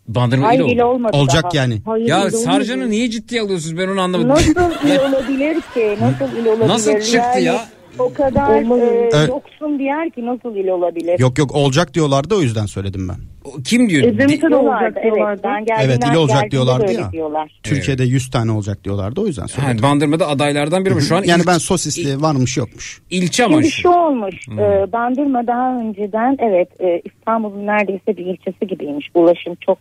Bandırma 0.08 0.48
Hayır 0.48 0.60
il 0.60 0.80
oldu. 0.80 0.84
olmadı 0.84 1.18
Olacak 1.18 1.44
daha. 1.44 1.52
yani. 1.62 1.82
Hayır, 1.86 2.06
Ya 2.08 2.32
Sarcan'ı 2.32 2.90
niye 2.90 3.10
ciddiye 3.10 3.42
alıyorsunuz 3.42 3.78
ben 3.78 3.88
onu 3.88 4.02
anlamadım. 4.02 4.30
Nasıl 4.30 4.52
il 4.52 5.00
olabilir 5.14 5.56
ki? 5.74 5.98
Nasıl 6.02 6.36
il 6.38 6.46
olabilir? 6.46 6.68
Nasıl 6.68 6.92
çıktı 6.92 7.18
Yani 7.18 7.44
ya? 7.44 7.66
O 8.00 8.14
kadar 8.14 8.62
e, 8.80 9.10
Evet. 9.14 9.30
yoksun 9.30 9.80
bir 9.80 9.84
yer 9.86 10.10
ki 10.10 10.26
nasıl 10.26 10.56
il 10.56 10.68
olabilir? 10.68 11.20
Yok 11.20 11.38
yok 11.38 11.56
olacak 11.56 11.94
diyorlardı 11.94 12.36
o 12.36 12.42
yüzden 12.42 12.66
söyledim 12.66 13.10
ben. 13.10 13.16
Kim 13.64 13.90
diyor? 13.90 14.04
Edremit'e 14.04 14.42
de 14.46 14.50
Diyorlardı, 14.50 14.70
olacak 14.86 14.94
evet. 15.04 15.16
diyorlardı. 15.16 15.42
Ben 15.44 15.66
Evet, 15.86 16.04
il 16.12 16.16
olacak 16.16 16.52
diyorlardı 16.52 16.92
ya. 16.94 17.12
Diyorlar. 17.12 17.60
Türkiye'de 17.64 18.04
100 18.04 18.30
tane 18.32 18.52
olacak 18.52 18.84
diyorlardı 18.84 19.22
o 19.22 19.28
yüzden 19.28 19.46
söyledim. 19.46 19.84
Bandırma'da 19.84 20.28
adaylardan 20.28 20.86
biri 20.86 20.96
mi? 20.96 21.02
Şu 21.02 21.16
an 21.16 21.24
yani 21.24 21.42
il- 21.42 21.48
ben 21.48 21.58
sosisli 21.58 22.22
varmış 22.22 22.58
yokmuş. 22.58 23.02
ilçe 23.10 23.46
ama 23.46 23.54
Şimdi 23.56 23.68
şu. 23.72 23.82
şu 23.82 23.90
olmuş. 23.90 24.36
Hmm. 24.48 24.60
e, 24.60 24.92
Bandırma 24.92 25.48
daha 25.48 25.80
önceden 25.80 26.38
evet 26.40 26.70
e, 26.82 27.02
İstanbul'un 27.06 27.66
neredeyse 27.68 28.08
bir 28.18 28.26
ilçesi 28.26 28.68
gibiymiş. 28.68 29.10
Ulaşım 29.14 29.56
çok 29.62 29.78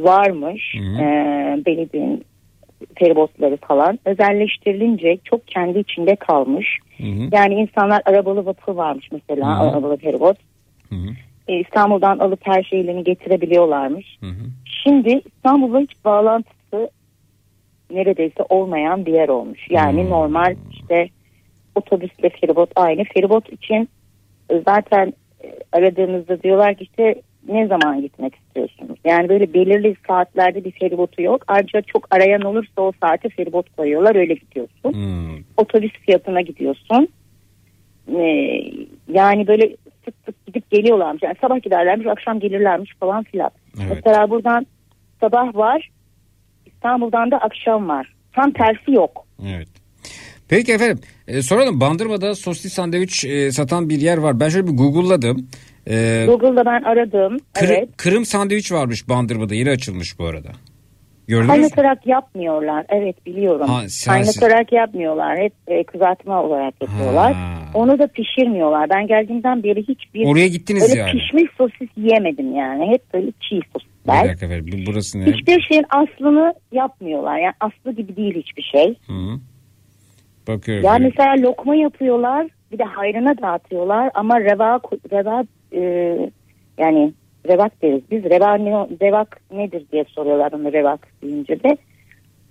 varmış. 0.00 0.62
Hmm. 0.74 0.96
E, 1.00 1.62
belediyenin 1.66 2.24
feribotları 2.94 3.56
falan 3.56 3.98
özelleştirilince 4.04 5.18
çok 5.24 5.46
kendi 5.48 5.78
içinde 5.78 6.16
kalmış. 6.16 6.78
Hı 6.98 7.02
hı. 7.02 7.28
Yani 7.32 7.54
insanlar 7.54 8.02
arabalı 8.04 8.46
vapur 8.46 8.74
varmış 8.74 9.08
mesela 9.12 9.46
Hı 9.46 9.64
hı. 9.64 9.68
arabalı 9.70 9.96
feribot. 9.96 10.36
Hı 10.88 10.94
hı. 10.94 11.08
E, 11.48 11.60
İstanbul'dan 11.60 12.18
alıp 12.18 12.40
her 12.42 12.62
şeylerini 12.62 13.04
getirebiliyorlarmış. 13.04 14.16
Hı 14.20 14.26
hı. 14.26 14.44
Şimdi 14.64 15.22
İstanbul'la 15.24 15.80
hiç 15.80 16.04
bağlantısı 16.04 16.90
neredeyse 17.90 18.42
olmayan 18.48 19.06
bir 19.06 19.12
yer 19.12 19.28
olmuş. 19.28 19.66
Yani 19.70 20.02
Hmm. 20.02 20.10
normal 20.10 20.56
işte 20.70 21.08
otobüsle 21.74 22.28
feribot 22.28 22.70
aynı. 22.76 23.04
Feribot 23.04 23.52
için 23.52 23.88
e, 24.50 24.62
zaten 24.66 25.12
e, 25.44 25.54
aradığınızda 25.72 26.42
diyorlar 26.42 26.74
ki 26.74 26.84
işte 26.84 27.22
ne 27.48 27.66
zaman 27.66 28.00
gitmek 28.00 28.34
istiyorsunuz? 28.34 28.98
Yani 29.04 29.28
böyle 29.28 29.54
belirli 29.54 29.96
saatlerde 30.08 30.64
bir 30.64 30.70
feribotu 30.70 31.22
yok. 31.22 31.44
Ayrıca 31.46 31.82
çok 31.82 32.14
arayan 32.14 32.42
olursa 32.42 32.82
o 32.82 32.92
saate 33.02 33.28
feribot 33.28 33.76
koyuyorlar 33.76 34.16
öyle 34.16 34.34
gidiyorsun. 34.34 34.92
Hmm. 34.92 35.44
Otobüs 35.56 35.92
fiyatına 35.92 36.40
gidiyorsun. 36.40 37.08
Ee, 38.08 38.60
yani 39.12 39.46
böyle 39.46 39.76
sık 40.04 40.14
sık 40.26 40.46
gidip 40.46 40.70
geliyorlarmış. 40.70 41.22
Yani 41.22 41.36
sabah 41.40 41.62
giderlermiş 41.62 42.06
akşam 42.06 42.40
gelirlermiş 42.40 42.90
falan 43.00 43.24
filan. 43.24 43.50
Evet. 43.78 43.92
Mesela 43.94 44.30
buradan 44.30 44.66
sabah 45.20 45.54
var 45.54 45.90
İstanbul'dan 46.66 47.30
da 47.30 47.38
akşam 47.38 47.88
var. 47.88 48.14
Tam 48.32 48.52
tersi 48.52 48.92
yok. 48.92 49.26
Evet. 49.46 49.68
Peki 50.48 50.72
efendim 50.72 51.00
e, 51.28 51.42
soralım 51.42 51.80
Bandırma'da 51.80 52.34
sosisli 52.34 52.70
sandviç 52.70 53.24
e, 53.24 53.52
satan 53.52 53.88
bir 53.88 54.00
yer 54.00 54.18
var. 54.18 54.40
Ben 54.40 54.48
şöyle 54.48 54.66
bir 54.66 54.72
Google'ladım. 54.72 55.48
E, 55.90 56.24
Google'da 56.26 56.64
ben 56.66 56.82
aradım. 56.82 57.36
Kır- 57.54 57.68
evet. 57.68 57.88
Kırım 57.96 58.24
sandviç 58.24 58.72
varmış 58.72 59.08
Bandırma'da 59.08 59.54
yeni 59.54 59.70
açılmış 59.70 60.18
bu 60.18 60.24
arada. 60.26 60.48
Gördünüz 61.28 61.48
mü? 61.48 61.54
Kaynatarak 61.54 62.06
yapmıyorlar. 62.06 62.86
Evet 62.88 63.26
biliyorum. 63.26 63.68
Ha, 63.68 63.80
sen- 63.88 64.12
Kaynatarak 64.12 64.72
yapmıyorlar. 64.72 65.38
Hep 65.38 65.52
e, 65.68 65.84
kızartma 65.84 66.42
olarak 66.42 66.74
yapıyorlar. 66.82 67.32
Ha. 67.32 67.54
Onu 67.74 67.98
da 67.98 68.06
pişirmiyorlar. 68.06 68.90
Ben 68.90 69.06
geldiğimden 69.06 69.62
beri 69.62 69.82
hiçbir 69.88 70.26
Oraya 70.26 70.48
gittiniz 70.48 70.82
öyle 70.90 71.00
yani. 71.00 71.12
pişmiş 71.12 71.44
sosis 71.58 71.88
yiyemedim 71.96 72.56
yani. 72.56 72.86
Hep 72.92 73.14
böyle 73.14 73.26
çiğ 73.40 73.56
Bir 73.56 73.66
sosisler. 73.72 74.28
dakika 74.28 74.46
efendim 74.46 74.66
bu- 74.72 74.92
burası 74.92 75.20
ne? 75.20 75.24
Hiçbir 75.26 75.60
şeyin 75.68 75.84
aslını 75.90 76.54
yapmıyorlar. 76.72 77.38
Yani 77.38 77.54
aslı 77.60 77.92
gibi 77.92 78.16
değil 78.16 78.34
hiçbir 78.34 78.62
şey. 78.62 78.94
Hı. 79.06 79.38
Bakıyorum. 80.48 80.84
Ya 80.84 80.90
efendim. 80.96 81.12
mesela 81.16 81.48
lokma 81.50 81.74
yapıyorlar. 81.76 82.46
Bir 82.72 82.78
de 82.78 82.84
hayrına 82.84 83.38
dağıtıyorlar 83.42 84.10
ama 84.14 84.40
reva 84.40 84.80
reva 85.12 85.44
e, 85.74 85.82
yani 86.78 87.12
revak 87.48 87.82
deriz 87.82 88.02
biz. 88.10 88.24
Reva 88.24 88.58
revak 89.00 89.40
nedir 89.50 89.84
diye 89.92 90.04
soruyorlar 90.08 90.52
onu 90.52 90.72
revak 90.72 91.08
deyince 91.22 91.62
de. 91.62 91.76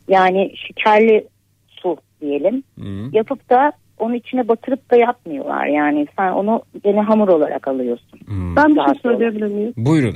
Yani 0.07 0.51
şekerli 0.55 1.27
su 1.67 1.97
diyelim. 2.21 2.63
Hı. 2.79 3.09
Yapıp 3.11 3.49
da 3.49 3.71
onun 3.99 4.13
içine 4.13 4.47
batırıp 4.47 4.91
da 4.91 4.95
yapmıyorlar. 4.95 5.65
Yani 5.65 6.07
sen 6.17 6.31
onu 6.31 6.61
gene 6.83 7.01
hamur 7.01 7.27
olarak 7.27 7.67
alıyorsun. 7.67 8.19
Hı. 8.19 8.55
Ben 8.55 8.75
bir 8.75 8.81
şey 8.85 9.01
söyleyebilir 9.01 9.47
miyim? 9.47 9.73
Buyurun. 9.77 10.15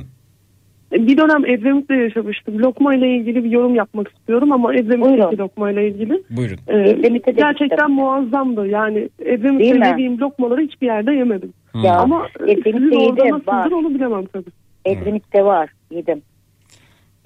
Bir 0.92 1.16
dönem 1.16 1.46
Edremit'te 1.46 1.94
yaşamıştım. 1.94 2.58
Lokma 2.58 2.94
ile 2.94 3.16
ilgili 3.16 3.44
bir 3.44 3.50
yorum 3.50 3.74
yapmak 3.74 4.08
istiyorum 4.08 4.52
ama 4.52 4.74
Edremit'teki 4.74 5.38
lokma 5.38 5.70
ile 5.70 5.88
ilgili. 5.88 6.22
Buyurun. 6.30 6.56
Ee, 6.68 7.02
de 7.02 7.32
gerçekten 7.32 7.90
muazzamdı. 7.90 8.66
Yani 8.66 9.08
Edremit'te 9.20 9.78
mi? 9.78 9.86
yediğim 9.88 10.20
lokmaları 10.20 10.60
hiçbir 10.60 10.86
yerde 10.86 11.12
yemedim. 11.12 11.52
Ya, 11.82 11.96
Ama 11.96 12.26
e, 12.40 12.52
Edremit'te 12.52 12.72
sizin 12.72 13.10
orada 13.10 13.24
yedim, 13.24 13.34
nasıldır 13.34 13.52
var. 13.52 13.78
onu 13.78 13.94
bilemem 13.94 14.26
tabii. 14.26 14.50
Edremit'te 14.84 15.44
var. 15.44 15.70
Yedim. 15.90 16.22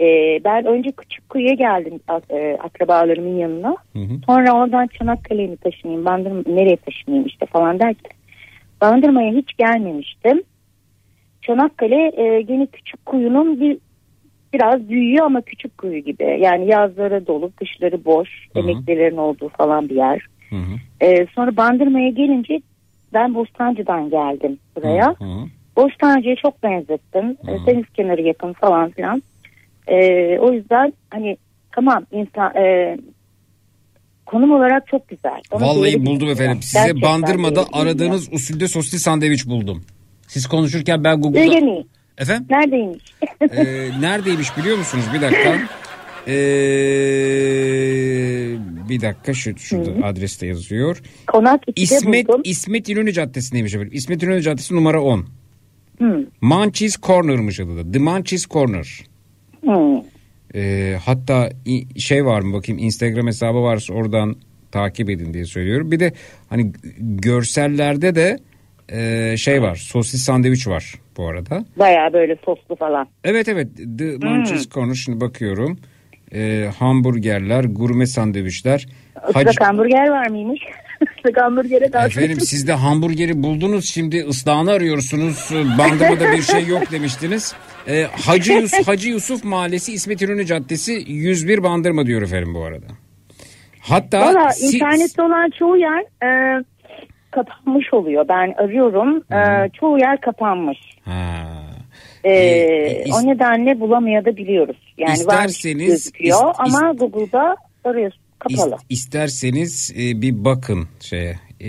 Ee, 0.00 0.40
ben 0.44 0.64
önce 0.66 0.90
Küçükkuyu'ya 0.92 1.54
geldim 1.54 2.00
e, 2.30 2.58
akrabalarımın 2.62 3.36
yanına. 3.36 3.76
Hı 3.92 3.98
hı. 3.98 4.14
Sonra 4.26 4.52
oradan 4.52 4.86
Çanakkale'ye 4.86 5.48
mi 5.48 5.56
taşınayım, 5.56 6.04
Bandırma, 6.04 6.42
nereye 6.46 6.76
taşınayım 6.76 7.26
işte 7.26 7.46
falan 7.46 7.78
derken. 7.78 8.12
Bandırma'ya 8.80 9.32
hiç 9.32 9.56
gelmemiştim. 9.56 10.42
Çanakkale 11.42 12.12
e, 12.22 12.42
gene 12.42 12.66
küçük 12.66 13.06
kuyunun 13.06 13.60
bir 13.60 13.78
biraz 14.52 14.88
büyüyor 14.88 15.26
ama 15.26 15.40
küçük 15.40 15.78
kuyu 15.78 15.98
gibi. 15.98 16.38
Yani 16.40 16.66
yazları 16.70 17.26
dolu, 17.26 17.52
kışları 17.56 18.04
boş, 18.04 18.28
Hı 18.52 18.58
hı. 18.58 18.62
emeklilerin 18.62 19.16
olduğu 19.16 19.48
falan 19.48 19.88
bir 19.88 19.96
yer. 19.96 20.26
Hı 20.50 20.56
hı. 20.56 21.06
E, 21.06 21.26
sonra 21.34 21.56
Bandırma'ya 21.56 22.08
gelince 22.08 22.60
ben 23.14 23.34
Bostancı'dan 23.34 24.10
geldim 24.10 24.58
buraya. 24.76 25.06
Hı 25.18 25.24
hı. 25.24 25.46
Bostancı'ya 25.76 26.36
çok 26.36 26.62
benzettim. 26.62 27.36
E, 27.48 27.66
Deniz 27.66 27.84
kenarı 27.94 28.22
yakın 28.22 28.52
falan 28.52 28.90
filan. 28.90 29.22
E, 29.86 29.96
o 30.38 30.52
yüzden 30.52 30.92
hani 31.10 31.36
tamam 31.74 32.06
insan 32.12 32.56
e, 32.56 32.96
konum 34.26 34.52
olarak 34.52 34.86
çok 34.86 35.08
güzel. 35.08 35.40
Ona 35.52 35.66
Vallahi 35.66 35.92
buldum 35.94 36.06
bilmiyorum. 36.06 36.28
efendim. 36.28 36.62
Size 36.62 36.78
Gerçekten 36.78 37.02
Bandırma'da 37.12 37.50
bilmiyorum. 37.50 37.70
aradığınız 37.72 38.32
usulde 38.32 38.68
sosisli 38.68 38.98
sandviç 38.98 39.46
buldum. 39.46 39.82
Siz 40.32 40.46
konuşurken 40.46 41.04
ben 41.04 41.20
Google'da... 41.20 41.40
Öyle 41.40 41.60
mi? 41.60 41.84
Efendim? 42.18 42.46
Neredeymiş? 42.50 43.02
Ee, 43.40 43.90
neredeymiş 44.00 44.56
biliyor 44.56 44.78
musunuz? 44.78 45.04
Bir 45.14 45.20
dakika. 45.20 45.58
Ee, 46.26 46.32
bir 48.88 49.00
dakika 49.00 49.34
şu, 49.34 49.58
şurada 49.58 50.06
adreste 50.06 50.46
yazıyor. 50.46 51.02
Konak 51.26 51.62
2'de 51.68 51.72
İsmet 51.76 52.28
buldum. 52.28 52.40
İsmet 52.44 52.88
İnönü 52.88 53.12
Caddesi'ndeymiş 53.12 53.74
efendim. 53.74 53.92
İsmet 53.94 54.22
İnönü 54.22 54.42
Caddesi 54.42 54.74
numara 54.74 55.02
10. 55.02 55.26
Hı. 55.98 56.26
Munchies 56.40 56.96
Corner'mış 57.02 57.60
adı 57.60 57.76
da. 57.76 57.92
The 57.92 57.98
Munchies 57.98 58.46
Corner. 58.46 59.00
Hı. 59.64 60.02
Ee, 60.54 60.98
hatta 61.04 61.50
şey 61.96 62.26
var 62.26 62.40
mı 62.40 62.54
bakayım 62.54 62.82
Instagram 62.82 63.26
hesabı 63.26 63.62
varsa 63.62 63.94
oradan 63.94 64.36
takip 64.70 65.10
edin 65.10 65.34
diye 65.34 65.44
söylüyorum. 65.44 65.90
Bir 65.90 66.00
de 66.00 66.12
hani 66.48 66.72
görsellerde 66.98 68.14
de 68.14 68.38
e, 68.88 69.36
şey 69.36 69.62
var 69.62 69.76
sosis 69.76 70.24
sandviç 70.24 70.68
var 70.68 70.94
bu 71.16 71.28
arada. 71.28 71.64
Baya 71.76 72.12
böyle 72.12 72.36
soslu 72.44 72.76
falan. 72.76 73.08
Evet 73.24 73.48
evet 73.48 73.68
The 73.98 74.04
Munchies 74.04 74.68
Corner 74.68 74.94
şimdi 74.94 75.20
bakıyorum. 75.20 75.78
Ee, 76.34 76.70
hamburgerler, 76.78 77.64
gurme 77.64 78.06
sandviçler. 78.06 78.86
Islak 79.28 79.60
hamburger 79.60 80.08
var 80.08 80.26
mıymış? 80.26 80.60
açlık 81.24 81.42
hamburgere 81.42 81.92
daha 81.92 82.06
Efendim 82.06 82.40
siz 82.40 82.68
de 82.68 82.72
hamburgeri 82.72 83.42
buldunuz 83.42 83.88
şimdi 83.88 84.24
ıslahını 84.24 84.70
arıyorsunuz. 84.70 85.50
Bandırmada 85.78 86.32
bir 86.32 86.42
şey 86.42 86.66
yok 86.66 86.90
demiştiniz. 86.92 87.54
Ee, 87.88 88.06
Hacı, 88.26 88.52
Yus 88.52 88.72
Hacı 88.86 89.08
Yusuf 89.08 89.44
Mahallesi 89.44 89.92
İsmet 89.92 90.22
İnönü 90.22 90.46
Caddesi 90.46 90.92
101 91.06 91.62
Bandırma 91.62 92.06
diyor 92.06 92.22
efendim 92.22 92.54
bu 92.54 92.64
arada. 92.64 92.86
Hatta 93.80 94.20
Valla 94.20 94.50
internette 94.60 95.22
olan 95.22 95.50
çoğu 95.58 95.76
yer 95.76 96.00
e, 96.00 96.64
kapanmış 97.32 97.94
oluyor. 97.94 98.28
Ben 98.28 98.54
arıyorum. 98.58 99.16
E, 99.32 99.68
çoğu 99.80 99.98
yer 99.98 100.20
kapanmış. 100.20 100.78
E, 102.24 102.30
Ee, 102.30 103.04
is- 103.06 103.12
o 103.24 103.26
nedenle 103.26 103.80
bulamayabiliyoruz. 103.80 104.76
Yani 104.98 105.12
İsterseniz- 105.12 105.86
gözüküyor 105.86 106.38
is- 106.38 106.54
ama 106.58 106.92
Google'da 106.92 107.56
arıyorsun 107.84 108.20
kapalı. 108.38 108.74
is- 108.74 108.80
isterseniz 108.88 109.92
e, 109.98 110.22
bir 110.22 110.44
bakın 110.44 110.88
şeye 111.00 111.34
e, 111.60 111.66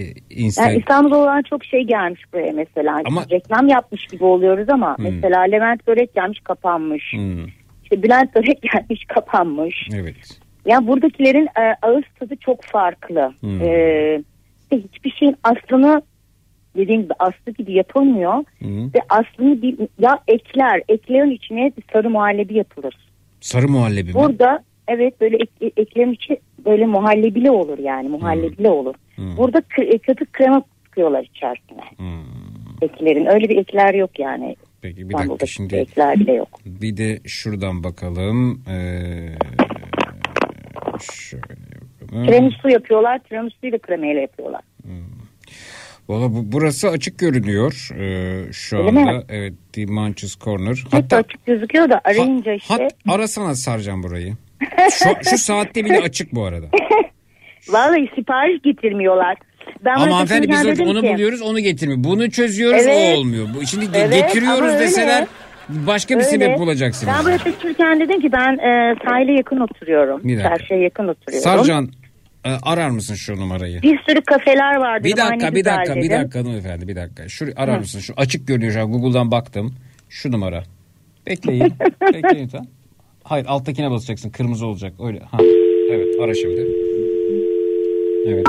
Yani 0.57 0.77
İstanbul'da 0.77 1.17
olan 1.17 1.41
çok 1.49 1.65
şey 1.65 1.81
gelmiş 1.83 2.21
buraya 2.33 2.51
mesela. 2.51 3.01
Ama- 3.05 3.25
Reklam 3.31 3.67
yapmış 3.67 4.07
gibi 4.07 4.23
oluyoruz 4.23 4.69
ama 4.69 4.97
Hmm. 4.97 5.05
mesela 5.05 5.41
Levent 5.41 5.87
Börek 5.87 6.13
gelmiş 6.15 6.39
kapanmış. 6.39 7.03
Hmm, 7.13 7.45
İşte 7.83 8.03
Bülent 8.03 8.35
Börek 8.35 8.61
gelmiş 8.73 9.05
kapanmış. 9.07 9.75
evet. 9.93 10.39
Ya 10.65 10.87
buradakilerin 10.87 11.45
e, 11.45 11.75
ağız 11.81 12.03
tadı 12.19 12.35
çok 12.35 12.63
farklı. 12.63 13.33
Hmm. 13.39 13.61
E, 13.61 14.21
ve 14.73 14.81
hiçbir 14.93 15.11
şeyin 15.11 15.35
aslını 15.43 16.01
dediğim 16.75 17.01
gibi 17.01 17.13
aslı 17.19 17.51
gibi 17.57 17.73
yapılmıyor. 17.73 18.33
Hmm. 18.59 18.85
Ve 18.87 18.99
aslını 19.09 19.61
bir 19.61 19.77
ya 19.99 20.19
ekler, 20.27 20.81
eklerin 20.89 21.31
içine 21.31 21.71
bir 21.77 21.83
sarı 21.93 22.09
muhallebi 22.09 22.57
yapılır. 22.57 22.95
Sarı 23.41 23.67
muhallebi 23.67 24.07
mi? 24.09 24.13
Burada 24.13 24.63
evet 24.87 25.21
böyle 25.21 25.35
ek, 25.35 25.71
eklerin 25.77 26.13
içi 26.13 26.37
böyle 26.65 26.85
muhallebili 26.85 27.51
olur 27.51 27.77
yani 27.77 28.09
muhallebili 28.09 28.69
olur. 28.69 28.95
Hmm. 29.15 29.37
Burada 29.37 29.57
kı- 29.57 29.99
katı 29.99 30.25
krema 30.31 30.63
sıkıyorlar 30.85 31.23
içerisine. 31.23 31.83
Eklerin 32.81 33.25
öyle 33.25 33.49
bir 33.49 33.57
ekler 33.57 33.93
yok 33.93 34.19
yani. 34.19 34.55
Peki 34.81 35.09
bir 35.09 35.13
dakika 35.17 35.45
şimdi 35.45 35.75
ekler 35.75 36.19
bile 36.19 36.33
yok. 36.33 36.59
bir 36.65 36.97
de 36.97 37.19
şuradan 37.25 37.83
bakalım. 37.83 38.63
Ee, 38.69 39.29
şöyle 41.01 41.72
bakalım. 42.13 42.27
Tiramisu 42.27 42.69
yapıyorlar. 42.69 43.19
Tiramisu'yu 43.19 43.71
da 43.71 43.77
kremayla 43.77 44.21
yapıyorlar. 44.21 44.61
Valla 46.09 46.33
bu, 46.33 46.51
burası 46.51 46.89
açık 46.89 47.19
görünüyor 47.19 47.89
ee, 47.99 48.51
şu 48.53 48.77
Öyle 48.77 48.87
anda. 48.89 49.11
mi? 49.11 49.23
Evet 49.29 49.53
The 49.73 49.85
Manches 49.85 50.37
Corner. 50.39 50.75
Hep 50.75 50.93
Hatta 50.93 51.17
açık 51.17 51.45
gözüküyor 51.45 51.89
da 51.89 52.01
arayınca 52.03 52.53
işte. 52.53 52.73
hat, 52.73 52.81
arasana 53.09 53.55
Sarcan 53.55 54.03
burayı. 54.03 54.33
Şu, 54.91 55.29
şu 55.29 55.37
saatte 55.37 55.85
bile 55.85 55.99
açık 55.99 56.35
bu 56.35 56.43
arada. 56.45 56.65
Vallahi 57.69 58.09
sipariş 58.15 58.61
getirmiyorlar. 58.61 59.37
Ben 59.85 59.95
Ama 59.95 60.15
hanımefendi 60.15 60.49
biz 60.49 60.65
onu 60.65 60.65
dedim 60.65 61.01
ki, 61.01 61.13
buluyoruz 61.13 61.41
onu 61.41 61.59
getirmiyor. 61.59 62.03
Bunu 62.03 62.31
çözüyoruz 62.31 62.83
Evet. 62.87 63.15
o 63.15 63.19
olmuyor. 63.19 63.47
Bu, 63.55 63.65
şimdi 63.65 63.85
Evet, 63.93 64.13
getiriyoruz 64.13 64.59
ama 64.59 64.67
öyle. 64.67 64.79
deseler 64.79 65.27
başka 65.69 66.13
bir 66.13 66.19
Öyle. 66.19 66.29
sebep 66.29 66.59
bulacaksınız. 66.59 67.13
Ben 67.17 67.25
buraya 67.25 67.37
taşırken 67.37 67.99
dedim 67.99 68.21
ki 68.21 68.31
ben 68.31 68.53
e, 68.57 68.95
sahile 69.07 69.33
yakın 69.33 69.59
oturuyorum. 69.59 70.23
Dakika. 70.23 70.43
Çarşıya 70.43 70.79
yakın 70.79 71.07
oturuyorum. 71.07 71.43
Sarcan 71.43 71.89
arar 72.43 72.89
mısın 72.89 73.15
şu 73.15 73.35
numarayı? 73.37 73.81
Bir 73.81 73.99
sürü 74.09 74.21
kafeler 74.21 74.75
var. 74.75 75.03
Bir 75.03 75.17
dakika 75.17 75.55
bir 75.55 75.65
dakika 75.65 75.95
bir 75.95 76.09
dakika 76.09 76.39
hanımefendi 76.39 76.87
bir 76.87 76.95
dakika. 76.95 77.29
Şu 77.29 77.45
arar 77.55 77.75
Hı. 77.75 77.79
mısın? 77.79 77.99
Şu 77.99 78.13
açık 78.17 78.47
görünüyor 78.47 78.71
şu 78.73 78.81
an 78.81 78.91
Google'dan 78.91 79.31
baktım. 79.31 79.75
Şu 80.09 80.31
numara. 80.31 80.63
Bekleyin. 81.27 81.73
Bekleyin 82.13 82.45
lütfen. 82.45 82.67
Hayır 83.23 83.45
alttakine 83.45 83.91
basacaksın. 83.91 84.29
Kırmızı 84.29 84.65
olacak. 84.65 84.93
Öyle. 85.03 85.19
Ha. 85.19 85.37
Evet 85.91 86.19
ara 86.21 86.33
şimdi. 86.33 86.67
Evet. 88.27 88.45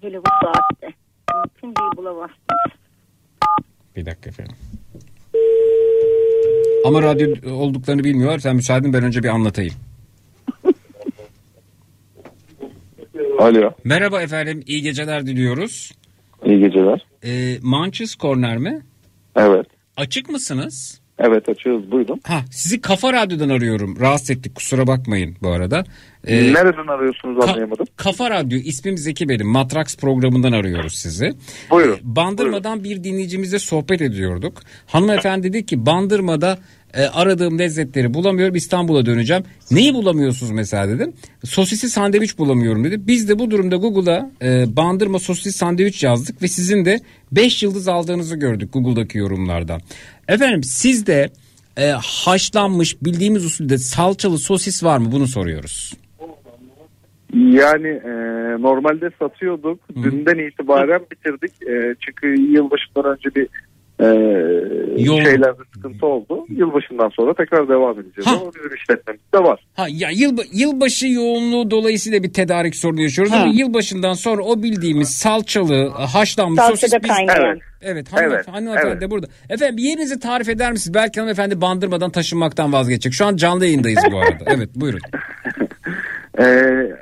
Hele 0.00 0.18
bu 0.18 0.28
saatte. 0.42 0.94
Mümkün 1.34 1.66
değil 1.82 1.90
bulamazsınız. 1.96 2.72
Bir 3.96 4.06
dakika 4.06 4.30
efendim. 4.30 4.56
Ama 6.84 7.02
radyo 7.02 7.28
olduklarını 7.54 8.04
bilmiyorlar. 8.04 8.38
Sen 8.38 8.56
müsaaden 8.56 8.92
ben 8.92 9.04
önce 9.04 9.22
bir 9.22 9.28
anlatayım. 9.28 9.74
Alo. 13.38 13.70
Merhaba 13.84 14.22
efendim. 14.22 14.62
iyi 14.66 14.82
geceler 14.82 15.26
diliyoruz. 15.26 15.92
İyi 16.44 16.58
geceler. 16.60 17.06
Ee, 17.24 17.56
Manches 17.62 18.16
Corner 18.16 18.58
mi? 18.58 18.80
Evet. 19.36 19.66
Açık 19.96 20.30
mısınız? 20.30 21.00
Evet 21.20 21.48
açıyoruz 21.48 21.90
buyurun. 21.90 22.20
Ha, 22.26 22.40
sizi 22.50 22.80
Kafa 22.80 23.12
Radyo'dan 23.12 23.48
arıyorum. 23.48 24.00
Rahatsız 24.00 24.30
ettik 24.30 24.54
kusura 24.54 24.86
bakmayın 24.86 25.36
bu 25.42 25.48
arada. 25.48 25.84
Ee, 26.26 26.52
Nereden 26.52 26.86
arıyorsunuz 26.86 27.38
Ka- 27.44 27.50
anlayamadım. 27.50 27.86
Kafa 27.96 28.30
Radyo 28.30 28.58
ismim 28.58 28.98
Zeki 28.98 29.28
benim. 29.28 29.46
Matrax 29.46 29.96
programından 29.96 30.52
arıyoruz 30.52 30.94
sizi. 30.94 31.32
Buyurun. 31.70 31.94
Ee, 31.94 31.98
Bandırma'dan 32.02 32.84
bir 32.84 33.04
dinleyicimizle 33.04 33.58
sohbet 33.58 34.02
ediyorduk. 34.02 34.62
Hanımefendi 34.86 35.52
dedi 35.52 35.66
ki 35.66 35.86
Bandırma'da 35.86 36.58
e, 36.94 37.02
aradığım 37.02 37.58
lezzetleri 37.58 38.14
bulamıyorum 38.14 38.54
İstanbul'a 38.54 39.06
döneceğim. 39.06 39.44
Neyi 39.70 39.94
bulamıyorsunuz 39.94 40.52
mesela 40.52 40.88
dedim. 40.88 41.12
Sosisli 41.44 41.88
sandviç 41.88 42.38
bulamıyorum 42.38 42.84
dedi. 42.84 43.06
Biz 43.06 43.28
de 43.28 43.38
bu 43.38 43.50
durumda 43.50 43.76
Google'a 43.76 44.30
e, 44.42 44.76
Bandırma 44.76 45.18
sosisli 45.18 45.52
sandviç 45.52 46.04
yazdık 46.04 46.42
ve 46.42 46.48
sizin 46.48 46.84
de 46.84 47.00
5 47.32 47.62
yıldız 47.62 47.88
aldığınızı 47.88 48.36
gördük 48.36 48.72
Google'daki 48.72 49.18
yorumlarda. 49.18 49.78
Efendim 50.28 50.62
sizde 50.62 51.30
e, 51.76 51.90
haşlanmış 52.24 53.02
bildiğimiz 53.02 53.44
usulde 53.44 53.78
salçalı 53.78 54.38
sosis 54.38 54.84
var 54.84 54.98
mı 54.98 55.12
bunu 55.12 55.26
soruyoruz. 55.26 55.92
Yani 57.34 57.88
e, 57.88 58.12
normalde 58.62 59.10
satıyorduk. 59.18 59.80
Dünden 59.94 60.48
itibaren 60.48 61.00
bitirdik. 61.10 61.62
E, 61.68 61.94
çünkü 62.00 62.40
yılbaşından 62.40 63.04
önce 63.04 63.34
bir 63.34 63.48
e, 64.00 64.04
Yoğun. 65.02 65.22
şeylerde 65.24 65.62
sıkıntı 65.74 66.06
oldu. 66.06 66.46
Yılbaşından 66.48 67.08
sonra 67.08 67.34
tekrar 67.34 67.68
devam 67.68 68.00
edeceğiz. 68.00 68.26
Ha. 68.26 68.38
Ama 68.42 68.52
bizim 68.54 68.74
işletmemizde 68.74 69.38
var. 69.38 69.60
Ha 69.74 69.86
ya 69.90 70.08
yıl, 70.10 70.38
yılbaşı 70.52 71.06
yoğunluğu 71.06 71.70
dolayısıyla 71.70 72.22
bir 72.22 72.32
tedarik 72.32 72.76
sorunu 72.76 73.02
yaşıyoruz 73.02 73.32
Ha. 73.32 73.36
ama 73.42 73.52
yılbaşından 73.54 74.12
sonra 74.12 74.42
o 74.42 74.62
bildiğimiz 74.62 75.08
salçalı, 75.08 75.88
haşlanmış 75.88 76.60
Salçada 76.60 76.76
sosis 76.76 77.02
biz... 77.02 77.10
kaynayan. 77.16 77.44
Evet. 77.46 77.62
Evet, 77.82 78.08
hanımef- 78.12 78.34
Evet, 78.34 78.48
hanımefendi 78.48 78.88
evet. 78.92 79.00
de 79.00 79.10
burada. 79.10 79.26
Efendim 79.50 79.78
yerinizi 79.78 80.20
tarif 80.20 80.48
eder 80.48 80.72
misiniz? 80.72 80.94
Belki 80.94 81.20
hanımefendi 81.20 81.60
bandırmadan 81.60 82.10
taşınmaktan 82.10 82.72
vazgeçecek. 82.72 83.12
Şu 83.12 83.26
an 83.26 83.36
canlı 83.36 83.64
yayındayız 83.64 83.98
bu 84.12 84.18
arada. 84.18 84.44
Evet 84.46 84.68
buyurun. 84.74 85.00
E, 86.38 86.44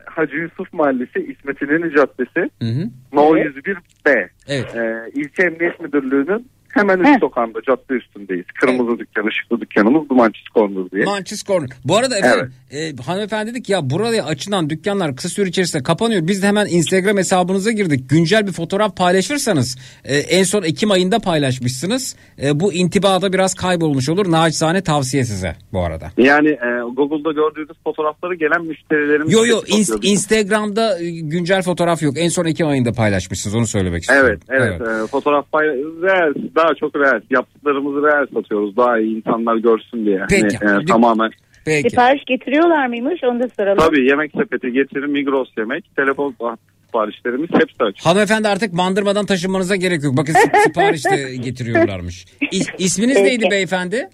Hacı 0.07 0.37
Yusuf 0.37 0.73
Mahallesi 0.73 1.19
İsmet 1.19 1.63
İnönü 1.63 1.97
Caddesi 1.97 2.51
Hı 2.63 2.69
hı. 2.69 2.91
No 3.13 3.37
Evet. 3.37 3.57
101B. 3.57 4.29
Evet. 4.49 4.77
E, 4.77 5.11
İlçe 5.15 5.43
Emniyet 5.43 5.81
Müdürlüğü'nün 5.81 6.47
hemen 6.77 6.99
üst 6.99 7.21
sokağında 7.21 7.59
cadde 7.67 7.95
üstündeyiz. 7.95 8.45
Kırmızı 8.61 8.99
dükkan, 8.99 9.27
ışıklı 9.27 9.61
dükkanımız 9.61 10.09
Dumançız 10.09 10.45
Corner 10.55 10.91
diye. 10.91 11.05
Manchis 11.05 11.45
Corner. 11.45 11.69
Bu 11.85 11.97
arada 11.97 12.19
efendim 12.19 12.53
e, 12.71 12.97
hanımefendi 12.97 13.51
dedik 13.51 13.69
ya 13.69 13.91
buraya 13.91 14.25
açılan 14.25 14.71
dükkanlar 14.71 15.17
kısa 15.17 15.29
süre 15.29 15.49
içerisinde 15.49 15.83
kapanıyor. 15.83 16.27
Biz 16.27 16.43
de 16.43 16.47
hemen 16.47 16.67
Instagram 16.67 17.17
hesabınıza 17.17 17.71
girdik. 17.71 18.11
Güncel 18.11 18.47
bir 18.47 18.53
fotoğraf 18.53 18.97
paylaşırsanız 18.97 19.79
e, 20.05 20.17
en 20.17 20.43
son 20.43 20.63
Ekim 20.63 20.91
ayında 20.91 21.19
paylaşmışsınız. 21.19 22.17
E, 22.43 22.61
bu 22.61 22.73
intibada 22.73 23.33
biraz 23.33 23.55
kaybolmuş 23.55 24.09
olur. 24.09 24.31
Naçizane 24.31 24.83
tavsiye 24.83 25.25
size 25.25 25.57
bu 25.73 25.81
arada. 25.81 26.11
Yani 26.17 26.49
e, 26.49 26.69
Google'da 26.97 27.33
gördüğünüz 27.33 27.69
fotoğrafları 27.85 28.35
gelen 28.35 28.65
müşterilerimiz... 28.65 29.33
Yo 29.33 29.47
yo 29.47 29.57
bakıyor 29.57 29.79
ins- 29.79 30.03
bizim. 30.03 30.13
Instagram'da 30.13 30.99
e, 31.01 31.11
güncel 31.11 31.63
fotoğraf 31.63 32.03
yok. 32.03 32.15
En 32.19 32.29
son 32.29 32.45
Ekim 32.45 32.67
ayında 32.67 32.93
paylaşmışsınız 32.93 33.57
onu 33.57 33.67
söylemek 33.67 34.03
istiyorum. 34.03 34.41
Evet, 34.51 34.63
evet. 34.81 34.81
E, 34.81 35.07
fotoğraf 35.07 35.53
pay 35.53 35.67
real, 36.03 36.35
daha 36.67 36.75
çok 36.75 36.97
real. 36.97 37.21
Yaptıklarımızı 37.31 38.07
real 38.07 38.27
satıyoruz. 38.35 38.77
Daha 38.77 38.99
iyi 38.99 39.17
insanlar 39.17 39.57
görsün 39.57 40.05
diye. 40.07 40.21
Peki. 40.31 40.57
Hani, 40.57 40.83
e, 40.83 40.87
tamamen. 40.87 41.31
Peki. 41.65 41.91
Sipariş 41.91 42.23
getiriyorlar 42.27 42.87
mıymış 42.87 43.21
onu 43.25 43.41
da 43.41 43.49
soralım. 43.57 43.79
Tabii 43.79 44.07
yemek 44.09 44.33
sepeti 44.41 44.73
getirin, 44.73 45.11
Migros 45.11 45.49
yemek, 45.59 45.97
telefon 45.97 46.35
siparişlerimiz 46.87 47.51
hepsi 47.53 47.85
açık. 47.85 48.07
Hanımefendi 48.07 48.49
artık 48.49 48.73
bandırmadan 48.77 49.27
taşınmanıza 49.27 49.77
gerek 49.77 50.05
yok. 50.05 50.17
Bakın 50.17 50.33
si- 50.33 50.63
sipariş 50.65 51.05
de 51.05 51.37
getiriyorlarmış. 51.45 52.25
İs- 52.53 52.75
isminiz 52.79 53.15
Peki. 53.15 53.27
neydi 53.27 53.45
beyefendi? 53.51 54.09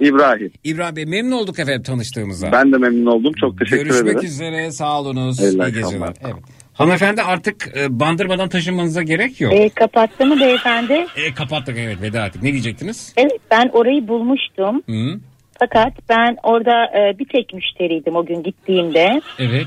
İbrahim. 0.00 0.50
İbrahim 0.64 0.96
Bey 0.96 1.06
memnun 1.06 1.32
olduk 1.36 1.58
efendim 1.58 1.82
tanıştığımıza. 1.82 2.52
Ben 2.52 2.72
de 2.72 2.78
memnun 2.78 3.06
oldum. 3.06 3.32
Çok 3.40 3.58
teşekkür 3.58 3.84
Görüşmek 3.84 4.12
ederim. 4.12 4.24
üzere 4.28 4.70
sağ 4.70 5.00
olunuz. 5.00 5.40
Eyvallah, 5.40 5.68
İyi 5.68 5.74
geceler. 5.74 6.12
Evet. 6.24 6.34
Hanımefendi 6.78 7.22
artık 7.22 7.68
e, 7.76 8.00
bandırmadan 8.00 8.48
taşınmanıza 8.48 9.02
gerek 9.02 9.40
yok. 9.40 9.52
E, 9.54 9.68
kapattı 9.68 10.26
mı 10.26 10.40
beyefendi? 10.40 11.06
E, 11.16 11.34
kapattık 11.34 11.76
evet 11.78 12.02
veda 12.02 12.26
ettik. 12.26 12.42
Ne 12.42 12.52
diyecektiniz? 12.52 13.12
Evet 13.16 13.40
ben 13.50 13.70
orayı 13.72 14.08
bulmuştum. 14.08 14.82
Hı, 14.86 15.20
Fakat 15.60 15.92
ben 16.08 16.36
orada 16.42 16.84
e, 16.84 17.18
bir 17.18 17.24
tek 17.28 17.54
müşteriydim 17.54 18.16
o 18.16 18.26
gün 18.26 18.42
gittiğimde. 18.42 19.20
evet. 19.38 19.66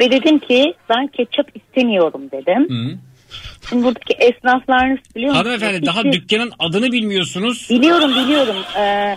Ve 0.00 0.10
dedim 0.10 0.38
ki 0.38 0.74
ben 0.88 1.06
ketçap 1.06 1.46
istemiyorum 1.56 2.22
dedim. 2.32 2.68
Hı. 2.68 2.98
Şimdi 3.68 3.84
buradaki 3.84 4.14
esnaflar 4.14 4.90
nasıl 4.90 5.14
biliyor 5.16 5.30
musunuz? 5.34 5.46
Hanımefendi 5.46 5.86
daha 5.86 5.98
Hiçbir- 5.98 6.12
dükkanın 6.12 6.52
adını 6.58 6.92
bilmiyorsunuz. 6.92 7.66
Biliyorum 7.70 8.10
biliyorum. 8.24 8.56
Ee, 8.78 9.16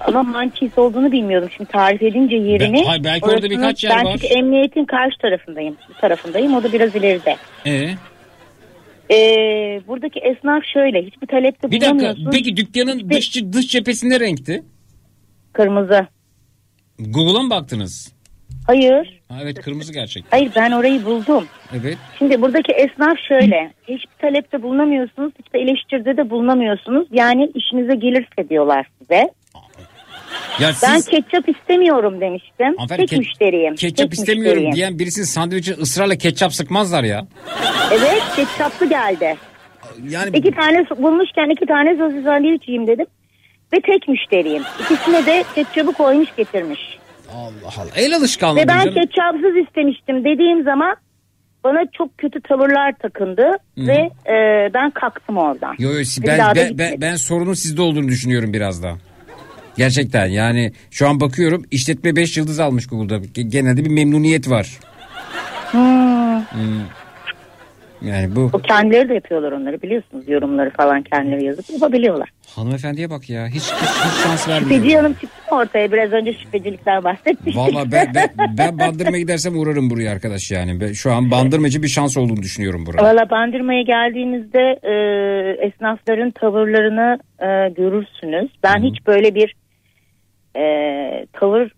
Ama 0.00 0.22
Mançiz 0.22 0.78
olduğunu 0.78 1.12
bilmiyordum. 1.12 1.50
Şimdi 1.56 1.70
tarif 1.70 2.02
edince 2.02 2.36
yerini. 2.36 2.76
Ben- 2.76 2.84
hayır, 2.84 3.04
belki 3.04 3.26
orada 3.26 3.50
birkaç 3.50 3.84
yer 3.84 3.96
ben 3.96 4.04
var. 4.04 4.18
çünkü 4.20 4.34
emniyetin 4.34 4.84
karşı 4.84 5.18
tarafındayım. 5.18 5.76
Bu 5.88 6.00
tarafındayım. 6.00 6.54
O 6.54 6.62
da 6.62 6.72
biraz 6.72 6.96
ileride. 6.96 7.36
Ee, 7.66 7.88
Ee, 9.10 9.80
buradaki 9.88 10.20
esnaf 10.20 10.62
şöyle. 10.74 11.02
Hiçbir 11.02 11.26
talepte 11.26 11.70
bir 11.70 11.80
dakika 11.80 11.94
bulamıyorsun. 11.98 12.30
peki 12.32 12.56
dükkanın 12.56 13.10
dış, 13.10 13.42
dış 13.52 13.66
cephesi 13.68 14.10
ne 14.10 14.20
renkti? 14.20 14.62
Kırmızı. 15.52 16.06
Google'a 16.98 17.42
mı 17.42 17.50
baktınız? 17.50 18.12
Hayır. 18.66 19.20
Ha, 19.28 19.38
evet 19.42 19.60
kırmızı 19.60 19.92
gerçek. 19.92 20.24
Hayır 20.30 20.50
ben 20.56 20.70
orayı 20.72 21.04
buldum. 21.04 21.46
Evet. 21.80 21.98
Şimdi 22.18 22.42
buradaki 22.42 22.72
esnaf 22.72 23.18
şöyle. 23.28 23.72
Hiçbir 23.88 24.16
talepte 24.20 24.62
bulunamıyorsunuz. 24.62 25.32
Hiçbir 25.38 25.60
eleştiride 25.60 26.16
de 26.16 26.30
bulunamıyorsunuz. 26.30 27.08
Yani 27.12 27.50
işinize 27.54 27.94
gelirse 27.94 28.48
diyorlar 28.48 28.86
size. 28.98 29.30
Ya 30.60 30.68
Ben 30.82 30.96
siz 30.96 31.06
ketçap 31.06 31.48
istemiyorum 31.48 32.20
demiştim. 32.20 32.66
Hanımefendi, 32.76 33.06
Tek 33.06 33.12
ke- 33.12 33.18
müşteriyim. 33.18 33.74
ketçap 33.74 34.10
Tek 34.10 34.18
istemiyorum 34.18 34.52
müşteriyim. 34.52 34.76
diyen 34.76 34.98
birisinin 34.98 35.26
sandviçine 35.26 35.74
ısrarla 35.76 36.16
ketçap 36.16 36.54
sıkmazlar 36.54 37.04
ya. 37.04 37.26
Evet 37.92 38.22
ketçaplı 38.36 38.88
geldi. 38.88 39.36
Yani 40.08 40.36
İki 40.36 40.50
tane 40.50 40.84
bulmuşken 40.98 41.50
iki 41.52 41.66
tane 41.66 41.96
sosis 41.96 42.24
sandviç 42.24 42.68
yiyeyim 42.68 42.86
dedim. 42.86 43.06
Ve 43.72 43.80
tek 43.80 44.08
müşteriyim. 44.08 44.62
İkisine 44.80 45.26
de 45.26 45.44
ketçabı 45.54 45.92
koymuş 45.92 46.28
getirmiş. 46.36 46.80
Allah 47.34 47.72
Allah. 47.78 47.90
El 47.96 48.16
alışkanlığı 48.16 48.60
Ve 48.60 48.68
ben 48.68 48.78
canım. 48.84 48.94
ketçapsız 48.94 49.56
istemiştim 49.66 50.24
dediğim 50.24 50.62
zaman 50.64 50.96
bana 51.64 51.78
çok 51.98 52.18
kötü 52.18 52.40
tavırlar 52.40 52.92
takındı. 53.02 53.42
Hı. 53.78 53.86
Ve 53.86 54.10
e, 54.26 54.70
ben 54.74 54.90
kalktım 54.90 55.36
oradan. 55.38 55.74
Yo, 55.78 55.90
yo, 55.92 55.98
ben, 56.26 56.38
daha 56.38 56.54
ben, 56.54 56.78
ben, 56.78 57.00
ben 57.00 57.16
sorunun 57.16 57.54
sizde 57.54 57.82
olduğunu 57.82 58.08
düşünüyorum 58.08 58.52
biraz 58.52 58.82
da. 58.82 58.92
Gerçekten 59.76 60.26
yani 60.26 60.72
şu 60.90 61.08
an 61.08 61.20
bakıyorum 61.20 61.64
işletme 61.70 62.16
5 62.16 62.36
yıldız 62.36 62.60
almış 62.60 62.86
Google'da. 62.86 63.16
Ge- 63.16 63.48
Genelde 63.48 63.84
bir 63.84 63.90
memnuniyet 63.90 64.50
var. 64.50 64.78
Hmm. 65.70 66.40
Hmm. 66.40 66.80
Yani 68.02 68.36
bu 68.36 68.50
O 68.52 68.58
kendileri 68.58 69.08
de 69.08 69.14
yapıyorlar 69.14 69.52
onları 69.52 69.82
biliyorsunuz. 69.82 70.28
Yorumları 70.28 70.70
falan 70.70 71.02
kendileri 71.02 71.44
yazıp 71.44 71.70
yapabiliyorlar. 71.70 72.28
hanımefendiye 72.56 73.10
bak 73.10 73.30
ya 73.30 73.46
hiç, 73.46 73.54
hiç, 73.62 73.72
hiç 73.72 74.22
şans 74.24 74.48
vermiyor. 74.48 74.70
Şüpheci 74.74 74.96
hanım 74.96 75.12
çıktı 75.12 75.54
mı 75.54 75.58
ortaya 75.58 75.92
biraz 75.92 76.12
önce 76.12 76.32
şüphecilikten 76.32 77.04
bahsetmiştik. 77.04 77.56
Valla 77.56 77.92
ben, 77.92 78.12
ben, 78.14 78.28
ben 78.58 78.78
bandırmaya 78.78 79.18
gidersem 79.18 79.58
uğrarım 79.58 79.90
buraya 79.90 80.12
arkadaş 80.12 80.50
yani. 80.50 80.80
Ben 80.80 80.92
şu 80.92 81.12
an 81.12 81.30
bandırmacı 81.30 81.82
bir 81.82 81.88
şans 81.88 82.16
olduğunu 82.16 82.42
düşünüyorum 82.42 82.86
burada. 82.86 83.02
Valla 83.02 83.30
bandırmaya 83.30 83.82
geldiğinizde 83.82 84.78
e, 84.82 84.94
esnafların 85.66 86.30
tavırlarını 86.30 87.18
e, 87.40 87.68
görürsünüz. 87.74 88.50
Ben 88.62 88.82
hiç 88.82 89.06
böyle 89.06 89.34
bir 89.34 89.54
e, 90.56 90.62
tavır 91.32 91.70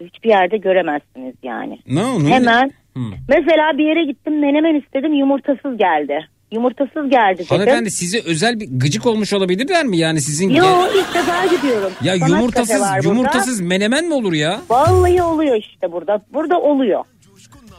hiçbir 0.00 0.28
yerde 0.28 0.56
göremezsiniz 0.56 1.34
yani. 1.42 1.78
Ne 1.86 2.04
o? 2.04 2.24
Ne? 2.24 2.28
Hemen 2.34 2.70
Hmm. 2.94 3.10
mesela 3.28 3.78
bir 3.78 3.84
yere 3.84 4.04
gittim 4.04 4.40
menemen 4.40 4.74
istedim 4.74 5.12
yumurtasız 5.14 5.78
geldi. 5.78 6.18
Yumurtasız 6.52 7.10
geldi 7.10 7.34
dedim. 7.34 7.46
Hanımefendi 7.48 7.90
size 7.90 8.20
özel 8.26 8.60
bir 8.60 8.68
gıcık 8.70 9.06
olmuş 9.06 9.32
olabilirler 9.32 9.84
mi 9.86 9.96
yani 9.98 10.20
sizin? 10.20 10.50
Yo 10.50 10.64
ilk 10.98 11.14
defa 11.14 11.46
gidiyorum. 11.56 11.92
Ya 12.02 12.16
Sanat 12.16 12.30
var 12.30 12.36
yumurtasız 12.36 12.80
burada. 12.80 13.08
yumurtasız 13.08 13.60
menemen 13.60 14.04
mi 14.04 14.14
olur 14.14 14.32
ya? 14.32 14.60
Vallahi 14.70 15.22
oluyor 15.22 15.56
işte 15.56 15.92
burada. 15.92 16.20
Burada 16.34 16.60
oluyor. 16.60 17.04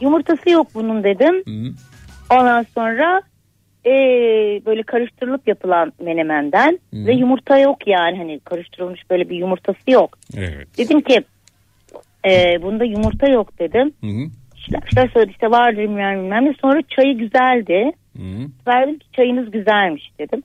Yumurtası 0.00 0.50
yok 0.50 0.66
bunun 0.74 1.04
dedim. 1.04 1.42
Ondan 2.30 2.66
sonra 2.74 3.22
e, 3.86 3.92
böyle 4.66 4.82
karıştırılıp 4.82 5.48
yapılan 5.48 5.92
menemenden 6.00 6.78
ve 6.92 7.12
yumurta 7.12 7.58
yok 7.58 7.86
yani 7.86 8.18
hani 8.18 8.40
karıştırılmış 8.40 9.00
böyle 9.10 9.28
bir 9.28 9.36
yumurtası 9.36 9.90
yok. 9.90 10.18
Evet. 10.36 10.78
Dedim 10.78 11.00
ki 11.00 11.24
e, 12.30 12.62
bunda 12.62 12.84
yumurta 12.84 13.30
yok 13.30 13.58
dedim. 13.58 13.92
Hı. 14.00 14.30
İşte, 14.56 14.78
işte 14.88 15.10
söyledi 15.12 15.30
işte 15.32 15.50
vardır 15.50 15.78
bilmem 15.78 16.22
bilmem. 16.22 16.54
Sonra 16.60 16.82
çayı 16.96 17.18
güzeldi. 17.18 17.92
Hı. 18.16 18.22
Verdim 18.66 18.98
ki 18.98 19.06
çayınız 19.16 19.50
güzelmiş 19.50 20.10
dedim. 20.18 20.42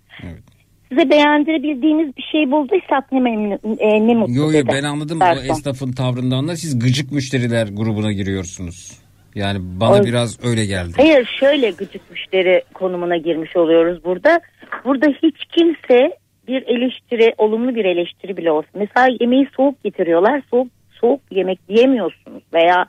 Size 0.90 1.10
beğendirebildiğiniz 1.10 2.18
bir 2.18 2.24
şey 2.32 2.52
bulduysak 2.52 3.12
ne, 3.12 3.60
e, 3.80 4.08
ne 4.08 4.16
mutlu 4.16 4.34
Yo 4.34 4.52
yo 4.52 4.62
ben 4.68 4.84
anladım 4.84 5.20
Garson. 5.20 5.42
o 5.42 5.52
esnafın 5.52 5.92
tavrından 5.92 6.48
da 6.48 6.56
siz 6.56 6.80
gıcık 6.80 7.12
müşteriler 7.12 7.68
grubuna 7.68 8.12
giriyorsunuz. 8.12 9.07
Yani 9.38 9.60
bana 9.62 10.02
O- 10.02 10.04
biraz 10.04 10.46
öyle 10.46 10.66
geldi. 10.66 10.94
Hayır 10.98 11.30
şöyle 11.40 11.70
gıcık 11.72 12.12
müşteri 12.12 12.64
konumuna 12.74 13.18
girmiş 13.18 13.56
oluyoruz 13.56 14.04
burada. 14.04 14.40
Burada 14.86 15.08
hiç 15.08 15.36
kimse 15.58 16.18
bir 16.48 16.62
eleştiri, 16.62 17.34
olumlu 17.38 17.76
bir 17.76 17.86
eleştiri 17.86 18.38
bile 18.38 18.52
olsun. 18.52 18.72
Mesela 18.76 19.08
yemeği 19.20 19.48
soğuk 19.58 19.84
getiriyorlar. 19.84 20.42
Soğuk 20.52 20.68
soğuk 21.02 21.22
yemek 21.32 21.60
yiyemiyorsunuz 21.70 22.44
veya 22.54 22.86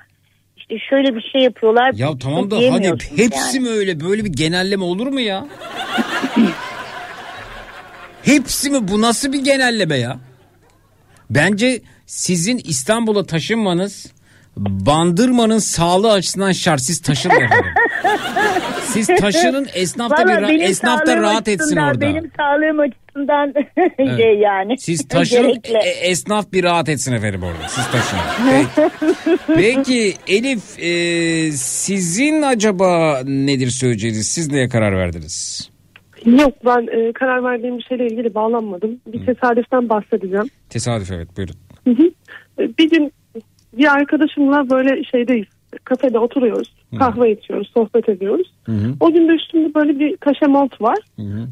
işte 0.57 0.79
şöyle 0.91 1.15
bir 1.15 1.31
şey 1.33 1.41
yapıyorlar. 1.41 1.93
Ya 1.95 2.09
tamam 2.23 2.51
da 2.51 2.57
hadi 2.57 2.65
yiyemiyorsunuz 2.65 3.19
hepsi 3.19 3.57
yani. 3.57 3.69
mi 3.69 3.75
öyle 3.75 4.01
böyle 4.01 4.25
bir 4.25 4.33
genelleme 4.33 4.85
olur 4.85 5.07
mu 5.07 5.21
ya? 5.21 5.47
hepsi 8.23 8.71
mi 8.71 8.89
bu 8.89 9.01
nasıl 9.01 9.33
bir 9.33 9.45
genelleme 9.45 9.97
ya? 9.97 10.19
Bence 11.31 11.81
sizin 12.07 12.59
İstanbul'a 12.65 13.25
taşınmanız 13.27 14.13
bandırmanın 14.59 15.59
sağlığı 15.59 16.13
açısından 16.13 16.53
şart. 16.53 16.81
Siz 16.81 17.03
taşının 17.03 17.35
efendim. 17.41 17.71
Siz 18.83 19.07
taşının 19.07 19.67
esnafta 19.75 20.25
bir 20.25 20.31
Vallahi 20.31 20.43
ra- 20.43 20.49
benim 20.49 20.61
esnafta 20.63 21.07
sağlığım 21.07 21.23
rahat 21.23 21.49
etsin 21.49 21.65
açısından, 21.65 21.89
orada. 21.89 22.01
Benim 22.01 22.31
sağlığım 22.37 22.81
açısından 22.81 23.55
Evet. 23.99 24.17
şey 24.19 24.39
yani. 24.39 24.79
Siz 24.79 25.09
taşının 25.09 25.49
Gerekli. 25.49 25.75
e- 25.77 26.09
esnaf 26.11 26.53
bir 26.53 26.65
rahat 26.65 26.89
etsin 26.89 27.13
efendim 27.13 27.43
orada. 27.43 27.69
Siz 27.69 27.85
taşının. 27.87 28.67
Peki, 29.47 29.77
Peki 29.77 30.15
Elif 30.27 30.79
e, 30.79 31.53
sizin 31.53 32.43
acaba 32.43 33.21
nedir 33.25 33.71
söyleyeceğiniz? 33.71 34.27
Siz 34.27 34.53
neye 34.53 34.69
karar 34.69 34.97
verdiniz? 34.97 35.71
Yok 36.27 36.53
ben 36.65 36.87
e, 37.09 37.13
karar 37.13 37.45
verdiğim 37.45 37.79
bir 37.79 37.83
şeyle 37.83 38.07
ilgili 38.07 38.35
bağlanmadım. 38.35 39.01
Bir 39.07 39.27
tesadüften 39.27 39.89
bahsedeceğim. 39.89 40.51
Tesadüf 40.71 41.11
evet 41.13 41.37
buyurun. 41.37 41.55
Hı 41.85 41.91
hı. 41.91 42.11
E, 42.63 42.79
Bir 42.79 42.91
gün 42.91 43.13
bir 43.79 43.93
arkadaşımla 43.95 44.71
böyle 44.71 45.05
şeydeyiz. 45.05 45.47
Kafede 45.85 46.19
oturuyoruz. 46.19 46.75
Kahve 46.99 47.33
içiyoruz, 47.33 47.71
sohbet 47.75 48.09
ediyoruz. 48.09 48.53
O 49.01 49.13
gün 49.13 49.29
de 49.29 49.33
üstümde 49.33 49.75
böyle 49.75 49.99
bir 49.99 50.17
kaşe 50.17 50.47
mont 50.47 50.81
var. 50.83 50.99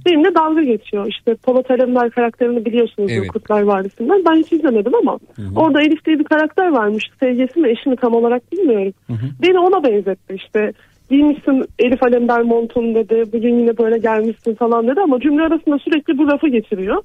Benimle 0.07 0.35
dalga 0.35 0.63
geçiyor. 0.63 1.07
İşte 1.09 1.35
Polat 1.35 1.71
Alemdar 1.71 2.11
karakterini 2.11 2.65
biliyorsunuz 2.65 3.13
Evet. 3.13 3.29
Kurtlar 3.29 3.63
Vadisi'nden. 3.63 4.25
Ben 4.29 4.35
hiç 4.37 4.53
izlemedim 4.53 4.93
ama 4.95 5.19
orada 5.57 5.83
Elif 5.83 6.05
diye 6.05 6.19
bir 6.19 6.25
karakter 6.25 6.69
varmış. 6.69 7.05
Sevgisi 7.21 7.61
mi 7.61 7.71
eşi 7.71 7.89
mi 7.89 7.97
tam 7.97 8.15
olarak 8.15 8.53
bilmiyorum. 8.53 8.93
Beni 9.43 9.59
ona 9.59 9.85
benzetti 9.85 10.35
işte. 10.35 10.73
Giymişsin 11.11 11.65
Elif 11.79 12.03
Alemdar 12.03 12.41
montunu 12.41 12.95
dedi. 12.95 13.25
Bugün 13.33 13.59
yine 13.59 13.79
böyle 13.79 13.99
gelmişsin 13.99 14.55
falan 14.55 14.89
dedi 14.89 15.01
ama 15.01 15.21
cümle 15.21 15.43
arasında 15.43 15.79
sürekli 15.79 16.19
bu 16.19 16.29
lafı 16.29 16.49
geçiriyor. 16.49 17.03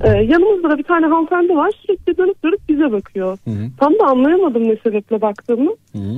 Ee, 0.00 0.08
yanımızda 0.08 0.70
da 0.70 0.78
bir 0.78 0.82
tane 0.82 1.06
hanımefendi 1.06 1.56
var 1.56 1.72
sürekli 1.86 2.16
dönüp 2.16 2.44
dönüp 2.44 2.68
bize 2.68 2.92
bakıyor. 2.92 3.38
Tam 3.80 3.92
da 3.92 4.04
anlayamadım 4.04 4.68
ne 4.68 4.76
sebeple 4.76 5.20
baktığımı. 5.20 5.70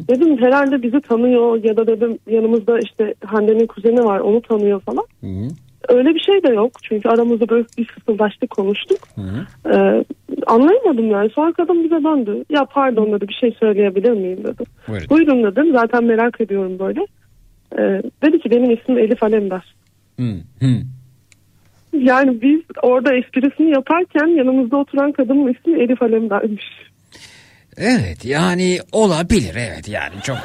Dedim 0.08 0.38
herhalde 0.38 0.82
bizi 0.82 1.00
tanıyor 1.00 1.64
ya 1.64 1.76
da 1.76 1.86
dedim 1.86 2.18
yanımızda 2.30 2.78
işte 2.78 3.14
Hande'nin 3.24 3.66
kuzeni 3.66 4.04
var 4.04 4.20
onu 4.20 4.42
tanıyor 4.42 4.80
falan. 4.80 5.04
Öyle 5.88 6.14
bir 6.14 6.20
şey 6.20 6.42
de 6.42 6.54
yok 6.54 6.72
çünkü 6.82 7.08
aramızda 7.08 7.48
böyle 7.48 7.64
bir 7.78 7.84
fısıldaştık 7.84 8.50
konuştuk. 8.50 8.98
Ee, 9.74 10.04
anlayamadım 10.46 11.10
yani 11.10 11.30
sonra 11.30 11.52
kadın 11.52 11.84
bize 11.84 12.04
döndü. 12.04 12.44
Ya 12.50 12.64
pardon 12.64 13.12
dedi 13.12 13.28
bir 13.28 13.34
şey 13.34 13.56
söyleyebilir 13.60 14.10
miyim 14.10 14.44
dedi. 14.44 14.64
Buyurun. 14.88 15.06
Buyurun 15.10 15.44
dedim 15.44 15.72
zaten 15.72 16.04
merak 16.04 16.40
ediyorum 16.40 16.78
böyle. 16.78 17.00
Ee, 17.78 18.02
dedi 18.22 18.38
ki 18.38 18.50
benim 18.50 18.70
ismim 18.70 18.98
Elif 18.98 19.22
Alemdar. 19.22 19.74
Hı, 20.20 20.32
hı. 20.60 20.66
Yani 22.02 22.42
biz 22.42 22.60
orada 22.82 23.14
esprisini 23.16 23.70
yaparken 23.70 24.26
yanımızda 24.26 24.76
oturan 24.76 25.12
kadının 25.12 25.54
ismi 25.54 25.82
Elif 25.82 26.02
Alemdar'mış. 26.02 26.64
Evet 27.76 28.24
yani 28.24 28.78
olabilir 28.92 29.54
evet 29.58 29.88
yani 29.88 30.14
çok 30.22 30.36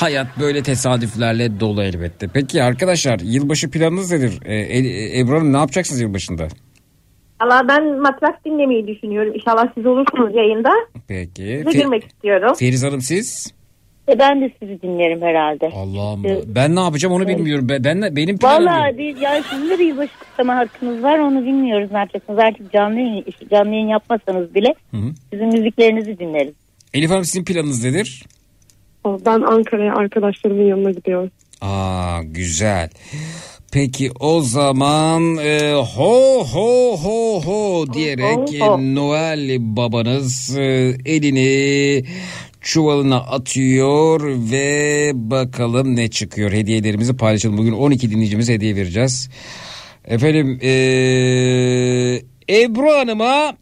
hayat 0.00 0.26
böyle 0.40 0.62
tesadüflerle 0.62 1.60
dolu 1.60 1.82
elbette. 1.82 2.28
Peki 2.34 2.62
arkadaşlar 2.62 3.20
yılbaşı 3.22 3.70
planınız 3.70 4.12
nedir? 4.12 4.38
Ee, 4.44 4.54
E- 4.54 5.20
Ebru 5.20 5.32
Hanım 5.34 5.52
ne 5.52 5.56
yapacaksınız 5.56 6.00
yılbaşında? 6.00 6.48
Allah 7.40 7.62
ben 7.68 8.00
matrak 8.00 8.44
dinlemeyi 8.44 8.86
düşünüyorum. 8.86 9.34
İnşallah 9.34 9.66
siz 9.74 9.86
olursunuz 9.86 10.34
yayında. 10.36 10.70
Peki. 11.08 11.42
Size 11.42 11.78
Fe- 11.78 11.82
girmek 11.82 12.04
istiyorum. 12.04 12.54
Feriz 12.58 12.84
Hanım 12.84 13.00
siz? 13.00 13.54
E 14.08 14.18
ben 14.18 14.40
de 14.40 14.50
sizi 14.60 14.82
dinlerim 14.82 15.22
herhalde. 15.22 15.66
Allah'ım 15.74 16.24
ben 16.46 16.76
ne 16.76 16.80
yapacağım 16.80 17.14
onu 17.14 17.28
bilmiyorum. 17.28 17.66
Ben, 17.68 17.84
ben 17.84 18.16
benim 18.16 18.38
planım 18.38 18.66
Valla 18.66 18.88
yok. 18.88 18.98
biz 18.98 19.22
yani 19.22 19.42
sizin 19.50 19.70
de 19.70 19.78
bir 19.78 19.84
yılbaşı 19.86 20.18
kutlama 20.18 20.56
hakkınız 20.56 21.02
var 21.02 21.18
onu 21.18 21.44
bilmiyoruz 21.46 21.88
ne 21.92 21.98
yapacaksınız. 21.98 22.38
Artık 22.38 22.72
canlı 22.72 23.00
yayın, 23.00 23.24
canlı 23.50 23.70
yayın 23.74 23.88
yapmasanız 23.88 24.54
bile 24.54 24.74
Hı 24.90 24.96
hı. 24.96 25.10
sizin 25.32 25.46
müziklerinizi 25.46 26.18
dinleriz. 26.18 26.54
Elif 26.94 27.10
Hanım 27.10 27.24
sizin 27.24 27.44
planınız 27.44 27.84
nedir? 27.84 28.24
Ben 29.06 29.40
Ankara'ya 29.40 29.94
arkadaşlarımın 29.94 30.64
yanına 30.64 30.90
gidiyorum. 30.90 31.30
Aa 31.60 32.22
güzel. 32.24 32.90
Peki 33.72 34.10
o 34.20 34.40
zaman 34.40 35.36
e, 35.36 35.72
ho 35.72 36.44
ho 36.52 36.96
ho 36.96 37.40
ho 37.44 37.92
diyerek 37.92 38.60
ho. 38.62 38.78
e, 38.78 38.94
Noel 38.94 39.56
babanız 39.60 40.56
e, 40.58 40.62
elini 41.04 42.04
çuvalına 42.64 43.16
atıyor 43.16 44.20
ve 44.52 45.10
bakalım 45.14 45.96
ne 45.96 46.10
çıkıyor. 46.10 46.52
Hediyelerimizi 46.52 47.16
paylaşalım. 47.16 47.58
Bugün 47.58 47.72
12 47.72 48.10
dinleyicimize 48.10 48.54
hediye 48.54 48.76
vereceğiz. 48.76 49.30
Efendim 50.04 50.58
e, 50.62 50.68
Ebru 52.48 52.90
Hanım'a 52.90 53.56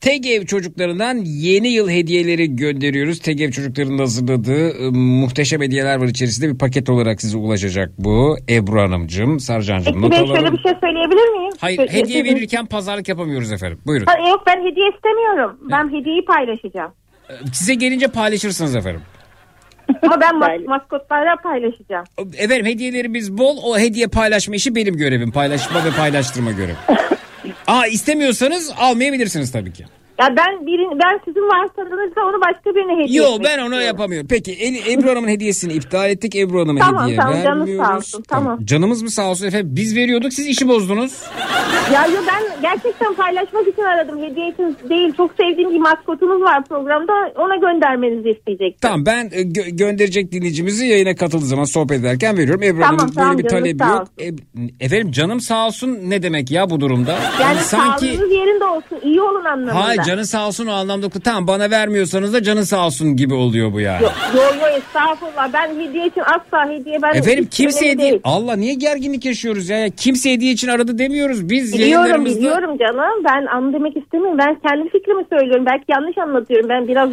Tegev 0.00 0.44
çocuklarından 0.44 1.14
yeni 1.24 1.68
yıl 1.68 1.88
hediyeleri 1.90 2.56
gönderiyoruz. 2.56 3.18
Tegev 3.18 3.50
çocuklarının 3.50 3.98
hazırladığı 3.98 4.68
e, 4.68 4.90
muhteşem 4.90 5.62
hediyeler 5.62 5.96
var 5.96 6.06
içerisinde 6.06 6.52
bir 6.52 6.58
paket 6.58 6.90
olarak 6.90 7.20
size 7.20 7.36
ulaşacak 7.38 7.92
bu. 7.98 8.36
Ebru 8.50 8.80
Hanımcığım, 8.80 9.40
Sarcancığım 9.40 10.02
not 10.02 10.10
Peki 10.10 10.22
ben 10.22 10.26
şöyle 10.26 10.40
alalım. 10.40 10.56
bir 10.56 10.62
şey 10.62 10.72
söyleyebilir 10.80 11.28
miyim? 11.38 11.52
Hayır 11.58 11.76
Şöyle- 11.76 11.92
hediye 11.92 12.24
verirken 12.24 12.66
pazarlık 12.66 13.08
yapamıyoruz 13.08 13.52
efendim. 13.52 13.78
Buyurun. 13.86 14.06
Ha, 14.06 14.28
yok 14.28 14.42
ben 14.46 14.60
hediye 14.70 14.90
istemiyorum. 14.96 15.58
Ben 15.70 16.00
hediyeyi 16.00 16.24
paylaşacağım. 16.24 16.92
Size 17.52 17.74
gelince 17.74 18.08
paylaşırsınız 18.08 18.76
efendim. 18.76 19.02
Ama 20.02 20.20
ben 20.20 20.30
mas- 20.34 20.66
maskotlarla 20.66 21.36
paylaşacağım. 21.36 22.04
Efendim 22.38 22.66
hediyelerimiz 22.66 23.38
bol. 23.38 23.56
O 23.62 23.78
hediye 23.78 24.06
paylaşma 24.06 24.54
işi 24.54 24.74
benim 24.74 24.96
görevim. 24.96 25.32
Paylaşma 25.32 25.84
ve 25.84 25.90
paylaştırma 25.90 26.50
görevi. 26.52 26.76
Aa 27.66 27.86
istemiyorsanız 27.86 28.72
almayabilirsiniz 28.78 29.52
tabii 29.52 29.72
ki. 29.72 29.84
Ya 30.18 30.34
ben 30.36 30.66
birin, 30.66 30.98
ben 31.04 31.20
sizin 31.24 31.40
varsanızda 31.40 32.20
onu 32.26 32.40
başka 32.40 32.74
birine 32.74 33.04
hediye 33.04 33.22
Yo 33.22 33.24
etmek 33.34 33.44
ben 33.46 33.58
onu 33.58 33.64
istiyorum. 33.64 33.86
yapamıyorum. 33.86 34.26
Peki 34.30 34.52
El- 34.52 34.92
Ebru 34.92 35.10
Hanım'ın 35.10 35.28
hediyesini 35.28 35.72
iptal 35.72 36.10
ettik. 36.10 36.36
Ebru 36.36 36.60
Hanım'a 36.60 36.80
Tamam, 36.80 37.02
hediye 37.04 37.16
tamam, 37.16 37.34
vermiyoruz. 37.44 37.86
sağ 37.88 37.96
olsun, 37.96 38.22
tamam. 38.28 38.58
Canımız 38.64 39.02
mı 39.02 39.10
sağ 39.10 39.30
olsun 39.30 39.46
efendim? 39.46 39.68
Biz 39.76 39.96
veriyorduk 39.96 40.32
siz 40.32 40.46
işi 40.46 40.68
bozdunuz. 40.68 41.22
Ya 41.92 42.06
yo 42.06 42.16
ben 42.28 42.62
gerçekten 42.62 43.14
paylaşmak 43.14 43.68
için 43.68 43.82
aradım. 43.82 44.22
Hediye 44.22 44.48
için 44.48 44.76
değil. 44.88 45.12
Çok 45.16 45.30
sevdiğim 45.40 45.70
bir 45.70 45.78
maskotumuz 45.78 46.42
var 46.42 46.64
programda. 46.64 47.12
Ona 47.36 47.56
göndermenizi 47.56 48.30
isteyecektim. 48.30 48.78
Tamam 48.80 49.06
ben 49.06 49.24
e, 49.32 49.40
gö- 49.42 49.76
gönderecek 49.76 50.32
dinleyicimizi 50.32 50.86
yayına 50.86 51.14
katıldığı 51.14 51.44
zaman 51.46 51.64
sohbet 51.64 52.00
ederken 52.00 52.36
veriyorum. 52.38 52.62
Ebru 52.62 52.80
Tamam, 52.80 52.98
Hanım'ın 52.98 53.14
tamam, 53.14 53.30
böyle 53.32 53.44
bir 53.44 53.48
talebi 53.48 53.82
yok. 53.82 54.08
E- 54.20 54.84
efendim 54.84 55.10
canım 55.12 55.40
sağ 55.40 55.66
olsun 55.66 55.98
ne 56.04 56.22
demek 56.22 56.50
ya 56.50 56.70
bu 56.70 56.80
durumda? 56.80 57.18
Yani 57.40 57.58
sanki 57.58 58.06
sağlığınız 58.06 58.32
yerinde 58.32 58.64
olsun. 58.64 58.98
iyi 59.02 59.20
olun 59.20 59.44
anlamında. 59.44 59.84
Hayır 59.84 60.03
canın 60.06 60.22
sağ 60.22 60.46
olsun 60.46 60.66
o 60.66 60.72
anlamda 60.72 61.08
tamam 61.08 61.46
bana 61.46 61.70
vermiyorsanız 61.70 62.32
da 62.32 62.42
canın 62.42 62.62
sağ 62.62 62.86
olsun 62.86 63.16
gibi 63.16 63.34
oluyor 63.34 63.72
bu 63.72 63.80
yani. 63.80 64.02
Yo 64.02 64.08
yo, 64.36 64.42
yo 64.60 64.66
estağfurullah. 64.78 65.52
Ben 65.52 65.80
hediye 65.80 66.06
için 66.06 66.20
asla 66.20 66.70
hediye 66.70 67.02
ben 67.02 67.14
Efendim 67.14 67.48
kimse 67.50 67.90
hediye... 67.90 67.98
değil. 68.10 68.20
Allah 68.24 68.56
niye 68.56 68.74
gerginlik 68.74 69.24
yaşıyoruz 69.24 69.68
ya? 69.68 69.88
Kimse 69.90 70.32
hediye 70.32 70.52
için 70.52 70.68
aradı 70.68 70.98
demiyoruz. 70.98 71.50
Biz 71.50 71.72
Biliyorum 71.74 71.90
yayınlarımızda... 71.90 72.38
biliyorum 72.38 72.78
canım. 72.78 73.24
Ben 73.24 73.46
anı 73.46 73.72
demek 73.72 73.96
istemiyorum. 73.96 74.38
Ben 74.38 74.58
kendi 74.68 74.88
fikrimi 74.88 75.24
söylüyorum. 75.32 75.66
Belki 75.66 75.84
yanlış 75.88 76.18
anlatıyorum. 76.18 76.68
Ben 76.68 76.88
biraz 76.88 77.10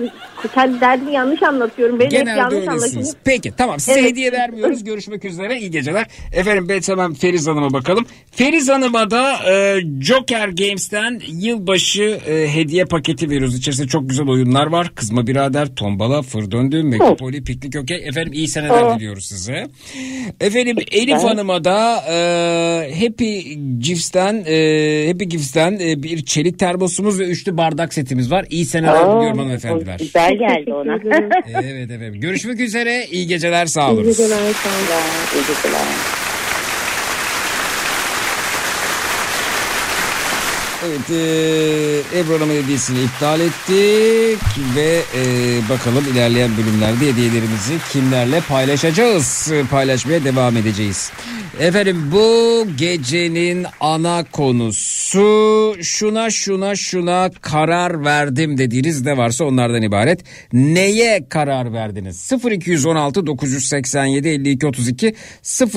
kendi 0.53 0.81
derdimi 0.81 1.13
yanlış 1.13 1.43
anlatıyorum. 1.43 1.99
Benim 1.99 2.09
Genelde 2.09 2.39
yanlış 2.39 2.53
öylesiniz. 2.55 2.84
anlaşılıyor. 2.84 3.13
Peki 3.26 3.51
tamam 3.57 3.80
size 3.80 3.99
Evet. 3.99 4.11
hediye 4.11 4.31
vermiyoruz. 4.31 4.84
Görüşmek 4.84 5.26
üzere. 5.26 5.57
iyi 5.59 5.72
geceler. 5.72 6.07
Efendim 6.34 6.69
ben 6.69 6.81
hemen 6.88 7.13
Feriz 7.13 7.47
Hanım'a 7.47 7.73
bakalım. 7.73 8.05
Feriz 8.31 8.69
Hanım'a 8.69 9.11
da 9.11 9.34
e, 9.51 9.80
Joker 10.01 10.47
Games'ten 10.47 11.22
yılbaşı 11.27 12.03
e, 12.27 12.53
hediye 12.55 12.81
paketi 12.86 13.30
veriyoruz. 13.30 13.58
İçerisinde 13.58 13.88
çok 13.88 14.10
güzel 14.10 14.28
oyunlar 14.28 14.68
var. 14.68 14.91
Kızma 14.95 15.28
Birader, 15.28 15.76
Tombala, 15.76 16.22
Fır 16.22 16.52
Döndü, 16.52 16.84
Megapoli, 16.84 17.44
Piknik 17.44 17.76
Okey. 17.76 17.98
Efendim 18.08 18.34
iyi 18.34 18.48
seneler 18.48 18.95
diliyoruz 18.95 19.26
size. 19.26 19.68
Efendim 20.41 20.78
Elif 20.91 21.24
Hanım'a 21.24 21.64
da 21.64 22.03
e, 22.10 22.16
Happy 23.03 23.40
Gifts'ten 23.80 24.44
e, 24.48 25.08
Happy 25.08 25.24
Gifts'ten 25.26 25.80
e, 25.82 26.03
bir 26.03 26.26
çelik 26.26 26.60
termosumuz 26.60 27.20
ve 27.20 27.24
üçlü 27.24 27.58
bardak 27.58 27.94
setimiz 27.94 28.32
var. 28.32 28.45
İyi 28.49 28.66
seneler 28.66 28.94
Aa, 28.94 29.18
diliyorum 29.18 29.40
hanımefendiler. 29.40 29.99
Güzel 29.99 30.38
geldi 30.38 30.74
ona. 30.74 30.99
Evet 31.64 31.91
efendim. 31.91 32.22
Görüşmek 32.22 32.60
üzere. 32.60 33.06
İyi 33.12 33.28
geceler. 33.28 33.66
Sağ 33.66 33.91
olun. 33.91 34.03
İyi 34.03 34.06
geceler. 34.06 34.38
İyi 34.38 35.41
geceler. 35.48 36.20
Evet 40.86 41.10
e, 41.12 42.20
Ebru 42.20 42.49
hediyesini 42.49 43.03
iptal 43.03 43.40
ettik 43.40 44.41
ve 44.76 45.02
e, 45.16 45.24
bakalım 45.70 46.03
ilerleyen 46.14 46.52
bölümlerde 46.58 47.08
hediyelerimizi 47.08 47.74
kimlerle 47.91 48.41
paylaşacağız. 48.41 49.52
E, 49.52 49.64
Paylaşmaya 49.64 50.24
devam 50.24 50.58
edeceğiz. 50.58 51.12
Efendim 51.60 52.10
bu 52.12 52.68
gecenin 52.78 53.66
ana 53.80 54.24
konusu 54.32 55.76
şuna 55.82 56.30
şuna 56.30 56.76
şuna 56.76 57.30
karar 57.41 58.06
verdim 58.06 58.58
dediğiniz 58.58 59.06
ne 59.06 59.18
varsa 59.18 59.45
onlardan 59.45 59.82
ibaret. 59.82 60.24
Neye 60.53 61.30
karar 61.30 61.74
verdiniz? 61.74 62.32
0216 62.52 63.26
987 63.26 64.30
52 64.30 64.68
32 64.68 65.16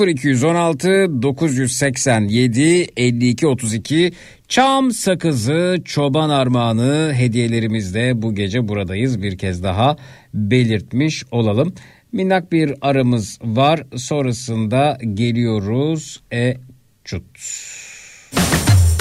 0216 0.07 1.21
987 1.21 2.87
52 2.97 3.47
32 3.47 4.11
Çam 4.49 4.91
sakızı, 4.91 5.81
çoban 5.85 6.29
armağanı 6.29 7.13
hediyelerimizle 7.13 8.21
bu 8.21 8.35
gece 8.35 8.67
buradayız. 8.67 9.21
Bir 9.21 9.37
kez 9.37 9.63
daha 9.63 9.95
belirtmiş 10.33 11.23
olalım. 11.31 11.73
Minnak 12.11 12.51
bir 12.51 12.73
aramız 12.81 13.39
var. 13.43 13.83
Sonrasında 13.95 14.97
geliyoruz. 15.13 16.23
E 16.33 16.57
çut. 17.03 17.23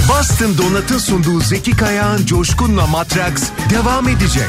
Boston 0.08 0.58
Donat'ın 0.58 0.98
sunduğu 0.98 1.40
Zeki 1.40 1.70
Kayağan 1.70 2.18
Coşkun'la 2.26 2.86
Matraks 2.86 3.50
devam 3.70 4.08
edecek. 4.08 4.48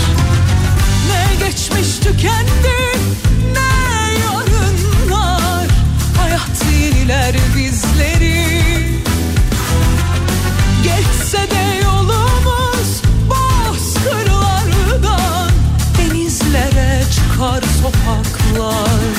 ne 1.81 1.87
geçmiş 1.87 1.99
tükendi 1.99 2.77
ne 3.53 4.13
yarınlar. 4.13 5.67
Hayat 6.17 6.65
yeniler 6.81 7.35
bizleri. 7.57 8.61
Geçse 10.83 11.37
de 11.37 11.83
yolumuz 11.83 13.01
bozkırlardan. 13.29 15.49
Denizlere 15.97 17.03
çıkar 17.15 17.63
sokaklar 17.81 19.15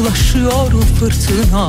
yaklaşıyor 0.00 0.82
fırtına. 0.98 1.68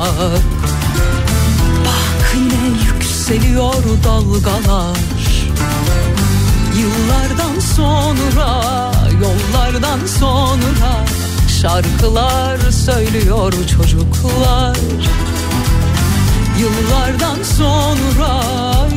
Bak 1.84 2.34
yine 2.34 2.78
yükseliyor 2.84 3.84
dalgalar. 4.04 4.96
Yıllardan 6.78 7.60
sonra, 7.76 8.62
yollardan 9.20 10.06
sonra 10.06 11.04
Şarkılar 11.60 12.58
söylüyor 12.70 13.52
çocuklar. 13.52 14.76
Yıllardan 16.58 17.42
sonra, 17.42 18.42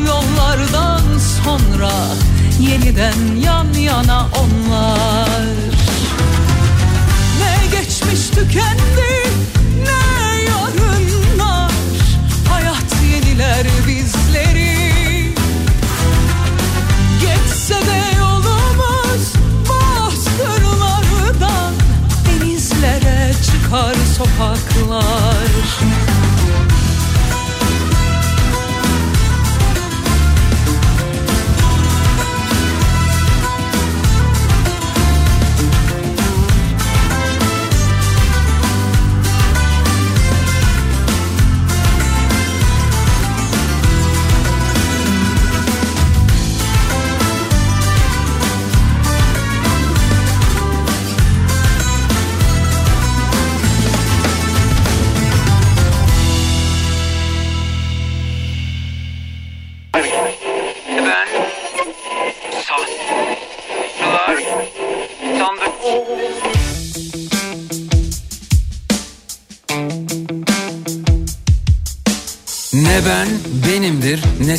yollardan 0.07 1.03
sonra 1.44 1.91
Yeniden 2.60 3.36
yan 3.36 3.74
yana 3.74 4.28
onlar 4.40 5.76
geçmiş 7.86 8.30
tükendi, 8.30 9.14
ne 9.84 10.44
yarınlar? 10.44 11.72
Hayat 12.49 12.95
yeniler 13.12 13.66
bizleri. 13.88 15.34
Geçse 17.22 17.76
de 17.76 18.18
yolumuz 18.18 19.34
bozkırlardan 19.70 21.74
Denizlere 22.26 23.34
çıkar 23.45 23.95
sokaklar 24.18 25.25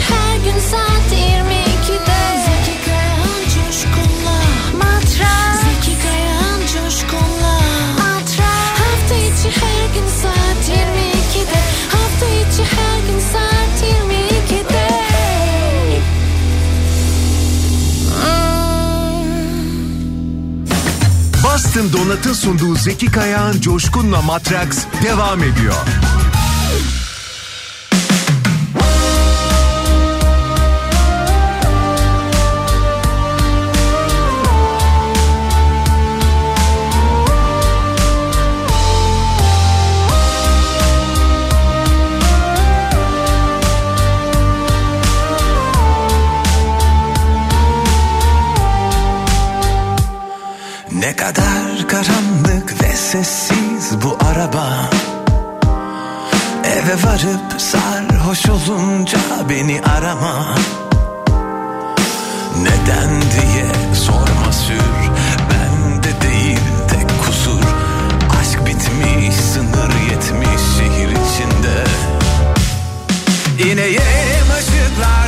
Her 0.00 0.36
gün 0.36 0.60
saat 0.70 1.12
22'de 1.12 2.20
Zeki 2.46 2.84
Kayan 2.84 3.42
Coşkun'la 3.54 4.40
Zeki 5.56 6.02
Kayan 6.02 6.60
Coşkun'la 6.60 7.60
Hafta 8.78 9.14
içi 9.14 9.60
her 9.60 9.94
gün 9.94 10.08
saat 10.22 10.68
22'de 10.68 11.60
Hafta 11.90 12.26
içi 12.26 12.62
her 12.62 12.98
gün 13.12 13.20
saat 13.32 13.76
22'de 13.82 14.86
Boston 21.44 21.92
Donat'ın 21.92 22.32
sunduğu 22.32 22.74
Zeki 22.76 23.06
Kayağan 23.06 23.60
Coşkun'la 23.60 24.22
Matraks 24.22 24.78
devam 25.02 25.42
ediyor. 25.42 25.74
Sessiz 53.12 54.02
bu 54.02 54.18
araba. 54.30 54.90
Eve 56.64 56.94
varıp 57.04 57.60
sarhoş 57.60 58.46
olunca 58.48 59.18
beni 59.48 59.80
arama. 59.82 60.54
Neden 62.62 63.10
diye 63.20 63.94
sorma 63.94 64.52
sür. 64.52 65.10
Bende 65.50 66.22
değil 66.22 66.60
tek 66.88 67.26
kusur. 67.26 67.62
Aşk 68.40 68.66
bitmiş 68.66 69.36
sınır 69.36 69.92
yetmiş 70.10 70.62
şehir 70.78 71.08
içinde. 71.08 71.84
İneyim 73.72 74.48
ışıklarda 74.58 75.25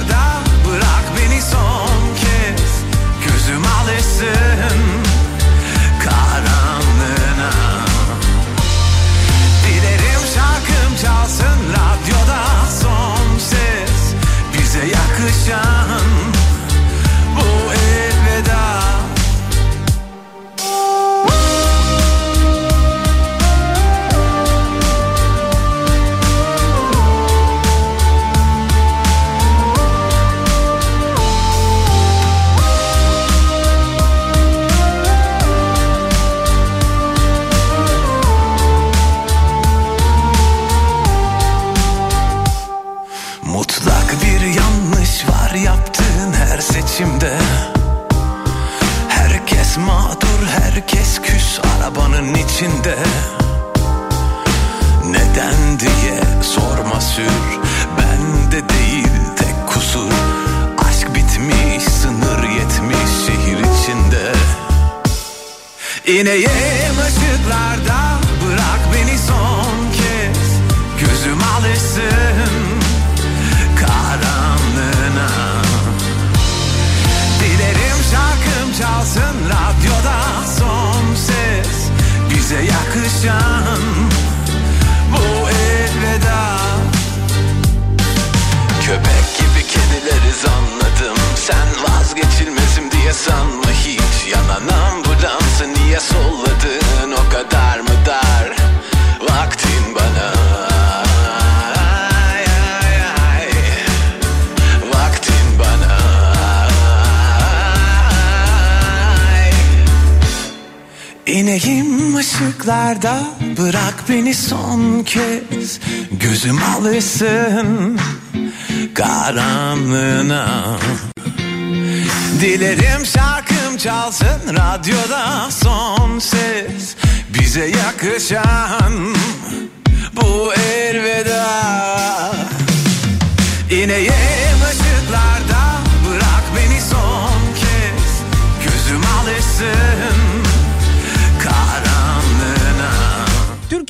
radyoda 124.78 125.50
son 125.50 126.20
ses 126.20 126.96
Bize 127.28 127.66
yakışan 127.66 129.18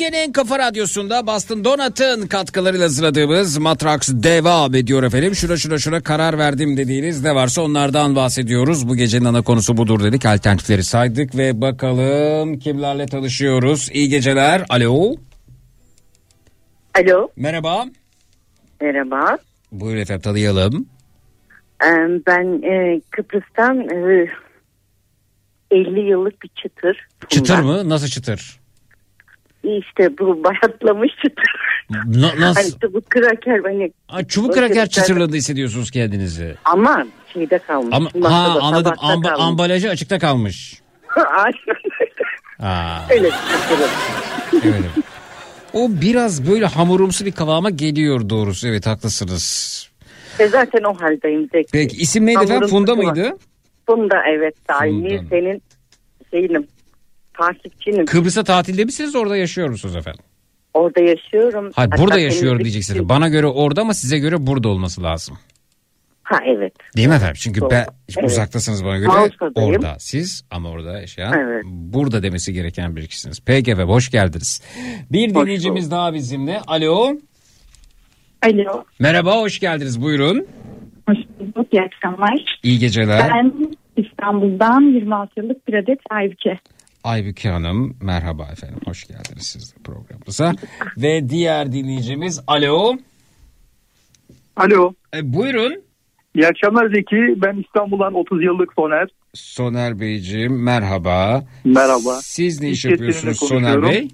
Türkiye'nin 0.08 0.28
en 0.28 0.32
kafa 0.32 0.58
radyosunda 0.58 1.26
Boston 1.26 1.64
Donat'ın 1.64 2.26
katkılarıyla 2.26 2.84
hazırladığımız 2.84 3.58
Matrax 3.58 4.08
devam 4.08 4.74
ediyor 4.74 5.02
efendim. 5.02 5.34
Şuna 5.34 5.56
şuna 5.56 5.78
şuna 5.78 6.00
karar 6.00 6.38
verdim 6.38 6.76
dediğiniz 6.76 7.24
ne 7.24 7.34
varsa 7.34 7.62
onlardan 7.62 8.16
bahsediyoruz. 8.16 8.88
Bu 8.88 8.96
gecenin 8.96 9.24
ana 9.24 9.42
konusu 9.42 9.76
budur 9.76 10.02
dedik. 10.02 10.26
Alternatifleri 10.26 10.84
saydık 10.84 11.36
ve 11.36 11.60
bakalım 11.60 12.58
kimlerle 12.58 13.06
tanışıyoruz. 13.06 13.90
İyi 13.92 14.08
geceler. 14.08 14.64
Alo. 14.68 15.14
Alo. 16.94 17.28
Merhaba. 17.36 17.86
Merhaba. 18.80 19.38
Buyurun 19.72 20.00
efendim 20.00 20.22
tanıyalım. 20.22 20.86
Ben 22.26 22.62
e, 22.62 23.00
Kıbrıs'tan 23.10 23.80
e, 23.80 24.26
50 25.70 26.00
yıllık 26.00 26.42
bir 26.42 26.50
çıtır. 26.62 27.08
Çıtır 27.28 27.58
mı? 27.58 27.88
Nasıl 27.88 28.06
çıtır? 28.06 28.60
İşte 29.68 30.18
bu 30.18 30.44
bayatlamış 30.44 31.10
çıtır. 31.22 31.44
Na- 31.90 32.40
nasıl? 32.40 32.62
Hani 32.62 32.80
çubuk 32.80 33.10
kraker 33.10 33.58
hani. 33.64 33.92
Aa, 34.08 34.24
çubuk 34.24 34.54
kraker 34.54 34.88
çıtırlığında 34.88 35.36
hissediyorsunuz 35.36 35.90
kendinizi. 35.90 36.54
Ama 36.64 37.06
şeyde 37.32 37.58
kalmış. 37.58 37.88
Ama 37.96 38.08
masada, 38.14 38.34
ha 38.54 38.58
anladım. 38.62 38.92
Amba- 38.92 39.22
kalmış. 39.22 39.40
ambalajı 39.40 39.90
açıkta 39.90 40.18
kalmış. 40.18 40.80
Aa, 42.60 43.00
Öyle 43.10 43.30
evet. 44.64 44.84
O 45.72 45.88
biraz 45.90 46.50
böyle 46.50 46.66
hamurumsu 46.66 47.24
bir 47.26 47.32
kıvama 47.32 47.70
geliyor 47.70 48.28
doğrusu. 48.28 48.68
Evet 48.68 48.86
haklısınız. 48.86 49.88
E 50.38 50.46
zaten 50.48 50.82
o 50.84 50.94
haldeyim 50.94 51.48
Zeki. 51.52 51.68
Peki 51.72 51.96
isim 51.96 52.26
neydi 52.26 52.36
efendim? 52.36 52.54
Hamurum 52.54 52.70
Funda 52.70 52.94
tutma. 52.94 53.12
mıydı? 53.12 53.36
Funda 53.86 54.16
evet 54.28 54.54
daimi 54.68 55.08
Funda. 55.18 55.28
senin 55.30 55.62
şeyinim. 56.30 56.66
Takipçinim. 57.38 58.06
Kıbrıs'a 58.06 58.44
tatilde 58.44 58.84
misiniz 58.84 59.16
orada 59.16 59.36
yaşıyor 59.36 59.68
musunuz 59.68 59.96
efendim? 59.96 60.20
Orada 60.74 61.00
yaşıyorum. 61.00 61.70
Hayır 61.74 61.90
Hatta 61.90 62.02
burada 62.02 62.18
yaşıyorum 62.18 62.60
diyeceksiniz. 62.64 63.08
Bana 63.08 63.28
göre 63.28 63.46
orada 63.46 63.80
ama 63.80 63.94
size 63.94 64.18
göre 64.18 64.46
burada 64.46 64.68
olması 64.68 65.02
lazım. 65.02 65.38
Ha 66.22 66.38
evet. 66.46 66.72
Değil 66.96 67.08
mi 67.08 67.14
efendim? 67.14 67.36
Çünkü 67.40 67.60
Doğru. 67.60 67.70
ben 67.70 67.86
Evet. 68.18 68.30
uzaktasınız 68.30 68.84
bana 68.84 68.96
göre 68.96 69.06
Mağazadayım. 69.08 69.70
orada. 69.70 69.96
Siz 69.98 70.44
ama 70.50 70.70
orada 70.70 71.00
yaşayan 71.00 71.32
Evet. 71.38 71.64
burada 71.66 72.22
demesi 72.22 72.52
gereken 72.52 72.96
bir 72.96 73.06
kişisiniz. 73.06 73.40
Peki 73.46 73.70
efendim 73.70 73.88
hoş 73.94 74.10
geldiniz. 74.10 74.62
Bir 75.12 75.34
dinleyicimiz 75.34 75.90
daha 75.90 76.14
bizimle. 76.14 76.60
Alo. 76.66 77.16
Alo. 78.42 78.84
Merhaba 78.98 79.36
hoş 79.40 79.58
geldiniz 79.60 80.02
buyurun. 80.02 80.46
Hoş 81.08 81.18
bulduk. 81.40 81.66
İyi 81.72 81.82
akşamlar. 81.82 82.58
İyi 82.62 82.78
geceler. 82.78 83.30
Ben 83.34 83.52
İstanbul'dan 83.96 84.80
26 84.80 85.40
yıllık 85.40 85.68
bir 85.68 85.74
adet 85.74 85.98
Aybüke. 86.10 86.58
Aybüke 87.08 87.48
Hanım 87.48 87.96
merhaba 88.02 88.48
efendim 88.52 88.80
hoş 88.84 89.06
geldiniz 89.06 89.46
siz 89.46 89.74
de 89.74 89.82
programımıza. 89.84 90.52
Ve 90.96 91.28
diğer 91.28 91.72
dinleyicimiz 91.72 92.40
alo. 92.46 92.96
Alo. 94.56 94.92
E, 95.14 95.32
buyurun. 95.32 95.82
İyi 96.34 96.46
akşamlar 96.46 96.86
Zeki. 96.94 97.42
Ben 97.42 97.64
İstanbul'dan 97.64 98.14
30 98.14 98.44
yıllık 98.44 98.72
Soner. 98.72 99.08
Soner 99.34 100.00
Beyciğim 100.00 100.62
merhaba. 100.62 101.44
Merhaba. 101.64 102.20
Siz 102.22 102.60
ne 102.60 102.70
iş 102.70 102.84
yapıyorsunuz 102.84 103.38
Soner. 103.38 103.82
Bey? 103.82 104.08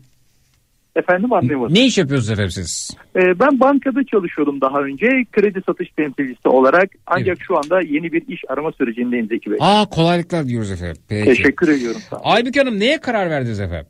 Efendim 0.96 1.32
anlayamadım. 1.32 1.74
Ne 1.74 1.86
iş 1.86 1.98
yapıyorsunuz 1.98 2.30
efendim 2.30 2.50
siz? 2.50 2.90
Ee, 3.16 3.40
ben 3.40 3.60
bankada 3.60 4.04
çalışıyordum 4.04 4.60
daha 4.60 4.80
önce. 4.80 5.06
Kredi 5.32 5.62
satış 5.66 5.88
temsilcisi 5.96 6.48
olarak. 6.48 6.90
Ancak 7.06 7.38
şu 7.46 7.56
anda 7.56 7.80
yeni 7.80 8.12
bir 8.12 8.28
iş 8.28 8.40
arama 8.48 8.72
sürecindeyim 8.72 9.26
Zeki 9.28 9.50
Bey. 9.50 9.58
Aa 9.60 9.86
kolaylıklar 9.90 10.46
diyoruz 10.46 10.70
efendim. 10.70 11.02
Peki. 11.08 11.24
Teşekkür 11.24 11.68
ediyorum. 11.68 12.00
Sağ 12.10 12.16
olun. 12.16 12.52
Hanım 12.56 12.80
neye 12.80 13.00
karar 13.00 13.30
verdiniz 13.30 13.60
efendim? 13.60 13.86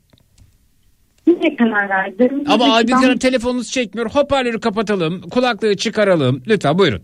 Ne 1.26 1.56
karar 1.56 1.89
verdim? 1.89 2.43
Ama 2.47 2.81
ben 2.89 2.93
Hanım 2.93 3.18
telefonunuz 3.18 3.70
çekmiyor. 3.70 4.10
Hoparlörü 4.10 4.60
kapatalım. 4.60 5.20
Kulaklığı 5.20 5.76
çıkaralım. 5.76 6.43
Lütfen 6.47 6.78
buyurun. 6.78 7.02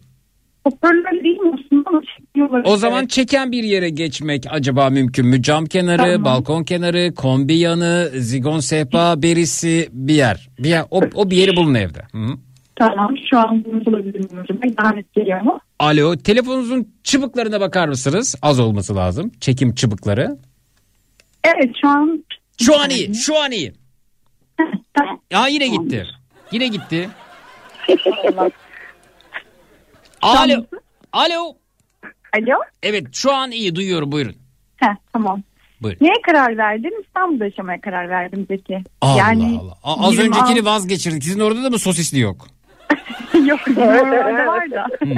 Hoparlör 0.64 1.24
değil 1.24 1.38
mi 1.38 1.52
aslında 1.54 2.00
çekiyorlar. 2.40 2.72
O 2.72 2.76
zaman 2.76 3.06
çeken 3.06 3.52
bir 3.52 3.62
yere 3.62 3.90
geçmek 3.90 4.44
acaba 4.50 4.90
mümkün 4.90 5.26
mü? 5.26 5.42
Cam 5.42 5.66
kenarı, 5.66 5.96
Tamam. 5.96 6.24
balkon 6.24 6.64
kenarı, 6.64 7.14
kombi 7.14 7.56
yanı, 7.56 8.10
zigon 8.14 8.60
sehpa 8.60 9.22
berisi 9.22 9.88
bir 9.92 10.14
yer. 10.14 10.48
Bir 10.58 10.68
yer 10.68 10.84
o, 10.90 11.00
o 11.14 11.30
bir 11.30 11.36
yeri 11.36 11.56
bulun 11.56 11.74
evde. 11.74 12.00
Hı. 12.12 12.26
Tamam 12.76 13.14
şu 13.30 13.38
an 13.38 13.64
bunu 13.64 13.84
bulabilirim 13.86 14.38
hocam. 14.38 14.58
Geliyor 15.16 15.40
mu? 15.40 15.60
Alo 15.78 16.16
telefonunuzun 16.16 16.88
çıbıklarına 17.04 17.60
bakar 17.60 17.88
mısınız? 17.88 18.34
Az 18.42 18.60
olması 18.60 18.96
lazım. 18.96 19.32
Çekim 19.40 19.74
çıbıkları. 19.74 20.38
Evet 21.44 21.70
şu 21.80 21.88
an 21.88 22.24
Şu 22.62 22.80
an 22.80 22.90
iyi. 22.90 23.14
Şu 23.14 23.38
an 23.38 23.50
iyi. 23.50 23.72
tamam. 24.94 25.20
Ya 25.30 25.46
yine 25.46 25.68
gitti. 25.68 26.06
Yine 26.52 26.68
gitti. 26.68 27.08
Alo. 30.22 30.64
Alo. 31.12 31.59
Alo. 32.38 32.58
Evet 32.82 33.06
şu 33.12 33.32
an 33.34 33.50
iyi 33.50 33.74
duyuyorum 33.74 34.12
buyurun. 34.12 34.34
Heh, 34.76 34.96
tamam. 35.12 35.42
Buyurun. 35.82 35.98
Neye 36.00 36.22
karar 36.26 36.56
verdin? 36.58 37.02
İstanbul'da 37.06 37.44
yaşamaya 37.44 37.80
karar 37.80 38.08
verdim 38.08 38.46
Zeki. 38.50 38.78
Allah 39.00 39.18
yani, 39.18 39.58
Allah. 39.62 39.72
A- 39.84 40.06
Az 40.08 40.12
26 40.18 40.40
öncekini 40.44 40.64
vazgeçirdik. 40.64 41.24
Sizin 41.24 41.40
orada 41.40 41.62
da 41.62 41.70
mı 41.70 41.78
sosisli 41.78 42.18
yok? 42.20 42.46
Yok 43.46 43.60
normalde 43.68 44.46
var 44.46 44.70
da. 44.70 44.86
Hmm. 45.00 45.16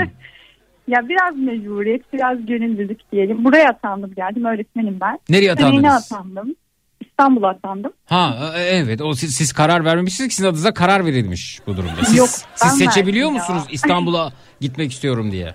ya 0.89 1.09
biraz 1.09 1.37
mecburiyet, 1.37 2.13
biraz 2.13 2.47
gönüllülük 2.47 3.13
diyelim. 3.13 3.45
Buraya 3.45 3.69
atandım 3.69 4.15
geldim. 4.15 4.45
Öğretmenim 4.45 4.99
ben. 5.01 5.19
Nereye 5.29 5.55
Seneye 5.55 5.69
atandınız? 5.69 6.13
atandım. 6.13 6.55
İstanbul'a 7.01 7.49
atandım. 7.49 7.93
Ha 8.07 8.53
e- 8.57 8.61
evet 8.63 9.01
o 9.03 9.15
siz, 9.15 9.35
siz 9.35 9.53
karar 9.53 9.85
vermemişsiniz 9.85 10.29
ki 10.29 10.35
sizin 10.35 10.49
adınıza 10.49 10.75
karar 10.75 11.07
verilmiş 11.07 11.61
bu 11.67 11.77
durumda. 11.77 12.05
Siz, 12.05 12.17
Yok, 12.17 12.29
siz 12.55 12.73
seçebiliyor 12.79 13.31
musunuz 13.31 13.63
İstanbul'a 13.71 14.33
gitmek 14.61 14.93
istiyorum 14.93 15.33
diye? 15.33 15.55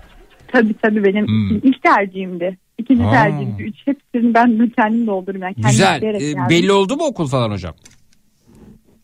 Tabii 0.52 0.74
tabii 0.82 1.04
benim 1.04 1.26
Hmm. 1.26 1.56
ilk 1.56 1.82
tercihimdi. 1.82 2.58
İkinci 2.78 3.04
Aa. 3.04 3.10
tercihimdi. 3.12 3.62
Üç 3.62 3.76
hepsini 3.84 4.34
ben 4.34 4.70
kendim 4.76 5.06
doldurum. 5.06 5.42
Yani 5.42 5.54
kendim 5.54 5.70
Güzel. 5.70 6.02
E, 6.02 6.48
belli 6.50 6.72
oldu 6.72 6.96
mu 6.96 7.04
okul 7.04 7.28
falan 7.28 7.50
hocam? 7.50 7.74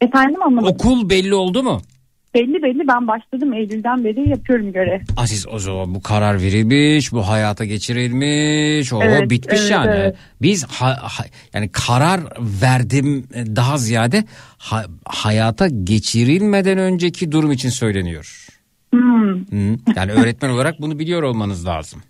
Efendim 0.00 0.42
anlamadım. 0.42 0.68
Okul 0.74 1.10
belli 1.10 1.34
oldu 1.34 1.62
mu? 1.62 1.80
Belli 2.34 2.62
belli 2.62 2.88
ben 2.88 3.08
başladım. 3.08 3.52
Eylül'den 3.52 4.04
beri 4.04 4.28
yapıyorum 4.28 4.72
görev. 4.72 5.00
Aziz 5.16 5.46
o 5.48 5.58
zaman 5.58 5.94
bu 5.94 6.02
karar 6.02 6.42
verilmiş, 6.42 7.12
bu 7.12 7.28
hayata 7.28 7.64
geçirilmiş, 7.64 8.92
o 8.92 9.02
Evet, 9.02 9.30
bitmiş 9.30 9.60
evet, 9.60 9.70
yani. 9.70 9.90
evet. 9.94 10.16
Biz 10.42 10.64
ha- 10.64 10.98
ha- 11.02 11.24
yani 11.54 11.68
karar 11.72 12.20
verdim 12.62 13.24
e, 13.34 13.56
daha 13.56 13.78
ziyade 13.78 14.24
ha- 14.58 14.86
hayata 15.04 15.68
geçirilmeden 15.68 16.78
önceki 16.78 17.32
durum 17.32 17.52
için 17.52 17.68
söyleniyor. 17.68 18.46
Hmm. 18.98 19.38
Hı. 19.72 19.76
Yani 19.96 20.12
öğretmen 20.12 20.50
olarak 20.50 20.80
bunu 20.80 20.98
biliyor 20.98 21.22
olmanız 21.22 21.66
lazım. 21.66 22.02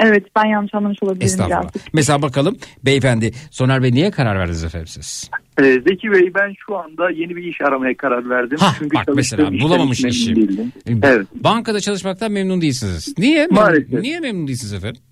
Evet 0.00 0.24
ben 0.36 0.48
yanlış 0.48 0.74
anlamış 0.74 0.98
olabilirim 1.02 1.26
Estağfurullah. 1.26 1.62
birazcık. 1.62 1.94
Mesela 1.94 2.22
bakalım 2.22 2.56
beyefendi 2.84 3.32
Soner 3.50 3.82
Bey 3.82 3.92
niye 3.92 4.10
karar 4.10 4.38
verdiniz 4.38 4.64
efendim 4.64 4.86
siz? 4.86 5.30
Ee, 5.58 5.62
Zeki 5.72 6.10
Bey 6.12 6.34
ben 6.34 6.54
şu 6.66 6.76
anda 6.76 7.10
yeni 7.10 7.36
bir 7.36 7.42
iş 7.44 7.60
aramaya 7.60 7.96
karar 7.96 8.30
verdim. 8.30 8.58
Hah, 8.60 8.74
Çünkü 8.78 8.96
bak 8.96 9.08
mesela 9.14 9.52
bulamamış 9.60 10.04
işi. 10.04 10.36
değildim. 10.36 10.72
Evet. 11.02 11.26
Bankada 11.34 11.80
çalışmaktan 11.80 12.32
memnun 12.32 12.60
değilsiniz. 12.60 13.14
Niye? 13.18 13.46
Maalesef. 13.50 13.92
Niye 14.00 14.20
memnun 14.20 14.48
değilsiniz 14.48 14.72
efendim? 14.74 15.02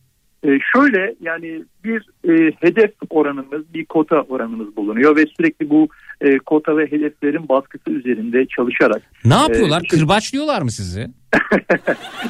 Ee, 0.45 0.59
şöyle 0.75 1.15
yani 1.21 1.65
bir 1.85 2.09
e, 2.29 2.53
hedef 2.61 2.91
oranımız, 3.11 3.75
bir 3.75 3.85
kota 3.85 4.21
oranımız 4.21 4.77
bulunuyor 4.77 5.17
ve 5.17 5.25
sürekli 5.37 5.71
bu 5.71 5.89
e, 6.21 6.39
kota 6.39 6.77
ve 6.77 6.87
hedeflerin 6.93 7.49
baskısı 7.49 7.91
üzerinde 7.91 8.47
çalışarak. 8.47 9.03
Ne 9.25 9.35
yapıyorlar? 9.35 9.83
Ee, 9.85 9.89
Kırbaçlıyorlar 9.89 10.63
mı 10.63 10.71
sizi? 10.71 11.01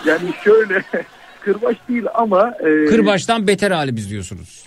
yani 0.06 0.30
şöyle 0.44 0.82
kırbaç 1.44 1.76
değil 1.88 2.04
ama 2.14 2.54
e, 2.60 2.84
Kırbaçtan 2.84 3.46
beter 3.46 3.70
hali 3.70 3.96
biz 3.96 4.10
diyorsunuz. 4.10 4.66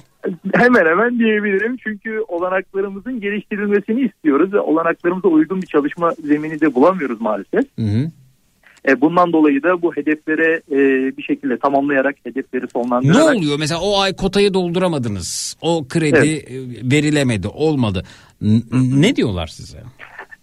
hemen 0.53 0.85
hemen 0.85 1.19
diyebilirim. 1.19 1.77
Çünkü 1.83 2.19
olanaklarımızın 2.27 3.21
geliştirilmesini 3.21 4.01
istiyoruz 4.01 4.53
ve 4.53 4.59
olanaklarımıza 4.59 5.27
uygun 5.27 5.61
bir 5.61 5.67
çalışma 5.67 6.11
zemini 6.11 6.61
de 6.61 6.75
bulamıyoruz 6.75 7.21
maalesef. 7.21 7.63
Hı 7.79 7.85
hı. 7.85 8.11
E, 8.89 9.01
bundan 9.01 9.33
dolayı 9.33 9.63
da 9.63 9.81
bu 9.81 9.95
hedeflere 9.95 10.61
e, 10.71 10.77
bir 11.17 11.23
şekilde 11.23 11.57
tamamlayarak 11.57 12.15
hedefleri 12.23 12.63
Ne 12.63 12.69
sonlandırarak 12.69 13.35
oluyor 13.35 13.59
mesela 13.59 13.81
o 13.81 13.99
ay 13.99 14.15
kotayı 14.15 14.53
dolduramadınız. 14.53 15.57
O 15.61 15.85
kredi 15.89 16.17
Evet. 16.17 16.51
e, 16.51 16.91
verilemedi, 16.91 17.47
olmadı. 17.47 18.03
N- 18.41 18.61
ne 19.01 19.15
diyorlar 19.15 19.47
size? 19.47 19.77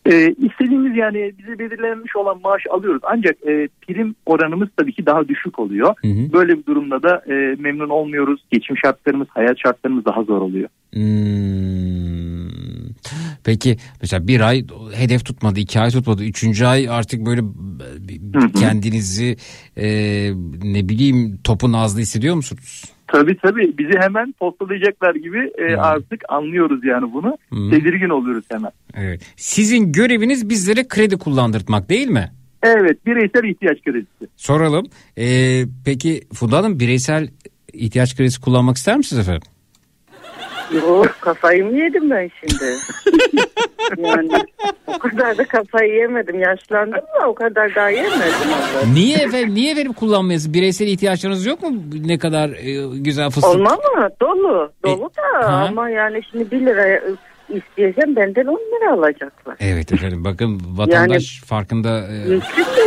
e, 0.06 0.35
istediğimiz 0.39 0.97
yani 0.97 1.32
bize 1.39 1.59
belirlenmiş 1.59 2.16
olan 2.16 2.40
maaş 2.43 2.62
alıyoruz. 2.70 3.02
Ancak 3.05 3.36
e, 3.47 3.68
prim 3.82 4.14
oranımız 4.27 4.68
tabii 4.77 4.93
ki 4.93 5.06
daha 5.06 5.28
düşük 5.28 5.59
oluyor. 5.59 5.94
Böyle 6.32 6.59
bir 6.59 6.66
durumda 6.66 7.02
da 7.02 7.23
e, 7.28 7.56
memnun 7.59 7.89
olmuyoruz. 7.89 8.40
Geçim 8.52 8.77
şartlarımız, 8.85 9.28
hayat 9.31 9.59
şartlarımız 9.59 10.05
daha 10.05 10.23
zor 10.23 10.40
oluyor. 10.40 10.68
Hmm. 10.93 12.16
Peki 13.47 13.77
mesela 14.02 14.28
bir 14.28 14.40
ay 14.40 14.64
hedef 14.94 15.24
tutmadı, 15.24 15.60
iki 15.60 15.81
ay 15.81 15.90
tutmadı, 15.90 16.24
üçüncü 16.24 16.64
ay 16.64 16.89
artık 16.89 17.27
böyle 17.27 17.40
kendinizi 18.60 19.36
e, 19.77 19.86
ne 20.62 20.89
bileyim 20.89 21.39
topun 21.44 21.73
ağzında 21.73 22.01
hissediyor 22.01 22.35
musunuz? 22.35 22.85
Tabii 23.06 23.36
tabii 23.43 23.78
bizi 23.78 23.98
hemen 24.01 24.35
postalayacaklar 24.40 25.14
gibi 25.14 25.52
e, 25.59 25.77
artık 25.77 26.23
anlıyoruz 26.28 26.85
yani 26.85 27.12
bunu. 27.12 27.39
Tedirgin 27.70 28.09
oluyoruz 28.09 28.44
hemen. 28.51 28.70
Evet. 28.94 29.23
Sizin 29.36 29.93
göreviniz 29.93 30.48
bizlere 30.48 30.89
kredi 30.89 31.16
kullandırtmak 31.16 31.89
değil 31.89 32.09
mi? 32.09 32.32
Evet 32.62 33.06
bireysel 33.06 33.44
ihtiyaç 33.44 33.82
kredisi. 33.85 34.27
Soralım. 34.36 34.86
E, 35.18 35.27
peki 35.85 36.20
Funda 36.35 36.59
Hanım 36.59 36.81
bireysel 36.81 37.28
ihtiyaç 37.73 38.16
kredisi 38.16 38.40
kullanmak 38.40 38.77
ister 38.77 38.97
misiniz 38.97 39.28
efendim? 39.28 39.43
Yok 40.75 41.17
kafayı 41.21 41.65
mı 41.65 41.79
yedim 41.79 42.11
ben 42.11 42.31
şimdi? 42.41 42.65
yani 43.99 44.29
o 44.87 44.99
kadar 44.99 45.39
da 45.39 45.45
kafayı 45.45 45.95
yemedim. 45.95 46.41
Yaşlandım 46.41 47.01
da 47.21 47.29
o 47.29 47.35
kadar 47.35 47.75
daha 47.75 47.89
yemedim. 47.91 48.15
Niye 48.95 49.17
efendim? 49.17 49.55
Niye 49.55 49.73
efendim 49.73 49.93
kullanmayasınız? 49.93 50.55
Bireysel 50.55 50.87
ihtiyaçlarınız 50.87 51.47
yok 51.47 51.63
mu? 51.63 51.71
Ne 52.07 52.19
kadar 52.19 52.49
e, 52.51 52.99
güzel 52.99 53.31
fıstık. 53.31 53.55
Olma 53.55 53.71
mı? 53.71 54.09
Dolu. 54.21 54.73
Dolu 54.85 55.11
da 55.17 55.41
E, 55.41 55.45
ha. 55.45 55.67
ama 55.69 55.91
yani 55.91 56.21
şimdi 56.31 56.51
1 56.51 56.61
lira 56.67 57.01
isteyeceğim 57.48 58.16
benden 58.16 58.47
10 58.47 58.55
lira 58.55 58.93
alacaklar. 58.93 59.56
Evet 59.60 59.93
efendim 59.93 60.24
bakın 60.24 60.60
vatandaş 60.77 61.40
farkında 61.40 61.98
e, 62.01 62.40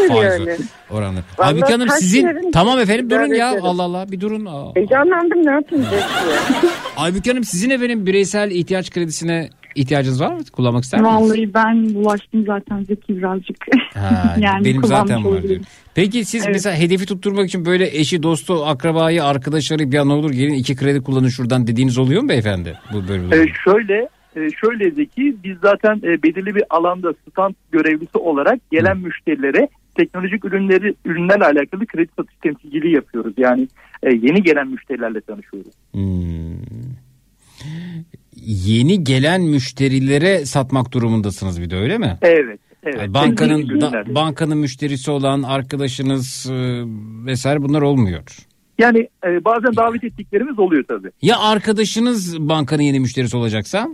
faiz 0.08 0.40
yani. 0.40 0.56
oranı. 0.90 1.20
Vallahi 1.38 1.48
Aybüke 1.50 1.74
Hanım 1.74 1.90
sizin 1.90 2.28
verin, 2.28 2.52
tamam 2.52 2.80
efendim 2.80 3.10
durun 3.10 3.34
ya 3.34 3.50
ederim. 3.52 3.64
Allah 3.66 3.84
Allah 3.84 4.12
bir 4.12 4.22
durun. 4.22 4.46
Heyecanlandım 4.76 5.46
ne 5.46 5.52
yapayım? 5.52 5.86
Aybüke 6.98 7.30
Hanım 7.32 7.44
sizin 7.44 7.70
efendim 7.70 8.06
bireysel 8.06 8.52
ihtiyaç 8.52 8.92
kredisine 8.92 9.50
ihtiyacınız 9.76 10.22
var 10.22 10.34
mı? 10.34 10.40
Kullanmak 10.54 10.84
ister 10.84 11.02
misiniz? 11.02 11.22
Vallahi 11.22 11.54
ben 11.54 11.94
bulaştım 11.96 12.46
zaten 12.46 12.84
Zeki 12.84 13.18
birazcık. 13.18 13.58
Ha, 13.94 14.36
yani 14.40 14.66
benim 14.66 14.84
zaten 14.84 15.26
var 15.26 15.44
diyor. 15.44 15.60
Peki 15.96 16.26
siz 16.26 16.44
Evet. 16.46 16.56
mesela 16.56 16.76
hedefi 16.76 17.06
tutturmak 17.06 17.48
için 17.48 17.66
böyle 17.66 17.98
eşi, 17.98 18.24
dostu, 18.24 18.66
akrabayı, 18.66 19.24
arkadaşları 19.24 19.92
bir 19.92 19.98
an 19.98 20.10
olur 20.10 20.32
gelin 20.32 20.54
iki 20.54 20.76
kredi 20.76 21.02
kullanın 21.04 21.28
şuradan 21.30 21.68
dediğiniz 21.68 21.98
oluyor 21.98 22.22
mu 22.22 22.30
beyefendi? 22.30 22.78
Bu 22.94 23.08
böyle 23.08 23.26
E, 23.28 23.32
durum. 23.32 23.48
şöyle 23.64 24.10
e, 24.36 24.50
şöyle 24.50 24.92
Zeki 24.92 25.36
biz 25.44 25.58
zaten 25.62 25.96
e, 26.04 26.24
belirli 26.24 26.56
bir 26.56 26.64
alanda 26.70 27.14
stand 27.32 27.54
görevlisi 27.72 28.18
olarak 28.18 28.72
gelen 28.72 28.98
müşterilere 28.98 29.70
teknolojik 29.96 30.46
ürünleri 30.46 30.96
ürünlerle 31.06 31.46
alakalı 31.46 31.86
kredi 31.86 32.12
satış 32.16 32.36
temsilciliği 32.44 32.96
yapıyoruz. 32.96 33.34
Yani 33.38 33.68
e, 34.04 34.10
yeni 34.10 34.44
gelen 34.44 34.68
müşterilerle 34.68 35.22
tanışıyoruz. 35.22 35.72
Hmm. 35.92 36.60
Yeni 38.46 39.04
gelen 39.04 39.42
müşterilere 39.42 40.46
satmak 40.46 40.92
durumundasınız 40.92 41.62
bir 41.62 41.70
de 41.70 41.76
öyle 41.76 41.98
mi? 41.98 42.18
Evet. 42.22 42.60
Evet. 42.84 42.98
Yani 42.98 43.14
bankanın 43.14 43.82
da- 43.82 44.16
bankanın 44.16 44.58
müşterisi 44.58 45.12
olan 45.12 45.44
arkadaşınız 45.44 46.50
e, 46.52 46.84
vesaire 47.26 47.62
bunlar 47.62 47.82
olmuyor. 47.82 48.24
Yani 48.80 49.10
e, 49.26 49.46
bazen 49.46 49.76
davet 49.76 50.04
ettiklerimiz 50.04 50.60
oluyor 50.60 50.84
tabii. 50.88 51.12
Ya 51.22 51.40
arkadaşınız 51.40 52.40
bankanın 52.40 52.82
yeni 52.82 53.00
müşterisi 53.00 53.38
olacaksa? 53.38 53.90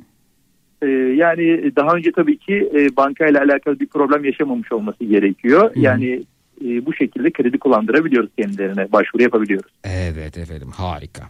E, 0.81 0.87
yani 1.15 1.75
daha 1.75 1.95
önce 1.95 2.11
tabii 2.15 2.37
ki 2.37 2.69
e, 2.75 2.95
bankayla 2.97 3.41
alakalı 3.41 3.79
bir 3.79 3.87
problem 3.87 4.25
yaşamamış 4.25 4.71
olması 4.71 5.03
gerekiyor. 5.03 5.71
Yani 5.75 6.23
e, 6.61 6.85
bu 6.85 6.93
şekilde 6.93 7.31
kredi 7.31 7.59
kullandırabiliyoruz 7.59 8.29
kendilerine. 8.37 8.91
Başvuru 8.91 9.23
yapabiliyoruz. 9.23 9.71
Evet 9.83 10.37
efendim 10.37 10.69
harika. 10.75 11.27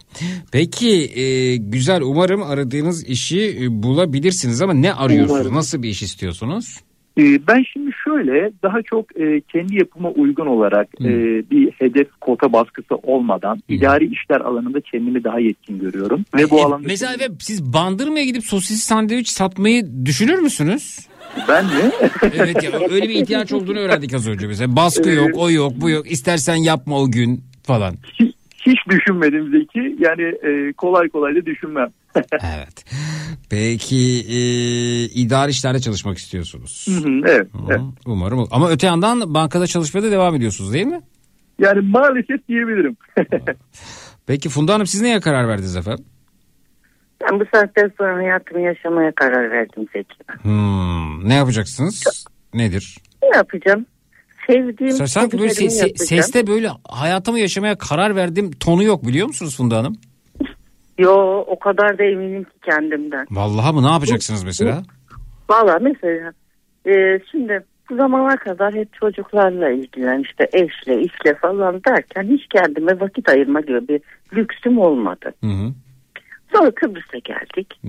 Peki 0.52 1.20
e, 1.20 1.56
güzel 1.56 2.02
umarım 2.02 2.42
aradığınız 2.42 3.08
işi 3.08 3.66
bulabilirsiniz 3.70 4.62
ama 4.62 4.74
ne 4.74 4.92
arıyorsunuz? 4.92 5.40
Umarım. 5.40 5.54
Nasıl 5.54 5.82
bir 5.82 5.88
iş 5.88 6.02
istiyorsunuz? 6.02 6.80
E, 7.18 7.46
ben 7.46 7.64
şimdi 7.72 7.90
şöyle 8.04 8.52
daha 8.62 8.82
çok 8.82 9.20
e, 9.20 9.40
kendi 9.40 9.76
yapıma 9.76 10.10
uygun 10.10 10.46
olarak 10.46 10.88
e, 11.00 11.08
bir 11.50 11.70
hedef 11.70 12.08
kota 12.20 12.52
baskısı 12.52 12.94
olmadan 13.02 13.62
idari 13.68 14.06
işler 14.12 14.40
alanında 14.40 14.80
kendimi 14.80 15.24
daha 15.24 15.40
yetkin 15.40 15.78
görüyorum. 15.78 16.24
Ve 16.36 16.50
bu 16.50 16.58
E, 16.58 16.62
alanda 16.62 16.86
Mesela 16.88 17.14
efendim, 17.14 17.36
siz 17.40 17.72
bandırmaya 17.72 18.24
gidip 18.24 18.44
sosis 18.44 18.80
sandviç 18.80 19.28
satmayı 19.28 20.04
düşünür 20.04 20.38
müsünüz? 20.38 21.08
ben 21.48 21.64
mi? 21.64 21.70
Evet 22.36 22.62
ya 22.62 22.70
öyle 22.90 23.08
bir 23.08 23.14
ihtiyaç 23.14 23.52
olduğunu 23.52 23.78
öğrendik 23.78 24.14
az 24.14 24.28
önce 24.28 24.46
mesela. 24.46 24.76
Baskı 24.76 25.10
yok, 25.10 25.30
o 25.34 25.50
yok, 25.50 25.72
bu 25.76 25.90
yok. 25.90 26.10
İstersen 26.10 26.56
yapma 26.56 27.00
o 27.00 27.10
gün 27.10 27.44
falan. 27.62 27.94
Hiç 28.20 28.35
düşünmedim 28.88 29.50
Zeki. 29.50 29.96
Yani 29.98 30.22
e, 30.22 30.72
kolay 30.72 31.08
kolay 31.08 31.34
da 31.34 31.46
düşünmem. 31.46 31.88
evet. 32.32 32.84
Peki 33.50 34.24
e, 34.28 34.38
idari 35.04 35.50
işlerde 35.50 35.78
çalışmak 35.78 36.18
istiyorsunuz. 36.18 36.86
Hı 36.88 37.08
hı, 37.08 37.20
evet, 37.26 37.46
evet. 37.68 37.80
Umarım. 38.06 38.48
Ama 38.50 38.70
öte 38.70 38.86
yandan 38.86 39.34
bankada 39.34 39.66
çalışmaya 39.66 40.02
da 40.02 40.10
devam 40.10 40.34
ediyorsunuz 40.34 40.72
değil 40.72 40.86
mi? 40.86 41.00
Yani 41.58 41.80
maalesef 41.80 42.48
diyebilirim. 42.48 42.96
Peki 44.26 44.48
Funda 44.48 44.74
Hanım 44.74 44.86
siz 44.86 45.02
neye 45.02 45.20
karar 45.20 45.48
verdiniz 45.48 45.76
efendim? 45.76 46.04
Ben 47.22 47.40
bu 47.40 47.44
saatten 47.54 47.92
sonra 47.98 48.16
hayatımı 48.16 48.60
yaşamaya 48.60 49.12
karar 49.12 49.50
verdim 49.50 49.86
Zeki. 49.92 50.14
Hmm, 50.42 51.28
ne 51.28 51.34
yapacaksınız? 51.34 52.26
Nedir? 52.54 52.96
Ne 53.22 53.36
yapacağım? 53.36 53.86
Sevdiğim 54.46 54.92
Sa- 54.92 55.08
Sanki 55.08 55.38
böyle 55.38 55.50
se- 55.50 55.66
se- 55.66 56.04
seste 56.04 56.46
böyle 56.46 56.68
hayatımı 56.88 57.38
yaşamaya 57.38 57.78
karar 57.78 58.16
verdim 58.16 58.50
tonu 58.60 58.82
yok 58.82 59.06
biliyor 59.06 59.26
musunuz 59.26 59.56
Funda 59.56 59.76
Hanım? 59.76 59.96
Yo 60.98 61.44
o 61.46 61.58
kadar 61.58 61.98
da 61.98 62.04
eminim 62.04 62.44
ki 62.44 62.50
kendimden. 62.64 63.26
Vallahi 63.30 63.74
mı 63.74 63.82
ne 63.82 63.90
yapacaksınız 63.92 64.44
mesela? 64.44 64.82
Valla 65.50 65.78
mesela 65.80 66.32
e, 66.86 67.20
şimdi 67.30 67.64
bu 67.90 67.96
zamana 67.96 68.36
kadar 68.36 68.74
hep 68.74 68.94
çocuklarla 68.94 69.70
ilgilen 69.70 70.20
işte 70.20 70.48
eşle 70.52 71.00
işle 71.02 71.34
falan 71.34 71.80
derken 71.88 72.22
hiç 72.22 72.46
kendime 72.46 73.00
vakit 73.00 73.28
ayırma 73.28 73.60
gibi 73.60 73.88
bir 73.88 74.00
lüksüm 74.36 74.78
olmadı. 74.78 75.34
Hı 75.44 75.50
hı. 75.50 75.72
Sonra 76.54 76.70
Kıbrıs'a 76.70 77.18
geldik. 77.18 77.80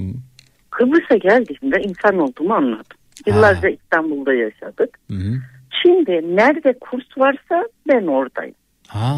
Kıbrıs'a 0.70 1.16
geldiğimde 1.16 1.82
insan 1.82 2.18
olduğumu 2.18 2.54
anladım. 2.54 2.98
Yıllarca 3.28 3.70
İstanbul'da 3.70 4.34
yaşadık. 4.34 5.00
Hı 5.12 5.18
hı. 5.18 5.34
Şimdi 5.82 6.12
nerede 6.36 6.74
kurs 6.82 7.04
varsa 7.18 7.68
ben 7.88 8.08
oradayım. 8.08 8.56
Ha, 8.88 9.18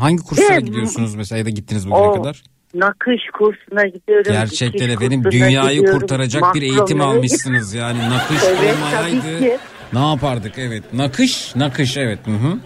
hangi 0.00 0.22
kurslara 0.22 0.52
Evet. 0.54 0.64
gidiyorsunuz 0.64 1.14
mesela 1.14 1.38
ya 1.38 1.44
da 1.44 1.50
gittiniz 1.50 1.90
bugüne 1.90 2.06
O 2.06 2.12
kadar? 2.12 2.42
nakış 2.74 3.20
kursuna 3.38 3.84
gidiyorum. 3.86 4.32
Gerçekten 4.32 4.88
efendim 4.88 5.22
dünyayı 5.30 5.76
gidiyorum, 5.78 6.00
kurtaracak 6.00 6.54
bir 6.54 6.62
eğitim 6.62 7.00
almışsınız 7.00 7.74
yani 7.74 7.98
nakış 8.10 8.38
Evet, 8.48 8.74
olmayaydı. 8.76 9.58
Ne 9.92 9.98
yapardık 10.10 10.52
evet 10.58 10.82
nakış 10.92 11.56
nakış 11.56 11.96
evet. 11.96 12.18
Hı 12.26 12.30
hı. 12.30 12.58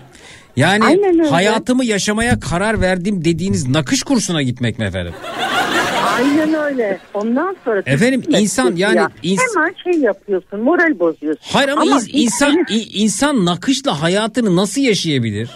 Yani 0.56 0.84
Aynen 0.84 1.18
öyle. 1.20 1.30
hayatımı 1.30 1.84
yaşamaya 1.84 2.40
karar 2.40 2.80
verdim 2.80 3.24
dediğiniz 3.24 3.68
nakış 3.68 4.02
kursuna 4.02 4.42
gitmek 4.42 4.78
mi 4.78 4.84
efendim? 4.84 5.12
Aynen 6.16 6.54
öyle. 6.54 6.98
Ondan 7.14 7.56
sonra 7.64 7.82
Efendim, 7.86 8.22
insan 8.28 8.76
yani 8.76 9.00
ins- 9.22 9.38
hemen 9.56 9.74
şey 9.84 9.92
yapıyorsun, 10.02 10.60
moral 10.60 10.98
bozuyorsun. 10.98 11.42
Hayır 11.52 11.68
ama, 11.68 11.82
ins- 11.84 12.06
hiç 12.06 12.14
insan 12.24 12.64
i- 12.70 13.02
insan 13.02 13.44
nakışla 13.44 14.02
hayatını 14.02 14.56
nasıl 14.56 14.80
yaşayabilir? 14.80 15.50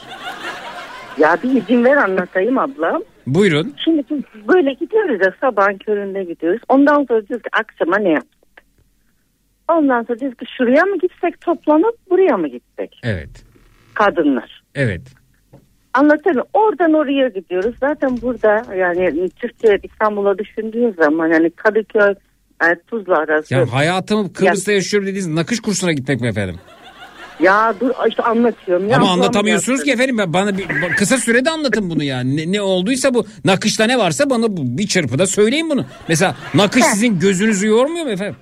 Ya 1.18 1.38
bir 1.42 1.62
izin 1.62 1.84
ver 1.84 1.96
anlatayım 1.96 2.58
ablam. 2.58 3.02
Buyurun. 3.26 3.74
Şimdi 3.84 4.04
biz 4.10 4.48
böyle 4.48 4.72
gidiyoruz 4.72 5.20
ya 5.26 5.34
sabahın 5.40 5.78
köründe 5.78 6.24
gidiyoruz. 6.24 6.60
Ondan 6.68 6.94
sonra 7.08 7.28
diyoruz 7.28 7.42
ki 7.42 7.50
akşama 7.52 7.98
ne 7.98 8.08
yaptık? 8.10 8.62
Ondan 9.68 10.02
sonra 10.02 10.18
diyoruz 10.18 10.38
ki 10.38 10.44
şuraya 10.56 10.84
mı 10.84 10.98
gitsek 10.98 11.40
toplanıp 11.40 12.10
buraya 12.10 12.36
mı 12.36 12.48
gitsek? 12.48 13.00
Evet. 13.02 13.44
Kadınlar. 13.94 14.62
Evet. 14.74 15.02
Anlatalım. 15.94 16.44
Oradan 16.54 16.92
oraya 16.92 17.28
gidiyoruz. 17.28 17.74
Zaten 17.80 18.18
burada 18.22 18.74
yani 18.76 19.30
Türkiye 19.30 19.78
İstanbul'a 19.82 20.38
düşündüğün 20.38 20.94
zaman 20.98 21.28
yani 21.28 21.50
Kadıköy 21.50 22.14
e, 22.64 22.74
Tuzla 22.86 23.16
arası. 23.16 23.54
Ya 23.54 23.72
hayatımı 23.72 24.32
Kıbrıs'ta 24.32 24.72
yaşıyorum 24.72 25.08
dediğiniz 25.08 25.34
nakış 25.34 25.60
kursuna 25.60 25.92
gitmek 25.92 26.20
mi 26.20 26.28
efendim? 26.28 26.56
Ya 27.40 27.74
dur 27.80 27.90
işte 28.08 28.22
anlatıyorum. 28.22 28.88
Ya, 28.88 28.96
Ama 28.96 29.10
anlatamıyorsunuz 29.10 29.84
ki 29.84 29.92
efendim. 29.92 30.16
Bana 30.26 30.58
bir, 30.58 30.68
kısa 30.96 31.16
sürede 31.16 31.50
anlatın 31.50 31.90
bunu 31.90 32.02
yani. 32.02 32.36
Ne, 32.36 32.52
ne 32.52 32.60
olduysa 32.60 33.14
bu 33.14 33.26
nakışta 33.44 33.84
ne 33.84 33.98
varsa 33.98 34.30
bana 34.30 34.46
bir 34.48 34.86
çırpıda 34.86 35.26
söyleyin 35.26 35.70
bunu. 35.70 35.84
Mesela 36.08 36.36
nakış 36.54 36.84
sizin 36.84 37.18
gözünüzü 37.18 37.66
yormuyor 37.66 38.04
mu 38.04 38.10
efendim? 38.10 38.36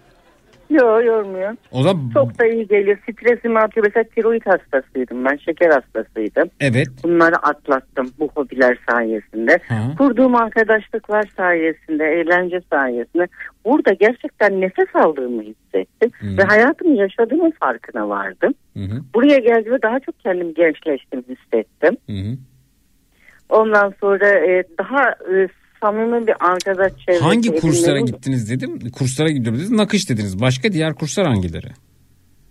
Yok 0.70 1.04
yormuyor. 1.04 1.56
O 1.72 1.82
zaman 1.82 2.10
Çok 2.14 2.38
da 2.38 2.46
iyi 2.46 2.68
geliyor. 2.68 2.98
Stresimi 3.12 3.58
atıyor. 3.58 3.86
Mesela 3.86 4.04
tiroid 4.04 4.42
hastasıydım 4.46 5.24
ben. 5.24 5.36
Şeker 5.36 5.70
hastasıydım. 5.70 6.50
evet. 6.60 6.88
Bunları 7.04 7.36
atlattım 7.36 8.10
bu 8.18 8.28
hobiler 8.34 8.78
sayesinde. 8.90 9.58
Hı. 9.68 9.96
Kurduğum 9.98 10.34
arkadaşlıklar 10.34 11.28
sayesinde, 11.36 12.04
eğlence 12.04 12.60
sayesinde. 12.70 13.26
Burada 13.64 13.92
gerçekten 13.92 14.60
nefes 14.60 14.96
aldığımı 14.96 15.42
hissettim. 15.42 16.10
Ve 16.22 16.42
hayatımı 16.42 16.96
yaşadığımın 16.96 17.50
farkına 17.50 18.08
vardım. 18.08 18.54
Hı 18.76 18.82
hı. 18.82 19.02
Buraya 19.14 19.38
geldiğimde 19.38 19.82
daha 19.82 20.00
çok 20.00 20.20
kendim 20.20 20.54
gençleştim 20.54 21.24
hissettim. 21.28 21.96
Hı. 22.06 22.36
Ondan 23.48 23.94
sonra 24.00 24.28
e, 24.28 24.64
daha 24.78 25.10
e, 25.10 25.48
samimi 25.80 26.26
bir 26.26 26.34
arkadaş 26.40 26.92
çevresi. 27.06 27.24
Hangi 27.24 27.60
kurslara 27.60 28.00
gittiniz 28.00 28.50
dedim. 28.50 28.90
Kurslara 28.90 29.28
gidiyorum 29.28 29.58
dediniz. 29.58 29.70
Nakış 29.70 30.10
dediniz. 30.10 30.40
Başka 30.40 30.72
diğer 30.72 30.94
kurslar 30.94 31.26
hangileri? 31.26 31.68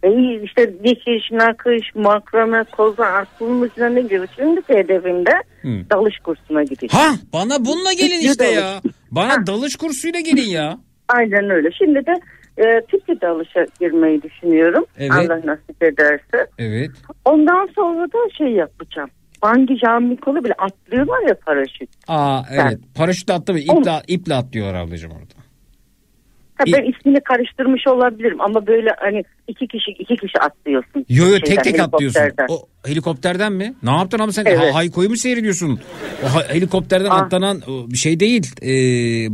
E, 0.03 0.09
işte 0.43 0.73
dikiş, 0.83 1.31
nakış, 1.31 1.95
makrame, 1.95 2.63
koza, 2.63 3.05
aklım 3.05 3.61
ucuna 3.61 3.89
ne 3.89 4.01
gibi. 4.01 4.25
Şimdi 4.35 4.61
hedefimde 4.67 5.31
Hı. 5.61 5.67
dalış 5.89 6.19
kursuna 6.19 6.63
gideceğim. 6.63 6.91
Ha 6.91 7.15
bana 7.33 7.65
bununla 7.65 7.93
gelin 7.93 8.19
işte 8.19 8.45
ya. 8.45 8.81
Bana 9.11 9.47
dalış 9.47 9.75
kursuyla 9.75 10.19
gelin 10.19 10.49
ya. 10.49 10.77
Aynen 11.07 11.49
öyle. 11.49 11.69
Şimdi 11.71 12.05
de 12.05 12.13
e, 12.57 12.81
tüplü 12.85 13.21
dalışa 13.21 13.65
girmeyi 13.79 14.21
düşünüyorum. 14.21 14.85
Evet. 14.97 15.11
Allah 15.11 15.41
nasip 15.43 15.83
ederse. 15.83 16.47
Evet. 16.57 16.91
Ondan 17.25 17.69
sonra 17.75 18.07
da 18.07 18.17
şey 18.37 18.47
yapacağım. 18.47 19.09
Bangi 19.41 19.77
jumping 19.77 20.43
bile 20.45 20.53
atlıyorlar 20.53 21.27
ya 21.29 21.35
paraşüt. 21.45 21.89
Aa 22.07 22.41
evet. 22.51 22.79
Paraşütle 22.95 23.33
atlama. 23.33 23.59
İple, 23.59 24.01
iple 24.07 24.35
atlıyorlar 24.35 24.73
ablacığım 24.73 25.11
orada. 25.11 25.33
Ha, 26.55 26.63
ben 26.67 26.91
ismini 26.91 27.19
karıştırmış 27.21 27.87
olabilirim 27.87 28.41
ama 28.41 28.67
böyle 28.67 28.89
hani 28.99 29.23
iki 29.47 29.67
kişi 29.67 29.91
iki 29.91 30.15
kişi 30.15 30.39
atlıyorsun. 30.39 31.05
Yo 31.09 31.25
yo 31.27 31.35
tek 31.39 31.47
Şeyden, 31.47 31.63
tek 31.63 31.79
atlıyorsun. 31.79 32.21
O 32.49 32.67
helikopterden 32.85 33.53
mi? 33.53 33.73
Ne 33.83 33.91
yaptın 33.91 34.19
abi 34.19 34.33
sen? 34.33 34.45
Evet. 34.45 34.59
Ha, 34.59 34.75
Hayko'yu 34.75 35.09
mu 35.09 35.15
seyrediyorsun? 35.17 35.79
O 36.23 36.35
ha- 36.35 36.43
helikopterden 36.49 37.09
Ah. 37.09 37.21
atlanan 37.21 37.61
bir 37.87 37.97
şey 37.97 38.19
değil. 38.19 38.51
Ee, 38.61 38.67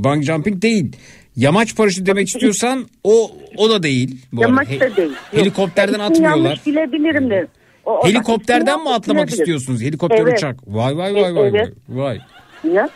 bungee 0.03 0.23
jumping 0.23 0.61
değil. 0.61 0.95
Yamaç 1.35 1.75
paraşütü 1.75 2.05
demek 2.05 2.27
istiyorsan 2.27 2.85
o 3.03 3.31
o 3.57 3.69
da 3.69 3.83
değil. 3.83 4.21
Bu 4.33 4.41
Yamaç 4.41 4.67
arada. 4.69 4.91
da 4.91 4.95
değil. 4.95 5.09
Yok. 5.09 5.41
Helikopterden 5.41 5.91
İsmini 5.93 6.03
atmıyorlar. 6.05 6.37
yanlış 6.45 6.65
bilebilirim 6.65 7.29
de. 7.29 7.47
O- 7.85 8.07
Helikopterden 8.07 8.83
mi 8.83 8.89
atlamak 8.89 9.07
bilebilirim. 9.27 9.27
istiyorsunuz? 9.43 9.81
Helikopter 9.81 10.19
Evet. 10.19 10.37
uçak. 10.37 10.55
Vay 10.67 10.97
vay 10.97 11.15
vay 11.15 11.35
vay 11.35 11.47
Evet. 11.47 11.73
vay. 11.89 12.19
Ya. 12.63 12.89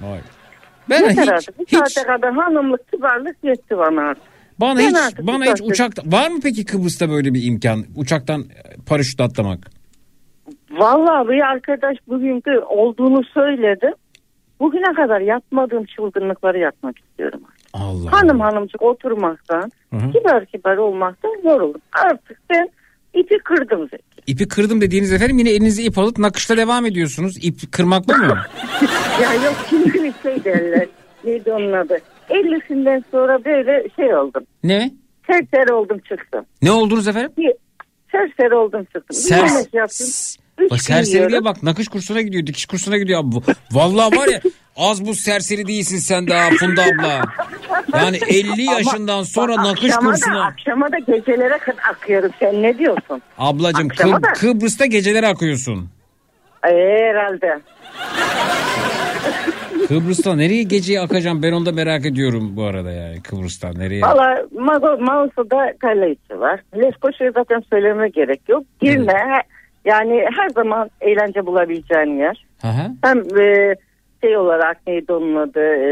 Vay. 0.00 0.20
Ben 0.90 1.00
Yeter 1.00 1.22
hiç, 1.22 1.28
artık. 1.28 1.58
Bir 1.58 1.66
saate 1.76 2.02
kadar 2.02 2.34
hanımlık 2.34 2.92
kibarlık 2.92 3.36
yetti 3.44 3.78
bana 3.78 4.02
artık. 4.02 4.22
bana 4.60 4.78
Ben 4.78 4.88
hiç 4.88 4.96
artık 4.96 5.26
bana 5.26 5.44
hiç 5.44 5.60
uçakta 5.62 6.02
var 6.06 6.28
mı 6.30 6.38
peki 6.42 6.64
Kıbrıs'ta 6.64 7.10
böyle 7.10 7.34
bir 7.34 7.44
imkan? 7.46 7.84
Uçaktan 7.96 8.40
e, 8.40 8.76
paraşütle 8.86 9.24
atlamak. 9.24 9.70
Vallahi 10.70 11.28
bir 11.28 11.40
arkadaş 11.40 11.96
bugünkü 12.08 12.58
olduğunu 12.58 13.24
söyledi. 13.24 13.90
Bugüne 14.60 14.94
kadar 14.96 15.20
yapmadığım 15.20 15.84
çılgınlıkları 15.84 16.58
yapmak 16.58 16.98
istiyorum. 16.98 17.40
Allah. 17.72 18.12
Hanım 18.12 18.40
hanımcık 18.40 18.82
oturmaktan, 18.82 19.70
Hı 19.90 19.96
hı. 19.96 20.12
kibar 20.12 20.46
kibar 20.46 20.76
olmaktan 20.76 21.36
yoruldum. 21.44 21.80
Artık 22.04 22.40
ben 22.50 22.68
ipi 23.14 23.38
kırdım 23.38 23.88
Zeki. 23.88 24.02
İpi 24.30 24.48
kırdım 24.48 24.80
dediğiniz 24.80 25.12
efendim 25.12 25.38
yine 25.38 25.50
elinize 25.50 25.82
ip 25.82 25.98
alıp 25.98 26.18
nakışla 26.18 26.56
devam 26.56 26.86
ediyorsunuz. 26.86 27.36
İp 27.44 27.72
kırmakla 27.72 28.16
mı? 28.16 28.38
ya 29.22 29.34
yok 29.34 29.54
şimdi 29.70 29.94
bir 29.94 30.12
şey 30.22 30.44
derler. 30.44 30.86
Neydi 31.24 31.52
onun 31.52 31.72
adı? 31.72 31.98
50'sinden 32.30 33.04
sonra 33.10 33.44
böyle 33.44 33.88
şey 33.96 34.14
oldum. 34.14 34.42
ne? 34.64 34.90
Serseri 35.26 35.72
oldum 35.72 35.98
çıktım. 35.98 36.44
Ne 36.62 36.70
oldunuz 36.70 37.08
efendim? 37.08 37.32
Bir 37.38 37.52
serseri 38.12 38.54
oldum 38.54 38.84
çıktım. 38.84 39.02
Bir 39.10 39.14
Sers- 39.14 39.52
yemek 39.54 39.74
yaptım. 39.74 40.06
Bak 40.70 41.06
yiyorum. 41.06 41.44
bak 41.44 41.62
nakış 41.62 41.88
kursuna 41.88 42.20
gidiyor 42.20 42.46
dikiş 42.46 42.66
kursuna 42.66 42.96
gidiyor 42.98 43.20
abi. 43.20 43.32
Bu- 43.32 43.42
Vallahi 43.72 44.16
var 44.16 44.28
ya 44.28 44.40
az 44.76 45.06
bu 45.06 45.14
serseri 45.14 45.66
değilsin 45.66 45.98
sen 45.98 46.28
daha 46.28 46.50
Funda 46.50 46.82
abla. 46.82 47.22
Yani 47.92 48.16
50 48.28 48.62
yaşından 48.62 49.22
sonra 49.22 49.56
nakış 49.56 49.84
akşama 49.84 50.10
kursuna. 50.10 50.34
Da, 50.34 50.44
akşama 50.44 50.92
da 50.92 50.98
gecelere 50.98 51.58
akıyorum. 51.90 52.30
Sen 52.40 52.62
ne 52.62 52.78
diyorsun? 52.78 53.22
Ablacığım 53.38 53.86
Akşama 53.86 54.16
Kıb- 54.16 54.22
da- 54.22 54.32
Kıbrıs'ta 54.32 54.86
geceleri 54.86 55.26
akıyorsun. 55.26 55.88
Ee, 56.64 56.68
herhalde. 56.70 57.58
Kıbrıs'ta 59.88 60.36
nereye 60.36 60.62
geceye 60.62 61.00
akacağım 61.00 61.42
ben 61.42 61.52
onu 61.52 61.66
da 61.66 61.72
merak 61.72 62.06
ediyorum 62.06 62.56
bu 62.56 62.64
arada 62.64 62.90
yani 62.92 63.22
Kıbrıs'tan 63.22 63.78
nereye? 63.78 64.02
Valla 64.02 64.42
kale 65.78 66.10
içi 66.10 66.40
var. 66.40 66.60
Leskoşa'yı 66.76 67.32
zaten 67.34 67.62
söyleme 67.70 68.08
gerek 68.08 68.40
yok. 68.48 68.64
Girme. 68.80 69.12
He- 69.12 69.42
Yani 69.84 70.24
her 70.38 70.48
zaman 70.48 70.90
eğlence 71.00 71.46
bulabileceğin 71.46 72.18
yer. 72.18 72.44
Hı 72.62 72.68
hı. 72.68 72.90
Hem 73.02 73.18
e, 73.40 73.74
şey 74.20 74.36
olarak 74.36 74.76
neydi 74.86 75.12
onun 75.12 75.36
adı 75.36 75.60
e, 75.60 75.90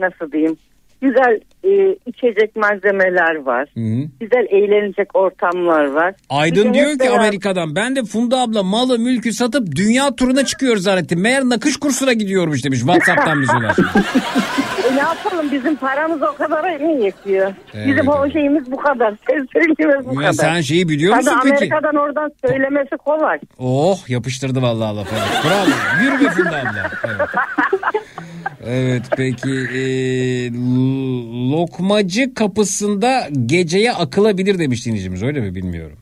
nasıl 0.00 0.32
diyeyim 0.32 0.56
güzel 1.02 1.40
e, 1.64 1.96
içecek 2.06 2.56
malzemeler 2.56 3.34
var. 3.36 3.68
Hı 3.74 3.80
hı. 3.80 4.08
Güzel 4.20 4.46
eğlenecek 4.50 5.16
ortamlar 5.16 5.84
var. 5.84 6.14
Aydın 6.30 6.74
diyor 6.74 6.90
ki 6.92 6.98
beraber- 6.98 7.18
Amerika'dan 7.18 7.76
ben 7.76 7.96
de 7.96 8.02
Funda 8.02 8.38
abla 8.40 8.62
malı 8.62 8.98
mülkü 8.98 9.32
satıp 9.32 9.76
dünya 9.76 10.16
turuna 10.16 10.44
çıkıyor 10.44 10.76
zannettim. 10.76 11.20
Meğer 11.20 11.44
nakış 11.44 11.76
kursuna 11.76 12.12
gidiyormuş 12.12 12.64
demiş 12.64 12.78
Whatsapp'tan 12.78 13.42
bize 13.42 13.56
ulaşmış. 13.56 13.88
E 14.90 14.96
ne 14.96 14.98
yapalım 15.00 15.52
bizim 15.52 15.76
paramız 15.76 16.22
o 16.22 16.34
kadar 16.34 16.80
iyi 16.80 17.04
yetiyor. 17.04 17.52
Evet, 17.74 17.86
bizim 17.86 18.08
o 18.08 18.30
şeyimiz 18.30 18.70
bu 18.72 18.76
kadar. 18.76 19.14
Sevgimiz 19.52 20.06
bu 20.06 20.22
Ya 20.22 20.30
kadar. 20.30 20.32
sen 20.32 20.60
şeyi 20.60 20.88
biliyor 20.88 21.12
Tabii 21.12 21.24
musun 21.24 21.40
peki? 21.42 21.54
Amerika'dan 21.56 21.96
oradan 21.96 22.32
söylemesi 22.46 22.96
kolay. 22.96 23.38
Oh 23.58 24.08
yapıştırdı 24.08 24.62
vallahi 24.62 24.96
lafı. 24.96 25.14
Bravo. 25.48 26.02
Yürü 26.04 26.24
be 26.24 26.30
Funda 26.30 26.50
abla. 26.50 26.90
Evet. 27.04 27.28
Evet 28.66 29.02
peki 29.16 29.50
e, 29.74 29.82
lokmacı 31.52 32.34
kapısında 32.34 33.28
geceye 33.46 33.92
akılabilir 33.92 34.58
demiş 34.58 34.86
dinleyicimiz 34.86 35.22
öyle 35.22 35.40
mi 35.40 35.54
bilmiyorum. 35.54 35.98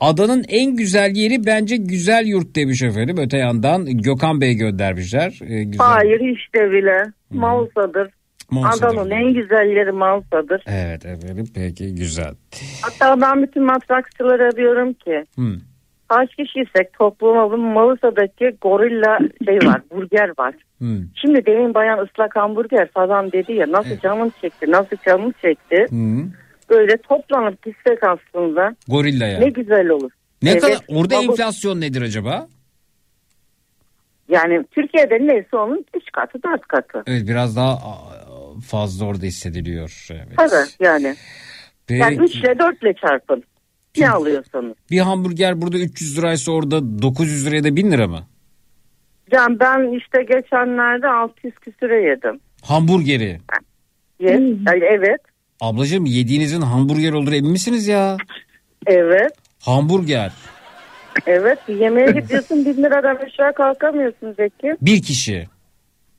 Adanın 0.00 0.44
en 0.48 0.76
güzel 0.76 1.10
yeri 1.14 1.46
bence 1.46 1.76
güzel 1.76 2.26
yurt 2.26 2.56
demiş 2.56 2.82
efendim. 2.82 3.16
Öte 3.18 3.36
yandan 3.36 3.86
Gökhan 3.86 4.40
Bey 4.40 4.54
göndermişler. 4.54 5.38
E, 5.48 5.64
güzel. 5.64 5.86
Hayır 5.86 6.20
işte 6.20 6.70
bile. 6.70 7.02
Mausa'dır. 7.30 8.10
Mausa'dır. 8.50 8.86
Adanın 8.86 9.10
en 9.10 9.34
güzel 9.34 9.66
yeri 9.76 9.92
Mausa'dır. 9.92 10.62
Evet 10.66 11.06
efendim 11.06 11.46
peki 11.54 11.94
güzel. 11.94 12.34
Hatta 12.82 13.20
ben 13.20 13.42
bütün 13.42 13.62
matrakçılara 13.64 14.56
diyorum 14.56 14.92
ki 14.92 15.24
Hı. 15.36 15.42
kaç 16.08 16.36
kişiysek 16.36 16.92
topluma 16.98 17.50
bu 17.50 17.56
Mausa'daki 17.56 18.56
gorilla 18.60 19.18
şey 19.44 19.56
var 19.56 19.82
burger 19.90 20.32
var. 20.38 20.54
Hı. 20.78 20.96
Şimdi 21.14 21.46
demin 21.46 21.74
bayan 21.74 21.98
ıslak 21.98 22.36
hamburger 22.36 22.88
falan 22.94 23.32
dedi 23.32 23.52
ya 23.52 23.72
nasıl 23.72 23.98
canım 23.98 24.32
çekti 24.40 24.70
nasıl 24.70 24.96
canım 25.06 25.32
çekti. 25.42 25.86
Hı. 25.90 26.24
Böyle 26.70 26.96
toplanıp 26.96 27.62
gitsek 27.62 27.98
aslında 28.04 28.76
Gorilla 28.88 29.26
ya. 29.26 29.38
ne 29.38 29.48
güzel 29.48 29.88
olur. 29.88 30.10
Ne 30.42 30.50
Evet, 30.50 30.62
kadar 30.62 30.78
orada 30.88 31.16
ama 31.18 31.28
bu- 31.28 31.32
enflasyon 31.32 31.80
nedir 31.80 32.02
acaba? 32.02 32.48
Yani 34.28 34.64
Türkiye'de 34.70 35.18
neyse 35.20 35.56
onun 35.56 35.84
3 35.96 36.02
katı 36.12 36.42
4 36.42 36.62
katı. 36.68 37.02
Evet 37.06 37.28
biraz 37.28 37.56
daha 37.56 37.78
fazla 38.66 39.06
orada 39.06 39.26
hissediliyor. 39.26 40.06
Evet. 40.10 40.36
Tabii 40.36 40.68
yani. 40.80 41.14
Peki. 41.86 42.00
Yani 42.00 42.16
3 42.16 42.34
ile 42.34 42.58
4 42.58 42.82
ile 42.82 42.94
çarpın. 42.94 43.44
Ne 43.98 44.10
alıyorsanız. 44.10 44.74
Bir 44.90 44.98
hamburger 44.98 45.62
burada 45.62 45.78
300 45.78 46.18
liraysa 46.18 46.52
orada 46.52 47.02
900 47.02 47.46
liraya 47.46 47.64
da 47.64 47.76
1000 47.76 47.90
lira 47.92 48.08
mı? 48.08 48.20
Yani 49.32 49.60
ben 49.60 49.98
işte 49.98 50.22
geçenlerde 50.22 51.08
600 51.08 51.54
küsüre 51.54 52.02
yedim. 52.02 52.40
Hamburgeri. 52.64 53.40
Yes. 54.20 54.40
Yani 54.66 54.84
evet. 54.84 55.20
Ablacığım 55.60 56.06
yediğinizin 56.06 56.60
hamburger 56.60 57.12
olur 57.12 57.32
emin 57.32 57.50
misiniz 57.50 57.86
ya? 57.88 58.16
Evet. 58.86 59.30
Hamburger. 59.60 60.32
Evet. 61.26 61.58
Yemeğe 61.68 62.06
gidiyorsun 62.20 62.64
1000 62.66 62.76
liradan 62.82 63.16
aşağı 63.26 63.52
kalkamıyorsun 63.54 64.32
Zeki. 64.32 64.76
Bir 64.82 65.02
kişi. 65.02 65.46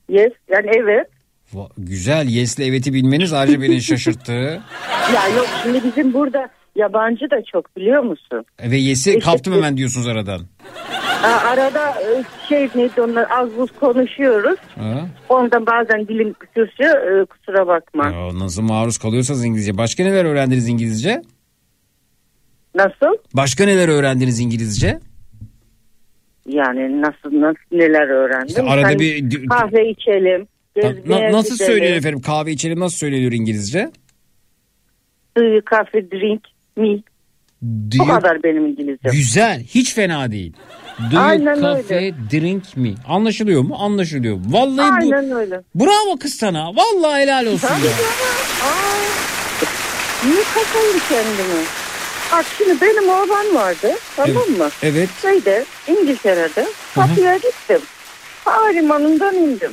Yes. 0.08 0.32
Yani 0.50 0.66
evet. 0.76 1.06
Va- 1.54 1.70
Güzel 1.78 2.28
yes'le 2.28 2.58
evet'i 2.60 2.92
bilmeniz 2.92 3.32
ayrıca 3.32 3.60
beni 3.62 3.82
şaşırttı. 3.82 4.32
Ya 5.14 5.28
yok 5.36 5.46
şimdi 5.62 5.80
bizim 5.84 6.14
burada 6.14 6.48
yabancı 6.76 7.30
da 7.30 7.42
çok 7.52 7.76
biliyor 7.76 8.02
musun? 8.02 8.44
Ve 8.62 8.76
yes'i 8.76 9.18
kaptım 9.18 9.54
hemen 9.54 9.76
diyorsunuz 9.76 10.06
aradan. 10.06 10.40
Arada 11.22 11.90
e, 11.90 12.24
şey 12.48 12.68
neydi 12.74 13.00
onlar 13.00 13.26
az 13.30 13.56
buz 13.56 13.70
konuşuyoruz. 13.80 14.58
Ha? 14.74 15.06
Ondan 15.28 15.66
bazen 15.66 16.08
dilim 16.08 16.34
sürçüyor 16.54 17.20
e, 17.22 17.24
kusura 17.24 17.66
bakma. 17.66 18.06
Ya 18.10 18.38
nasıl 18.38 18.62
maruz 18.62 18.98
kalıyorsanız 18.98 19.44
İngilizce. 19.44 19.78
Başka 19.78 20.02
neler 20.02 20.24
öğrendiniz 20.24 20.68
İngilizce? 20.68 21.22
Nasıl? 22.74 23.16
Başka 23.34 23.64
neler 23.64 23.88
öğrendiniz 23.88 24.40
İngilizce? 24.40 25.00
Yani 26.46 27.02
nasıl 27.02 27.40
nasıl 27.40 27.58
neler 27.72 28.08
öğrendim? 28.08 28.46
İşte 28.48 28.62
arada 28.62 28.98
bir- 28.98 29.48
kahve 29.48 29.90
içelim. 29.90 30.46
Na- 31.06 31.32
nasıl 31.32 31.54
gidelim. 31.54 31.72
söylüyor 31.72 31.96
efendim? 31.96 32.20
Kahve 32.20 32.52
içelim 32.52 32.80
nasıl 32.80 32.96
söyleniyor 32.96 33.32
İngilizce? 33.32 33.90
Do 35.36 35.44
you 35.44 35.60
coffee 35.70 36.10
drink 36.10 36.42
me? 36.76 36.98
Bu 37.62 37.90
Diyor- 37.90 38.06
kadar 38.06 38.42
benim 38.42 38.66
İngilizcem. 38.66 39.12
Güzel. 39.12 39.62
Hiç 39.64 39.94
fena 39.94 40.32
değil. 40.32 40.52
Do 41.10 41.16
you 41.16 41.24
Aynen 41.24 41.54
cafe 41.62 41.94
öyle. 41.96 42.14
drink 42.32 42.76
me? 42.76 42.88
Anlaşılıyor 43.08 43.62
mu? 43.62 43.76
Anlaşılıyor. 43.78 44.38
Vallahi 44.46 44.90
bu 44.90 44.94
Aynen 45.14 45.30
öyle. 45.32 45.60
Bravo 45.74 46.16
kız 46.20 46.34
sana. 46.34 46.66
Vallahi 46.76 47.22
helal 47.22 47.46
olsun 47.46 47.68
Tabii 47.68 47.86
ya. 47.86 47.92
Niye 50.24 50.42
kasayım 50.54 50.98
kendimi? 51.08 51.64
Bak 52.32 52.44
şimdi 52.58 52.80
benim 52.80 53.08
oğlan 53.08 53.54
vardı 53.54 53.90
tamam 54.16 54.48
mı? 54.58 54.68
Evet. 54.82 55.08
Şeyde 55.22 55.64
İngiltere'de 55.88 56.66
kapıya 56.94 57.36
gittim. 57.36 57.80
Havalimanından 58.44 59.34
indim. 59.34 59.72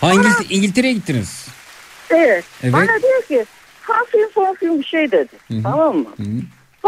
Ha 0.00 0.12
İngiliz- 0.14 0.46
İngiltere'ye 0.52 0.92
gittiniz. 0.92 1.46
Evet. 2.10 2.44
Evet. 2.62 2.72
Bana 2.74 2.86
diyor 3.02 3.22
ki 3.28 3.44
hafif 3.82 4.36
hafif 4.36 4.78
bir 4.78 4.84
şey 4.84 5.10
dedi. 5.12 5.62
Tamam 5.62 5.96
mı? 5.96 6.08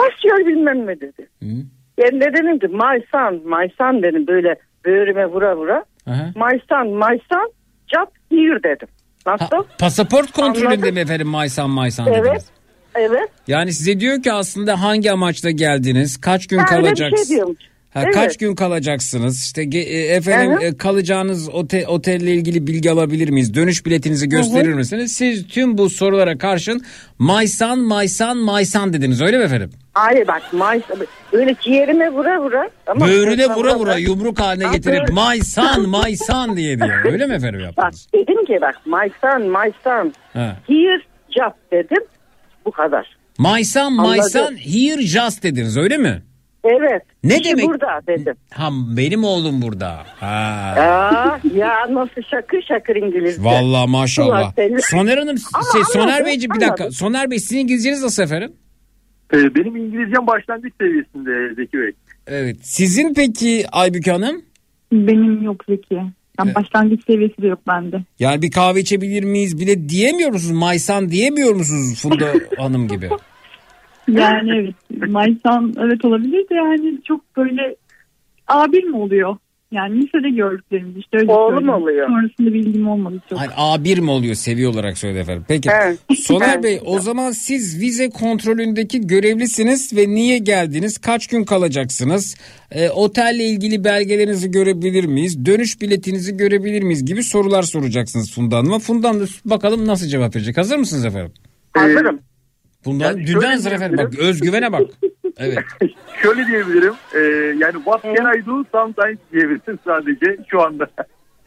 Başlıyor 0.02 0.38
bilmem 0.46 0.86
ne 0.86 1.00
dedi. 1.00 1.28
Ben 1.98 2.20
de 2.20 2.24
dedim 2.32 2.58
ki 2.58 2.66
my 2.68 3.70
son 3.78 4.02
dedim 4.02 4.26
böyle 4.26 4.54
böğrüme 4.86 5.26
vura 5.26 5.56
vura. 5.56 5.84
Aha. 6.06 6.32
My 6.36 6.60
son, 6.68 7.52
job 7.94 8.08
here 8.30 8.62
dedim. 8.62 8.88
Nasıl? 9.26 9.64
Pasaport 9.78 10.32
kontrolünde 10.32 10.90
mi 10.90 11.00
efendim 11.00 11.28
Maysan 11.28 11.70
Maysan 11.70 12.06
Evet. 12.06 12.24
dediniz? 12.24 12.50
Evet. 12.94 13.28
Yani 13.46 13.72
size 13.72 14.00
diyor 14.00 14.22
ki 14.22 14.32
aslında 14.32 14.82
hangi 14.82 15.12
amaçla 15.12 15.50
geldiniz? 15.50 16.20
Kaç 16.20 16.46
gün 16.46 16.58
Ha, 16.58 16.64
öyle 16.70 16.82
bir 16.82 16.86
kalacaksınız? 16.86 17.28
şey 17.28 17.36
diyormuş. 17.36 17.58
Ha, 17.90 18.02
Evet. 18.04 18.14
Kaç 18.14 18.36
gün 18.36 18.54
kalacaksınız? 18.54 19.44
İşte 19.44 19.62
e, 19.62 20.14
efendim 20.14 20.52
Hı 20.52 20.56
hı. 20.56 20.64
e, 20.64 20.76
kalacağınız 20.76 21.48
ote, 21.48 21.86
otelle 21.86 22.34
ilgili 22.34 22.66
bilgi 22.66 22.90
alabilir 22.90 23.28
miyiz? 23.28 23.54
Dönüş 23.54 23.86
biletinizi 23.86 24.28
gösterir 24.28 24.74
misiniz? 24.74 25.12
Siz 25.12 25.46
tüm 25.48 25.78
bu 25.78 25.90
sorulara 25.90 26.38
karşın 26.38 26.82
Maysan 27.18 27.78
Maysan 27.78 28.36
Maysan 28.36 28.92
dediniz 28.92 29.22
öyle 29.22 29.38
mi 29.38 29.44
efendim? 29.44 29.70
Hayır 29.94 30.26
bak 30.28 30.42
my, 30.52 30.82
böyle 31.32 31.54
ciğerime 31.62 32.10
vura 32.12 32.40
vura. 32.42 32.70
Ama 32.86 33.06
Böğrüne 33.08 33.46
vura 33.54 33.78
vura 33.78 33.96
yumruk 33.96 34.40
haline 34.40 34.64
Ha, 34.64 34.72
getirip 34.76 35.00
böyle- 35.00 35.12
Maysan 35.12 35.88
Maysan 35.88 36.56
diye 36.56 36.78
diye 36.80 36.90
öyle 37.12 37.26
mi 37.26 37.34
efendim 37.34 37.60
Bak 37.60 37.76
yaptınız? 37.76 38.06
dedim 38.14 38.44
ki 38.44 38.58
bak 38.60 38.74
my 38.86 39.10
son, 39.20 39.42
my 39.42 39.72
son, 39.84 40.12
Ha. 40.32 40.56
here 40.68 41.02
job 41.30 41.52
dedim. 41.72 42.04
Bu 42.64 42.70
kadar. 42.70 43.16
Maysan 43.38 43.82
Anladım. 43.92 44.06
Maysan 44.10 44.54
here 44.56 45.02
just 45.02 45.42
dediniz 45.42 45.76
öyle 45.76 45.96
mi? 45.98 46.22
Evet. 46.64 47.02
Ne 47.24 47.34
işi 47.34 47.44
demek? 47.44 47.66
burada 47.66 48.00
dedim. 48.06 48.34
Ha 48.50 48.68
benim 48.96 49.24
oğlum 49.24 49.62
burada. 49.62 50.04
Ha. 50.20 50.26
Aa, 50.78 51.40
ya 51.56 51.94
nasıl 51.94 52.22
şakır 52.30 52.62
şakır 52.68 52.96
İngilizce. 52.96 53.44
Vallahi 53.44 53.90
maşallah. 53.90 54.52
Soner 54.90 55.18
Hanım, 55.18 55.36
Ama 55.54 55.64
şey, 55.72 55.82
Soner 55.84 56.26
Beyciğim 56.26 56.50
bir 56.54 56.60
dakika. 56.60 56.74
anladım. 56.84 56.92
Soner 56.92 57.30
Bey 57.30 57.38
sizin 57.38 57.58
İngilizceniz 57.58 58.02
nasıl 58.02 58.22
efendim? 58.22 58.52
Ee, 59.34 59.54
benim 59.54 59.76
İngilizcem 59.76 60.26
başlangıç 60.26 60.72
seviyesinde 60.80 61.54
Zeki 61.54 61.78
Bey. 61.78 61.92
Evet. 62.26 62.56
Sizin 62.62 63.14
peki 63.14 63.64
Aybüke 63.72 64.10
Hanım? 64.12 64.42
Benim 64.92 65.42
yok 65.42 65.64
Zeki. 65.68 65.94
Yani 66.38 66.54
başlangıç 66.54 67.00
seviyesi 67.06 67.42
de 67.42 67.46
yok 67.46 67.58
bende. 67.68 67.96
Yani 68.18 68.42
bir 68.42 68.50
kahve 68.50 68.80
içebilir 68.80 69.24
miyiz 69.24 69.60
bile 69.60 69.88
diyemiyor 69.88 70.30
musunuz? 70.30 70.56
Maysan 70.58 71.08
diyemiyor 71.10 71.54
musunuz 71.54 72.02
Funda 72.02 72.32
Hanım 72.56 72.88
gibi? 72.88 73.08
Yani 74.08 74.50
evet. 74.56 75.08
Maysan 75.10 75.74
evet 75.78 76.04
olabilir 76.04 76.48
de 76.48 76.54
yani 76.54 76.98
çok 77.04 77.36
böyle 77.36 77.76
A1 78.48 78.84
mi 78.84 78.96
oluyor? 78.96 79.36
Yani 79.72 80.02
lisede 80.02 80.30
gördüklerimiz 80.30 80.96
işte 80.96 81.18
öyle 81.18 81.32
Oğlum 81.32 81.54
söyleyeyim. 81.54 81.82
oluyor. 81.82 82.08
Sonrasında 82.08 82.54
bilgim 82.54 82.88
olmadı 82.88 83.20
çok. 83.28 83.38
Hayır, 83.38 83.50
A1 83.50 84.00
mi 84.00 84.10
oluyor 84.10 84.34
seviye 84.34 84.68
olarak 84.68 84.98
söyledi 84.98 85.18
efendim. 85.18 85.44
Peki 85.48 85.68
Evet. 85.82 85.98
Soner. 86.18 86.62
Bey 86.62 86.80
o 86.84 86.98
zaman 86.98 87.30
siz 87.30 87.80
vize 87.80 88.10
kontrolündeki 88.10 89.06
görevlisiniz 89.06 89.96
ve 89.96 90.08
niye 90.08 90.38
geldiniz? 90.38 90.98
Kaç 90.98 91.26
gün 91.26 91.44
kalacaksınız? 91.44 92.36
E, 92.70 92.88
otelle 92.90 93.44
ilgili 93.44 93.84
belgelerinizi 93.84 94.50
görebilir 94.50 95.04
miyiz? 95.04 95.46
Dönüş 95.46 95.80
biletinizi 95.80 96.36
görebilir 96.36 96.82
miyiz? 96.82 97.04
Gibi 97.04 97.22
sorular 97.22 97.62
soracaksınız 97.62 98.34
Funda 98.34 98.56
Hanım'a. 98.56 98.78
Funda 98.78 99.08
Hanım 99.08 99.20
da 99.20 99.26
bakalım 99.44 99.86
nasıl 99.86 100.06
cevap 100.06 100.36
verecek. 100.36 100.56
Hazır 100.56 100.76
mısınız 100.76 101.04
efendim? 101.04 101.32
Hazırım. 101.72 102.20
Funda 102.84 103.04
Hanım 103.06 103.18
Yani 103.18 103.26
dünden 103.26 103.72
efendim. 103.74 103.98
Bak 103.98 104.18
özgüvene 104.18 104.72
bak. 104.72 104.82
Evet. 105.38 105.58
Şöyle 106.22 106.46
diyebilirim. 106.46 106.94
e, 107.14 107.18
yani 107.58 107.72
what 107.72 108.02
can 108.02 108.34
I 108.38 108.46
do 108.46 108.64
sometimes 108.72 109.18
diyebilirim 109.32 109.78
sadece 109.84 110.36
şu 110.50 110.62
anda. 110.62 110.86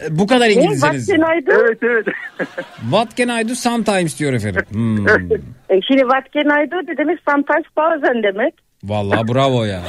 E, 0.03 0.19
Bu 0.19 0.27
kadar 0.27 0.49
İngilizceniz. 0.49 1.09
Evet 1.09 1.77
evet. 1.81 2.05
What 2.81 3.15
can 3.15 3.41
I 3.41 3.49
do 3.49 3.55
sometimes 3.55 4.19
diyor 4.19 4.33
efendim. 4.33 4.61
Hmm. 4.71 5.07
E 5.69 5.81
şimdi 5.81 6.01
what 6.01 6.31
can 6.33 6.63
I 6.63 6.71
do 6.71 6.87
de 6.87 6.97
demek 6.97 7.19
sometimes 7.29 7.65
bazen 7.77 8.23
demek. 8.23 8.53
Vallahi 8.83 9.27
bravo 9.33 9.63
ya. 9.63 9.81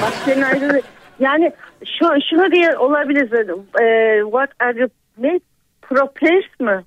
What 0.00 0.26
can 0.26 0.56
I 0.56 0.60
do 0.60 0.80
yani 1.20 1.52
şu, 1.98 2.06
şunu 2.30 2.52
diye 2.52 2.76
olabilir 2.78 3.30
dedim. 3.30 3.56
E, 3.82 4.20
what 4.22 4.50
are 4.60 4.80
you 4.80 4.88
ne? 5.18 5.40
Propers 5.82 6.60
mı? 6.60 6.84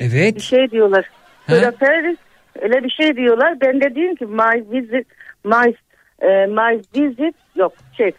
Evet. 0.00 0.36
Bir 0.36 0.40
şey 0.40 0.70
diyorlar. 0.70 1.04
Propers 1.46 2.16
öyle 2.60 2.84
bir 2.84 2.90
şey 2.90 3.16
diyorlar. 3.16 3.60
Ben 3.60 3.80
de 3.80 3.94
diyorum 3.94 4.14
ki 4.16 4.26
my 4.26 4.64
visit 4.72 5.06
my 5.44 5.74
e, 6.22 6.46
my 6.46 6.80
visit 6.96 7.36
yok 7.56 7.72
şey 7.96 8.12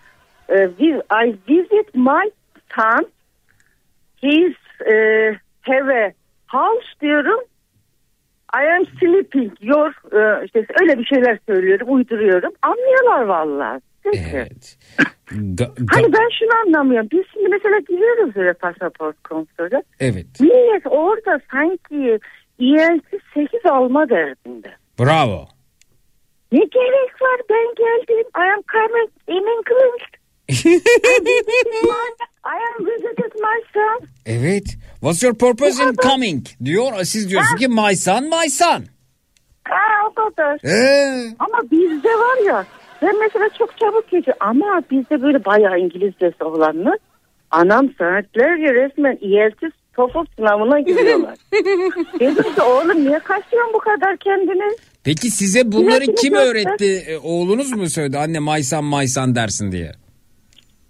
e, 0.50 0.64
I 1.24 1.36
visit 1.50 1.96
my 1.96 2.32
son 2.76 3.08
he's 4.22 4.56
e, 4.92 4.96
have 5.62 6.06
a 6.06 6.12
house 6.48 6.88
diyorum 7.02 7.40
I 8.54 8.68
am 8.78 8.86
sleeping 9.00 9.52
your 9.62 9.88
e, 10.14 10.46
işte 10.46 10.66
öyle 10.82 11.00
bir 11.00 11.06
şeyler 11.06 11.40
söylüyorum 11.50 11.88
uyduruyorum 11.90 12.52
anlıyorlar 12.62 13.22
vallahi. 13.22 13.82
Evet. 14.06 14.78
Ga- 15.32 15.74
ga- 15.76 15.86
Hani 15.96 16.14
ben 16.14 16.30
şunu 16.40 16.60
anlamıyorum. 16.66 17.08
Biz 17.12 17.24
şimdi 17.34 17.50
mesela 17.50 17.80
giriyoruz 17.80 18.38
öyle 18.38 18.54
pasaport 18.54 19.24
kontrolü. 19.24 19.82
evet. 20.00 20.26
Millet 20.40 20.84
orada 20.86 21.40
sanki 21.52 22.20
ELT 22.62 23.22
8 23.34 23.66
alma 23.66 24.10
derdinde. 24.10 24.72
Bravo. 25.00 25.48
Ne 26.52 26.60
gerek 26.60 27.22
var 27.22 27.42
ben 27.50 27.76
geldim. 27.78 28.28
I 28.38 28.54
am 28.54 28.62
coming 28.72 29.10
in 29.28 29.46
England. 29.58 30.12
I 32.46 32.58
am 32.70 32.86
visited 32.86 33.34
my 33.36 33.62
son. 33.74 34.08
Evet. 34.26 34.64
What's 35.00 35.24
your 35.24 35.34
purpose 35.34 35.84
in 35.84 35.96
coming? 35.96 36.46
Diyor. 36.66 37.04
Siz 37.04 37.30
diyorsun 37.30 37.58
ki 37.58 37.68
my 37.68 37.96
son 37.96 38.24
my 38.24 38.50
son. 38.50 38.84
Ha 39.64 40.08
o 40.10 40.14
kadar. 40.14 40.60
Ee? 40.66 41.36
Ama 41.40 41.72
bizde 41.72 42.10
var 42.10 42.46
ya 42.46 42.66
ben 43.02 43.20
mesela 43.20 43.50
çok 43.58 43.78
çabuk 43.78 44.10
geçiyor 44.12 44.38
ama 44.40 44.84
bizde 44.92 45.22
böyle 45.22 45.46
bayağı 45.46 45.80
İngilizcesi 45.80 46.44
olanlar 46.44 46.98
anam 47.52 47.90
saatlerce 47.98 48.74
resmen 48.74 49.18
ELT 49.22 49.74
TOEFL 49.96 50.26
sınavına 50.36 50.80
giriyorlar. 50.88 51.38
Dedim 52.20 52.56
ki 52.56 52.62
oğlum 52.62 53.06
niye 53.06 53.20
kasıyorsun 53.20 53.74
bu 53.74 53.80
kadar 53.80 54.18
kendini? 54.18 54.76
Peki 55.04 55.32
size 55.32 55.72
bunları 55.72 56.02
Biraz 56.02 56.22
kim 56.22 56.34
öğretti? 56.34 57.04
E, 57.08 57.18
oğlunuz 57.18 57.72
mu 57.72 57.90
söyledi? 57.90 58.18
Anne 58.18 58.40
maysan 58.40 58.84
maysan 58.84 59.36
dersin 59.36 59.72
diye. 59.72 59.92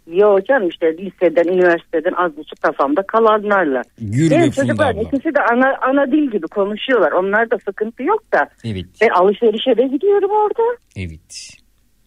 Yo 0.08 0.40
canım 0.48 0.70
işte 0.70 0.98
liseden, 0.98 1.54
üniversiteden 1.54 2.14
az 2.18 2.38
buçuk 2.38 2.62
kafamda 2.62 3.02
kalanlarla. 3.02 3.82
Yürü 4.00 4.30
be 4.32 4.36
Benim 4.36 4.52
Funda 4.52 4.68
çocuklar 4.68 4.92
abla. 4.94 5.02
ikisi 5.02 5.36
de 5.36 5.40
ana, 5.52 5.78
ana 5.82 6.12
dil 6.12 6.32
gibi 6.32 6.48
konuşuyorlar. 6.48 7.12
Onlarda 7.12 7.58
sıkıntı 7.66 8.04
yok 8.04 8.24
da. 8.34 8.50
Evet. 8.66 8.86
Ben 9.02 9.10
alışverişe 9.10 9.78
de 9.78 9.88
gidiyorum 9.88 10.30
orada. 10.32 10.78
Evet. 10.96 11.50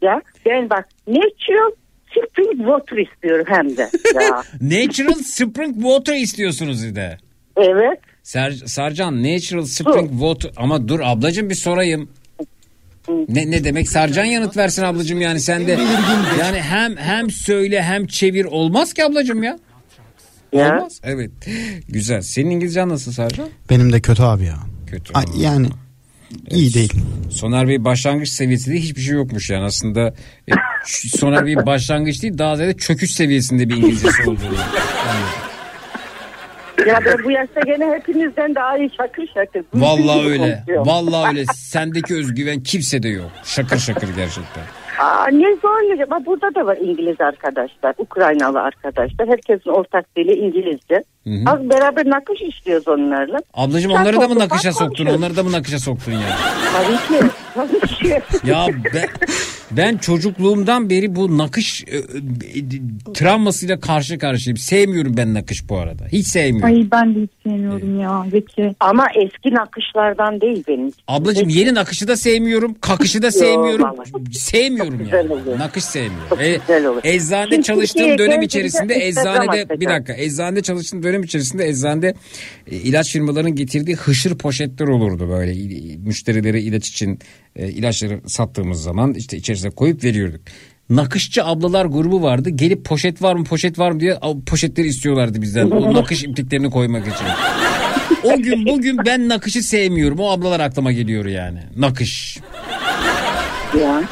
Ya 0.03 0.23
ben 0.47 0.71
bak 0.71 0.89
natural 1.07 1.71
spring 2.31 2.59
water 2.59 2.97
istiyorum 2.97 3.45
hem 3.49 3.77
de. 3.77 3.91
Ya. 4.15 4.43
Natural 4.61 5.15
spring 5.25 5.75
water 5.75 6.15
istiyorsunuz 6.15 6.85
bir 6.87 6.95
de. 6.95 7.19
evet. 7.57 7.99
Ser, 8.23 8.51
Sarcan 8.53 9.23
natural 9.23 9.65
spring 9.65 10.11
water 10.11 10.51
ama 10.57 10.89
dur 10.89 11.01
ablacığım 11.03 11.51
bir 11.51 11.55
sorayım. 11.55 12.09
Ne 13.29 13.51
ne 13.51 13.65
demek 13.65 13.89
Sarcan 13.89 14.25
yanıt 14.25 14.57
versin 14.57 14.83
ablacığım 14.83 15.21
yani 15.21 15.41
sen 15.41 15.67
de 15.67 15.79
yani 16.41 16.61
hem 16.61 16.97
hem 16.97 17.31
söyle 17.31 17.83
hem 17.83 18.07
çevir 18.07 18.45
olmaz 18.45 18.93
ki 18.95 19.05
ablacığım 19.05 19.43
ya. 19.43 19.59
Ya. 20.53 20.77
Olmaz. 20.77 21.01
Evet. 21.05 21.31
Güzel. 21.89 22.21
Senin 22.23 22.51
İngilizcen 22.51 22.89
nasıl 22.89 23.13
Sarcan? 23.13 23.49
Benim 23.71 23.93
de 23.93 24.01
kötü 24.01 24.23
abi 24.23 24.45
ya. 24.45 24.57
Kötü. 24.87 25.15
Ay, 25.15 25.25
yani 25.39 25.69
iyi 26.51 26.75
değil. 26.75 26.93
Soner 27.31 27.69
Bey 27.69 27.85
başlangıç 27.85 28.29
seviyesinde 28.29 28.77
hiçbir 28.77 29.01
şey 29.01 29.15
yokmuş 29.15 29.51
yani 29.51 29.65
aslında 29.65 30.15
e, 30.49 30.53
Soner 31.19 31.47
Bey 31.47 31.57
başlangıç 31.57 32.23
değil 32.23 32.39
daha 32.39 32.57
ziyade 32.57 32.77
çöküş 32.77 33.11
seviyesinde 33.11 33.69
bir 33.69 33.77
İngilizcesi 33.77 34.23
olduğunu. 34.31 34.55
Ya 36.87 37.01
ben 37.07 37.25
bu 37.25 37.31
yaşta 37.31 37.61
gene 37.61 37.87
hepinizden 37.87 38.55
daha 38.55 38.79
iyi 38.79 38.91
şakır 38.97 39.27
şakır. 39.35 39.65
Vallahi 39.75 40.27
öyle. 40.29 40.39
Konuşuyorum. 40.57 40.87
Vallahi 40.87 41.29
öyle. 41.29 41.45
Sendeki 41.55 42.15
özgüven 42.15 42.61
kimsede 42.61 43.09
yok. 43.09 43.31
Şakır 43.45 43.79
şakır 43.79 44.09
gerçekten. 44.17 44.63
Aa, 44.99 45.27
ne 45.27 45.57
zorlayacak. 45.63 46.11
Bak 46.11 46.27
burada 46.27 46.55
da 46.55 46.67
var 46.67 46.77
İngiliz 46.77 47.21
arkadaşlar, 47.21 47.95
Ukraynalı 47.99 48.61
arkadaşlar. 48.61 49.29
Herkesin 49.29 49.71
ortak 49.71 50.17
dili 50.17 50.33
İngilizce. 50.33 51.05
Az 51.47 51.71
beraber 51.71 52.07
nakış 52.07 52.41
istiyoruz 52.43 52.89
onlarla. 52.89 53.39
Ablacığım 53.55 53.91
Sen 53.93 53.99
onları 54.01 54.21
da 54.21 54.29
mı 54.29 54.39
nakışa 54.39 54.73
soktun? 54.73 55.07
Onları 55.07 55.37
da 55.37 55.43
mı 55.43 55.53
nakışa 55.53 55.79
soktun 55.79 56.13
yani? 56.13 56.25
Tabii 56.73 57.19
ki. 57.21 57.27
Tabii 57.55 57.81
ki. 57.81 58.23
Ya 58.45 58.67
ben, 58.95 59.09
ben 59.71 59.97
çocukluğumdan 59.97 60.91
beri 60.91 61.17
bu 61.17 61.39
nakış 61.39 61.85
e, 61.87 61.97
e, 61.97 62.03
travmasıyla 63.15 63.81
karşı 63.81 64.19
karşıyayım. 64.19 64.57
Sevmiyorum 64.57 65.17
ben 65.17 65.35
nakış 65.35 65.69
bu 65.69 65.79
arada. 65.79 66.05
Hiç 66.13 66.27
sevmiyorum. 66.27 66.75
Ay 66.75 66.87
ben 66.93 67.15
de 67.15 67.21
hiç 67.21 67.31
sevmiyorum 67.43 68.01
ya 68.01 68.25
Zeki. 68.31 68.75
Ama 68.81 69.07
eski 69.25 69.55
nakışlardan 69.55 70.41
değil 70.41 70.65
benim. 70.69 70.93
Ablacığım 71.09 71.49
yeni 71.49 71.75
nakışı 71.75 72.09
da 72.09 72.17
sevmiyorum. 72.17 72.75
Kakışı 72.81 73.23
da 73.23 73.27
Yo, 73.27 73.31
sevmiyorum. 73.33 73.89
Sevmiyorum 74.33 74.99
güzel 74.99 75.31
yani. 75.31 75.59
Nakış 75.59 75.85
sevmiyorum. 75.85 76.29
Çok 76.29 76.41
E, 76.41 76.57
güzel 76.57 76.87
olur. 76.87 77.01
eczanede 77.05 77.51
Şimdi 77.55 77.63
çalıştığım 77.67 78.19
dönem 78.19 78.43
içerisinde 78.43 78.95
eczanede 79.07 79.81
bir 79.81 79.87
dakika 79.89 80.15
eczanede 80.17 80.63
çalıştığım 80.63 81.03
dönem 81.03 81.14
içerisinde 81.23 81.69
eczanede 81.69 82.15
e, 82.71 82.77
ilaç 82.77 83.13
firmalarının 83.13 83.55
getirdiği 83.55 83.97
hışır 83.97 84.39
poşetler 84.39 84.87
olurdu 84.87 85.29
böyle 85.29 85.53
müşterilere 85.97 86.61
ilaç 86.61 86.89
için 86.89 87.19
e, 87.57 87.69
ilaçları 87.69 88.21
sattığımız 88.27 88.83
zaman 88.83 89.15
işte 89.15 89.37
içerisine 89.37 89.71
koyup 89.71 90.05
veriyorduk. 90.05 90.41
Nakışçı 90.91 91.45
ablalar 91.45 91.85
grubu 91.85 92.23
vardı. 92.23 92.51
Gelip 92.51 92.85
poşet 92.85 93.23
var 93.23 93.35
mı 93.35 93.45
poşet 93.45 93.79
var 93.79 93.91
mı 93.91 94.01
diye 94.01 94.19
poşetleri 94.47 94.87
istiyorlardı 94.87 95.43
bizden. 95.43 95.71
O 95.71 95.95
nakış 95.95 96.25
ipliklerini 96.25 96.71
koymak 96.71 97.03
için. 97.03 97.27
O 98.25 98.43
gün 98.43 98.67
bugün 98.67 98.99
ben 99.07 99.29
nakışı 99.29 99.63
sevmiyorum. 99.63 100.19
O 100.19 100.31
ablalar 100.31 100.61
aklıma 100.61 100.93
geliyor 100.93 101.27
yani. 101.27 101.59
Nakış. 101.77 102.39
Ya. 103.81 104.03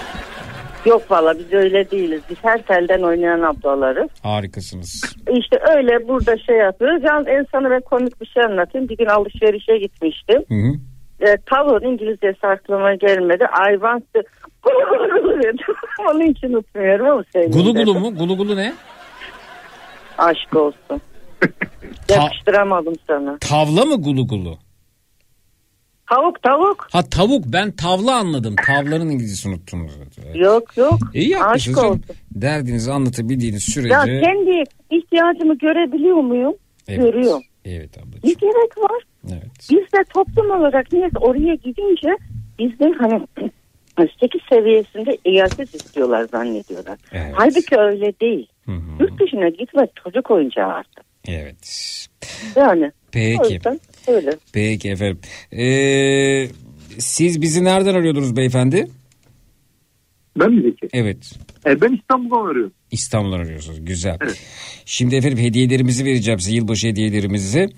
Yok 0.86 1.10
valla 1.10 1.38
biz 1.38 1.52
öyle 1.52 1.90
değiliz. 1.90 2.22
Biz 2.30 2.36
her 2.42 2.62
telden 2.62 3.02
oynayan 3.02 3.42
ablalarız. 3.42 4.10
Harikasınız. 4.22 5.16
İşte 5.30 5.58
öyle 5.76 6.08
burada 6.08 6.38
şey 6.38 6.56
yapıyoruz. 6.56 7.02
Yalnız 7.04 7.28
en 7.28 7.46
sana 7.52 7.70
ben 7.70 7.80
komik 7.80 8.20
bir 8.20 8.26
şey 8.26 8.42
anlatayım. 8.42 8.88
Bir 8.88 8.96
gün 8.96 9.06
alışverişe 9.06 9.78
gitmiştim. 9.78 10.44
Hı 10.48 10.54
hı. 10.54 10.72
E, 11.20 11.36
tavuğun 11.46 11.92
İngilizcesi 11.92 12.46
aklıma 12.46 12.94
gelmedi. 12.94 13.44
I 13.70 13.72
want 13.72 14.04
to... 14.14 14.20
Onun 16.10 16.20
için 16.20 16.48
unutmuyorum 16.48 17.06
ama 17.06 17.24
sevdim. 17.32 17.52
Gulu 17.52 17.74
gulu 17.74 17.94
mu? 18.00 18.14
Gulu 18.14 18.36
gulu 18.36 18.56
ne? 18.56 18.72
Aşk 20.18 20.56
olsun. 20.56 21.00
Yakıştıramadım 22.08 22.94
sana. 23.06 23.38
Tavla 23.40 23.84
mı 23.84 24.02
gulu 24.02 24.26
gulu? 24.26 24.58
Tavuk 26.10 26.42
tavuk. 26.42 26.88
Ha 26.92 27.02
tavuk 27.02 27.44
ben 27.46 27.70
tavla 27.70 28.16
anladım. 28.16 28.56
Tavlanın 28.66 29.10
İngilizcesini 29.10 29.54
unuttum. 29.54 29.88
Yok 30.34 30.76
yok. 30.76 30.98
İyi 31.14 31.28
yapmışsınız. 31.28 31.78
Aşk 31.78 31.86
olsun. 31.86 32.02
Derdinizi 32.30 32.92
anlatabildiğiniz 32.92 33.62
sürece. 33.62 33.94
Ya 33.94 34.04
kendi 34.04 34.62
ihtiyacımı 34.90 35.58
görebiliyor 35.58 36.16
muyum? 36.16 36.54
Evet. 36.88 37.00
Görüyorum. 37.02 37.42
Evet 37.64 37.98
abla. 37.98 38.16
Ne 38.24 38.32
gerek 38.32 38.78
var? 38.78 39.02
Evet. 39.32 39.68
Biz 39.70 39.78
de 39.78 40.04
toplum 40.14 40.50
olarak 40.50 40.92
niyeyse 40.92 41.18
oraya 41.18 41.54
gidince 41.54 42.08
bizde 42.58 42.92
hani 42.98 43.26
üstteki 44.08 44.38
seviyesinde 44.50 45.18
eyalet 45.24 45.74
istiyorlar 45.74 46.26
zannediyorlar. 46.32 46.98
Evet. 47.12 47.34
Halbuki 47.36 47.76
öyle 47.78 48.12
değil. 48.20 48.46
Yurt 49.00 49.20
dışına 49.20 49.48
gitme 49.48 49.86
çocuk 50.04 50.30
oyuncağı 50.30 50.68
artık. 50.68 51.04
Evet. 51.28 51.56
Yani. 52.56 52.86
O 52.86 52.90
Peki. 53.12 53.54
yüzden 53.54 53.80
öyle. 54.08 54.36
Peki 54.52 54.90
efendim. 54.90 55.18
Ee, 55.52 56.48
siz 56.98 57.42
bizi 57.42 57.64
nereden 57.64 57.94
arıyordunuz 57.94 58.36
beyefendi? 58.36 58.88
Ben 60.40 60.52
mi 60.52 60.62
Zeki? 60.62 60.88
Evet. 60.92 61.32
E, 61.66 61.80
ben 61.80 61.92
İstanbul'dan 61.92 62.50
arıyorum. 62.50 62.72
İstanbul'dan 62.90 63.38
arıyorsunuz. 63.38 63.84
Güzel. 63.84 64.18
Şimdi 64.84 65.16
efendim 65.16 65.38
hediyelerimizi 65.38 66.04
vereceğim 66.04 66.40
size. 66.40 66.56
Yılbaşı 66.56 66.86
hediyelerimizi. 66.86 67.68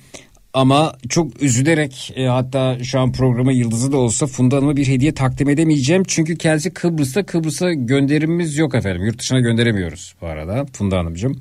Ama 0.55 0.97
çok 1.09 1.43
üzülerek 1.43 2.13
e, 2.17 2.27
hatta 2.27 2.85
şu 2.85 3.01
an 3.01 3.13
programa 3.13 3.53
yıldızı 3.53 3.93
da 3.93 3.97
olsa 3.97 4.27
Funda 4.27 4.57
Hanım'a 4.57 4.77
bir 4.77 4.89
hediye 4.89 5.15
takdim 5.15 5.49
edemeyeceğim. 5.49 6.03
Çünkü 6.09 6.37
kendisi 6.37 6.75
Kıbrıs'ta 6.75 7.27
Kıbrıs'a 7.27 7.73
gönderimimiz 7.73 8.59
yok 8.59 8.75
efendim. 8.75 9.05
Yurt 9.05 9.19
dışına 9.19 9.41
gönderemiyoruz 9.41 10.15
bu 10.21 10.27
arada 10.27 10.67
Funda 10.73 10.99
Hanımcığım. 10.99 11.41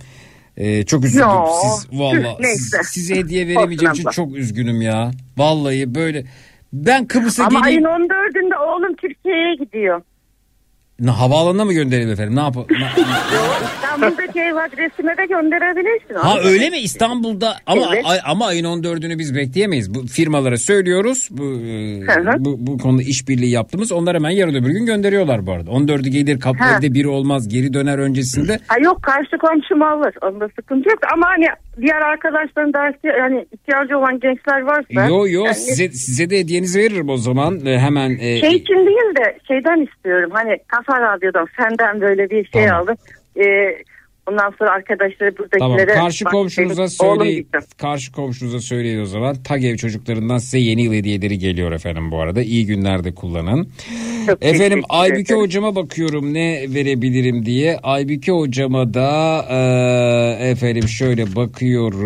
E, 0.58 0.86
çok 0.86 1.06
üzüldüm. 1.06 1.28
Yo, 1.28 1.46
Siz 1.64 2.00
valla 2.00 2.38
size 2.84 3.16
hediye 3.20 3.48
veremeyeceğim 3.48 3.94
için 3.94 4.10
çok 4.10 4.36
üzgünüm 4.36 4.82
ya. 4.82 5.12
Vallahi 5.38 5.96
böyle 5.96 6.26
ben 6.74 7.08
Kıbrıs'a 7.08 7.46
Ama 7.46 7.60
geleyim. 7.60 7.86
ayın 7.86 8.00
14'ünde 8.10 8.56
oğlum 8.58 8.96
Türkiye'ye 8.96 9.56
gidiyor. 9.56 10.02
Ne, 11.00 11.12
havaalanına 11.12 11.66
mı 11.66 11.74
gönderelim 11.74 12.10
efendim? 12.12 12.36
Ne 12.36 12.40
yapalım? 12.40 12.68
İstanbul'daki 13.76 14.40
ev 14.40 14.56
adresine 14.56 15.18
de 15.18 15.26
gönderebilirsin. 15.26 16.16
Ha 16.16 16.34
Abi. 16.34 16.48
öyle 16.48 16.70
mi 16.70 16.78
İstanbul'da 16.78 17.56
ama 17.66 17.82
Evet. 17.94 18.06
ay- 18.06 18.20
ama 18.26 18.46
ayın 18.48 18.66
14'ünü 18.66 19.20
biz 19.20 19.36
bekleyemeyiz. 19.36 19.94
Bu 19.96 20.08
firmalara 20.08 20.58
söylüyoruz. 20.58 21.28
Bu 21.32 21.44
e, 21.44 22.00
Hı 22.02 22.32
hı. 22.32 22.46
bu, 22.46 22.56
bu 22.60 22.78
konuda 22.78 23.02
işbirliği 23.04 23.50
yaptığımız 23.52 23.92
onlar 23.92 24.16
hemen 24.16 24.30
yarın 24.30 24.56
öbür 24.56 24.70
gün 24.70 24.86
gönderiyorlar 24.86 25.46
bu 25.48 25.52
arada. 25.52 25.70
14'ü 25.72 26.10
gelir 26.10 26.40
kap 26.40 26.56
Ha. 26.60 26.78
evde 26.78 26.94
biri 26.94 27.08
olmaz 27.08 27.48
geri 27.50 27.74
döner 27.74 27.98
öncesinde. 27.98 28.60
Ha 28.68 28.76
yok 28.84 29.04
karşı 29.04 29.38
komşum 29.38 29.82
alır. 29.82 30.14
Onda 30.22 30.48
sıkıntı 30.56 30.90
yok. 30.90 31.00
Ama 31.14 31.28
hani 31.28 31.46
diğer 31.82 32.02
arkadaşların 32.02 32.74
dersi 32.74 33.08
yani 33.20 33.46
ihtiyacı 33.54 33.98
olan 33.98 34.20
gençler 34.20 34.62
varsa. 34.62 35.06
yo 35.10 35.28
yo 35.28 35.44
yani 35.46 35.56
size 35.56 35.90
size 35.90 36.30
de 36.30 36.40
hediyenizi 36.40 36.80
veririm 36.80 37.10
o 37.10 37.18
zaman. 37.18 37.66
E, 37.66 37.80
hemen 37.80 38.10
e, 38.20 38.40
Şey 38.40 38.56
için 38.56 38.76
değil 38.86 39.16
de 39.26 39.38
şeyden 39.48 39.88
istiyorum. 39.88 40.30
Hani 40.34 40.58
Kafa 40.84 41.02
Radyo'dan 41.02 41.48
senden 41.58 42.02
böyle 42.02 42.30
bir 42.30 42.46
şey 42.46 42.72
aldım. 42.72 42.96
Ee, 43.38 43.76
ondan 44.28 44.54
sonra 44.60 44.70
arkadaşları 44.70 45.36
Tamam 45.36 45.78
buradakilere. 45.78 46.00
karşı 46.00 46.26
bak, 46.26 46.32
komşunuza 46.32 46.82
oğlum 46.82 46.90
söyleyin. 46.90 47.48
Karşı 47.78 48.12
komşunuza 48.12 48.60
söyleyin 48.60 49.02
o 49.02 49.06
zaman. 49.06 49.36
Tagev 49.44 49.76
çocuklarından 49.76 50.38
size 50.38 50.58
yeni 50.58 50.82
yıl 50.84 50.94
hediyeleri 50.94 51.40
geliyor 51.40 51.72
efendim 51.72 52.12
bu 52.12 52.22
arada. 52.22 52.42
İyi 52.42 52.66
günlerde 52.66 53.16
kullanın. 53.16 53.70
Çok 54.26 54.46
efendim 54.46 54.84
Aybüke 54.90 55.34
hocama 55.36 55.76
bakıyorum 55.76 56.34
ne 56.34 56.66
verebilirim 56.74 57.46
diye. 57.46 57.80
Aybüke 57.84 58.32
hocama 58.32 58.94
da 58.94 59.46
e, 59.50 59.58
efendim 60.50 60.88
şöyle 60.88 61.36
bakıyorum. 61.36 62.04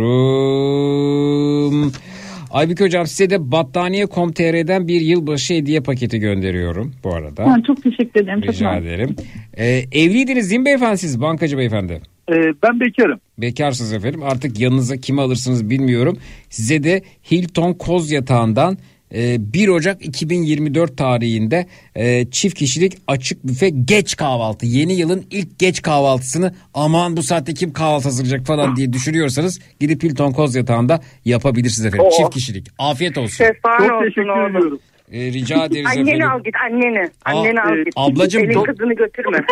Aybüke 2.52 2.84
hocam 2.84 3.07
size 3.07 3.30
de 3.30 3.52
battaniye.com.tr'den 3.52 4.88
bir 4.88 5.02
yılbaşı 5.02 5.53
hediye 5.53 5.80
paketi 5.82 6.19
gönderiyorum 6.19 6.94
bu 7.03 7.14
arada. 7.15 7.45
Ha, 7.52 7.56
çok 7.68 7.84
teşekkür 7.84 8.24
ederim. 8.24 8.41
Çok 8.41 8.53
Rica 8.53 8.72
mersi. 8.72 8.88
ederim. 8.88 9.15
E, 9.57 9.65
evliydiniz 9.91 10.49
değil 10.49 10.60
mi 10.60 10.65
beyefendi 10.65 10.98
siz 10.98 11.22
bankacı 11.22 11.57
beyefendi? 11.57 12.02
E, 12.30 12.34
ben 12.64 12.80
bekarım. 12.80 13.19
Bekarsınız 13.38 13.94
efendim. 13.94 14.24
Artık 14.24 14.60
yanınıza 14.60 14.98
kimi 14.98 15.22
alırsınız 15.22 15.69
bilmiyorum. 15.69 16.18
Size 16.49 16.84
de 16.84 17.02
Hilton 17.32 17.74
Koz 17.74 18.11
Yatağı'ndan 18.11 18.78
1 19.11 19.67
Ocak 19.67 20.05
2024 20.05 20.97
tarihinde 20.97 21.67
e, 21.95 22.31
çift 22.31 22.55
kişilik 22.55 22.97
açık 23.07 23.47
büfe 23.47 23.69
geç 23.69 24.15
kahvaltı. 24.15 24.65
Yeni 24.65 24.93
yılın 24.93 25.25
ilk 25.31 25.59
geç 25.59 25.81
kahvaltısını 25.81 26.53
aman 26.73 27.17
bu 27.17 27.23
saatte 27.23 27.53
kim 27.53 27.73
kahvaltı 27.73 28.03
hazırlayacak 28.03 28.45
falan 28.45 28.75
diye 28.75 28.93
düşünüyorsanız 28.93 29.59
gidip 29.79 30.03
Hilton 30.03 30.31
Koz 30.31 30.55
Yatağı'nda 30.55 31.01
yapabilirsiniz 31.25 31.85
efendim. 31.85 32.05
Oo. 32.05 32.17
Çift 32.17 32.34
kişilik. 32.34 32.67
Afiyet 32.79 33.17
olsun. 33.17 33.45
Çok 33.45 33.91
olsun 33.91 34.03
teşekkür 34.03 34.29
oğlum. 34.29 34.57
ediyorum. 34.57 34.79
E, 35.11 35.19
rica 35.34 35.65
ederiz 35.65 35.85
Anneni 35.88 36.09
efendim. 36.09 36.29
al 36.31 36.43
git 36.43 36.55
anneni. 36.71 37.09
Anneni 37.25 37.61
al 37.61 37.75
git. 37.77 37.93
ablacığım, 37.95 38.43
Elin 38.43 38.53
çok- 38.53 38.67
kızını 38.67 38.93
götürme. 38.93 39.39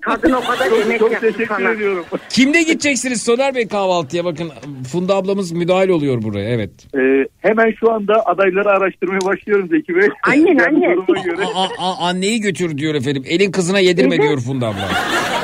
Kadın 0.00 0.32
o 0.32 0.40
kadar 0.40 0.78
yemek 0.78 0.98
Çok 0.98 1.12
yaptı 1.12 1.26
teşekkür 1.32 1.46
sana. 1.54 1.70
ediyorum. 1.70 2.04
Kimle 2.30 2.62
gideceksiniz 2.62 3.22
Soner 3.22 3.54
Bey 3.54 3.68
kahvaltıya? 3.68 4.24
Bakın 4.24 4.50
Funda 4.92 5.14
ablamız 5.14 5.52
müdahil 5.52 5.88
oluyor 5.88 6.22
buraya. 6.22 6.48
Evet. 6.50 6.70
E, 6.96 7.00
hemen 7.48 7.72
şu 7.80 7.92
anda 7.92 8.26
adayları 8.26 8.68
araştırmaya 8.68 9.20
başlıyorum 9.20 9.68
Zeki 9.68 9.94
Bey. 9.96 10.08
Annen, 10.26 10.56
annen. 10.58 10.96
duruma 11.06 11.22
göre. 11.24 11.44
A- 11.54 11.62
a- 11.62 11.68
a- 11.78 12.08
anneyi 12.08 12.40
götür 12.40 12.78
diyor 12.78 12.94
efendim. 12.94 13.22
Elin 13.26 13.50
kızına 13.52 13.78
yedirme 13.78 14.22
diyor 14.22 14.40
Funda 14.40 14.66
abla. 14.66 14.88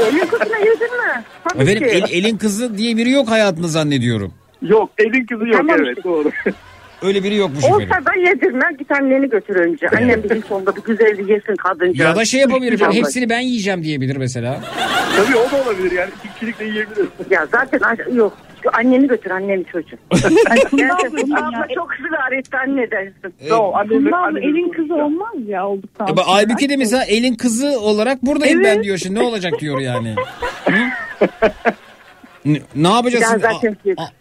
Elin 0.08 0.18
kızına 0.26 0.58
yedirme. 0.58 1.24
Tabii 1.48 1.62
Efendim 1.62 1.88
ki. 1.88 1.94
el- 1.94 2.10
elin 2.24 2.36
kızı 2.36 2.78
diye 2.78 2.96
biri 2.96 3.10
yok 3.10 3.30
hayatında 3.30 3.68
zannediyorum. 3.68 4.32
Yok 4.62 4.90
elin 4.98 5.26
kızı 5.26 5.44
yok 5.46 5.56
Tamam 5.56 5.76
evet 5.84 6.04
doğru. 6.04 6.30
Öyle 7.04 7.24
biri 7.24 7.36
yokmuş 7.36 7.64
efendim. 7.64 7.88
Olsa 7.90 8.04
da 8.06 8.14
yedirme 8.28 8.64
git 8.78 8.90
anneni 8.90 9.28
götür 9.28 9.56
önce. 9.56 9.88
Annem 9.88 10.22
bir 10.24 10.42
sonunda 10.42 10.76
bir 10.76 10.82
güzel 10.82 11.28
yesin 11.28 11.56
kadınca. 11.56 12.04
Ya 12.04 12.16
da 12.16 12.24
şey 12.24 12.40
yapabilir 12.40 12.72
efendim. 12.72 12.86
Vallahi. 12.86 12.98
Hepsini 12.98 13.28
ben 13.30 13.40
yiyeceğim 13.40 13.82
diyebilir 13.82 14.16
mesela. 14.16 14.60
Tabii 15.16 15.36
o 15.36 15.50
da 15.50 15.62
olabilir 15.64 15.92
yani. 15.92 16.10
İki 16.24 16.34
kişilik 16.34 16.60
de 16.60 16.64
yiyebiliriz. 16.64 17.08
Ya 17.30 17.46
zaten 17.52 17.80
aş- 17.80 18.14
yok. 18.14 18.36
Anneni 18.72 19.08
götür 19.08 19.30
anneni 19.30 19.64
Funda 19.64 19.84
Gerçekten 20.76 21.30
abla, 21.30 21.56
ya, 21.58 21.66
çok 21.74 21.88
ısrar 21.92 22.32
etti 22.32 22.56
anne 22.56 22.90
dersin. 22.90 23.34
Ee, 23.40 23.48
Yo, 23.48 23.72
annem- 23.74 24.36
elin 24.36 24.68
kızı 24.68 24.94
olmaz 24.94 25.34
ya 25.48 25.68
olduktan 25.68 26.08
E, 26.08 26.16
bak, 26.16 26.24
sonra. 26.24 26.36
Aybüke 26.36 26.68
de 26.68 26.76
mesela 26.76 27.04
elin 27.04 27.34
kızı 27.34 27.80
olarak 27.80 28.22
buradayım 28.22 28.60
Evet. 28.64 28.76
ben 28.76 28.82
diyor 28.84 28.98
şimdi. 28.98 29.20
Ne 29.20 29.22
olacak 29.22 29.52
diyor 29.60 29.80
yani. 29.80 30.14
Ne, 32.44 32.60
ne 32.76 32.88
yapacağız? 32.88 33.22
Ya 33.22 33.28
şimdi? 33.30 33.42
zaten 33.42 33.76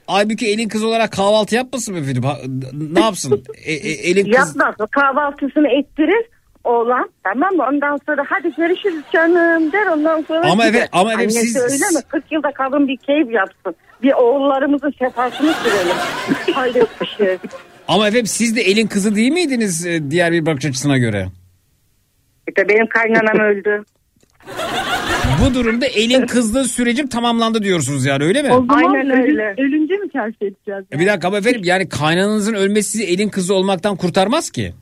Aybüke 0.08 0.48
elin 0.48 0.68
kızı 0.70 0.88
olarak 0.88 1.12
kahvaltı 1.12 1.56
yapmasın 1.56 1.96
mı? 1.96 2.28
Ha- 2.28 2.38
Ne 2.74 3.00
yapsın? 3.00 3.44
E, 3.66 3.74
e, 3.74 3.92
elin 4.10 4.24
kız... 4.32 4.34
Yapmaz. 4.56 4.76
O 4.80 4.88
kahvaltısını 4.88 5.68
ettirir. 5.80 6.26
oğlan 6.64 7.10
tamam 7.24 7.54
mı? 7.54 7.64
Ondan 7.70 8.00
sonra 8.06 8.24
hadi 8.30 8.56
görüşürüz 8.56 9.04
canım 9.14 9.72
der 9.72 9.86
ondan 9.88 10.22
sonra. 10.28 10.52
Ama 10.52 10.66
evet- 10.66 10.90
ama 10.92 11.14
evet, 11.14 11.34
siz- 11.34 11.56
öyle 11.56 11.74
mi? 11.98 12.02
40 12.10 12.32
yılda 12.32 12.52
kadın 12.52 12.88
bir 12.88 12.98
keyif 12.98 13.32
yapsın. 13.32 13.76
Bir 14.04 14.14
oğullarımızın 14.14 14.94
şefasını 15.00 15.54
sürelim. 15.54 15.96
Hayret 16.54 17.02
bir 17.02 17.08
şey. 17.18 17.38
Ama 17.88 18.08
efendim 18.08 18.26
siz 18.28 18.56
de 18.56 18.62
elin 18.62 18.88
kızı 18.88 19.16
değil 19.16 19.32
miydiniz 19.32 19.86
e, 19.86 20.12
diğer 20.12 20.32
bir 20.32 20.46
bakış 20.46 20.66
açısına 20.66 20.98
göre? 20.98 21.28
İşte 22.48 22.70
benim 22.70 22.88
kaynanam 22.88 23.40
öldü. 23.50 23.84
Bu 25.42 25.54
durumda 25.54 25.86
elin 25.86 26.26
kızlığı 26.28 26.66
sürecim 26.66 27.08
tamamlandı 27.08 27.64
diyorsunuz 27.64 28.06
yani 28.06 28.24
öyle 28.24 28.42
mi? 28.42 28.52
O 28.54 28.66
zaman 28.66 28.94
Aynen 28.94 29.22
öyle. 29.22 29.56
ölünce 29.58 29.94
mi 29.98 30.10
terk 30.10 30.36
edeceğiz? 30.42 30.86
E 30.94 31.00
Bir 31.00 31.08
dakika 31.08 31.28
ama 31.28 31.38
efendim 31.38 31.62
yani 31.64 31.90
kaynananızın 31.90 32.54
ölmesi 32.54 32.90
sizi 32.92 33.04
elin 33.04 33.30
kızı 33.30 33.54
olmaktan 33.54 33.96
kurtarmaz 33.96 34.50
ki. 34.50 34.74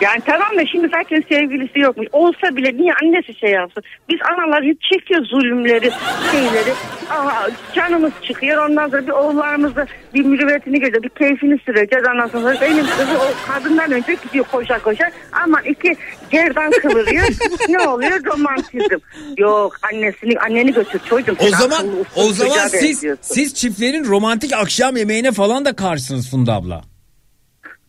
Yani 0.00 0.20
tamam 0.26 0.56
da 0.58 0.66
şimdi 0.66 0.88
zaten 0.88 1.24
sevgilisi 1.28 1.78
yokmuş. 1.78 2.06
Olsa 2.12 2.56
bile 2.56 2.76
niye 2.76 2.92
annesi 3.02 3.34
şey 3.34 3.50
yapsın? 3.50 3.82
Biz 4.08 4.18
analar 4.32 4.64
hep 4.64 4.78
çekiyor 4.80 5.24
zulümleri, 5.24 5.90
şeyleri. 6.32 6.72
Aha, 7.10 7.48
canımız 7.74 8.12
çıkıyor. 8.22 8.70
Ondan 8.70 8.88
sonra 8.88 9.06
bir 9.06 9.12
oğullarımızda 9.12 9.86
bir 10.14 10.24
mürüvvetini 10.24 10.80
görüyor. 10.80 11.02
Bir 11.02 11.08
keyfini 11.08 11.58
süreceğiz. 11.58 12.04
Ondan 12.14 12.28
sonra 12.28 12.60
benim 12.60 12.86
kızı 12.86 13.18
o 13.18 13.52
kadından 13.52 13.92
önce 13.92 14.16
gidiyor 14.24 14.44
koşa 14.52 14.78
koşa. 14.78 15.10
Aman 15.44 15.64
iki 15.64 15.96
gerdan 16.30 16.70
kıvırıyor. 16.70 17.24
ne 17.68 17.78
oluyor? 17.88 18.24
Romantizm. 18.24 18.98
Yok 19.38 19.76
annesini 19.92 20.38
anneni 20.38 20.72
götür 20.72 21.00
çocuğum. 21.08 21.36
O 21.38 21.48
zaman 21.48 21.76
akıllı, 21.76 22.04
o 22.16 22.32
zaman 22.32 22.68
siz 22.68 23.04
siz 23.20 23.54
çiftlerin 23.54 24.04
romantik 24.04 24.52
akşam 24.52 24.96
yemeğine 24.96 25.32
falan 25.32 25.64
da 25.64 25.76
karşısınız 25.76 26.30
Funda 26.30 26.52
abla. 26.52 26.93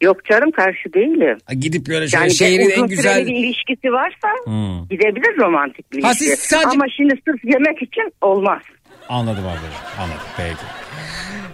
Yok 0.06 0.26
canım 0.26 0.52
karşı 0.52 0.94
değilim. 0.94 1.38
Ha, 1.45 1.53
Gidip 1.53 1.88
böyle 1.88 2.07
şöyle 2.07 2.23
Yani 2.23 2.34
şehrin 2.36 2.72
uzun 2.72 2.82
en 2.84 2.88
güzel 2.88 3.14
süreli 3.14 3.26
bir 3.27 3.36
ilişkisi 3.45 3.88
varsa 3.91 4.27
Hmm. 4.45 4.88
gidebilir 4.90 5.38
romantik 5.38 5.91
bir 5.91 6.03
Ha, 6.03 6.10
ilişki. 6.10 6.26
siz 6.26 6.40
sadece- 6.40 6.69
Ama 6.69 6.86
şimdi 6.98 7.14
sırf 7.27 7.44
yemek 7.45 7.82
için 7.82 8.14
olmaz. 8.22 8.61
Anladım 9.10 9.44
ablacığım 9.44 9.99
anladım 9.99 10.22
peki. 10.38 10.56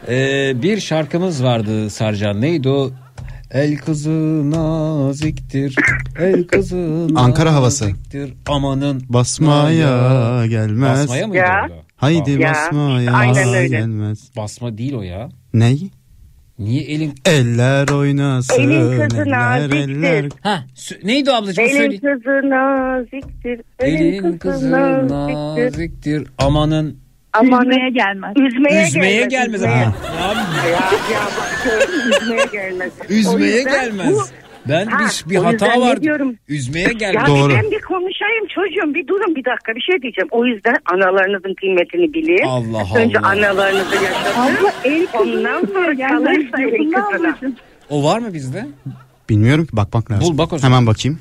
Ee, 0.08 0.62
bir 0.62 0.80
şarkımız 0.80 1.44
vardı 1.44 1.90
Sarcan 1.90 2.42
neydi 2.42 2.70
o? 2.70 2.92
El 3.52 3.78
kızı 3.78 4.52
naziktir, 4.52 5.76
el 6.20 6.48
kızı 6.48 7.08
Ankara 7.16 7.54
havası. 7.54 7.84
naziktir, 7.86 8.34
amanın 8.48 9.04
Basmaya 9.10 10.46
gelmez. 10.46 11.00
Basmaya 11.00 11.28
mıydı 11.28 11.38
Ya. 11.44 11.62
orada? 11.64 11.76
Haydi 11.96 12.32
Ya, 12.32 12.50
basmaya 12.50 13.12
aynen 13.14 13.48
öyle. 13.54 13.68
gelmez. 13.68 14.32
Basma 14.38 14.78
değil 14.78 14.94
o 14.94 15.02
ya. 15.02 15.30
Ney? 15.54 15.90
Niye 16.62 16.82
elin... 16.84 17.14
Eller 17.26 17.88
oynasın. 17.90 18.62
Elin 18.64 19.00
kızı 19.10 19.22
eller, 19.22 19.60
naziktir. 19.60 19.90
eller. 19.90 20.30
Ha 20.42 20.64
neydi 21.04 21.32
o 21.32 21.34
ablacığım 21.34 21.66
Elin 21.66 21.78
söyle. 21.78 21.98
kızı 22.00 22.50
naziktir. 22.50 23.62
Elin 23.80 24.38
kızı 24.38 24.72
naziktir, 25.10 26.28
amanın 26.38 26.98
Aman 27.34 27.62
Üzmeye 27.70 27.90
gelmez. 27.90 28.34
üzmeye, 28.38 28.88
üzmeye 28.88 29.14
gelmez. 29.26 29.30
gelmez. 29.30 29.62
üzmeye. 29.62 29.86
Ha. 29.86 29.94
Ya, 30.70 30.72
Ya, 31.12 31.30
üzmeye 32.22 32.46
gelmez. 32.52 32.92
Üzmeye 33.10 33.64
gelmez. 33.64 34.14
bu- 34.14 34.41
Ben 34.70 34.86
Ha, 34.86 35.00
bir, 35.26 35.30
bir 35.30 35.36
hata 35.36 36.02
diyorum? 36.02 36.36
Üzmeye 36.48 36.86
Ya 36.88 36.92
gelmez. 36.92 37.28
Doğru. 37.28 37.54
ben 37.54 37.72
bir 37.72 37.82
konuşayım 37.82 38.46
çocuğum 38.56 38.94
bir 38.94 39.08
durun 39.08 39.36
bir 39.36 39.46
dakika 39.46 39.76
bir 39.76 39.82
şey 39.82 40.02
diyeceğim. 40.02 40.28
O 40.32 40.46
yüzden 40.46 40.76
analarınızın 40.94 41.54
kıymetini 41.54 42.14
bilin. 42.14 42.46
Allah 42.48 42.84
Önce 42.96 43.20
Allah. 43.20 43.28
analarınızı 43.28 43.96
yaşatın. 43.96 44.42
Abla 44.42 44.74
el 44.84 45.08
Ondan 45.14 45.60
sonra 45.74 45.98
kalırsa 46.08 46.58
kızına. 46.58 47.08
ablacığım. 47.08 47.56
O 47.90 48.04
var 48.04 48.20
mı 48.20 48.34
bizde? 48.34 48.68
Bilmiyorum 49.30 49.66
ki 49.66 49.76
bakmak 49.78 50.12
lazım. 50.12 50.34
Bul 50.34 50.38
bak 50.38 50.54
o 50.54 50.58
zaman. 50.58 50.76
Hemen 50.78 50.88
bakayım. 50.88 51.20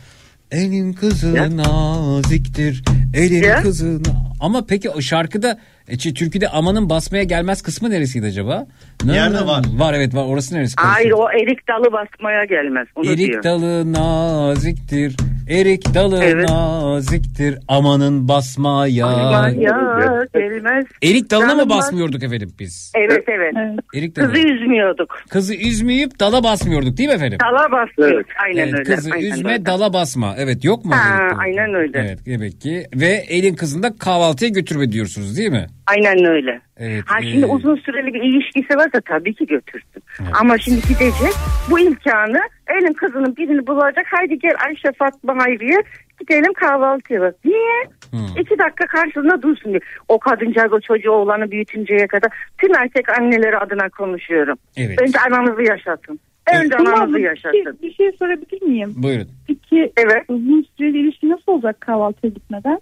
Elin 0.51 0.93
kızı 0.93 1.29
Ya. 1.37 1.57
naziktir. 1.57 2.83
Elin 3.15 3.43
Ya. 3.43 3.63
kızı 3.63 4.03
na- 4.03 4.31
Ama 4.41 4.67
peki 4.69 4.91
o 4.91 5.01
şarkıda 5.01 5.59
e, 5.89 5.97
türküde 5.99 6.49
amanın 6.49 6.91
basmaya 6.91 7.23
gelmez 7.25 7.63
kısmı 7.63 7.91
neresiydi 7.91 8.27
acaba? 8.27 8.67
Bir 9.05 9.13
yerde 9.15 9.47
var. 9.47 9.65
Var 9.77 9.95
evet 9.95 10.15
var. 10.15 10.25
Orası 10.25 10.55
neresi? 10.55 10.75
Hayır 10.79 11.11
karışıyor? 11.11 11.19
o 11.19 11.43
erik 11.43 11.69
dalı 11.69 11.93
basmaya 11.93 12.45
gelmez. 12.45 12.87
Onu 12.97 13.07
Erik 13.07 13.27
diyor. 13.29 13.43
dalı 13.43 13.93
naziktir. 13.93 15.17
Erik 15.51 15.95
dalı 15.95 16.21
Evet. 16.25 16.49
naziktir. 16.51 17.59
Amanın 17.69 18.29
basmaya. 18.29 19.07
Ya 19.61 20.25
gelmez. 20.35 20.85
Erik 21.03 21.31
dalına 21.31 21.55
mı 21.55 21.71
basmıyorduk 21.71 22.23
efendim 22.23 22.53
biz? 22.59 22.93
Evet 22.95 23.25
evet. 23.29 23.55
Erik 23.95 24.17
dalı. 24.17 24.33
Kızı 24.33 24.47
üzmüyorduk. 24.49 25.19
Kızı 25.31 25.55
üzmeyip 25.55 26.21
dala 26.21 26.45
basmıyorduk 26.45 26.97
değil 26.97 27.09
mi 27.09 27.15
efendim? 27.15 27.39
Dala 27.41 27.73
basmıyoruz. 27.73 28.27
Aynen 28.45 28.63
Evet, 28.69 28.75
öyle. 28.75 28.95
kızı 28.95 29.11
aynen 29.13 29.31
üzme 29.33 29.53
öyle. 29.53 29.67
dala 29.67 29.93
basma. 29.93 30.35
Evet 30.39 30.65
yok 30.65 30.85
mu? 30.85 30.93
Ha, 30.95 31.29
aynen 31.39 31.75
öyle. 31.75 31.99
Evet 31.99 32.19
demek 32.27 32.61
ki. 32.61 32.87
Ve 33.01 33.07
elin 33.29 33.55
kızını 33.55 33.83
da 33.83 33.97
kahvaltıya 33.99 34.51
götürme 34.51 34.93
diyorsunuz 34.93 35.39
değil 35.39 35.51
mi? 35.51 35.67
Aynen 35.87 36.25
öyle. 36.25 36.61
Evet. 36.79 37.03
Ha 37.07 37.19
e, 37.21 37.23
şimdi 37.23 37.47
uzun 37.47 37.77
süreli 37.77 38.15
bir 38.15 38.23
ilişkisi 38.23 38.77
varsa 38.77 39.01
tabii 39.09 39.35
ki 39.35 39.47
götürsün. 39.47 40.03
Ama 40.41 40.59
şimdi 40.59 40.81
gidecek 40.89 41.35
bu 41.71 41.79
imkanı 41.79 42.39
elin 42.69 42.93
kızının 42.93 43.37
birini 43.37 43.67
bulacak. 43.67 44.07
Haydi 44.11 44.39
gel 44.39 44.53
Ayşe 44.67 44.93
Fatma 44.99 45.37
Hayriye 45.45 45.79
gidelim 46.21 46.53
kahvaltıya 46.53 47.21
bak. 47.21 47.35
Niye? 47.45 47.83
İki 48.41 48.59
dakika 48.59 48.87
karşısında 48.87 49.43
dursun 49.43 49.71
diye. 49.71 49.81
O 50.09 50.19
kadıncağız 50.19 50.73
o 50.73 50.81
çocuğu 50.81 51.11
oğlanı 51.11 51.51
büyütünceye 51.51 52.07
kadar 52.07 52.31
tüm 52.59 52.75
erkek 52.75 53.19
anneleri 53.19 53.59
adına 53.59 53.89
konuşuyorum. 53.89 54.57
Evet. 54.77 55.03
Önce 55.03 55.19
ananızı 55.19 55.63
yaşatın. 55.63 56.21
Önce 56.63 56.77
Abla, 56.77 56.93
ananızı 56.93 57.19
bir, 57.19 57.23
yaşatın. 57.25 57.79
bir 57.83 57.95
şey 57.95 58.13
sorabilir 58.19 58.63
miyim? 58.63 58.93
Buyurun. 58.97 59.29
Peki 59.49 59.93
Evet. 59.97 60.23
uzun 60.29 60.67
süreli 60.79 60.99
ilişki 60.99 61.29
nasıl 61.31 61.53
olacak 61.53 61.81
kahvaltıya 61.81 62.33
gitmeden? 62.33 62.79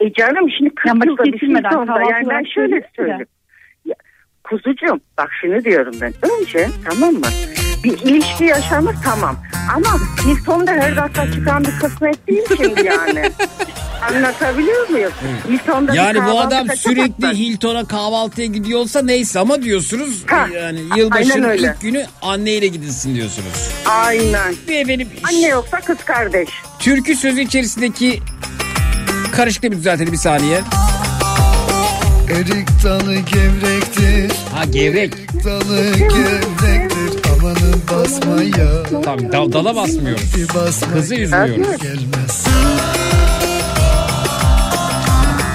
E 0.00 0.12
canım 0.12 0.50
şimdi 0.58 0.74
40 0.74 0.86
Yani 0.86 1.06
yılda 1.06 1.24
bir 1.24 1.38
şey 1.38 1.48
sonra 1.72 2.10
yani 2.10 2.28
ben 2.30 2.44
şöyle 2.54 2.90
söyleyeyim. 2.96 3.26
Ya, 3.84 3.94
kuzucuğum 4.44 5.00
bak 5.18 5.30
şunu 5.40 5.64
diyorum 5.64 5.94
ben. 6.00 6.12
Önce 6.40 6.68
tamam 6.90 7.14
mı? 7.14 7.26
Bir 7.84 7.92
ilişki 7.98 8.44
yaşanır 8.44 8.94
tamam. 9.04 9.36
Ama 9.76 9.88
Hilton'da 10.26 10.70
her 10.72 10.96
dakika 10.96 11.32
çıkan 11.32 11.64
bir 11.64 11.78
kısmet 11.80 12.28
değil 12.28 12.42
şimdi 12.56 12.86
yani. 12.86 13.22
Anlatabiliyor 14.10 14.88
muyum? 14.88 15.12
Hilton'da 15.48 15.94
Yani 15.94 16.18
bu 16.26 16.40
adam 16.40 16.66
sürekli. 16.76 17.28
Hilton'a 17.28 17.84
kahvaltıya 17.84 18.46
gidiyorsa 18.46 19.02
neyse 19.02 19.38
ama 19.38 19.62
diyorsunuz 19.62 20.24
Ha, 20.26 20.48
yani 20.54 20.80
yılbaşının 20.96 21.52
ilk 21.56 21.80
günü 21.80 22.04
anneyle 22.22 22.66
gidilsin 22.66 23.14
diyorsunuz. 23.14 23.70
Aynen. 23.86 24.54
Bir 24.68 24.76
efendim 24.76 25.08
Anne 25.28 25.46
yoksa 25.48 25.80
kız 25.80 25.98
kardeş. 26.04 26.48
türkü 26.78 27.14
sözü 27.14 27.40
içerisindeki 27.40 28.20
karışıklığı 29.38 29.70
bir 29.70 29.76
düzeltelim 29.76 30.12
bir 30.12 30.18
saniye. 30.18 30.60
Erik 32.30 32.68
dalı 32.84 33.14
gevrektir. 33.14 34.32
Ha 34.54 34.64
gevrek. 34.64 35.14
Erik 35.14 35.44
dalı 35.44 35.92
gevrektir. 35.98 37.30
Amanın 37.32 37.82
basmaya. 37.90 39.02
Tamam 39.04 39.32
dal, 39.32 39.52
dala 39.52 39.76
basmıyoruz. 39.76 40.54
Basma 40.54 40.92
Kızı 40.92 41.14
üzmüyoruz. 41.14 41.82
gelmez. 41.82 42.46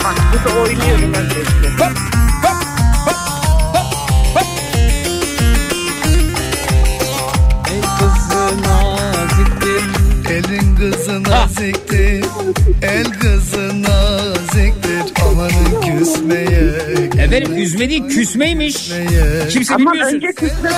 Bak 0.04 0.16
bu 0.34 0.50
da 0.50 0.54
oynuyorum 0.60 1.14
öncelikle. 1.14 1.70
Naziktir. 8.64 9.84
Elin 10.32 10.76
kızı 10.76 11.24
naziktir. 11.24 12.26
El 12.82 13.04
kızı 13.20 13.84
naziktir. 13.84 15.22
Amanın 15.32 15.82
küsmeye. 15.82 16.64
Efendim 17.26 17.58
üzme 17.58 17.90
değil 17.90 18.10
küsmeymiş. 18.10 18.92
Kimse 19.50 19.76
Ama 19.76 19.92
bilmiyorsun. 19.92 20.16
önce 20.18 20.28
kısmet 20.34 20.72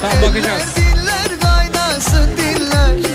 Tamam 0.00 0.22
bakacağız. 0.22 0.62
Diller 0.76 1.40
kaynasın 1.40 2.28
diller. 2.36 3.10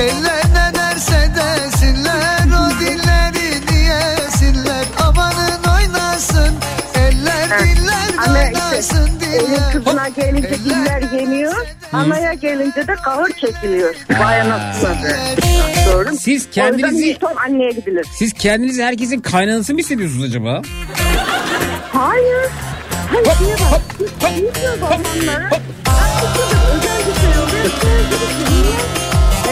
Eller 0.00 0.44
ne 0.50 0.74
derse 0.78 1.30
desinler. 1.36 2.40
O 2.46 2.80
dilleri 2.80 3.68
diyesinler. 3.68 4.84
Amanın 5.08 5.62
oynasın. 5.76 6.54
Eller 6.94 7.48
diller 7.58 8.26
Ama 8.26 8.42
işte 8.42 8.52
kaynasın 8.52 9.19
elin 9.36 9.72
kızına 9.72 10.08
gelince 10.08 10.48
diller 10.64 11.02
yeniyor. 11.20 11.66
Anaya 11.92 12.34
gelince 12.34 12.86
de 12.86 12.94
kahır 13.04 13.32
çekiliyor. 13.32 13.94
Vay 14.20 14.40
anasına 14.40 14.90
be. 14.90 15.16
Doğru? 15.92 16.08
Siz 16.16 16.26
O 16.26 16.30
yüzden 16.30 16.52
kendinizi 16.52 17.06
Hilton 17.06 17.36
anneye 17.46 17.70
gidilir. 17.70 18.06
siz 18.14 18.32
kendinizi 18.32 18.82
herkesin 18.84 19.20
kaynanası 19.20 19.72
mı 19.74 19.78
hissediyorsunuz 19.80 20.24
acaba? 20.24 20.62
Hayır. 21.92 22.48
Hayır 23.10 23.38
diye 23.40 23.54
bak. 23.72 23.80
Bilmiyor 24.30 24.80
babamları. 24.80 25.50
Özel 26.76 26.98
bir 26.98 27.20
şey 27.20 27.42
oluyor. 27.42 27.64
Niye? 28.50 28.76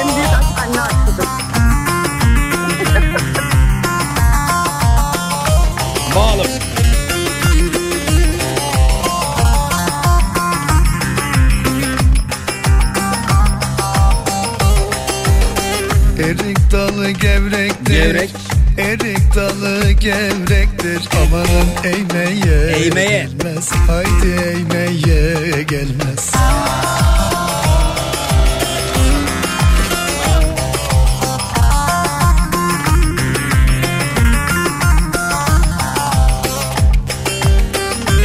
En 0.02 0.16
büyük 0.16 0.28
aşk 0.28 0.58
anne 0.68 0.80
aşkıdır. 0.80 1.28
Dalı 16.36 17.10
gevrektir. 17.10 18.04
Gevrek. 18.04 18.30
Erik 18.78 19.34
dalı 19.34 19.90
gevrektir. 19.92 21.08
Amanın 21.22 21.68
eğmeye 21.84 22.76
Eğmeye. 22.86 23.28
gelmez. 23.38 23.70
Haydi 23.72 24.26
eğmeye 24.28 25.62
gelmez. 25.62 26.30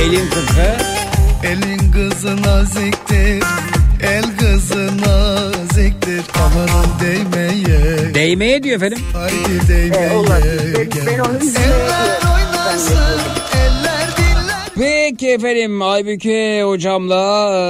Elin 0.01 0.29
kızı. 0.29 0.77
Elin 1.43 1.91
kızı 1.91 2.41
naziktir. 2.41 3.43
El 4.03 4.23
kızı 4.37 4.87
naziktir. 4.97 5.62
Amanın 6.45 6.99
değmeye. 7.01 8.13
Değmeye 8.15 8.63
diyor 8.63 8.75
efendim. 8.75 8.99
Haydi 9.13 9.67
değmeye 9.67 10.07
gelmez. 10.83 10.97
Eller 11.07 11.19
oynasın. 11.19 11.61
Eller 11.61 12.19
dinler. 12.25 13.42
Peki 14.77 15.27
efendim 15.27 15.81
Aybüke 15.81 16.63
hocamla 16.63 17.15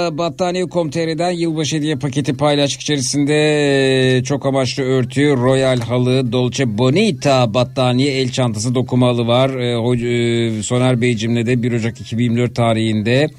e, 0.07 0.17
Battaniye.com.tr'den 0.17 1.31
yılbaşı 1.31 1.75
hediye 1.75 1.95
paketi 1.95 2.37
paylaştık 2.37 2.81
içerisinde 2.81 4.23
çok 4.23 4.45
amaçlı 4.45 4.83
örtü, 4.83 5.21
royal 5.37 5.79
halı, 5.79 6.31
Dolce 6.31 6.77
Bonita 6.77 7.53
battaniye, 7.53 8.13
el 8.13 8.31
çantası 8.31 8.75
dokumalı 8.75 9.27
var. 9.27 9.49
E, 9.49 9.77
e, 10.07 10.63
Soner 10.63 11.01
Beyciğimle 11.01 11.45
de 11.45 11.63
1 11.63 11.71
Ocak 11.71 12.01
2024 12.01 12.55
tarihinde 12.55 13.29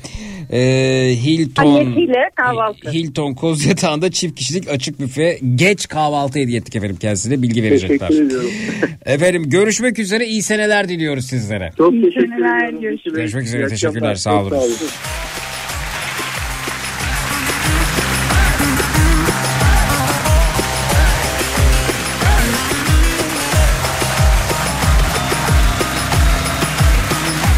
e, 0.52 1.16
Hilton 1.24 1.94
kahvaltı. 2.34 2.90
Hilton 2.90 3.34
Koz 3.34 3.66
Yatağı'nda 3.66 4.10
çift 4.10 4.38
kişilik 4.38 4.68
açık 4.68 5.00
büfe 5.00 5.38
geç 5.54 5.88
kahvaltı 5.88 6.38
hediye 6.38 6.58
ettik 6.58 6.76
efendim 6.76 6.96
kendisine 7.00 7.42
bilgi 7.42 7.62
verecekler. 7.62 8.08
Teşekkür 8.08 8.26
ediyorum. 8.26 8.50
efendim 9.06 9.50
görüşmek 9.50 9.98
üzere 9.98 10.26
iyi 10.26 10.42
seneler 10.42 10.88
diliyoruz 10.88 11.26
sizlere. 11.26 11.70
Çok 11.78 11.94
İyi 11.94 12.02
teşekkür 12.02 12.80
görüşürüz. 12.80 13.16
Görüşmek 13.16 13.44
üzere, 13.44 13.53
İyi 13.54 13.68
teşekkürler, 13.68 14.10
akşamlar. 14.10 14.40
sağ 14.50 14.56
olun. 14.56 14.68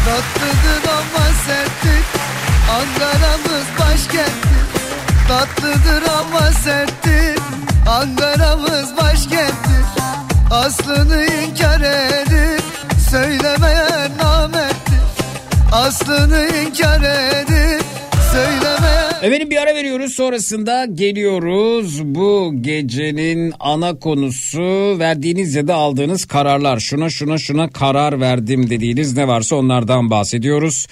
Tatlıdır 0.05 0.89
ama 0.91 1.25
serttir 1.45 2.03
Ankara'mız 2.71 3.67
başkenttir 3.79 4.65
Tatlıdır 5.27 6.03
ama 6.19 6.51
serttir 6.51 7.39
Ankara'mız 7.89 8.97
başkenttir 8.97 9.85
Aslını 10.51 11.25
inkar 11.25 11.81
edip 11.81 12.63
Söylemeyen 13.11 14.11
Aslını 15.77 16.47
inkar 16.47 17.01
edip 17.01 17.85
Söylemeyen 18.31 18.76
Efendim 19.21 19.49
bir 19.49 19.57
ara 19.57 19.75
veriyoruz 19.75 20.13
sonrasında 20.13 20.85
geliyoruz. 20.85 22.05
Bu 22.05 22.53
gecenin 22.61 23.53
ana 23.59 23.99
konusu 23.99 24.99
verdiğiniz 24.99 25.55
ya 25.55 25.67
da 25.67 25.75
aldığınız 25.75 26.25
kararlar. 26.25 26.79
Şuna 26.79 27.09
şuna 27.09 27.37
şuna 27.37 27.69
karar 27.69 28.19
verdim 28.19 28.69
dediğiniz 28.69 29.17
ne 29.17 29.27
varsa 29.27 29.55
onlardan 29.55 30.09
bahsediyoruz. 30.09 30.87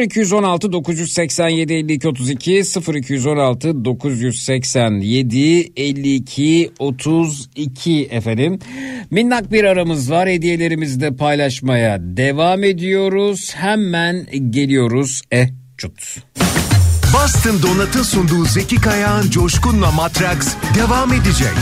0216 0.00 0.72
987 0.72 1.74
52 1.74 2.08
32 2.08 2.62
0216 2.94 3.84
987 3.84 5.72
52 5.76 6.70
32 6.78 8.08
efendim. 8.10 8.58
Minnak 9.10 9.52
bir 9.52 9.64
aramız 9.64 10.10
var. 10.10 10.28
Hediyelerimizi 10.28 11.00
de 11.00 11.16
paylaşmaya 11.16 11.98
devam 12.00 12.64
ediyoruz. 12.64 13.54
Hemen 13.54 14.26
geliyoruz. 14.50 15.22
Eh 15.30 15.48
cut. 15.78 16.16
Boston 17.14 17.62
Donat'ın 17.62 18.02
sunduğu 18.02 18.44
Zeki 18.44 18.80
Kayağan 18.80 19.30
Coşkun'la 19.30 19.90
Matraks 19.90 20.54
devam 20.74 21.12
edecek. 21.12 21.54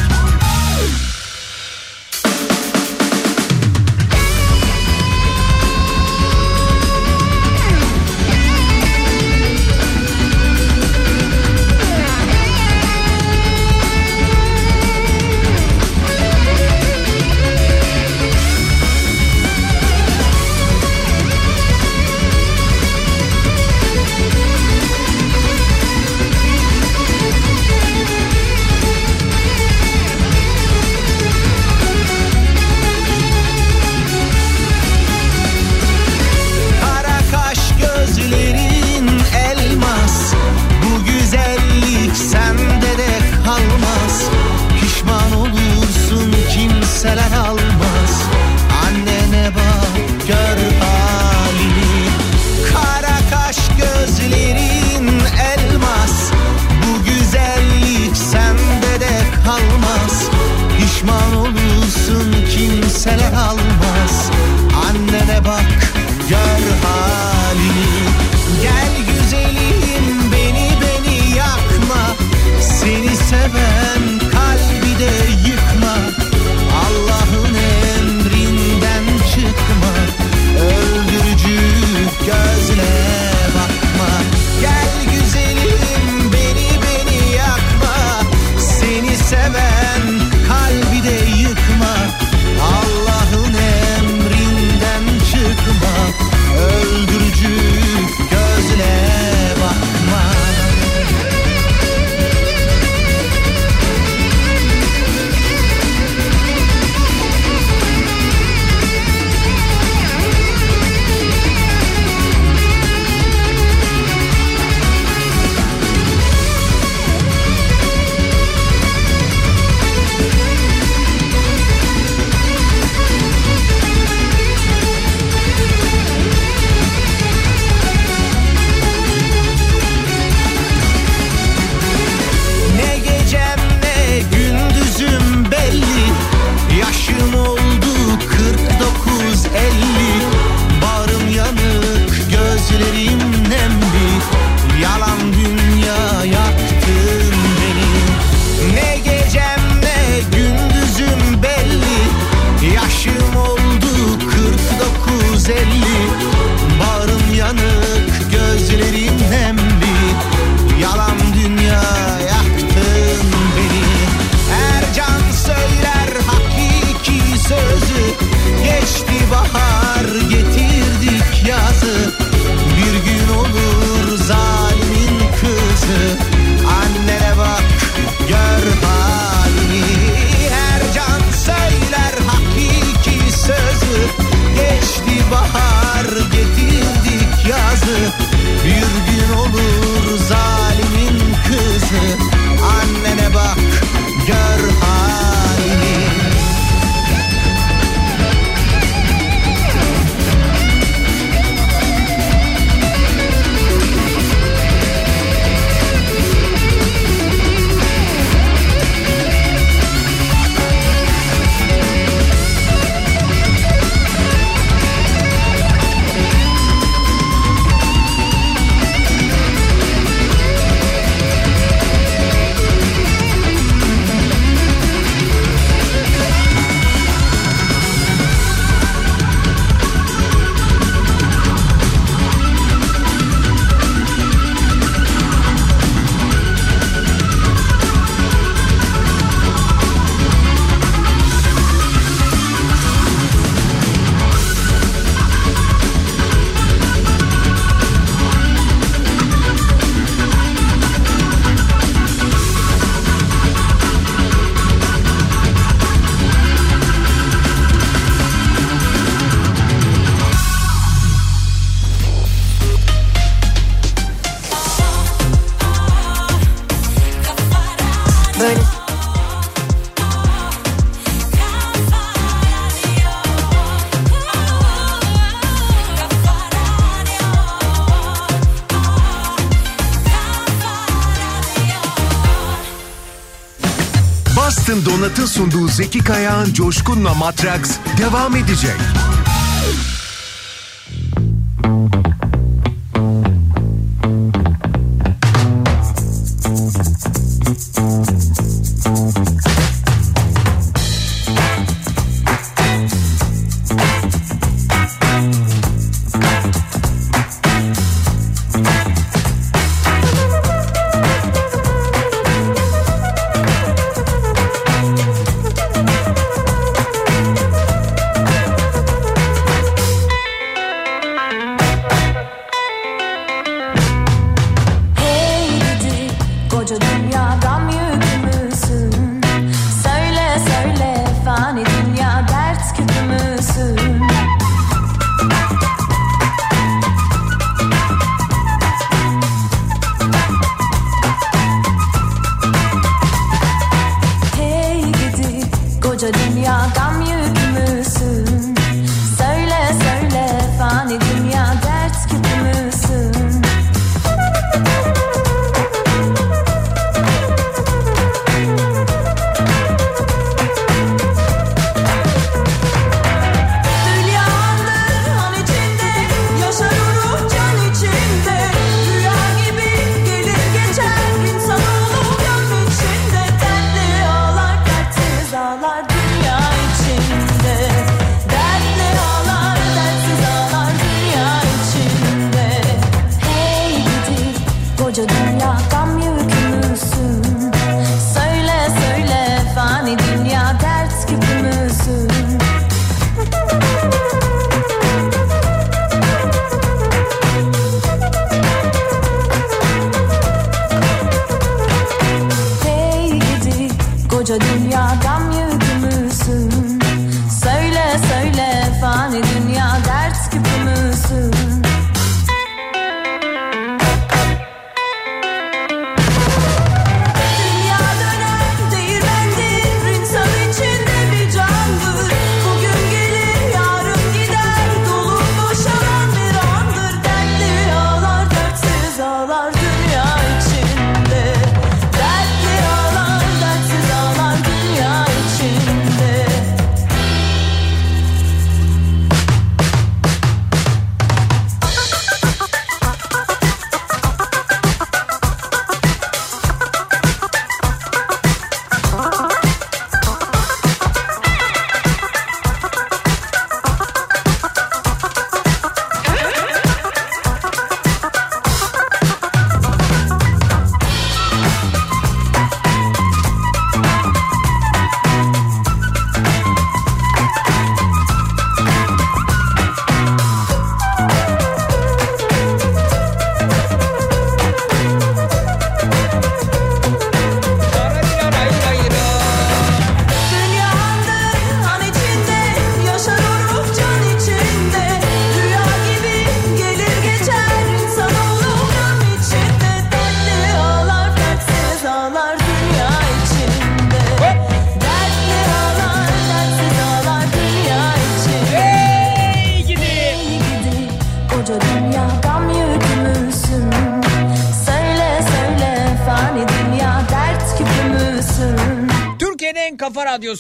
Donat'ın 284.77 285.27
sunduğu 285.27 285.69
Zeki 285.69 285.99
Kayağan 285.99 286.53
Coşkun'la 286.53 287.15
Matraks 287.15 287.71
devam 287.99 288.37
edecek. 288.37 288.77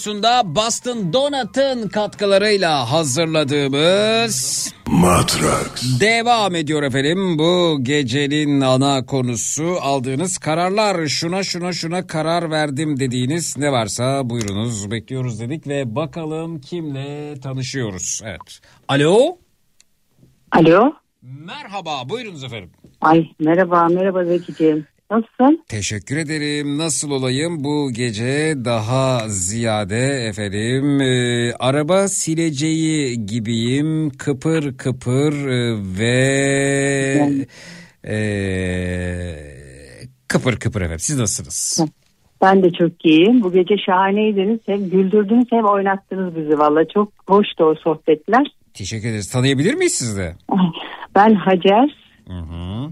Radyosunda 0.03 0.55
Boston 0.55 1.13
Donat'ın 1.13 1.89
katkılarıyla 1.89 2.93
hazırladığımız 2.93 4.69
Matrax. 4.87 6.01
devam 6.01 6.55
ediyor 6.55 6.83
efendim. 6.83 7.39
Bu 7.39 7.79
gecenin 7.83 8.61
ana 8.61 9.07
konusu 9.07 9.77
aldığınız 9.81 10.39
kararlar. 10.39 11.07
Şuna 11.07 11.43
şuna 11.43 11.73
şuna 11.73 12.07
karar 12.07 12.51
verdim 12.51 13.01
dediğiniz 13.01 13.59
ne 13.59 13.73
varsa 13.73 14.31
buyurunuz 14.31 14.91
bekliyoruz 14.91 15.41
dedik 15.41 15.67
ve 15.67 15.97
bakalım 15.97 16.61
kimle 16.61 17.41
tanışıyoruz. 17.41 18.21
Evet. 18.25 18.61
Alo. 18.89 19.39
Alo. 20.53 20.93
Merhaba 21.23 22.09
buyurunuz 22.09 22.45
efendim. 22.45 22.71
Ay 23.01 23.29
merhaba 23.41 23.89
merhaba 23.89 24.25
Zekiciğim. 24.25 24.92
Nasılsın? 25.13 25.65
Teşekkür 25.69 26.17
ederim. 26.17 26.79
Nasıl 26.79 27.11
olayım 27.11 27.65
bu 27.65 27.91
gece 27.93 28.55
daha 28.65 29.29
ziyade 29.29 30.27
efendim 30.29 31.01
e, 31.01 31.53
araba 31.59 32.09
sileceği 32.09 33.27
gibiyim 33.27 34.11
kıpır 34.11 34.77
kıpır 34.77 35.33
e, 35.49 35.79
ve 35.99 36.13
e, 38.05 38.17
kıpır 40.29 40.57
kıpır 40.57 40.81
efendim. 40.81 40.99
Siz 40.99 41.19
nasılsınız? 41.19 41.91
Ben 42.43 42.63
de 42.63 42.71
çok 42.71 43.05
iyiyim. 43.05 43.43
Bu 43.43 43.53
gece 43.53 43.75
şahaneydiniz. 43.87 44.61
Hem 44.67 44.91
güldürdünüz 44.91 45.47
hem 45.51 45.65
oynattınız 45.65 46.37
bizi 46.37 46.59
valla. 46.59 46.89
Çok 46.95 47.13
hoştu 47.29 47.65
o 47.65 47.75
sohbetler. 47.75 48.47
Teşekkür 48.75 49.09
ederiz. 49.09 49.31
Tanıyabilir 49.31 49.75
miyiz 49.75 49.93
siz 49.93 50.17
de? 50.17 50.35
Ben 51.15 51.35
Hacer. 51.35 51.97
Hı 52.29 52.33
hı. 52.33 52.91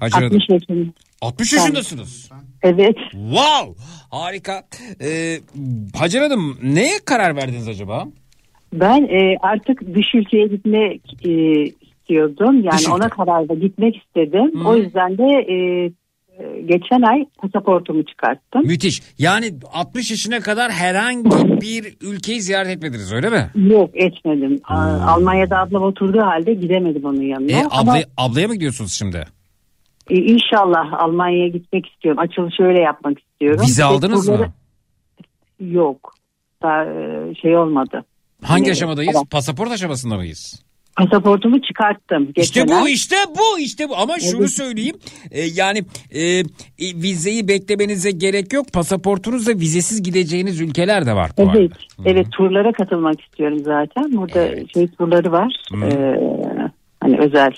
Hacer 0.00 0.22
Hanım. 0.22 0.36
60 0.36 0.48
yaşındayım. 0.50 0.92
60 1.22 1.52
yaşındasınız. 1.52 2.30
Evet. 2.62 2.96
Wow 3.10 3.82
harika. 4.10 4.62
Ee, 5.00 5.38
Hacer 5.98 6.22
Hanım 6.22 6.58
neye 6.62 6.98
karar 7.04 7.36
verdiniz 7.36 7.68
acaba? 7.68 8.04
Ben 8.72 9.02
e, 9.02 9.36
artık 9.42 9.94
dış 9.94 10.14
ülkeye 10.14 10.46
gitmek 10.46 11.02
e, 11.24 11.62
istiyordum. 11.64 12.54
Yani 12.64 12.72
Dış 12.72 12.82
ülke. 12.82 12.92
ona 12.92 13.08
karar 13.08 13.48
da 13.48 13.54
gitmek 13.54 13.96
istedim. 13.96 14.60
Hı. 14.60 14.68
O 14.68 14.76
yüzden 14.76 15.18
de 15.18 15.24
e, 15.24 15.54
e, 16.38 16.60
geçen 16.62 17.02
ay 17.02 17.24
pasaportumu 17.38 18.04
çıkarttım. 18.04 18.66
Müthiş. 18.66 19.02
Yani 19.18 19.54
60 19.72 20.10
yaşına 20.10 20.40
kadar 20.40 20.70
herhangi 20.72 21.30
bir 21.60 21.96
ülkeyi 22.00 22.40
ziyaret 22.42 22.76
etmediniz 22.76 23.12
öyle 23.12 23.30
mi? 23.30 23.50
Yok 23.72 23.90
etmedim. 23.94 24.60
Aa, 24.64 25.06
Almanya'da 25.06 25.58
ablam 25.58 25.82
oturduğu 25.82 26.20
halde 26.22 26.54
gidemedim 26.54 27.04
onun 27.04 27.22
yanına. 27.22 27.52
E, 27.52 27.64
Ama 27.70 27.92
abla, 27.92 28.02
ablaya 28.16 28.48
mı 28.48 28.54
gidiyorsunuz 28.54 28.92
şimdi? 28.92 29.24
E, 30.10 30.14
inşallah 30.14 31.02
Almanya'ya 31.02 31.48
gitmek 31.48 31.86
istiyorum. 31.86 32.18
Açılışı 32.20 32.62
öyle 32.62 32.80
yapmak 32.80 33.18
istiyorum. 33.18 33.60
Vize 33.62 33.84
aldınız 33.84 34.28
mı? 34.28 34.46
Yok. 35.60 36.14
Daha 36.62 36.84
e, 36.84 37.34
şey 37.42 37.56
olmadı. 37.56 38.04
Hangi 38.42 38.62
Yani, 38.62 38.72
aşamadayız? 38.72 39.12
tamam. 39.12 39.26
Pasaport 39.26 39.70
aşamasında 39.70 40.16
mıyız? 40.16 40.62
Pasaportumu 40.96 41.62
çıkarttım. 41.62 42.28
İşte 42.36 42.60
geçen 42.60 42.80
bu 42.80 42.84
ay. 42.84 42.92
işte 42.92 43.16
bu 43.38 43.58
işte 43.58 43.88
bu 43.88 43.96
ama 43.96 44.18
şunu 44.18 44.40
Evet. 44.40 44.50
söyleyeyim 44.50 44.96
e, 45.30 45.40
yani 45.40 45.84
e, 46.10 46.22
e, 46.22 46.44
vizeyi 46.78 47.48
beklemenize 47.48 48.10
gerek 48.10 48.52
yok 48.52 48.72
pasaportunuzla 48.72 49.52
vizesiz 49.52 50.02
gideceğiniz 50.02 50.60
ülkeler 50.60 51.06
de 51.06 51.14
var 51.14 51.30
bu 51.38 51.42
arada. 51.42 51.58
Evet, 51.58 51.72
evet 52.04 52.26
turlara 52.32 52.72
katılmak 52.72 53.20
istiyorum 53.20 53.58
zaten. 53.58 54.16
Burada 54.16 54.66
şey 54.74 54.88
turları 54.88 55.32
var. 55.32 55.56
Ee, 55.74 56.16
hani 57.00 57.18
özel 57.18 57.52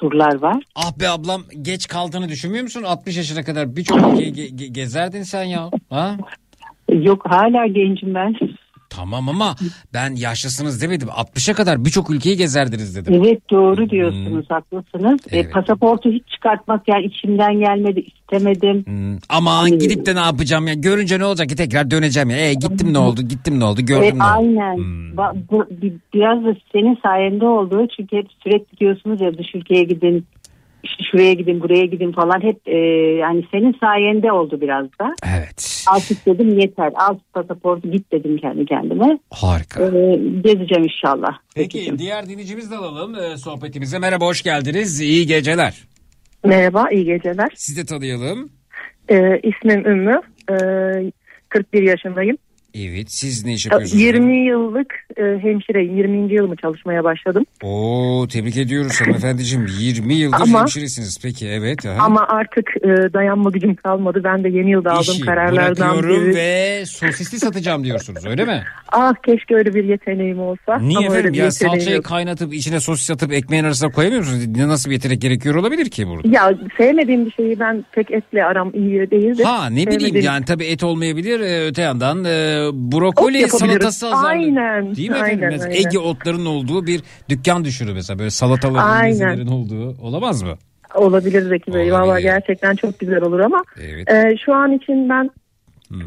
turlar 0.00 0.34
var. 0.42 0.62
Ah 0.76 1.00
be 1.00 1.08
ablam 1.08 1.42
geç 1.62 1.86
kaldığını 1.88 2.28
düşünmüyor 2.28 2.62
musun 2.62 2.82
60 2.82 3.16
yaşına 3.16 3.42
kadar 3.44 3.76
birçok 3.76 3.98
ülkeyi 4.12 4.32
ge- 4.32 4.54
ge- 4.56 4.72
gezerdin 4.72 5.22
sen 5.22 5.42
ya 5.44 5.70
ha? 5.90 6.16
Yok 6.92 7.22
hala 7.30 7.66
gencim 7.66 8.14
ben. 8.14 8.34
Tamam 8.90 9.28
ama 9.28 9.56
ben 9.94 10.14
yaşlısınız 10.14 10.82
demedim 10.82 11.08
60'a 11.08 11.54
kadar 11.54 11.84
birçok 11.84 12.10
ülkeyi 12.10 12.36
gezerdiniz 12.36 12.96
dedim. 12.96 13.14
Evet 13.14 13.50
doğru 13.50 13.90
diyorsunuz 13.90 14.46
haklısınız. 14.48 15.20
E, 15.30 15.50
pasaportu 15.50 16.10
hiç 16.10 16.28
çıkartmak 16.28 16.88
yani 16.88 17.04
içimden 17.04 17.60
gelmedi 17.60 18.00
istemedim. 18.00 18.84
Aman 19.28 19.78
gidip 19.78 20.06
de 20.06 20.14
ne 20.14 20.20
yapacağım 20.20 20.66
ya 20.66 20.74
görünce 20.74 21.18
ne 21.18 21.24
olacak 21.24 21.48
ki 21.48 21.56
tekrar 21.56 21.90
döneceğim 21.90 22.30
ya. 22.30 22.36
E, 22.50 22.54
gittim 22.54 22.92
ne 22.92 22.98
oldu 22.98 23.22
gittim 23.22 23.60
ne 23.60 23.64
oldu 23.64 23.80
gördüm 23.82 24.14
E, 24.14 24.18
ne 24.18 24.24
aynen. 24.24 24.76
Ba- 25.16 25.36
bu, 25.50 25.66
bi- 25.82 25.98
biraz 26.14 26.44
da 26.44 26.54
senin 26.72 26.98
sayende 27.02 27.46
oldu. 27.46 27.86
Çünkü 27.96 28.16
hep 28.16 28.26
sürekli 28.44 28.78
diyorsunuz 28.78 29.20
ya 29.20 29.38
dış 29.38 29.54
ülkeye 29.54 29.84
gidin, 29.84 30.26
şuraya 31.10 31.32
gidin, 31.32 31.60
buraya 31.60 31.86
gidin 31.86 32.12
falan. 32.12 32.42
Hep 32.42 32.68
e, 32.68 32.78
yani 33.20 33.44
senin 33.50 33.76
sayende 33.80 34.32
oldu 34.32 34.60
biraz 34.60 34.84
da. 34.84 35.14
Evet. 35.36 35.84
Artık 35.88 36.26
dedim 36.26 36.58
yeter. 36.58 36.92
Al 36.94 37.18
pasaportu 37.32 37.90
git 37.90 38.12
dedim 38.12 38.36
kendi 38.36 38.64
kendime. 38.66 39.18
Harika. 39.30 39.84
E, 39.84 39.90
gezeceğim 40.40 40.84
inşallah. 40.84 41.38
Peki 41.54 41.98
diğer 41.98 42.28
dinleyicimizi 42.28 42.70
de 42.70 42.76
alalım 42.76 43.14
e, 43.14 43.36
sohbetimize. 43.36 43.98
Merhaba 43.98 44.24
hoş 44.26 44.42
geldiniz. 44.42 45.00
İyi 45.00 45.26
geceler. 45.26 45.90
Merhaba, 46.44 46.90
iyi 46.90 47.04
geceler. 47.04 47.48
Sizi 47.54 47.82
de 47.82 47.86
tanıyalım. 47.86 48.50
Ee, 49.08 49.40
ismim 49.42 49.86
Ümmü. 49.86 50.20
Ee, 50.50 51.12
41 51.48 51.82
yaşındayım. 51.82 52.36
Evet 52.74 53.10
siz 53.12 53.44
ne 53.44 53.52
iş 53.54 53.66
yapıyorsunuz? 53.66 54.02
20 54.02 54.46
yıllık 54.46 54.94
e, 55.16 55.22
hemşireyim. 55.22 55.96
20. 55.96 56.32
yılımı 56.34 56.56
çalışmaya 56.56 57.04
başladım. 57.04 57.44
Oo 57.62 58.26
tebrik 58.32 58.56
ediyoruz 58.56 59.00
hanımefendiciğim. 59.00 59.66
20 59.80 60.14
yıldır 60.14 60.36
Ama- 60.40 60.60
hemşiresiniz. 60.60 61.18
Peki 61.22 61.48
evet. 61.48 61.86
aha. 61.86 62.04
Ama 62.04 62.26
artık 62.28 62.70
e, 62.76 63.12
dayanma 63.12 63.50
gücüm 63.50 63.74
kalmadı. 63.74 64.20
Ben 64.24 64.44
de 64.44 64.48
yeni 64.48 64.70
yılda 64.70 64.90
aldığım 64.92 65.14
İşi 65.14 65.20
kararlardan 65.20 65.92
bırakıyorum 65.92 66.26
biri. 66.26 66.34
ve 66.34 66.82
sosisli 66.86 67.38
satacağım 67.38 67.84
diyorsunuz 67.84 68.26
öyle 68.26 68.44
mi? 68.44 68.62
Ah 68.92 69.14
keşke 69.26 69.54
öyle 69.54 69.74
bir 69.74 69.84
yeteneğim 69.84 70.40
olsa. 70.40 70.78
Niye 70.78 70.98
Ama 70.98 71.06
efendim 71.06 71.32
bir 71.32 71.38
ya 71.38 71.50
salçayı 71.50 71.96
yok. 71.96 72.04
kaynatıp 72.04 72.54
içine 72.54 72.80
sosis 72.80 73.10
atıp 73.10 73.32
ekmeğin 73.32 73.64
arasına 73.64 73.90
koyamıyor 73.90 74.20
musunuz? 74.22 74.44
Nasıl 74.56 74.90
bir 74.90 74.94
yetenek 74.94 75.20
gerekiyor 75.22 75.54
olabilir 75.54 75.90
ki 75.90 76.06
burada? 76.08 76.28
Ya 76.28 76.54
sevmediğim 76.78 77.26
bir 77.26 77.30
şeyi 77.30 77.60
ben 77.60 77.84
pek 77.92 78.10
etle 78.10 78.44
aram 78.44 78.70
iyi 78.74 79.10
değildir. 79.10 79.44
Ha 79.44 79.66
ne 79.70 79.86
bileyim 79.86 80.00
Sevmediğim- 80.00 80.24
yani 80.24 80.44
tabii 80.44 80.64
et 80.64 80.84
olmayabilir 80.84 81.40
Ee, 81.40 81.66
öte 81.66 81.82
yandan 81.82 82.24
e, 82.24 82.59
brokoli 82.72 83.44
Ot 83.44 83.50
salatası 83.50 84.06
hazırlanır. 84.06 84.30
Aynen, 84.30 84.96
Değil 84.96 85.10
mi 85.10 85.16
efendim? 85.16 85.44
aynen, 85.44 85.58
aynen. 85.60 85.70
Ege 85.74 85.98
otlarının 85.98 86.46
olduğu 86.46 86.86
bir 86.86 87.02
dükkan 87.28 87.64
düşürü 87.64 87.94
mesela 87.94 88.18
böyle 88.18 88.30
salataların 88.30 89.02
mezelerin 89.02 89.46
olduğu 89.46 89.96
olamaz 90.02 90.42
mı? 90.42 90.54
Olabilir 90.94 91.42
Zeki 91.42 91.74
Bey. 91.74 91.92
Valla 91.92 92.20
gerçekten 92.20 92.76
çok 92.76 92.98
güzel 92.98 93.22
olur 93.22 93.40
ama 93.40 93.62
Evet. 93.80 94.10
e, 94.10 94.36
şu 94.44 94.54
an 94.54 94.72
için 94.72 95.08
ben 95.08 95.30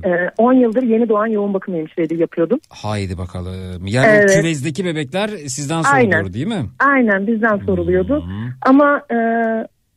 e, 0.05 0.29
10 0.37 0.53
yıldır 0.53 0.83
yeni 0.83 1.09
doğan 1.09 1.27
yoğun 1.27 1.53
bakım 1.53 1.75
hemşireliği 1.75 2.19
yapıyordum. 2.19 2.59
Haydi 2.69 3.17
bakalım. 3.17 3.87
Yani 3.87 4.07
Evet. 4.09 4.35
küvezdeki 4.35 4.85
bebekler 4.85 5.27
sizden 5.27 5.83
Aynen. 5.93 6.23
doğru 6.23 6.33
değil 6.33 6.47
mi? 6.47 6.65
Aynen 6.79 7.27
bizden 7.27 7.57
soruluyordu. 7.57 8.25
Ama 8.61 9.01
e, 9.11 9.17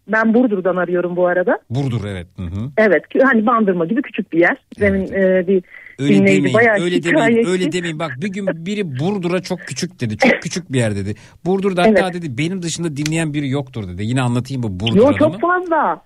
ben 0.09 0.35
Burdur'dan 0.35 0.77
arıyorum 0.77 1.17
bu 1.17 1.27
arada. 1.27 1.59
Burdur 1.71 2.05
evet. 2.05 2.27
Hı 2.37 2.43
hı. 2.43 2.71
Evet 2.79 3.03
hani 3.23 3.47
Bandırma 3.47 3.87
gibi 3.87 4.03
küçük 4.03 4.33
bir 4.33 4.41
yer. 4.41 4.57
Demin 4.81 5.13
e, 5.13 5.47
bir 5.47 5.63
Öyle 5.99 6.15
dinleyici 6.15 6.39
demeyin, 6.39 6.55
bayağı 6.55 6.85
öyle 6.85 7.03
demeyin, 7.03 7.47
öyle 7.47 7.73
demeyin. 7.73 7.99
Bak 7.99 8.13
bir 8.21 8.29
gün 8.29 8.47
biri 8.67 8.99
Burdur'a 8.99 9.43
çok 9.43 9.59
küçük 9.61 10.01
dedi. 10.01 10.17
Çok 10.17 10.43
küçük 10.43 10.73
bir 10.73 10.79
yer 10.79 10.97
dedi. 10.97 11.15
Burdur'da 11.45 11.83
hatta 11.83 12.01
Evet. 12.03 12.15
dedi 12.15 12.39
benim 12.39 12.63
dışında 12.63 12.97
dinleyen 12.97 13.35
biri 13.35 13.49
yoktur 13.49 13.89
dedi. 13.89 14.05
Yine 14.05 14.23
anlatayım 14.23 14.63
bu 14.63 14.81
Burdur 14.81 14.97
Yok 14.97 15.19
çok 15.19 15.41
fazla. 15.41 16.03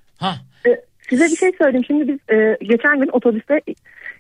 E, 0.67 0.81
size 1.11 1.25
bir 1.25 1.37
şey 1.37 1.51
söyleyeyim. 1.59 1.85
Şimdi 1.87 2.09
biz 2.09 2.37
e, 2.37 2.59
geçen 2.61 3.01
gün 3.01 3.09
otobüste 3.13 3.61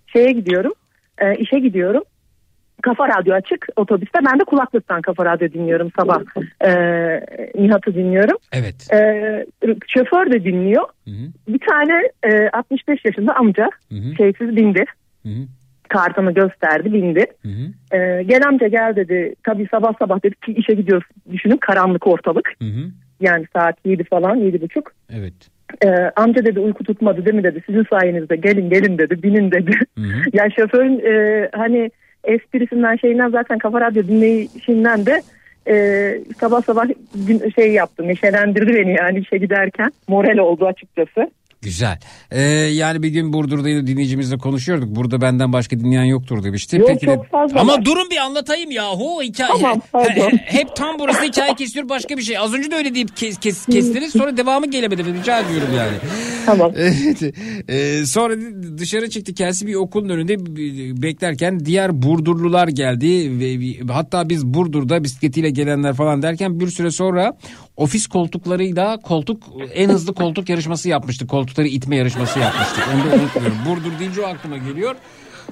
şeye 0.06 0.32
gidiyorum. 0.32 0.72
E, 1.18 1.34
işe 1.36 1.58
gidiyorum. 1.58 2.02
Kafa 2.82 3.08
radyo 3.08 3.34
açık 3.34 3.66
otobüste. 3.76 4.18
Ben 4.32 4.40
de 4.40 4.44
kulaklıktan 4.44 5.02
kafa 5.02 5.24
radyo 5.24 5.52
dinliyorum 5.52 5.90
sabah. 5.98 6.20
E, 6.64 6.70
Nihat'ı 7.54 7.94
dinliyorum. 7.94 8.36
Evet. 8.52 8.92
E, 8.92 8.98
şoför 9.88 10.32
de 10.32 10.44
dinliyor. 10.44 10.84
Bir 11.48 11.60
tane 11.68 12.10
e, 12.22 12.48
65 12.52 13.04
yaşında 13.04 13.36
amca 13.36 13.68
şeysiz 14.16 14.56
bindi. 14.56 14.84
Kartını 15.90 16.34
gösterdi 16.34 16.92
bindi. 16.92 17.26
E, 17.92 18.22
gel 18.22 18.46
amca 18.48 18.68
gel 18.68 18.96
dedi. 18.96 19.34
Tabii 19.44 19.68
sabah 19.70 19.92
sabah 19.98 20.22
dedi 20.22 20.34
ki 20.34 20.52
işe 20.52 20.74
gidiyoruz. 20.74 21.08
Düşünün 21.32 21.56
karanlık 21.56 22.06
ortalık. 22.06 22.52
Yani 23.20 23.46
saat 23.52 23.76
7 23.84 24.04
falan 24.04 24.36
yedi 24.36 24.60
buçuk. 24.60 24.92
Evet. 25.12 25.34
Ee, 25.84 25.88
amca 26.16 26.44
dedi 26.44 26.60
uyku 26.60 26.84
tutmadı 26.84 27.24
değil 27.24 27.36
mi 27.36 27.44
dedi. 27.44 27.62
Sizin 27.66 27.84
sayenizde 27.90 28.36
gelin 28.36 28.70
gelin 28.70 28.98
dedi. 28.98 29.22
Binin 29.22 29.50
dedi. 29.50 29.72
yani 30.32 30.52
şoförün 30.52 30.98
e, 30.98 31.48
hani 31.52 31.90
esprisinden 32.24 32.96
şeyinden 32.96 33.30
zaten 33.30 33.58
kafa 33.58 33.80
radyo 33.80 34.02
dinleyişinden 34.02 35.06
de 35.06 35.22
e, 35.68 35.74
sabah 36.40 36.62
sabah 36.62 36.84
şey 37.54 37.72
yaptı. 37.72 38.08
Neşelendirdi 38.08 38.74
beni 38.74 38.94
yani 38.94 39.18
işe 39.18 39.38
giderken. 39.38 39.92
Moral 40.08 40.38
oldu 40.38 40.66
açıkçası. 40.66 41.30
Güzel. 41.62 41.98
Ee, 42.30 42.42
yani 42.52 43.02
bir 43.02 43.08
gün 43.08 43.32
Burdur'da 43.32 43.86
dinleyicimizle 43.86 44.38
konuşuyorduk. 44.38 44.96
Burada 44.96 45.20
benden 45.20 45.52
başka 45.52 45.80
dinleyen 45.80 46.04
yoktur 46.04 46.44
demişti. 46.44 46.76
Yok, 46.76 46.88
Peki 46.88 47.06
çok 47.06 47.26
fazla 47.26 47.60
Ama 47.60 47.72
var. 47.72 47.84
durun 47.84 48.10
bir 48.10 48.16
anlatayım 48.16 48.70
yahu 48.70 49.22
hikaye. 49.22 49.50
Tamam, 49.52 49.80
pardon. 49.92 50.30
hep 50.44 50.76
tam 50.76 50.98
burası 50.98 51.22
hikaye 51.24 51.54
kesiyor 51.54 51.88
başka 51.88 52.16
bir 52.16 52.22
şey. 52.22 52.38
Az 52.38 52.54
önce 52.54 52.70
de 52.70 52.74
öyle 52.74 52.94
deyip 52.94 53.16
kes, 53.16 53.38
kes, 53.38 53.66
kestiniz 53.66 54.12
sonra 54.12 54.36
devamı 54.36 54.70
gelemedi. 54.70 55.04
Rica 55.04 55.40
ediyorum 55.40 55.68
yani. 55.76 55.96
Tamam. 56.46 56.72
Evet. 56.80 57.22
Ee, 57.68 58.06
sonra 58.06 58.34
dışarı 58.78 59.10
çıktı 59.10 59.34
kendisi 59.34 59.66
bir 59.66 59.74
okulun 59.74 60.08
önünde 60.08 60.36
beklerken 61.02 61.64
diğer 61.64 62.02
Burdurlular 62.02 62.68
geldi 62.68 63.40
ve 63.40 63.76
hatta 63.92 64.28
biz 64.28 64.46
Burdur'da 64.46 65.04
bisikletiyle 65.04 65.50
gelenler 65.50 65.94
falan 65.94 66.22
derken 66.22 66.60
bir 66.60 66.68
süre 66.68 66.90
sonra 66.90 67.36
ofis 67.76 68.06
koltuklarıyla 68.06 68.96
koltuk 68.96 69.42
en 69.74 69.88
hızlı 69.88 70.14
koltuk 70.14 70.48
yarışması 70.48 70.88
yapmıştık. 70.88 71.28
Koltukları 71.50 71.68
itme 71.68 71.96
yarışması 71.96 72.38
yapmıştık. 72.38 72.84
Onu 72.94 73.10
da 73.10 73.22
unutmuyorum. 73.22 73.56
Burdur 73.68 73.98
deyince 74.00 74.20
o 74.20 74.26
aklıma 74.26 74.58
geliyor. 74.58 74.94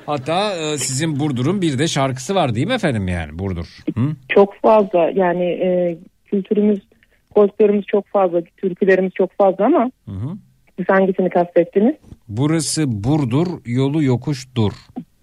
Hatta 0.06 0.54
e, 0.56 0.78
sizin 0.78 1.20
Burdur'un 1.20 1.62
bir 1.62 1.78
de 1.78 1.88
şarkısı 1.88 2.34
var 2.34 2.54
değil 2.54 2.66
mi 2.66 2.72
efendim 2.72 3.08
yani 3.08 3.38
Burdur? 3.38 3.66
Hı? 3.94 4.00
Çok 4.28 4.54
fazla 4.62 5.10
yani 5.14 5.44
e, 5.44 5.98
kültürümüz, 6.24 6.78
folklorumuz 7.34 7.86
çok 7.86 8.06
fazla, 8.06 8.42
türkülerimiz 8.56 9.12
çok 9.14 9.32
fazla 9.38 9.64
ama 9.64 9.90
Hı 10.04 10.10
hı. 10.10 10.28
siz 10.76 10.88
hangisini 10.88 11.30
kastettiniz? 11.30 11.94
Burası 12.28 12.84
Burdur 12.86 13.46
yolu 13.66 14.02
yokuş 14.02 14.48
dur. 14.54 14.72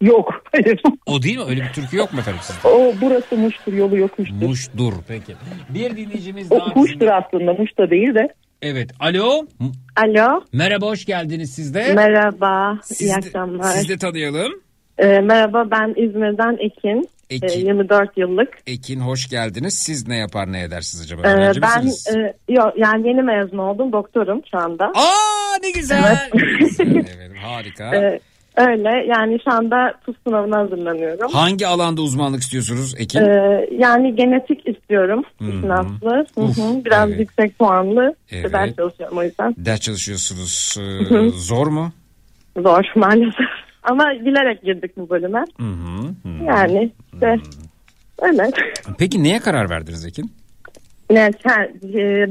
Yok. 0.02 0.44
Hayır. 0.52 0.82
O 1.06 1.22
değil 1.24 1.38
mi? 1.38 1.44
Öyle 1.50 1.62
bir 1.62 1.74
türkü 1.74 1.98
yok 1.98 2.14
mu 2.14 2.20
efendim 2.20 2.42
sizde? 2.44 2.68
O 2.68 2.94
burası 3.02 3.38
Muş'tur 3.38 3.74
yolu 3.74 3.98
yokmuştur. 3.98 4.48
Muş 4.48 4.70
dur 4.78 4.94
peki. 5.08 5.34
Bir 5.70 5.98
dinleyicimiz 5.98 6.52
O 6.52 6.60
daha. 6.60 6.74
Muş'tur 6.76 7.08
aslında 7.08 7.54
Muş 7.54 7.78
da 7.78 7.90
değil 7.90 8.16
de. 8.16 8.28
Evet. 8.62 8.90
Alo. 9.00 9.48
Alo. 9.96 10.42
Merhaba 10.54 10.86
hoş 10.86 11.06
geldiniz 11.06 11.54
siz 11.56 11.74
de. 11.74 11.94
Merhaba. 11.94 12.80
Siz 12.84 13.02
iyi 13.02 13.10
de- 13.12 13.16
akşamlar. 13.16 13.64
Siz 13.74 13.90
de 13.90 13.98
tanıyalım. 13.98 14.52
Ee, 14.98 15.06
merhaba 15.20 15.72
ben 15.72 15.90
İzmir'den 16.04 16.58
Ekin. 16.60 17.10
Ekin. 17.30 17.48
Ee, 17.48 17.68
24 17.68 18.18
yıllık. 18.18 18.50
Ekin 18.68 19.00
hoş 19.00 19.30
geldiniz. 19.30 19.74
Siz 19.74 20.08
ne 20.08 20.18
yapar 20.18 20.52
ne 20.52 20.64
edersiniz 20.64 21.04
acaba? 21.06 21.22
Ee, 21.28 21.34
Öğrenci 21.34 21.62
ben 21.62 21.84
misiniz? 21.86 22.16
e, 22.50 22.54
yok 22.54 22.74
yani 22.78 23.08
yeni 23.08 23.22
mezun 23.22 23.58
oldum. 23.58 23.92
Doktorum 23.92 24.42
şu 24.52 24.58
anda. 24.58 24.86
Aa 24.86 25.58
ne 25.64 25.72
güzel. 25.72 26.30
evet 26.80 27.32
harika. 27.44 27.96
Ee, 27.96 28.20
Öyle 28.58 29.06
yani 29.08 29.40
şu 29.44 29.54
anda 29.54 29.94
TUS 30.06 30.16
sınavına 30.28 30.58
hazırlanıyorum. 30.58 31.32
Hangi 31.32 31.68
alanda 31.68 32.02
uzmanlık 32.02 32.42
istiyorsunuz 32.42 32.96
Ekin? 32.98 33.20
Ee, 33.20 33.68
yani 33.72 34.16
genetik 34.16 34.68
istiyorum. 34.68 35.24
Sınavlı. 35.40 36.26
Biraz 36.86 37.10
evet. 37.10 37.20
yüksek 37.20 37.60
puanlı. 37.60 38.16
Evet. 38.32 38.54
ders 38.54 38.76
çalışıyorum 38.76 39.18
o 39.18 39.24
yüzden. 39.24 39.56
Ders 39.58 39.80
çalışıyorsunuz. 39.80 40.76
Ee, 40.80 41.30
zor 41.30 41.68
mu? 41.68 41.92
Zor 42.58 42.84
maalesef. 42.96 43.48
Ama 43.84 44.12
bilerek 44.26 44.62
girdik 44.64 44.98
bu 44.98 45.10
bölüme. 45.10 45.46
Hı 45.58 45.64
hı. 45.64 46.30
Yani 46.46 46.92
işte 47.14 47.40
öyle. 48.22 48.52
Peki 48.98 49.24
neye 49.24 49.40
karar 49.40 49.70
verdiniz 49.70 50.06
Ekin? 50.06 50.32
Evet, 51.10 51.36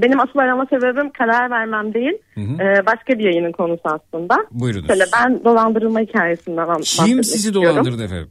benim 0.02 0.20
asıl 0.20 0.38
arama 0.38 0.66
sebebim 0.66 1.10
karar 1.10 1.50
vermem 1.50 1.94
değil. 1.94 2.12
Hı 2.34 2.40
hı. 2.40 2.62
E, 2.62 2.86
başka 2.86 3.18
bir 3.18 3.24
yayının 3.24 3.52
konusu 3.52 3.82
aslında. 3.84 4.36
Buyurunuz. 4.50 4.86
Şöyle 4.86 5.04
ben 5.18 5.44
dolandırılma 5.44 6.00
hikayesinden 6.00 6.66
Kim 7.06 7.24
sizi 7.24 7.48
istiyorum. 7.48 7.70
dolandırdı 7.76 8.04
efendim? 8.04 8.28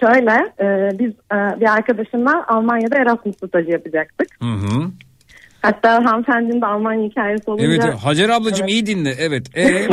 Şöyle 0.00 0.30
e, 0.60 0.98
biz 0.98 1.10
e, 1.10 1.60
bir 1.60 1.74
arkadaşımla 1.74 2.44
Almanya'da 2.48 2.96
Erasmus 2.96 3.36
stajı 3.36 3.70
yapacaktık. 3.70 4.28
Hı 4.40 4.48
hı. 4.48 4.90
Hatta 5.62 6.04
hanımefendinin 6.04 6.60
de 6.60 6.66
Almanya 6.66 7.08
hikayesi 7.08 7.50
olunca. 7.50 7.66
Evet 7.66 7.94
Hacer 7.94 8.28
ablacığım 8.28 8.66
iyi 8.66 8.86
dinle. 8.86 9.12
Evet. 9.20 9.46
Ee? 9.56 9.88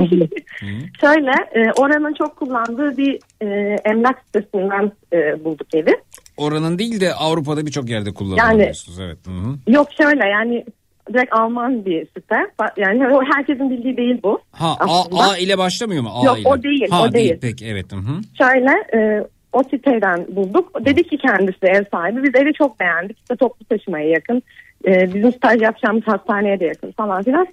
Şöyle 1.01 1.31
e, 1.31 1.71
oranın 1.77 2.13
çok 2.13 2.35
kullandığı 2.35 2.97
bir 2.97 3.19
e, 3.41 3.75
emlak 3.85 4.21
sitesinden 4.25 4.91
e, 5.13 5.43
bulduk 5.43 5.75
evi. 5.75 5.95
Oranın 6.43 6.79
değil 6.79 7.01
de 7.01 7.13
Avrupa'da 7.13 7.65
birçok 7.65 7.89
yerde 7.89 8.09
Yani- 8.09 8.13
kullanılıyorsunuz. 8.15 8.99
Evet. 8.99 9.17
Hı 9.25 9.31
hı. 9.31 9.71
Yok 9.71 9.87
şöyle 10.01 10.25
yani 10.27 10.65
direkt 11.13 11.33
Alman 11.33 11.85
bir 11.85 12.05
site. 12.05 12.35
Fa- 12.59 12.73
Yani 12.81 13.03
herkesin 13.35 13.69
bildiği 13.69 13.97
değil 13.97 14.19
bu. 14.23 14.39
Ha 14.51 14.75
aslında. 14.79 15.23
A, 15.23 15.31
A 15.31 15.37
ile 15.37 15.57
başlamıyor 15.57 16.03
mu? 16.03 16.09
A 16.13 16.25
Yok, 16.25 16.39
ile. 16.39 16.47
o 16.49 16.63
değil, 16.63 16.89
Ha, 16.89 17.03
o 17.03 17.11
değil. 17.13 17.37
Peki 17.41 17.65
evet. 17.67 17.91
Hı 17.91 17.95
hı. 17.95 18.21
Şöyle 18.37 18.71
e, 18.93 19.27
o 19.53 19.63
siteden 19.63 20.25
bulduk. 20.35 20.85
Dedi 20.85 21.03
ki 21.03 21.17
kendisi 21.17 21.65
ev 21.65 21.83
sahibi. 21.91 22.23
Biz 22.23 22.35
evi 22.41 22.53
çok 22.53 22.79
beğendik. 22.79 23.17
İşte 23.19 23.35
toplu 23.35 23.65
taşımaya 23.65 24.09
yakın. 24.09 24.41
E, 24.87 25.13
bizim 25.13 25.31
staj 25.31 25.61
yapacağımız 25.61 26.03
hastaneye 26.07 26.59
de 26.59 26.65
yakın 26.65 26.91
falan 26.91 27.23
filan. 27.23 27.47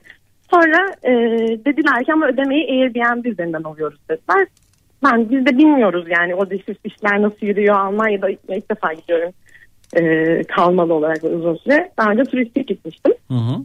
Sonra 0.51 0.87
e, 1.03 1.11
dediler 1.65 2.05
ki 2.05 2.13
ama 2.13 2.27
ödemeyi 2.27 2.71
Airbnb 2.71 3.25
üzerinden 3.25 3.63
alıyoruz 3.63 3.99
dediler. 4.11 4.47
Ben 5.05 5.31
biz 5.31 5.47
de 5.47 5.59
bilmiyoruz 5.59 6.05
yani 6.09 6.35
o 6.35 6.51
dış 6.51 6.61
işler 6.85 7.23
nasıl 7.23 7.47
yürüyor. 7.47 7.79
Almanya'da 7.79 8.31
ilk 8.31 8.71
defa 8.71 8.93
gidiyorum 8.93 9.33
e, 9.97 10.43
kalmalı 10.43 10.95
olarak 10.95 11.25
uzun 11.25 11.57
süre. 11.57 11.93
Daha 11.99 12.11
önce 12.11 12.25
turistik 12.25 12.69
gitmiştim. 12.69 13.13
Hı 13.29 13.35
hı. 13.35 13.57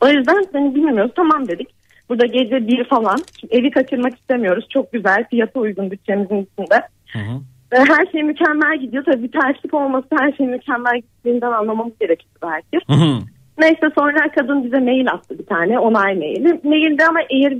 O 0.00 0.08
yüzden 0.08 0.44
hani 0.52 0.74
bilmiyoruz 0.74 1.12
tamam 1.16 1.48
dedik. 1.48 1.68
Burada 2.08 2.26
gece 2.26 2.68
bir 2.68 2.84
falan. 2.84 3.18
Şimdi 3.40 3.54
evi 3.54 3.70
kaçırmak 3.70 4.14
istemiyoruz. 4.18 4.66
Çok 4.68 4.92
güzel. 4.92 5.24
Fiyatı 5.30 5.60
uygun 5.60 5.90
bütçemizin 5.90 6.48
içinde. 6.52 6.82
Hı 7.12 7.18
hı. 7.18 7.40
Her 7.70 8.06
şey 8.12 8.22
mükemmel 8.22 8.78
gidiyor. 8.80 9.04
Tabii 9.04 9.22
bir 9.22 9.40
terslik 9.40 9.74
olması 9.74 10.06
her 10.18 10.32
şey 10.32 10.46
mükemmel 10.46 10.96
gittiğinden 10.96 11.52
anlamamız 11.52 11.92
gerekir 12.00 12.28
belki. 12.42 12.86
Hı 12.86 12.92
hı. 12.92 13.18
Neyse 13.58 13.90
sonra 13.98 14.30
kadın 14.38 14.64
bize 14.64 14.80
mail 14.80 15.10
attı 15.10 15.38
bir 15.38 15.46
tane 15.46 15.78
onay 15.78 16.14
maili. 16.14 16.60
Mailde 16.64 17.06
ama 17.06 17.20
eğer 17.30 17.54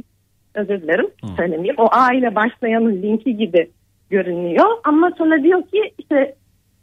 özür 0.55 0.82
dilerim 0.82 1.06
söylemeyeyim. 1.36 1.76
O 1.78 1.89
A 1.90 2.12
ile 2.14 2.34
başlayanın 2.34 3.02
linki 3.02 3.36
gibi 3.36 3.70
görünüyor. 4.10 4.66
Ama 4.84 5.10
sonra 5.18 5.42
diyor 5.42 5.62
ki 5.62 5.92
işte 5.98 6.34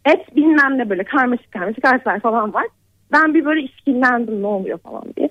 et 0.06 0.36
bilmem 0.36 0.78
ne 0.78 0.90
böyle 0.90 1.04
karmaşık 1.04 1.52
karmaşık 1.52 1.88
harfler 1.88 2.20
falan 2.20 2.54
var. 2.54 2.66
Ben 3.12 3.34
bir 3.34 3.46
böyle 3.46 3.62
işkillendim 3.62 4.42
ne 4.42 4.48
oluyor 4.48 4.78
falan 4.78 5.04
diye. 5.18 5.30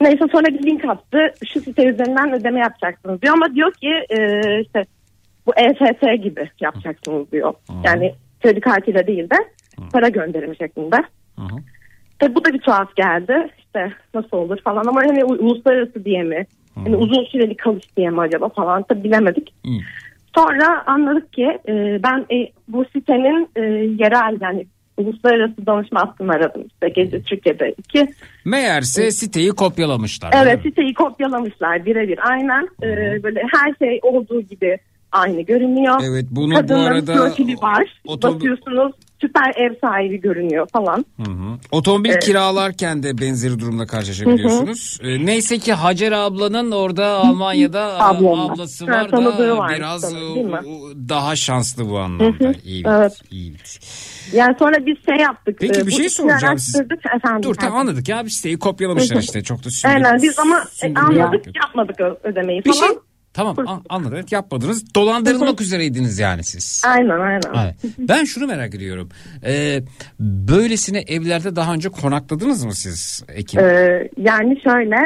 Neyse 0.00 0.24
sonra 0.32 0.46
bir 0.46 0.66
link 0.66 0.84
attı. 0.84 1.18
Şu 1.52 1.60
site 1.60 1.86
üzerinden 1.86 2.32
ödeme 2.32 2.60
yapacaksınız 2.60 3.22
diyor. 3.22 3.34
Ama 3.34 3.54
diyor 3.54 3.72
ki 3.72 3.90
e, 4.10 4.40
işte 4.60 4.84
bu 5.46 5.52
EFT 5.56 6.22
gibi 6.22 6.50
yapacaksınız 6.60 7.32
diyor. 7.32 7.54
Yani 7.84 8.14
kredi 8.42 8.60
kartıyla 8.60 9.06
değil 9.06 9.30
de 9.30 9.36
para 9.92 10.08
gönderimi 10.08 10.56
şeklinde. 10.56 10.96
Tabii 12.18 12.34
bu 12.34 12.44
da 12.44 12.52
bir 12.52 12.58
tuhaf 12.58 12.96
geldi. 12.96 13.48
İşte 13.58 13.92
nasıl 14.14 14.36
olur 14.36 14.58
falan 14.64 14.84
ama 14.86 15.00
hani 15.00 15.24
uluslararası 15.24 16.04
diye 16.04 16.22
mi? 16.22 16.46
Hani 16.84 16.96
uzun 16.96 17.24
süreli 17.24 17.56
kalış 17.56 17.96
diye 17.96 18.10
mi 18.10 18.20
acaba 18.20 18.48
falan 18.48 18.82
tabii 18.82 19.04
bilemedik. 19.04 19.54
Sonra 20.34 20.86
anladık 20.86 21.32
ki 21.32 21.58
e, 21.68 22.02
ben 22.02 22.26
e, 22.36 22.48
bu 22.68 22.84
sitenin 22.92 23.48
e, 23.56 23.60
yerel 24.04 24.38
yani 24.40 24.66
uluslararası 24.96 25.66
danışma 25.66 26.00
hattını 26.00 26.32
aradım. 26.32 26.62
İşte 26.72 26.88
gece 26.88 27.22
Türkiye'de 27.22 27.74
iki. 27.78 28.08
Meğerse 28.44 29.10
siteyi 29.10 29.50
kopyalamışlar. 29.50 30.30
Evet 30.34 30.62
siteyi 30.62 30.94
kopyalamışlar 30.94 31.84
birebir 31.84 32.18
aynen. 32.30 32.68
E, 32.82 33.22
böyle 33.22 33.42
her 33.52 33.74
şey 33.74 34.00
olduğu 34.02 34.40
gibi 34.40 34.78
aynı 35.12 35.40
görünüyor. 35.40 36.00
Evet, 36.04 36.26
bunu 36.30 36.50
bu 36.54 36.56
Kadınların 36.56 36.84
arada 36.94 37.14
profili 37.14 37.54
var. 37.56 38.00
otob- 38.06 38.34
Basıyorsunuz 38.34 38.92
süper 39.20 39.54
ev 39.56 39.74
sahibi 39.80 40.20
görünüyor 40.20 40.66
falan. 40.72 41.04
Hı 41.24 41.30
hı. 41.32 41.58
Otomobil 41.72 42.10
Evet. 42.10 42.24
kiralarken 42.24 43.02
de 43.02 43.18
benzeri 43.18 43.58
durumla 43.58 43.86
karşılaşabiliyorsunuz. 43.86 44.98
Ee, 45.02 45.26
neyse 45.26 45.58
ki 45.58 45.72
Hacer 45.72 46.12
ablanın 46.12 46.70
orada 46.70 47.06
Almanya'da 47.06 48.00
ablası 48.04 48.86
var 48.86 49.12
da 49.12 49.56
var 49.58 49.72
biraz 49.76 50.00
sanırım, 50.00 50.52
daha 51.08 51.36
şanslı 51.36 51.90
bu 51.90 51.98
anlamda. 51.98 52.52
İyi. 52.64 52.82
Evet. 52.86 53.12
iyi. 53.30 53.54
Yani 54.32 54.56
sonra 54.58 54.86
biz 54.86 54.96
şey 55.06 55.16
yaptık. 55.16 55.56
Peki 55.60 55.80
e, 55.80 55.86
bir 55.86 55.92
bu 55.92 55.96
şey 55.96 56.08
soracağım 56.08 56.44
araştırdık. 56.52 57.00
Efendim, 57.16 57.42
Dur 57.42 57.54
tamam 57.54 57.78
anladık 57.78 58.08
ya 58.08 58.24
bir 58.24 58.30
siteyi 58.30 58.58
kopyalamışlar 58.58 59.14
Hı 59.16 59.20
hı. 59.20 59.24
işte 59.24 59.42
çok 59.42 59.64
da 59.64 59.70
sündür. 59.70 59.94
Aynen 59.94 60.22
biz 60.22 60.38
ama 60.38 60.64
e, 60.82 60.94
anladık 60.94 61.46
yapmadık 61.62 62.00
ödemeyi 62.24 62.64
Bir 62.64 62.72
falan. 62.72 62.88
şey 62.88 62.96
tamam 63.32 63.56
an- 63.66 63.82
anladım 63.88 64.14
evet 64.16 64.32
yapmadınız. 64.32 64.94
Dolandırılmak 64.94 65.60
üzereydiniz 65.60 66.18
yani 66.18 66.44
siz. 66.44 66.82
Aynen 66.86 67.20
aynen. 67.20 67.40
Evet. 67.64 67.74
Ben 67.98 68.24
şunu 68.24 68.46
merak 68.46 68.74
ediyorum. 68.74 69.08
Ee, 69.44 69.80
böylesine 70.20 71.00
evlerde 71.00 71.56
daha 71.56 71.74
önce 71.74 71.88
konakladınız 71.88 72.64
mı 72.64 72.74
siz 72.74 73.24
Ekin? 73.28 73.58
Ee, 73.58 74.08
yani 74.16 74.60
şöyle 74.64 74.96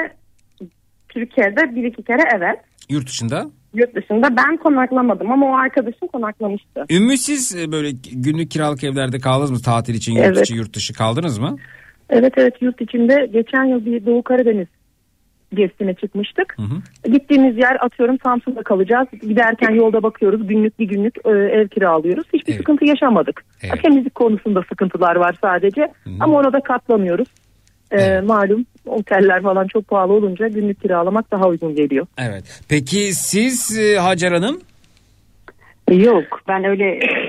Türkiye'de 1.09 1.75
bir 1.77 1.85
iki 1.85 2.03
kere 2.03 2.23
evet. 2.37 2.59
Yurt 2.89 3.07
dışında? 3.09 3.47
Yurt 3.75 3.95
dışında 3.95 4.37
ben 4.37 4.57
konaklamadım 4.57 5.31
ama 5.33 5.47
o 5.47 5.55
arkadaşım 5.55 6.09
konaklamıştı. 6.09 6.85
Ümmü 6.91 7.19
siz 7.19 7.57
e, 7.57 7.73
böyle 7.73 7.91
günlük 8.13 8.51
kiralık 8.51 8.85
evlerde 8.85 9.19
kaldınız 9.19 9.51
mı? 9.51 9.59
Tatil 9.63 9.95
için 9.95 10.13
yurt 10.13 10.25
Evet. 10.27 10.39
içi 10.41 10.55
yurt 10.55 10.75
dışı 10.77 10.95
kaldınız 10.95 11.39
mı? 11.39 11.57
Evet 12.11 12.33
evet 12.37 12.55
yurt 12.61 12.81
içinde 12.81 13.27
geçen 13.33 13.65
yıl 13.65 13.87
bir 13.87 14.07
Doğu 14.07 14.23
Karadeniz 14.23 14.67
gezisine 15.55 15.95
çıkmıştık. 15.95 16.57
Gittiğimiz 17.13 17.59
yer 17.59 17.77
atıyorum 17.81 18.19
Samsun'da 18.25 18.63
kalacağız. 18.63 19.09
Giderken 19.23 19.71
yolda 19.71 20.03
bakıyoruz 20.03 20.47
günlük 20.47 20.79
bir 20.79 20.85
günlük 20.89 21.15
e, 21.27 21.31
ev 21.31 21.69
kiralıyoruz. 21.69 22.25
Hiçbir 22.33 22.53
sıkıntı 22.53 22.85
yaşamadık. 22.85 23.45
Evet. 23.63 23.83
Temizlik 23.83 24.15
konusunda 24.15 24.63
sıkıntılar 24.69 25.17
var 25.17 25.37
sadece. 25.43 25.89
Ama 26.21 26.39
ona 26.39 26.53
da 26.53 26.61
katlanıyoruz. 26.61 27.29
E, 27.91 28.21
Malum 28.21 28.67
oteller 28.87 29.43
falan 29.43 29.67
çok 29.67 29.89
pahalı 29.89 30.13
olunca 30.13 30.49
günlük 30.49 30.83
kiralamak 30.83 31.31
daha 31.31 31.49
uygun 31.49 31.75
geliyor. 31.75 32.07
Evet. 32.19 32.63
Peki 32.69 33.13
siz 33.15 33.79
e, 33.79 33.99
Hacer 33.99 34.33
Hanım? 34.33 34.61
Yok 35.91 36.41
ben 36.49 36.65
öyle 36.65 36.85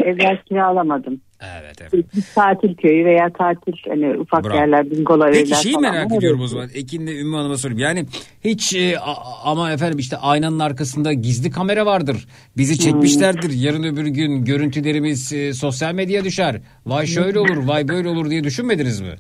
evler 0.06 0.44
kiralamadım. 0.44 1.22
Evet 1.42 1.82
evet. 1.82 1.94
Bir 1.94 2.24
tatil 2.36 2.76
köyü 2.76 3.06
veya 3.06 3.30
tatil 3.30 3.74
hani 3.90 4.18
ufak 4.20 4.44
Bravo. 4.46 4.56
yerler 4.56 4.92
bungalov 4.92 5.28
evler 5.28 5.34
Peki 5.34 5.56
şeyi 5.56 5.74
falan 5.76 5.94
merak 5.94 6.12
var. 6.12 6.18
ediyorum 6.18 6.42
o 6.42 6.48
zaman. 6.48 6.70
Ekin'le 6.76 7.08
Ümmü 7.08 7.36
Hanım'a 7.36 7.58
sorayım. 7.58 7.80
Yani 7.80 8.06
hiç 8.44 8.76
e, 8.76 9.00
a- 9.00 9.52
ama 9.52 9.72
efendim 9.72 10.00
işte 10.00 10.18
aynanın 10.18 10.60
arkasında 10.60 11.14
gizli 11.14 11.52
kamera 11.52 11.86
vardır. 11.86 12.28
Bizi 12.58 12.80
çekmişlerdir. 12.80 13.50
Yarın 13.64 13.84
öbür 13.84 14.06
gün 14.08 14.46
görüntülerimiz 14.46 15.34
e, 15.34 15.54
sosyal 15.54 15.94
medyaya 15.94 16.24
düşer. 16.24 16.56
Vay 16.86 17.06
şöyle 17.06 17.40
olur, 17.40 17.68
vay 17.68 17.88
böyle 17.88 18.08
olur 18.10 18.30
diye 18.30 18.44
düşünmediniz 18.44 19.02
mi? 19.02 19.16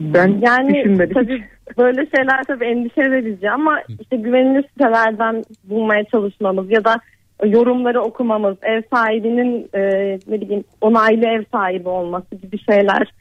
Ben 0.00 0.40
Yani 0.42 0.74
düşünmedim. 0.74 1.14
tabii 1.14 1.44
böyle 1.78 2.06
şeyler 2.16 2.44
tabii 2.46 2.64
endişe 2.64 3.10
verici 3.10 3.50
ama 3.50 3.80
işte 4.00 4.16
güvenilir 4.16 4.68
sitelerden 4.68 5.44
bulmaya 5.64 6.04
çalışmamız 6.04 6.70
ya 6.70 6.84
da 6.84 6.94
yorumları 7.46 8.02
okumamız, 8.02 8.56
ev 8.62 8.82
sahibinin 8.92 9.68
e, 9.74 9.80
ne 10.28 10.40
bileyim 10.40 10.64
onaylı 10.80 11.26
ev 11.26 11.44
sahibi 11.52 11.88
olması 11.88 12.34
gibi 12.42 12.58
şeyler 12.64 13.12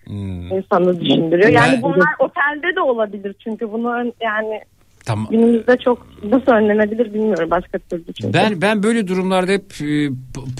insanı 0.57 0.99
düşündürüyor. 1.01 1.49
Yani 1.49 1.73
Ben- 1.73 1.81
bunlar 1.81 2.13
otelde 2.19 2.75
de 2.75 2.81
olabilir 2.81 3.35
çünkü 3.43 3.71
bunu 3.71 4.13
yani 4.21 4.61
Tamam. 5.05 5.27
günümüzde 5.31 5.77
çok 5.77 6.07
nasıl 6.23 6.51
önlenebilir 6.51 7.13
bilmiyorum 7.13 7.51
başka 7.51 7.79
türlü 7.79 8.13
çünkü. 8.21 8.33
Ben 8.33 8.61
ben 8.61 8.83
böyle 8.83 9.07
durumlarda 9.07 9.51
hep 9.51 9.63
e, 9.81 10.09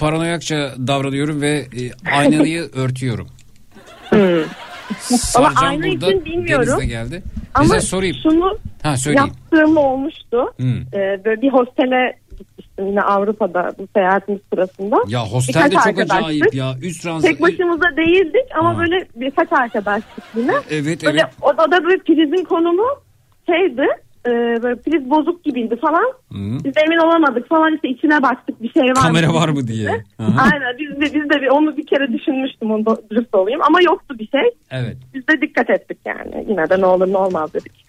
paranoyakça 0.00 0.56
davranıyorum 0.86 1.40
ve 1.42 1.50
e, 1.58 1.82
aynayı 2.16 2.62
örtüyorum. 2.76 3.26
Ama 5.36 5.50
Sarcan 5.50 5.66
ayna 5.66 5.86
için 5.86 6.24
bilmiyorum. 6.24 6.80
Geldi. 6.88 7.22
Ama 7.54 7.64
Size 7.64 7.80
sorayım. 7.80 8.16
şunu 8.22 8.58
Ha 8.82 8.96
söyleyeyim. 8.96 9.28
yaptığım 9.28 9.76
olmuştu. 9.76 10.52
Hmm. 10.56 10.76
Ee, 10.94 11.20
böyle 11.24 11.42
bir 11.42 11.48
hostele 11.52 12.16
gitmiştim 12.42 12.86
yine 12.86 13.02
Avrupa'da 13.02 13.70
bu 13.78 13.88
seyahatimiz 13.94 14.40
sırasında. 14.52 14.96
Ya 15.08 15.26
hostel 15.26 15.60
de 15.60 15.70
Birkaç 15.70 15.84
çok 15.84 15.86
arkadaştık. 15.86 16.24
acayip 16.24 16.54
ya. 16.54 16.74
Üst 16.82 17.06
ranza. 17.06 17.28
Tek 17.28 17.42
başımıza 17.42 17.96
değildik 17.96 18.46
ama 18.58 18.78
böyle 18.78 19.06
birkaç 19.16 19.52
arkadaştık 19.52 20.24
yine. 20.36 20.52
Evet 20.70 21.04
Böyle 21.04 21.20
evet. 21.20 21.32
odada 21.42 21.84
böyle 21.84 21.98
prizin 21.98 22.44
konumu 22.44 22.86
şeydi 23.46 23.86
e, 24.26 24.30
böyle 24.62 24.76
priz 24.76 25.10
bozuk 25.10 25.44
gibiydi 25.44 25.76
falan. 25.76 26.12
Hı. 26.32 26.64
Biz 26.64 26.74
de 26.74 26.80
emin 26.86 26.98
olamadık 26.98 27.48
falan 27.48 27.74
işte 27.74 27.88
içine 27.88 28.22
baktık 28.22 28.62
bir 28.62 28.72
şey 28.72 28.82
var 28.82 28.88
mı? 28.88 28.94
Kamera 28.94 29.34
var 29.34 29.48
mı 29.48 29.66
diye. 29.66 29.88
Aha. 30.18 30.48
Aynen 30.52 30.78
biz 30.78 30.90
de, 31.00 31.14
biz 31.14 31.30
de 31.30 31.42
bir, 31.42 31.48
onu 31.48 31.76
bir 31.76 31.86
kere 31.86 32.12
düşünmüştüm 32.12 32.70
onu 32.70 32.84
dürüst 33.10 33.34
olayım 33.34 33.60
ama 33.62 33.78
yoktu 33.82 34.16
bir 34.18 34.28
şey. 34.28 34.50
Evet. 34.70 34.96
Biz 35.14 35.28
de 35.28 35.40
dikkat 35.40 35.70
ettik 35.70 35.98
yani 36.04 36.44
yine 36.48 36.70
de 36.70 36.80
ne 36.80 36.86
olur 36.86 37.12
ne 37.12 37.16
olmaz 37.16 37.54
dedik. 37.54 37.81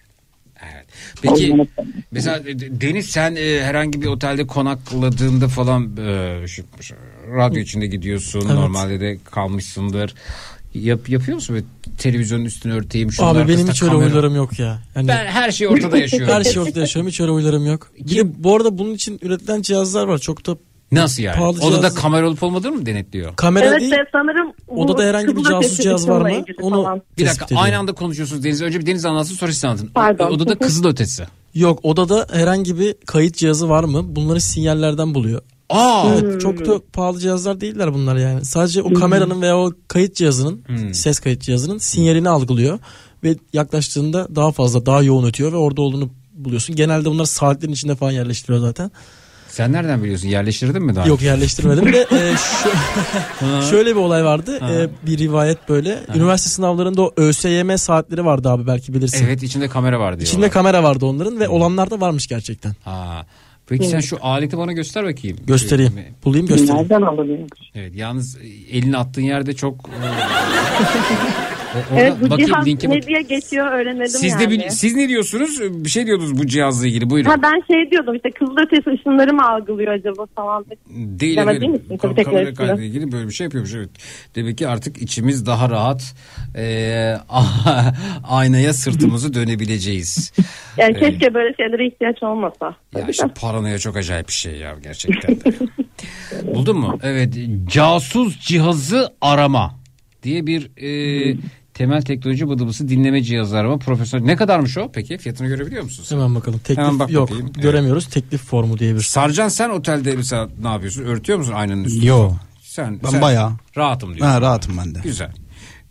Peki 1.22 1.66
mesela 2.10 2.38
e, 2.38 2.80
Deniz 2.80 3.06
sen 3.06 3.36
e, 3.36 3.62
herhangi 3.62 4.02
bir 4.02 4.06
otelde 4.06 4.46
konakladığında 4.46 5.48
falan 5.48 5.96
e, 5.96 6.48
şu, 6.48 6.62
şu, 6.80 6.94
radyo 7.36 7.60
içinde 7.60 7.86
gidiyorsun. 7.86 8.40
Evet. 8.40 8.50
Normalde 8.50 9.00
de 9.00 9.18
kalmışsındır. 9.24 10.14
Yap, 10.74 11.08
yapıyor 11.08 11.34
musun 11.34 11.54
böyle 11.54 11.66
televizyonun 11.98 12.44
üstünü 12.44 12.72
örteyim 12.72 13.12
şunun 13.12 13.28
Abi 13.28 13.48
benim 13.48 13.68
hiç 13.68 13.82
öyle 13.82 13.92
kamera- 13.92 14.08
huylarım 14.10 14.36
yok 14.36 14.58
ya. 14.58 14.78
Yani 14.96 15.08
Ben 15.08 15.26
her 15.26 15.50
şeyi 15.50 15.68
ortada 15.68 15.98
yaşıyorum. 15.98 16.34
her 16.34 16.44
şeyi 16.44 16.60
ortada 16.60 16.80
yaşıyorum. 16.80 17.10
Hiç 17.10 17.20
öyle 17.20 17.32
huylarım 17.32 17.66
yok. 17.66 17.90
Bir 18.00 18.16
de 18.16 18.44
bu 18.44 18.56
arada 18.56 18.78
bunun 18.78 18.94
için 18.94 19.18
üretilen 19.22 19.62
cihazlar 19.62 20.06
var. 20.06 20.18
Çok 20.18 20.46
da 20.46 20.56
Nasıl 21.02 21.22
yani? 21.22 21.36
Pahalı 21.36 21.60
Odada 21.60 21.80
cihaz- 21.88 21.94
kamera 21.94 22.28
olup 22.28 22.42
olmadığını 22.42 22.72
mı 22.72 22.86
denetliyor? 22.86 23.36
kamera 23.36 23.64
evet 23.66 23.80
değil. 23.80 23.92
de 23.92 23.96
sanırım 24.12 24.52
Odada 24.68 25.02
herhangi 25.02 25.36
bir 25.36 25.42
casus 25.42 25.78
cihaz 25.80 26.08
var 26.08 26.20
mı? 26.30 26.44
Onu 26.62 26.82
falan. 26.84 27.02
Bir 27.18 27.26
dakika 27.26 27.46
aynı 27.56 27.78
anda 27.78 27.92
konuşuyorsunuz 27.92 28.44
Deniz. 28.44 28.62
Önce 28.62 28.80
bir 28.80 28.86
Deniz 28.86 29.04
anlatsın 29.04 29.34
sonra 29.34 29.52
siz 29.52 29.64
anlatın. 29.64 29.86
Pardon. 29.94 30.30
Odada 30.30 30.58
kızıl 30.58 30.84
ötesi. 30.88 31.24
Yok 31.54 31.80
odada 31.82 32.26
herhangi 32.32 32.78
bir 32.78 32.94
kayıt 33.06 33.36
cihazı 33.36 33.68
var 33.68 33.84
mı? 33.84 34.16
Bunları 34.16 34.40
sinyallerden 34.40 35.14
buluyor. 35.14 35.42
Aa. 35.70 36.04
Evet, 36.22 36.40
çok 36.40 36.66
da 36.66 36.80
pahalı 36.92 37.20
cihazlar 37.20 37.60
değiller 37.60 37.94
bunlar 37.94 38.16
yani. 38.16 38.44
Sadece 38.44 38.82
o 38.82 38.92
kameranın 38.94 39.42
veya 39.42 39.58
o 39.58 39.72
kayıt 39.88 40.14
cihazının, 40.16 40.62
Hmm. 40.66 40.94
ses 40.94 41.18
kayıt 41.20 41.42
cihazının 41.42 41.78
sinyalini 41.78 42.28
algılıyor 42.28 42.78
ve 43.24 43.36
yaklaştığında 43.52 44.28
daha 44.36 44.52
fazla, 44.52 44.86
daha 44.86 45.02
yoğun 45.02 45.26
ötüyor 45.26 45.52
ve 45.52 45.56
orada 45.56 45.82
olduğunu 45.82 46.10
buluyorsun. 46.34 46.76
Genelde 46.76 47.10
bunlar 47.10 47.24
saatlerin 47.24 47.72
içinde 47.72 47.94
falan 47.94 48.10
yerleştiriyor 48.12 48.58
zaten. 48.60 48.90
Sen 49.54 49.72
nereden 49.72 50.02
biliyorsun? 50.02 50.28
Yerleştirdin 50.28 50.82
mi 50.82 50.94
daha? 50.94 51.06
Yok 51.06 51.22
yerleştirmedim 51.22 51.92
de 51.92 52.00
e, 52.00 52.34
şu, 52.36 53.62
şöyle 53.70 53.90
bir 53.90 54.00
olay 54.00 54.24
vardı. 54.24 54.58
E, 54.70 55.06
bir 55.06 55.18
rivayet 55.18 55.68
böyle. 55.68 55.98
Üniversite 56.14 56.50
sınavlarında 56.50 57.02
o 57.02 57.12
ÖSYM 57.16 57.78
saatleri 57.78 58.24
vardı 58.24 58.50
abi 58.50 58.66
belki 58.66 58.94
bilirsin. 58.94 59.26
Evet 59.26 59.42
içinde 59.42 59.68
kamera 59.68 60.00
var 60.00 60.16
diyor. 60.18 60.26
İçinde 60.26 60.50
kamera 60.50 60.82
vardı 60.82 61.06
onların 61.06 61.40
ve 61.40 61.48
olanlar 61.48 61.90
da 61.90 62.00
varmış 62.00 62.26
gerçekten. 62.26 62.72
Ha. 62.84 63.26
Peki 63.66 63.86
sen 63.86 64.00
şu 64.00 64.18
aleti 64.22 64.58
bana 64.58 64.72
göster 64.72 65.04
bakayım. 65.04 65.38
Göstereyim. 65.46 65.92
Bulayım 66.24 66.46
göstereyim. 66.46 66.76
Nereden 66.76 67.02
alınıyor? 67.02 67.48
Evet 67.74 67.92
yalnız 67.94 68.36
e, 68.36 68.46
elini 68.76 68.96
attığın 68.96 69.22
yerde 69.22 69.52
çok... 69.54 69.90
e, 71.74 71.94
o- 71.94 71.98
Evet 71.98 72.12
bu 72.20 72.30
bakayım, 72.30 72.46
cihaz 72.50 72.66
linke 72.66 72.90
ne 72.90 72.94
bak- 72.96 73.06
diye 73.06 73.22
geçiyor 73.22 73.66
öğrenemedim 73.72 74.06
Siz 74.10 74.32
yani. 74.32 74.40
de 74.46 74.50
bil- 74.50 74.68
siz 74.70 74.94
ne 74.96 75.08
diyorsunuz? 75.08 75.60
Bir 75.84 75.88
şey 75.88 76.06
diyordunuz 76.06 76.38
bu 76.38 76.46
cihazla 76.46 76.86
ilgili. 76.86 77.10
Buyurun. 77.10 77.30
Ha 77.30 77.36
ben 77.42 77.74
şey 77.74 77.90
diyordum 77.90 78.14
işte 78.16 78.30
kızıl 78.30 78.56
ötesi 78.56 78.90
ışınları 78.90 79.32
mı 79.34 79.48
algılıyor 79.48 79.92
acaba 79.92 80.26
falan. 80.36 80.64
Değil 80.90 81.32
Bilemez 81.32 81.56
efendim. 81.56 81.72
misin? 81.72 81.96
Kam- 81.98 82.24
kamera 82.24 82.50
üstüne. 82.50 82.86
ilgili 82.86 83.12
böyle 83.12 83.28
bir 83.28 83.32
şey 83.32 83.44
yapıyormuş. 83.44 83.74
Evet. 83.74 83.90
Demek 84.34 84.58
ki 84.58 84.68
artık 84.68 84.98
içimiz 85.02 85.46
daha 85.46 85.70
rahat. 85.70 86.14
Ee, 86.56 87.14
aynaya 88.28 88.72
sırtımızı 88.72 89.34
dönebileceğiz. 89.34 90.32
Yani 90.76 90.96
Ee, 90.96 91.00
keşke 91.00 91.34
böyle 91.34 91.54
şeylere 91.56 91.86
ihtiyaç 91.86 92.22
olmasa. 92.22 92.76
Ya 92.96 93.06
işte 93.10 93.26
paranoya 93.40 93.78
çok 93.78 93.96
acayip 93.96 94.28
bir 94.28 94.32
şey 94.32 94.56
ya 94.56 94.74
gerçekten. 94.82 95.36
Buldun 96.54 96.78
mu? 96.78 96.98
Evet. 97.02 97.34
Casus 97.66 98.40
cihazı 98.40 99.12
arama 99.20 99.74
diye 100.22 100.46
bir 100.46 100.70
e, 100.76 101.36
temel 101.74 102.02
teknoloji 102.02 102.48
bıdıbısı 102.48 102.88
dinleme 102.88 103.22
cihazı 103.22 103.56
arama 103.56 103.78
profesör. 103.78 104.26
Ne 104.26 104.36
kadarmış 104.36 104.78
o 104.78 104.90
peki? 104.92 105.18
Fiyatını 105.18 105.48
görebiliyor 105.48 105.82
musunuz? 105.82 106.10
Hemen 106.10 106.34
bakalım. 106.34 106.58
Teklif 106.58 106.78
Hemen 106.78 106.98
bak 106.98 107.10
yok. 107.10 107.28
bakayım. 107.30 107.52
Göremiyoruz. 107.52 108.06
Teklif 108.06 108.42
formu 108.44 108.78
diye 108.78 108.94
bir. 108.94 109.00
Sarcan 109.00 109.48
sen 109.48 109.70
otelde 109.70 110.16
mesela 110.16 110.48
ne 110.62 110.68
yapıyorsun? 110.68 111.04
Örtüyor 111.04 111.38
musun 111.38 111.52
aynanın 111.52 111.84
üstünü? 111.84 112.06
Yo. 112.06 112.30
Sen, 112.62 113.00
Ben 113.04 113.08
sen 113.10 113.22
bayağı. 113.22 113.52
rahatım 113.76 114.08
diyorsun. 114.14 114.26
Ha, 114.32 114.40
rahatım 114.40 114.76
ben 114.78 114.94
de. 114.94 114.98
Güzel. 115.04 115.32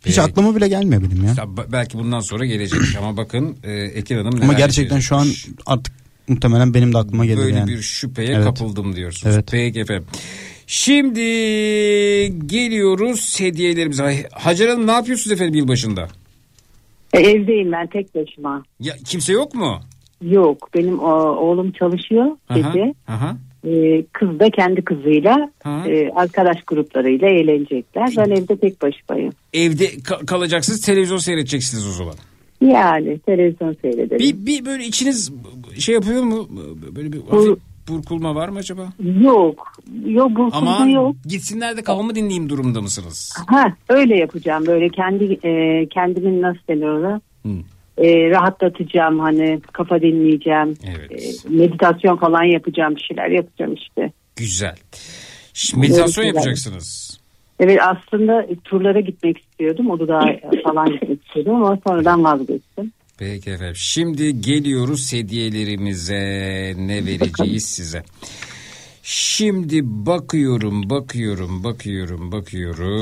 Hiç 0.05 0.17
Ee, 0.17 0.21
aklıma 0.21 0.55
bile 0.55 0.67
gelmiyor 0.67 1.01
benim 1.03 1.23
ya. 1.23 1.29
işte 1.31 1.43
belki 1.71 1.97
bundan 1.97 2.19
sonra 2.19 2.45
gelecek 2.45 2.79
ama 2.97 3.17
bakın 3.17 3.57
e, 3.63 3.71
Ekin 3.73 4.17
Hanım 4.17 4.41
Ama 4.41 4.53
gerçekten 4.53 4.99
şu 4.99 5.15
an 5.15 5.27
artık 5.65 5.93
muhtemelen 6.27 6.73
benim 6.73 6.93
de 6.93 6.97
aklıma 6.97 7.25
gelir 7.25 7.37
Böyle 7.37 7.57
yani. 7.57 7.71
bir 7.71 7.81
şüpheye 7.81 8.27
Evet. 8.33 8.43
kapıldım 8.45 8.95
diyorsunuz. 8.95 9.35
Evet. 9.35 9.47
Peki 9.51 9.79
efendim. 9.79 10.05
Şimdi 10.73 11.21
geliyoruz 12.45 13.39
hediyelerimize. 13.39 14.29
Hacer 14.31 14.67
Hanım 14.67 14.87
ne 14.87 14.91
yapıyorsunuz 14.91 15.31
efendim 15.31 15.55
yılbaşında? 15.55 16.07
E, 17.13 17.19
evdeyim 17.19 17.71
ben 17.71 17.87
tek 17.87 18.15
başıma. 18.15 18.63
Ya 18.79 18.93
kimse 19.05 19.33
yok 19.33 19.55
mu? 19.55 19.79
Yok 20.21 20.69
benim 20.75 20.99
o, 20.99 21.11
oğlum 21.35 21.71
çalışıyor 21.71 22.25
Aha, 22.49 22.57
gece. 22.57 22.93
aha. 23.07 23.37
E, 23.67 24.03
kız 24.13 24.39
da 24.39 24.49
kendi 24.49 24.81
kızıyla 24.81 25.51
e, 25.65 26.09
arkadaş 26.15 26.57
gruplarıyla 26.67 27.27
eğlenecekler. 27.27 28.13
Ben 28.17 28.31
evde 28.31 28.57
tek 28.57 28.81
başımayım. 28.81 29.33
Evde 29.53 29.85
ka- 29.85 30.25
kalacaksınız 30.25 30.81
televizyon 30.81 31.17
seyredeceksiniz 31.17 31.87
o 31.87 31.91
zaman. 31.91 32.15
Yani 32.61 33.19
televizyon 33.19 33.75
seyrederim. 33.81 34.19
Bir, 34.19 34.45
bir 34.45 34.65
böyle 34.65 34.85
içiniz 34.85 35.31
şey 35.79 35.95
yapıyor 35.95 36.23
mu? 36.23 36.49
Böyle 36.95 37.13
bir 37.13 37.21
hafif 37.29 37.57
burkulma 37.89 38.35
var 38.35 38.49
mı 38.49 38.59
acaba? 38.59 38.87
Yok. 39.21 39.73
Yok 40.05 40.29
burkulma 40.31 40.75
Aman 40.75 40.87
yok. 40.87 41.15
gitsinler 41.25 41.77
de 41.77 41.83
kafamı 41.83 42.15
dinleyeyim 42.15 42.49
durumda 42.49 42.81
mısınız? 42.81 43.33
Ha 43.47 43.73
öyle 43.89 44.17
yapacağım 44.17 44.65
böyle 44.65 44.89
kendi 44.89 45.39
e, 45.43 45.85
kendimin 45.89 46.41
nasıl 46.41 46.67
denir 46.69 46.87
ona? 46.87 47.21
E, 47.97 48.29
rahatlatacağım 48.29 49.19
hani 49.19 49.61
kafa 49.73 50.01
dinleyeceğim. 50.01 50.69
E, 50.69 50.91
meditasyon 51.49 52.17
falan 52.17 52.43
yapacağım 52.43 52.95
bir 52.95 53.01
şeyler 53.01 53.29
yapacağım 53.29 53.73
işte. 53.73 54.11
Güzel. 54.35 54.75
Şimdi 55.53 55.87
meditasyon 55.87 56.25
Evet, 56.25 56.35
yapacaksınız. 56.35 57.19
Evet 57.59 57.79
aslında 57.81 58.45
turlara 58.63 58.99
gitmek 58.99 59.37
istiyordum. 59.37 59.91
Uludağ 59.91 60.19
falan 60.63 60.85
gitmek 60.91 61.25
istiyordum 61.25 61.55
ama 61.55 61.79
sonradan 61.87 62.23
vazgeçtim. 62.23 62.91
Peki 63.17 63.49
efendim. 63.51 63.75
Şimdi 63.75 64.41
geliyoruz 64.41 65.13
hediyelerimize. 65.13 66.15
Ne 66.77 67.05
vereceğiz 67.05 67.65
size? 67.65 68.03
Şimdi 69.05 69.79
bakıyorum, 69.83 70.89
bakıyorum, 70.89 71.63
bakıyorum, 71.63 72.31
bakıyorum. 72.31 72.93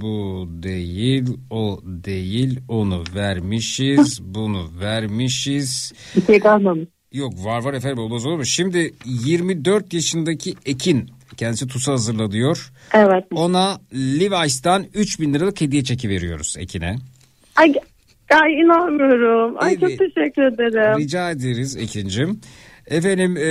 Bu 0.00 0.48
değil, 0.62 1.24
o 1.50 1.80
değil. 1.84 2.60
Onu 2.68 3.04
vermişiz, 3.14 4.20
bunu 4.22 4.70
vermişiz. 4.80 5.92
Bir 6.16 6.22
şey 6.26 6.40
kalmamış. 6.40 6.88
Yok 7.12 7.44
var 7.44 7.64
var 7.64 7.74
efendim 7.74 7.98
olmaz 7.98 8.26
olur 8.26 8.36
mu? 8.36 8.46
Şimdi 8.46 8.94
24 9.04 9.94
yaşındaki 9.94 10.54
Ekin 10.66 11.10
kendisi 11.40 11.66
TUS'a 11.66 11.92
hazırla 11.92 12.30
diyor. 12.30 12.72
Evet. 12.94 13.24
Ona 13.34 13.80
Levi's'tan 13.94 14.86
3000 14.94 15.34
liralık 15.34 15.60
hediye 15.60 15.84
çeki 15.84 16.08
veriyoruz 16.08 16.54
Ekin'e. 16.58 16.96
Ay, 17.56 17.74
ay 18.30 18.52
inanmıyorum. 18.52 19.54
Ay 19.58 19.80
çok 19.80 19.88
teşekkür 19.88 20.42
ederim. 20.42 20.98
Rica 20.98 21.30
ederiz 21.30 21.76
Ekin'cim. 21.76 22.40
Efendim 22.86 23.36
e, 23.36 23.44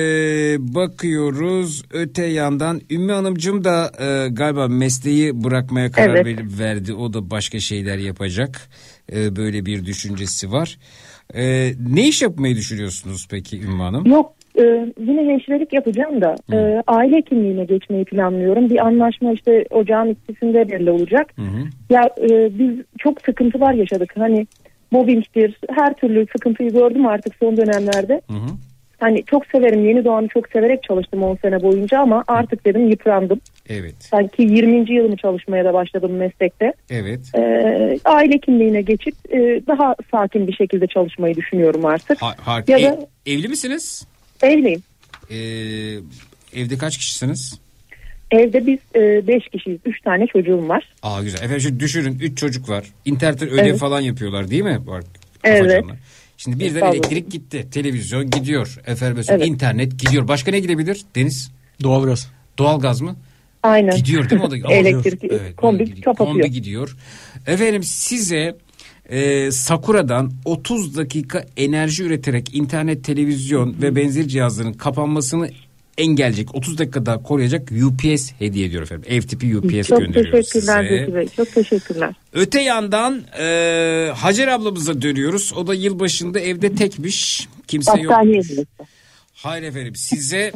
bakıyoruz 0.75 1.83
öte 1.91 2.25
yandan 2.25 2.81
Ümmü 2.89 3.11
Hanımcığım 3.13 3.63
da 3.63 3.91
e, 3.99 4.29
galiba 4.29 4.67
mesleği 4.67 5.43
bırakmaya 5.43 5.91
karar 5.91 6.15
Evet. 6.15 6.25
ver- 6.39 6.59
verdi. 6.59 6.93
O 6.93 7.13
da 7.13 7.31
başka 7.31 7.59
şeyler 7.59 7.97
yapacak. 7.97 8.69
E, 9.13 9.35
böyle 9.35 9.65
bir 9.65 9.85
düşüncesi 9.85 10.51
var. 10.51 10.77
E, 11.35 11.73
ne 11.89 12.07
iş 12.07 12.21
yapmayı 12.21 12.55
düşünüyorsunuz 12.55 13.27
peki 13.31 13.61
Ümmü 13.61 13.81
Hanım? 13.83 14.05
Yok 14.05 14.33
e, 14.57 14.63
yine 14.99 15.25
hemşirelik 15.25 15.73
yapacağım 15.73 16.21
da 16.21 16.35
e, 16.53 16.83
aile 16.87 17.15
hekimliğine 17.15 17.65
geçmeyi 17.65 18.05
planlıyorum. 18.05 18.69
Bir 18.69 18.87
anlaşma 18.87 19.31
işte 19.33 19.65
ocağın 19.69 20.09
ikisinde 20.09 20.69
belli 20.69 20.91
olacak. 20.91 21.33
Ya 21.89 22.01
e, 22.21 22.59
biz 22.59 22.85
çok 22.97 23.21
sıkıntılar 23.21 23.73
yaşadık. 23.73 24.13
Hani 24.17 24.47
mobbingtir 24.91 25.59
her 25.69 25.93
türlü 25.93 26.25
sıkıntıyı 26.31 26.71
gördüm 26.71 27.05
artık 27.05 27.35
son 27.39 27.57
dönemlerde. 27.57 28.21
Hani 28.99 29.23
çok 29.25 29.45
severim 29.45 29.85
yeni 29.85 30.05
doğanı 30.05 30.27
çok 30.27 30.47
severek 30.49 30.83
çalıştım 30.83 31.23
10 31.23 31.35
sene 31.35 31.61
boyunca 31.61 31.99
ama 31.99 32.23
artık 32.27 32.65
dedim 32.65 32.89
yıprandım. 32.89 33.41
Evet. 33.69 33.95
Sanki 33.99 34.41
20. 34.41 34.93
yılımı 34.93 35.17
çalışmaya 35.17 35.65
da 35.65 35.73
başladım 35.73 36.11
meslekte. 36.11 36.73
Evet. 36.89 37.19
E, 37.35 37.41
aile 38.05 38.33
hekimliğine 38.33 38.81
geçip 38.81 39.15
e, 39.33 39.37
daha 39.67 39.95
sakin 40.11 40.47
bir 40.47 40.53
şekilde 40.53 40.87
çalışmayı 40.87 41.35
düşünüyorum 41.35 41.85
artık. 41.85 42.21
Ha- 42.21 42.35
harika. 42.41 42.77
Ya 42.77 42.91
da 42.91 42.99
evli 43.25 43.47
misiniz? 43.47 44.07
Evliyim. 44.43 44.83
E, 45.31 45.37
evde 46.61 46.77
kaç 46.77 46.97
kişisiniz? 46.97 47.59
Evde 48.31 48.67
biz 48.67 48.79
5 49.27 49.47
kişiyiz. 49.51 49.79
3 49.85 50.01
tane 50.01 50.27
çocuğum 50.27 50.67
var. 50.69 50.83
Aa 51.03 51.23
güzel. 51.23 51.37
Efendim 51.39 51.61
şimdi 51.61 51.79
düşünün 51.79 52.19
3 52.19 52.37
çocuk 52.37 52.69
var. 52.69 52.85
İnternetten 53.05 53.49
ödev 53.49 53.65
Evet. 53.65 53.79
falan 53.79 54.01
yapıyorlar 54.01 54.49
değil 54.49 54.63
mi? 54.63 54.79
Bak, 54.87 55.03
Evet. 55.43 55.83
Şimdi 56.37 56.59
birden 56.59 56.65
Estağfurullah. 56.75 56.93
elektrik 56.93 57.31
gitti. 57.31 57.67
Televizyon 57.71 58.29
gidiyor. 58.29 58.79
Efendim 58.87 59.23
Evet. 59.29 59.47
internet 59.47 59.99
gidiyor. 59.99 60.27
Başka 60.27 60.51
ne 60.51 60.59
gidebilir? 60.59 61.01
Deniz? 61.15 61.51
Doğalgaz. 61.83 62.31
Doğalgaz 62.57 63.01
mı? 63.01 63.15
Aynen. 63.63 63.95
Gidiyor 63.97 64.29
değil 64.29 64.41
mi 64.41 64.47
o 64.47 64.51
da? 64.51 64.55
Elektrik, 64.73 65.23
Evet, 65.23 65.55
kombi 65.57 65.85
gidiyor. 65.85 66.03
kapatıyor. 66.03 66.31
Kombi 66.33 66.51
gidiyor. 66.51 66.95
Efendim 67.47 67.83
size 67.83 68.55
Ee, 69.09 69.51
Sakura'dan 69.51 70.31
30 70.45 70.97
dakika 70.97 71.45
enerji 71.57 72.03
üreterek 72.03 72.55
internet, 72.55 73.03
televizyon 73.03 73.75
ve 73.81 73.95
benzeri 73.95 74.27
cihazların 74.27 74.73
kapanmasını 74.73 75.49
engelleyecek 75.97 76.55
30 76.55 76.77
dakikada 76.77 77.17
koruyacak 77.23 77.71
UPS 77.71 78.31
hediye 78.39 78.65
ediyor 78.65 78.83
efendim. 78.83 79.05
Ev 79.09 79.21
tipi 79.21 79.57
UPS 79.57 79.87
Çok 79.87 79.99
gönderiyoruz 79.99 80.49
teşekkürler 80.49 80.83
size. 80.83 80.99
Zeki 80.99 81.15
Bey. 81.15 81.27
Çok 81.35 81.53
teşekkürler. 81.53 82.15
Öte 82.33 82.61
yandan 82.61 83.23
e, 83.39 84.11
Hacer 84.15 84.47
ablamıza 84.47 85.01
dönüyoruz. 85.01 85.53
O 85.53 85.67
da 85.67 85.73
yılbaşında 85.73 86.39
evde 86.39 86.75
tekmiş. 86.75 87.47
Kimse 87.67 88.01
yok. 88.01 88.13
Hayır 89.33 89.63
efendim 89.63 89.95
size 89.95 90.51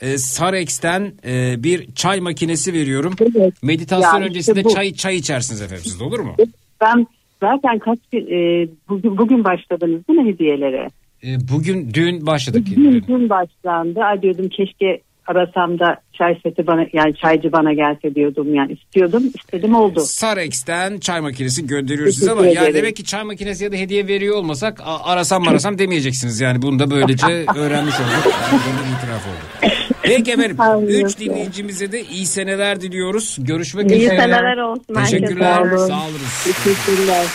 e, 0.00 0.18
Sarex'ten 0.18 1.12
e, 1.26 1.62
bir 1.62 1.94
çay 1.94 2.20
makinesi 2.20 2.72
veriyorum. 2.72 3.14
Meditasyon 3.62 4.12
Ya 4.12 4.18
işte 4.18 4.30
öncesinde 4.30 4.64
bu. 4.64 4.74
çay 4.74 4.94
çay 4.94 5.16
içersiniz 5.16 5.60
efendim 5.62 5.84
siz 5.84 6.00
de 6.00 6.04
olur 6.04 6.20
mu? 6.20 6.36
Ben 6.80 7.06
zaten 7.42 7.78
kaç 7.78 7.98
gün 8.12 8.26
e, 8.26 8.68
bugün, 8.88 9.18
bugün 9.18 9.44
başladınız 9.44 10.08
değil 10.08 10.18
mi 10.18 10.32
hediyelere? 10.32 10.88
E, 11.24 11.28
bugün 11.52 11.94
dün 11.94 12.26
başladık. 12.26 12.66
Dün, 12.76 13.04
dün 13.08 13.28
başlandı. 13.28 14.00
Ay 14.00 14.22
diyordum 14.22 14.48
keşke 14.48 15.00
arasam 15.26 15.78
da 15.78 15.96
çay 16.12 16.38
seti 16.42 16.66
bana 16.66 16.86
yani 16.92 17.16
çaycı 17.16 17.52
bana 17.52 17.72
gelse 17.72 18.14
diyordum 18.14 18.54
yani 18.54 18.72
istiyordum 18.72 19.22
istedim 19.34 19.74
oldu. 19.74 20.00
Sarex'ten 20.00 20.98
çay 20.98 21.20
makinesi 21.20 21.66
gönderiyoruz 21.66 22.14
size 22.18 22.30
ama 22.30 22.46
yani 22.46 22.74
demek 22.74 22.96
ki 22.96 23.04
çay 23.04 23.24
makinesi 23.24 23.64
ya 23.64 23.72
da 23.72 23.76
hediye 23.76 24.06
veriyor 24.06 24.36
olmasak 24.36 24.80
arasam 25.04 25.48
arasam 25.48 25.78
demeyeceksiniz 25.78 26.40
yani 26.40 26.62
bunu 26.62 26.78
da 26.78 26.90
böylece 26.90 27.26
öğrenmiş 27.56 27.94
olduk. 27.94 28.32
Yani 28.52 28.96
itiraf 28.98 29.26
oldu. 29.26 29.72
Peki 30.02 30.32
efendim. 30.32 30.56
Üç 30.88 31.18
dinleyicimize 31.18 31.92
de 31.92 32.02
iyi 32.04 32.26
seneler 32.26 32.80
diliyoruz. 32.80 33.36
Görüşmek 33.40 33.90
İyi 33.90 33.96
üzere. 33.96 34.16
seneler 34.16 34.56
olsun. 34.56 34.94
Teşekkürler. 34.94 35.54
Sağ 35.54 35.62
olun. 35.62 35.76
Sağ 35.88 36.04
olun. 36.04 36.20
Teşekkürler. 36.44 37.26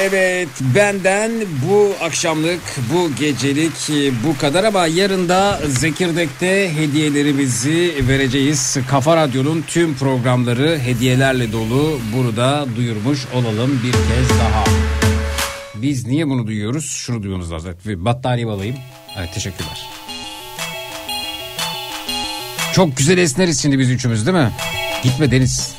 Evet 0.00 0.48
benden 0.74 1.32
bu 1.68 1.92
akşamlık 2.02 2.60
bu 2.92 3.14
gecelik 3.14 3.72
bu 4.26 4.38
kadar 4.38 4.64
ama 4.64 4.86
yarın 4.86 5.28
da 5.28 5.60
Zekirdek'te 5.66 6.74
hediyelerimizi 6.76 7.94
vereceğiz. 8.08 8.76
Kafa 8.90 9.16
Radyo'nun 9.16 9.64
tüm 9.66 9.96
programları 9.96 10.78
hediyelerle 10.78 11.52
dolu 11.52 12.00
burada 12.16 12.66
duyurmuş 12.76 13.26
olalım 13.34 13.80
bir 13.84 13.92
kez 13.92 14.38
daha. 14.38 14.64
Biz 15.74 16.06
niye 16.06 16.28
bunu 16.28 16.46
duyuyoruz? 16.46 16.90
Şunu 16.90 17.22
duyuyoruz 17.22 17.52
lazım. 17.52 17.74
Battaniye 17.86 18.46
alayım. 18.46 18.76
Evet 19.18 19.34
teşekkürler. 19.34 19.88
Çok 22.72 22.96
güzel 22.96 23.18
esneriz 23.18 23.62
şimdi 23.62 23.78
biz 23.78 23.90
üçümüz 23.90 24.26
değil 24.26 24.36
mi? 24.36 24.50
Gitme 25.02 25.30
Deniz. 25.30 25.78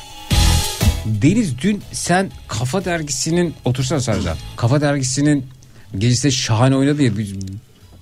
Deniz 1.06 1.58
dün 1.58 1.82
sen 1.92 2.30
Kafa 2.48 2.84
Dergisi'nin 2.84 3.54
otursana 3.64 4.00
Sercan. 4.00 4.36
Kafa 4.56 4.80
Dergisi'nin 4.80 5.46
gecesi 5.98 6.32
şahane 6.32 6.76
oynadı 6.76 7.02
ya. 7.02 7.18
Biz 7.18 7.34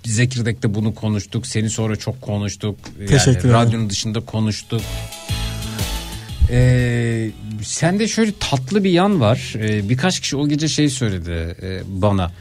Zekirdek'te 0.04 0.74
bunu 0.74 0.94
konuştuk. 0.94 1.46
Seni 1.46 1.70
sonra 1.70 1.96
çok 1.96 2.22
konuştuk. 2.22 2.76
Yani 2.98 3.08
Teşekkür 3.08 3.38
ederim. 3.38 3.54
Radyonun 3.54 3.90
dışında 3.90 4.20
konuştuk. 4.20 4.80
Ee, 6.50 7.30
sende 7.62 8.08
şöyle 8.08 8.32
tatlı 8.40 8.84
bir 8.84 8.90
yan 8.90 9.20
var. 9.20 9.54
Ee, 9.56 9.88
birkaç 9.88 10.20
kişi 10.20 10.36
o 10.36 10.48
gece 10.48 10.68
şey 10.68 10.88
söyledi 10.90 11.56
e, 11.62 11.80
bana. 11.86 12.32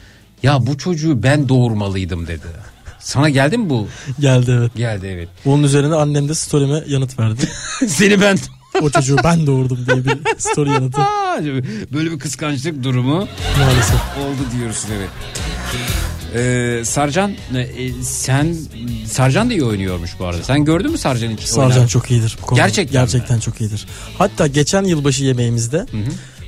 Ya 0.43 0.67
bu 0.67 0.77
çocuğu 0.77 1.23
ben 1.23 1.49
doğurmalıydım 1.49 2.27
dedi. 2.27 2.47
Sana 2.99 3.29
geldi 3.29 3.57
mi 3.57 3.69
bu? 3.69 3.87
Geldi 4.19 4.51
evet. 4.59 4.75
Geldi 4.75 5.07
evet. 5.07 5.29
Bunun 5.45 5.63
üzerine 5.63 5.95
annem 5.95 6.29
de 6.29 6.33
story'me 6.33 6.83
yanıt 6.87 7.19
verdi. 7.19 7.49
Seni 7.87 8.21
ben 8.21 8.37
o 8.81 8.89
çocuğu 8.89 9.17
ben 9.23 9.47
doğurdum 9.47 9.79
diye 9.85 10.05
bir 10.05 10.17
story 10.37 10.69
yanıtı. 10.69 11.01
Böyle 11.93 12.11
bir 12.11 12.19
kıskançlık 12.19 12.83
durumu 12.83 13.27
Maalesef. 13.59 13.95
oldu 13.95 14.57
diyorsun 14.57 14.89
evet. 14.97 15.09
Ee, 16.35 16.85
Sarcan 16.85 17.31
e, 17.55 17.91
sen 18.03 18.55
Sarcan 19.05 19.49
da 19.49 19.53
iyi 19.53 19.63
oynuyormuş 19.63 20.11
bu 20.19 20.25
arada. 20.25 20.43
Sen 20.43 20.65
gördün 20.65 20.91
mü 20.91 20.97
Sarcan'ı 20.97 21.37
Sarcan 21.37 21.77
oynar? 21.77 21.87
çok 21.87 22.11
iyidir. 22.11 22.37
bu 22.41 22.45
konuda. 22.45 22.61
Gerçekten 22.65 23.01
Gerçekten 23.01 23.39
çok 23.39 23.61
iyidir. 23.61 23.85
Hatta 24.17 24.47
geçen 24.47 24.83
yılbaşı 24.83 25.23
yemeğimizde 25.23 25.85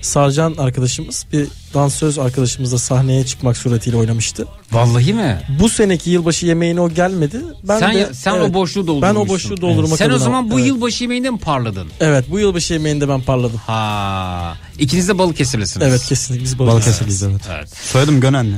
Sarcan 0.02 0.56
arkadaşımız 0.58 1.26
bir 1.34 1.48
dansöz 1.74 2.20
arkadaşımızla 2.20 2.78
sahneye 2.78 3.26
çıkmak 3.26 3.58
suretiyle 3.58 3.98
oynamıştı. 3.98 4.48
Vallahi 4.72 5.14
mi? 5.14 5.42
Bu 5.60 5.70
seneki 5.70 6.10
yılbaşı 6.10 6.46
yemeğine 6.46 6.82
o 6.82 6.90
gelmedi. 6.90 7.42
Ben 7.64 7.80
sen 7.80 7.94
de 7.96 8.14
sen 8.14 8.36
evet, 8.36 8.50
o 8.50 8.54
boşluğu 8.54 8.82
Ben 8.82 8.88
doldurmuşsun. 8.88 9.26
o 9.26 9.30
boşluğu 9.34 9.62
doldurmak 9.62 9.98
Sen 9.98 10.06
o 10.10 10.14
adına- 10.14 10.18
zaman 10.24 10.52
bu 10.52 10.60
evet. 10.60 10.68
yılbaşı 10.68 11.04
yemeğinde 11.04 11.30
mi 11.30 11.40
parladın? 11.40 11.88
Evet 12.00 12.26
bu 12.32 12.40
yılbaşı 12.40 12.74
yemeğinde 12.74 13.10
ben 13.10 13.22
parladım. 13.22 13.62
Ha. 13.68 14.58
İkiniz 14.80 15.08
de 15.08 15.18
Balıkesirlisiniz. 15.18 15.88
Evet 15.88 16.06
kesinlikle 16.06 16.44
biz 16.46 16.60
Balıkesirliyiz 16.60 17.24
evet. 17.24 17.42
evet. 17.58 17.70
Soyadım 17.78 18.22
Gönenli. 18.22 18.56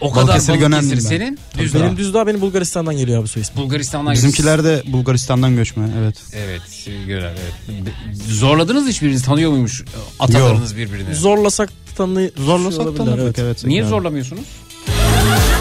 O 0.00 0.10
kadar 0.10 0.26
Balıkesir 0.26 0.48
Balıkesir 0.48 0.68
Gönenliyim 0.68 0.96
ben. 0.96 1.08
senin? 1.08 1.38
Düzdağ. 1.58 1.80
Benim 1.80 1.96
Düzdağ 1.96 2.26
benim 2.26 2.40
Bulgaristan'dan 2.40 2.96
geliyor 2.96 3.20
abi 3.20 3.28
soy 3.28 3.42
ismi. 3.42 3.56
Bulgaristan'dan 3.56 4.12
Bizimkiler 4.14 4.64
de 4.64 4.82
Bulgaristan'dan 4.86 5.56
göçme 5.56 5.88
evet. 5.98 6.16
Evet, 6.34 6.62
göre 7.06 7.32
evet. 7.38 7.94
Zorladınız 8.28 8.88
hiçbirinizi 8.88 9.24
tanıyor 9.24 9.50
muymuş 9.50 9.84
atalarınız 10.20 10.76
birbirini? 10.76 11.14
Zorlasak 11.14 11.68
tanı 11.96 12.30
Zorlasak 12.36 12.80
olabilirler, 12.80 13.06
tanırdık, 13.06 13.38
evet. 13.38 13.64
Niye 13.64 13.80
Yani. 13.80 13.88
zorlamıyorsunuz? 13.88 14.44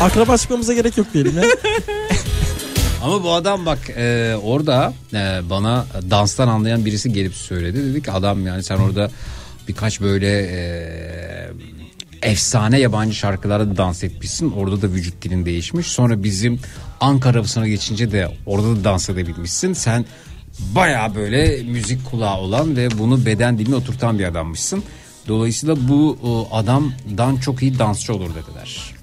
Akraba 0.02 0.38
çıkmamıza 0.38 0.74
gerek 0.74 0.98
yok 0.98 1.08
diyelim 1.14 1.38
ya. 1.38 1.44
Ama 3.04 3.24
bu 3.24 3.32
adam 3.34 3.66
bak 3.66 3.80
e, 3.90 4.36
orada 4.44 4.94
e, 5.14 5.50
bana 5.50 5.86
danstan 6.10 6.48
anlayan 6.48 6.86
birisi 6.86 7.14
gelip 7.14 7.34
söyledi. 7.36 7.84
Dedi 7.90 8.02
ki 8.02 8.12
adam 8.12 8.48
yani 8.48 8.64
sen 8.64 8.78
orada 8.78 9.12
birkaç 9.68 10.02
böyle 10.02 10.28
e, 10.40 10.58
efsane 12.24 12.80
yabancı 12.80 13.16
şarkılarda 13.16 13.70
da 13.70 13.78
dans 13.78 14.04
etmişsin. 14.04 14.52
Orada 14.52 14.82
da 14.82 14.88
vücut 14.92 15.22
dilin 15.22 15.46
değişmiş. 15.46 15.88
Sonra 15.88 16.24
bizim 16.24 16.60
Ankara 17.00 17.38
havasına 17.38 17.68
geçince 17.68 18.12
de 18.12 18.32
orada 18.46 18.76
da 18.76 18.84
dans 18.84 19.10
edebilmişsin. 19.10 19.74
Sen 19.74 20.06
baya 20.76 21.16
böyle 21.16 21.64
müzik 21.64 22.06
kulağı 22.06 22.38
olan 22.38 22.78
ve 22.78 23.00
bunu 23.00 23.26
beden 23.26 23.58
diline 23.58 23.76
oturtan 23.76 24.20
bir 24.20 24.24
adammışsın. 24.24 24.84
Dolayısıyla 25.28 25.88
bu 25.88 26.18
adamdan 26.52 27.38
çok 27.38 27.62
iyi 27.62 27.80
dansçı 27.80 28.14
olur 28.14 28.30
dediler. 28.30 28.94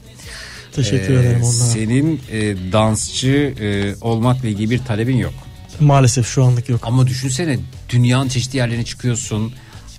Teşekkür 0.73 1.15
Ee, 1.15 1.21
ederim 1.21 1.37
onlara. 1.43 1.53
Senin 1.53 2.21
e, 2.33 2.73
dansçı 2.73 3.55
e, 3.61 3.95
olmakla 4.01 4.49
ilgili 4.49 4.71
bir 4.71 4.79
talebin 4.79 5.17
yok. 5.17 5.33
Maalesef 5.81 6.27
şu 6.27 6.45
anlık 6.45 6.69
yok. 6.69 6.81
Ama 6.85 7.07
düşünsene 7.07 7.59
dünyanın 7.89 8.29
çeşitli 8.29 8.57
yerlerine 8.57 8.85
çıkıyorsun. 8.85 9.53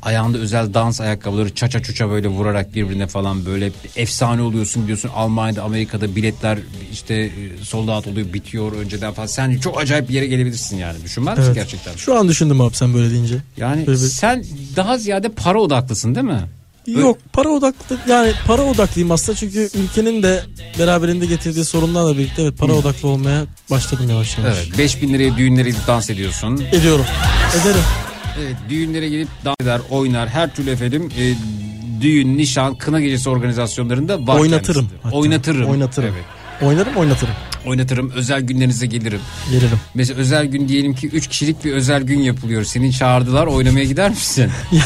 Ayağında 0.06 0.38
özel 0.38 0.73
dans 0.73 1.01
ayakkabıları 1.01 1.56
çaça 1.56 1.82
çuça 1.83 2.09
böyle 2.09 2.27
vurarak 2.27 2.75
birbirine 2.75 3.07
falan 3.07 3.45
böyle 3.45 3.72
efsane 3.95 4.41
oluyorsun 4.41 4.82
gidiyorsun 4.82 5.09
Almanya'da 5.15 5.64
Amerika'da 5.64 6.15
biletler 6.15 6.59
işte 6.91 7.14
e, 7.15 7.32
sold 7.64 7.88
out 7.88 8.07
oluyor 8.07 8.33
bitiyor 8.33 8.72
önceden 8.72 9.14
falan. 9.14 9.27
Sen 9.27 9.59
çok 9.59 9.82
acayip 9.82 10.09
bir 10.09 10.14
yere 10.14 10.27
gelebilirsin 10.27 10.77
yani 10.77 11.03
düşünmez 11.03 11.40
Evet. 11.41 11.56
gerçekten? 11.56 11.95
Şu 11.95 12.19
an 12.19 12.27
düşündüm 12.30 12.61
abi 12.61 12.75
sen 12.75 12.93
böyle 12.93 13.11
deyince. 13.11 13.35
Yani 13.57 13.88
Böyle 13.88 13.98
sen 13.98 14.45
daha 14.75 14.98
ziyade 14.98 15.30
para 15.30 15.59
odaklısın 15.61 16.15
değil 16.15 16.25
mi? 16.25 16.41
Yok 16.88 17.17
para 17.33 17.49
odaklı 17.49 17.98
yani 18.09 18.32
para 18.48 18.61
odaklıyım 18.61 19.11
aslında 19.11 19.38
çünkü 19.38 19.69
ülkenin 19.83 20.23
de 20.23 20.43
beraberinde 20.80 21.25
getirdiği 21.25 21.65
sorunlarla 21.65 22.17
birlikte 22.17 22.41
evet 22.41 22.57
para 22.57 22.73
odaklı 22.73 23.07
olmaya 23.07 23.45
başladım 23.72 24.09
yavaş 24.09 24.38
yavaş. 24.38 24.57
Evet 24.57 24.77
5000 24.77 25.14
liraya 25.14 25.38
düğünlere 25.38 25.69
gidip 25.69 25.88
dans 25.88 26.09
ediyorsun. 26.09 26.64
Ediyorum. 26.72 27.06
Ederim. 27.61 27.82
Evet 28.40 28.56
düğünlere 28.70 29.10
gidip 29.10 29.28
dans 29.45 29.56
eder, 29.62 29.82
oynar. 29.90 30.30
Her 30.30 30.56
türlü 30.56 30.70
efendim 30.70 31.10
e, 31.20 31.34
düğün, 32.02 32.38
nişan, 32.38 32.76
kına 32.76 33.02
gecesi 33.02 33.30
organizasyonlarında 33.30 34.28
var 34.28 34.40
Oynatırım 34.40 34.82
kendisi 34.82 35.03
hatta. 35.03 35.16
Oynatırım. 35.18 35.70
Oynatırım. 35.70 36.14
Evet. 36.16 36.26
Oynarım 36.62 36.95
oynatırım. 36.95 37.34
Oynatırım. 37.66 38.12
Özel 38.12 38.42
günlerinize 38.42 38.86
gelirim. 38.86 39.20
Gelirim. 39.52 39.80
Mesela 39.94 40.20
özel 40.20 40.45
gün 40.45 40.68
diyelim 40.68 40.94
ki 40.95 41.08
3 41.08 41.28
kişilik 41.28 41.66
bir 41.66 41.74
özel 41.74 42.03
gün 42.03 42.20
yapılıyor. 42.20 42.64
Seni 42.64 42.94
çağırdılar 42.94 43.48
oynamaya 43.48 43.86
gider 43.86 44.10
misin? 44.10 44.52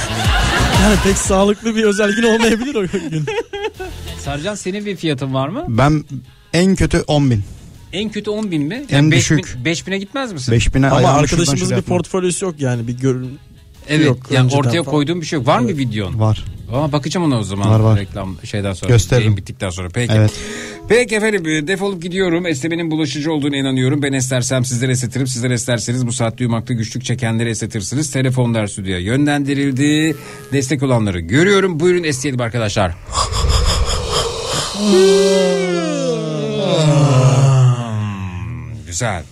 Yani 0.84 0.96
pek 1.04 1.18
sağlıklı 1.18 1.76
bir 1.76 1.84
özel 1.84 2.12
gün 2.16 2.24
olmayabilir 2.24 2.76
o 2.76 2.82
gün. 2.82 3.26
Sercan 4.20 4.56
senin 4.56 4.86
bir 4.86 4.96
fiyatın 4.96 5.34
var 5.34 5.48
mı? 5.48 5.66
Ben 5.68 6.04
en 6.54 6.76
kötü 6.76 7.00
10 7.08 7.32
bin. 7.32 7.44
En 7.94 8.10
kötü 8.10 8.30
10 8.30 8.52
bin 8.52 8.64
mi? 8.64 8.84
En 8.92 9.12
beş 9.12 9.20
düşük. 9.20 9.58
bin- 9.66 9.72
5000'e 9.72 9.98
gitmez 9.98 10.34
misin? 10.34 10.54
5000'e 10.54 10.90
Ama 10.90 11.08
arkadaşımızın 11.10 11.78
bir 11.78 11.82
atmam. 11.82 11.98
portfolyosu 11.98 12.46
yok 12.46 12.56
yani 12.60 12.88
bir 12.88 12.98
görün. 12.98 13.40
Evet 13.90 14.06
yok 14.06 14.18
yani 14.32 14.54
ortaya 14.56 14.84
falan. 14.84 14.86
koyduğum 14.86 15.22
bir 15.22 15.26
şey 15.26 15.40
yok. 15.40 15.48
Var 15.48 15.60
mı 15.60 15.68
bir 15.70 15.78
videon? 15.78 16.20
Var. 16.20 16.46
Aa, 16.74 16.92
bakacağım 16.92 17.26
ona 17.28 17.40
o 17.40 17.44
zaman 17.44 17.70
Var, 17.70 17.80
var. 17.80 18.00
reklam 18.00 18.36
şeyden 18.44 18.74
sonra. 18.74 18.92
Gösteririm. 18.94 19.24
Yayın 19.26 19.38
bittikten 19.38 19.70
sonra. 19.70 19.88
Peki. 19.94 20.14
Evet. 20.14 20.32
Peki 20.90 21.16
efendim 21.16 21.48
e, 21.48 21.68
defolup 21.68 22.02
gidiyorum. 22.04 22.46
Esnemenin 22.46 22.92
bulaşıcı 22.92 23.32
olduğunu 23.34 23.56
inanıyorum. 23.56 24.02
Ben 24.02 24.14
esnersem 24.14 24.66
sizler 24.66 24.90
esnetirim. 24.90 25.28
Sizler 25.28 25.52
esnerseniz 25.52 26.08
bu 26.08 26.12
saatte 26.12 26.44
uyumakta 26.44 26.74
güçlük 26.74 27.06
çekenleri 27.06 27.50
esnetirsiniz. 27.50 28.12
Telefonlar 28.12 28.68
stüdyoya 28.68 29.00
yönlendirildi. 29.00 30.16
Destek 30.54 30.84
olanları 30.84 31.20
görüyorum. 31.20 31.80
Buyurun 31.80 32.04
esneyelim 32.04 32.42
arkadaşlar. 32.42 32.94
Güzel. 38.98 39.24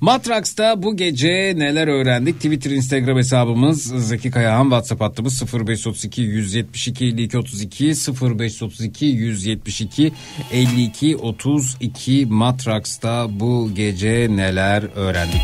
Matraks'ta 0.00 0.82
bu 0.82 0.96
gece 0.96 1.54
neler 1.56 1.88
öğrendik? 1.88 2.36
Twitter, 2.36 2.70
Instagram 2.70 3.16
hesabımız 3.16 3.82
Zeki 3.82 4.30
Kayahan, 4.30 4.62
WhatsApp 4.62 5.00
hattımız 5.00 5.42
0532 5.54 6.22
172 6.22 7.04
52 7.04 7.38
32 7.38 7.84
0532 7.86 9.06
172 9.06 10.12
52 10.52 11.16
32 11.16 12.26
Matraks'ta 12.26 13.26
bu 13.30 13.70
gece 13.74 14.26
neler 14.30 14.82
öğrendik? 14.94 15.40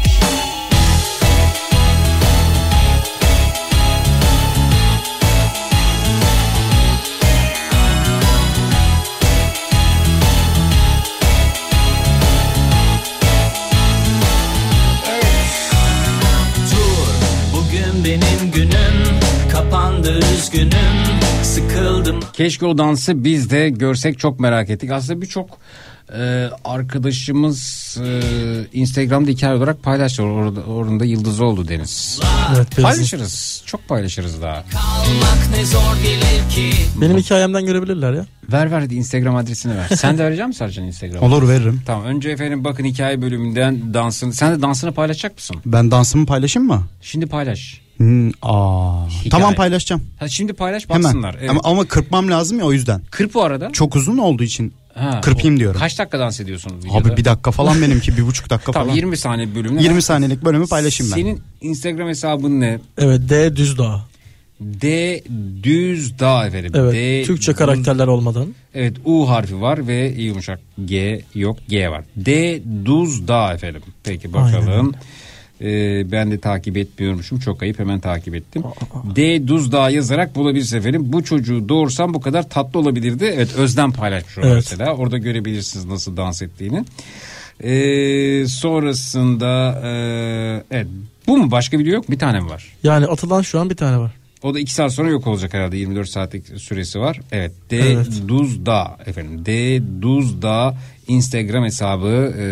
Keşke 22.37 22.67
o 22.67 22.79
dansı 22.79 23.25
biz 23.25 23.51
de 23.51 23.69
görsek 23.69 24.19
çok 24.19 24.41
merak 24.41 24.71
ettik. 24.71 24.91
Aslında 24.91 25.23
birçok 25.23 25.59
e, 26.19 26.49
arkadaşımız 26.65 27.99
e, 28.05 28.21
Instagram'da 28.73 29.31
hikaye 29.31 29.55
olarak 29.55 29.83
paylaştı. 29.83 30.23
Orada, 30.23 30.61
orada 30.61 31.05
yıldız 31.05 31.41
oldu 31.41 31.69
Deniz. 31.69 32.21
Evet, 32.57 32.77
paylaşırız. 32.83 33.63
Çok 33.67 33.89
paylaşırız 33.89 34.43
daha. 34.43 34.65
kalmak 34.73 35.59
ne 35.59 35.65
zor 35.65 35.97
gelir 36.03 36.51
ki 36.51 36.71
Benim 37.01 37.17
hikayemden 37.17 37.67
görebilirler 37.67 38.13
ya. 38.13 38.27
Ver 38.53 38.71
ver 38.71 38.81
hadi 38.81 38.95
Instagram 38.95 39.37
adresini 39.37 39.77
ver. 39.77 39.89
Sen 39.97 40.19
de 40.19 40.25
verecek 40.25 40.47
misin 40.47 40.59
Sercan 40.59 40.85
Instagram? 40.85 41.23
Olur, 41.23 41.49
veririm. 41.49 41.83
Tamam 41.87 42.05
önce 42.05 42.31
efendim 42.31 42.65
bakın 42.65 42.85
hikaye 42.85 43.23
bölümünden 43.23 43.95
dansını. 43.95 44.33
Sen 44.33 44.55
de 44.59 44.63
dansını 44.63 44.93
paylaşacak 44.93 45.35
mısın? 45.37 45.57
Ben 45.67 45.91
dansımı 45.91 46.27
paylaşayım 46.27 46.69
mı? 46.69 46.83
Şimdi 47.03 47.27
paylaş. 47.27 47.86
Hmm, 47.97 48.31
aa. 48.43 49.07
Tamam 49.31 49.55
paylaşacağım. 49.55 50.03
Ha, 50.19 50.29
şimdi 50.29 50.53
paylaş 50.53 50.89
Hemen. 50.89 51.03
baksınlar. 51.05 51.37
Evet. 51.41 51.51
Ama, 51.51 51.61
ama 51.65 51.85
kırpmam 51.85 52.31
lazım 52.31 52.59
ya 52.59 52.65
o 52.65 52.73
yüzden. 52.73 53.01
Kırp 53.11 53.35
bu 53.35 53.43
arada. 53.43 53.71
Çok 53.73 53.97
uzun 53.97 54.19
olduğu 54.19 54.43
için 54.45 54.73
Ha, 54.95 55.21
kırpayım 55.21 55.57
o- 55.57 55.59
diyorum. 55.59 55.81
Kaç 55.81 55.99
dakika 55.99 56.19
dans 56.19 56.41
ediyorsun 56.41 56.79
videoda? 56.79 56.99
Abi 56.99 57.17
bir 57.17 57.25
dakika 57.25 57.51
falan 57.51 57.83
benimki 57.83 58.17
bir 58.17 58.27
buçuk 58.27 58.51
dakika 58.51 58.73
Tamam 58.73 58.87
falan. 58.89 58.97
20 58.97 59.17
saniye 59.17 59.55
bölümüne. 59.55 59.83
20 59.83 60.03
saniyelik 60.03 60.45
bölümü 60.45 60.67
paylaşayım 60.67 61.13
ben. 61.13 61.17
Senin 61.17 61.41
Instagram 61.61 62.09
hesabın 62.09 62.61
ne? 62.61 62.79
Evet 62.99 63.21
D 63.29 63.57
düz 63.57 63.79
dağ. 63.79 64.01
D 64.61 65.23
düz 65.63 66.19
dağ 66.19 66.47
efendim. 66.47 66.73
Evet 66.75 66.93
D, 66.95 67.23
Türkçe 67.23 67.53
karakterler 67.53 68.07
olmadan. 68.07 68.47
Evet 68.75 68.97
U 69.05 69.29
harfi 69.29 69.61
var 69.61 69.87
ve 69.87 70.09
yumuşak 70.19 70.61
G 70.85 71.23
yok 71.35 71.59
G 71.69 71.89
var. 71.91 72.05
D 72.17 72.61
duz 72.85 73.29
dağ 73.29 73.55
efendim. 73.55 73.83
Peki 74.05 74.33
bakalım. 74.33 74.95
Ee, 75.61 76.13
ben 76.13 76.31
de 76.31 76.39
takip 76.39 76.77
etmiyormuşum. 76.77 77.39
Çok 77.39 77.63
ayıp 77.63 77.79
hemen 77.79 78.01
takip 78.01 78.35
ettim. 78.35 78.63
D 79.17 79.49
Duz 79.49 79.73
Dağı 79.73 79.93
yazarak 79.93 80.35
bulabilirsiniz 80.37 80.75
efendim. 80.87 81.03
Bu 81.13 81.25
çocuğu 81.25 81.69
doğursam 81.69 82.15
bu 82.15 82.21
kadar 82.21 82.49
tatlı 82.51 82.81
olabilirdi. 82.81 83.33
Evet 83.37 83.55
Özlem 83.57 83.93
paylaşmış 83.93 84.39
Evet. 84.39 84.55
mesela. 84.55 84.95
Orada 84.97 85.19
görebilirsiniz 85.19 85.85
nasıl 85.85 86.17
dans 86.17 86.43
ettiğini. 86.43 86.85
Ee, 87.65 88.47
sonrasında 88.47 89.81
e, 89.85 89.91
evet 90.71 90.87
bu 91.27 91.39
mu 91.39 91.51
başka 91.51 91.79
video 91.79 91.93
yok 91.95 92.11
bir 92.11 92.19
tane 92.19 92.41
mi 92.41 92.51
var? 92.51 92.73
Yani 92.83 93.07
atılan 93.07 93.43
şu 93.43 93.61
an 93.61 93.71
bir 93.71 93.77
tane 93.77 93.99
var. 93.99 94.13
O 94.43 94.55
da 94.55 94.59
2 94.61 94.75
saat 94.75 94.93
sonra 94.93 95.09
yok 95.09 95.27
olacak 95.27 95.55
herhalde 95.55 95.77
24 95.77 96.09
saatlik 96.09 96.47
süresi 96.47 97.01
var. 97.01 97.21
Evet 97.33 97.53
D 97.71 97.77
Evet. 97.77 98.09
Duzda 98.29 98.97
efendim 99.07 99.47
D 99.47 99.83
Duzda 100.03 100.75
Instagram 101.09 101.65
hesabı 101.65 102.35
e, 102.39 102.45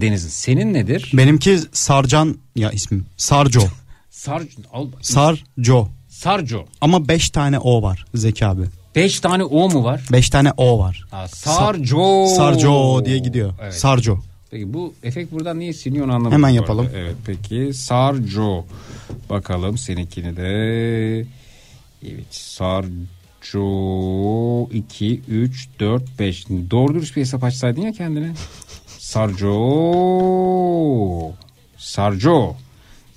Deniz'in. 0.00 0.28
Senin 0.28 0.74
nedir? 0.74 1.10
Benimki 1.14 1.58
Sarcan 1.72 2.38
ya 2.56 2.70
ismim. 2.70 3.06
Sarco. 3.16 3.60
Sar, 4.10 4.42
al, 4.72 4.86
Sarco. 5.02 5.88
Sarco. 6.08 6.66
Ama 6.80 7.08
5 7.08 7.30
tane 7.30 7.58
O 7.58 7.82
var 7.82 8.04
Zeki 8.14 8.46
abi. 8.46 8.62
5 8.94 9.20
tane 9.20 9.44
O 9.44 9.70
mu 9.70 9.84
var? 9.84 10.04
5 10.12 10.30
tane 10.30 10.52
O 10.56 10.78
var. 10.78 11.04
Ha, 11.10 11.28
Sarco. 11.28 12.26
Sarco 12.36 13.04
diye 13.04 13.18
gidiyor. 13.18 13.52
Evet. 13.62 13.74
Sarco. 13.74 14.18
Peki 14.50 14.74
bu 14.74 14.94
efekt 15.02 15.32
buradan 15.32 15.58
niye 15.58 15.72
siliyor 15.72 16.04
onu 16.04 16.12
anlamadım. 16.12 16.32
Hemen 16.32 16.48
yapalım. 16.48 16.86
arada. 16.86 16.98
Evet 16.98 17.16
peki 17.26 17.74
Sarco. 17.74 18.66
Bakalım 19.30 19.78
seninkini 19.78 20.36
de. 20.36 21.26
Evet 22.02 22.26
Sarco 22.30 22.88
2, 23.42 25.20
3, 25.28 25.68
4, 25.80 26.18
5. 26.18 26.46
Doğru 26.70 26.94
dürüst 26.94 27.16
bir 27.16 27.20
hesap 27.20 27.44
açsaydın 27.44 27.80
ya 27.82 27.92
kendine. 27.92 28.30
Sarco. 28.98 29.52
Sarco. 31.78 32.56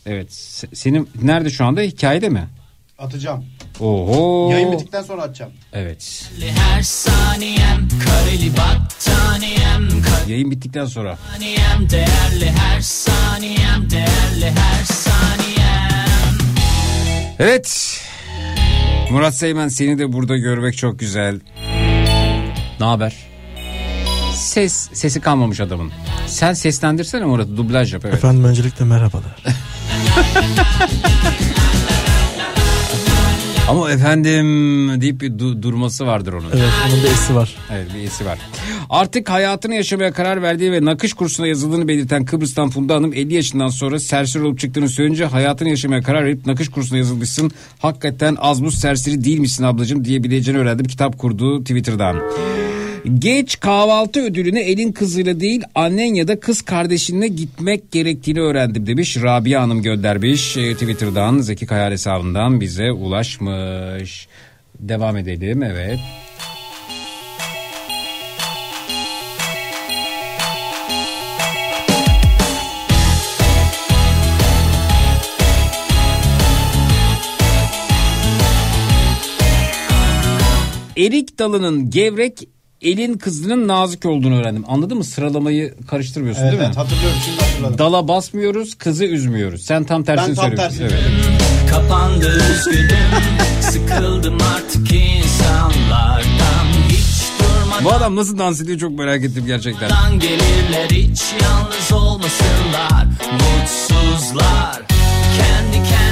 Evet 0.06 0.32
se- 0.32 0.76
senin 0.76 1.10
nerede 1.22 1.50
şu 1.50 1.66
anda 1.66 1.82
hikayede 1.82 2.30
mi? 2.30 2.48
Atacağım. 3.00 3.46
Oho. 3.80 4.50
Yayın 4.52 4.72
bittikten 4.72 5.02
sonra 5.02 5.22
atacağım. 5.22 5.52
Evet. 5.74 6.32
her 6.58 6.82
saniyem 6.82 7.88
kareli 8.06 8.52
battaniyem 8.58 9.90
Yayın 10.28 10.52
bittikten 10.52 10.86
sonra. 10.86 11.18
saniyem 11.34 11.90
değerli 11.90 12.52
her 12.52 12.82
saniyem 12.82 13.90
değerli 13.90 14.52
her 14.60 14.84
saniyem 14.86 16.38
Evet. 17.40 18.02
Murat 19.12 19.36
Seymen 19.36 19.68
seni 19.68 20.00
de 20.00 20.14
burada 20.14 20.38
görmek 20.38 20.78
çok 20.78 21.00
güzel. 21.00 21.40
Ne 22.80 22.86
haber? 22.86 23.16
Ses 24.34 24.90
sesi 24.94 25.22
kalmamış 25.22 25.60
adamın. 25.60 25.92
Sen 26.28 26.54
seslendirsene 26.54 27.26
Murat'ı 27.26 27.58
dublaj 27.58 27.94
yap 27.94 28.06
evet. 28.06 28.16
Efendim 28.16 28.44
öncelikle 28.44 28.86
merhabalar. 28.86 29.44
Ama 33.72 33.92
efendim 33.92 34.46
deyip 35.02 35.22
bir 35.22 35.32
du- 35.32 35.62
durması 35.62 36.06
vardır 36.08 36.34
onun. 36.34 36.50
Evet 36.54 36.70
onun 36.90 37.04
bir 37.04 37.08
esi 37.10 37.36
var. 37.36 37.56
Evet 37.72 37.88
bir 37.96 38.04
esi 38.04 38.26
var. 38.26 38.40
Artık 38.90 39.30
hayatını 39.30 39.76
yaşamaya 39.76 40.12
karar 40.12 40.42
verdiği 40.42 40.72
ve 40.72 40.86
nakış 40.86 41.14
kursuna 41.14 41.48
yazıldığını 41.48 41.88
belirten 41.88 42.26
Kıbrıs'tan 42.26 42.70
Funda 42.70 42.96
Hanım 42.96 43.14
50 43.14 43.34
yaşından 43.34 43.70
sonra 43.70 44.00
serseri 44.00 44.44
olup 44.44 44.60
çıktığını 44.60 44.90
söyleyince 44.90 45.26
hayatını 45.26 45.70
yaşamaya 45.70 46.02
karar 46.02 46.26
verip 46.26 46.46
nakış 46.46 46.70
kursuna 46.70 46.98
yazılmışsın. 46.98 47.52
Hakikaten 47.80 48.38
az 48.40 48.64
buz 48.64 48.80
serseri 48.80 49.24
değil 49.24 49.40
misin 49.40 49.64
ablacığım 49.64 50.06
diyebileceğini 50.06 50.62
öğrendim 50.62 50.86
kitap 50.86 51.18
kurdu 51.18 51.60
Twitter'dan. 51.64 52.16
Geç 53.06 53.60
kahvaltı 53.60 54.22
ödülünü 54.22 54.60
elin 54.60 54.92
kızıyla 54.92 55.40
değil 55.40 55.64
annen 55.76 56.14
ya 56.14 56.28
da 56.28 56.40
kız 56.40 56.62
kardeşinle 56.62 57.28
gitmek 57.28 57.92
gerektiğini 57.92 58.40
öğrendim 58.40 58.88
demiş. 58.88 59.18
Rabia 59.18 59.62
Hanım 59.62 59.82
göndermiş 59.82 60.58
e, 60.58 60.74
Twitter'dan 60.74 61.40
Zeki 61.40 61.66
Kayar 61.66 61.92
hesabından 61.92 62.62
bize 62.62 62.92
ulaşmış. 62.92 64.28
Devam 64.80 65.18
edelim 65.18 65.64
evet. 65.64 66.00
Erik 80.98 81.40
dalının 81.40 81.90
gevrek 81.90 82.48
elin 82.82 83.14
kızının 83.18 83.68
nazik 83.68 84.06
olduğunu 84.06 84.40
öğrendim. 84.40 84.64
Anladın 84.68 84.98
mı? 84.98 85.04
Sıralamayı 85.04 85.74
karıştırmıyorsun 85.88 86.42
Evet, 86.44 86.52
değil 86.52 86.62
mi? 86.62 86.68
evet 86.68 86.78
hatırlıyorum 86.78 87.18
şimdi 87.26 87.42
hatırladım. 87.42 87.78
Dala 87.78 88.08
basmıyoruz, 88.08 88.76
kızı 88.76 89.06
üzmüyoruz. 89.06 89.62
Sen 89.62 89.84
tam 89.84 90.04
tersini 90.04 90.28
Ben 90.30 90.36
tam 90.36 90.44
söylüyorsun. 90.46 90.78
tersini 90.78 90.88
Evet. 90.92 91.72
kapandı 91.72 92.42
üzgünüm 92.54 92.92
sıkıldım 93.62 94.38
artık 94.56 94.92
insanlardan 94.92 96.66
hiç 96.90 97.22
durmadan 97.40 97.86
Bu 97.86 97.92
adam 97.94 98.16
nasıl 98.16 98.38
dans 98.38 98.62
ediyor 98.62 98.80
çok 98.80 98.92
merak 99.00 99.24
ettim 99.24 99.44
gerçekten. 99.48 99.90
gelirler 100.20 100.90
hiç 100.90 101.22
yalnız 101.44 101.92
olmasınlar 101.92 103.06
mutsuzlar 103.34 104.82
kendi 105.38 105.78
kendilerine 105.90 105.92
kalmak 105.92 105.92
ne 105.92 106.00
zor 106.00 106.11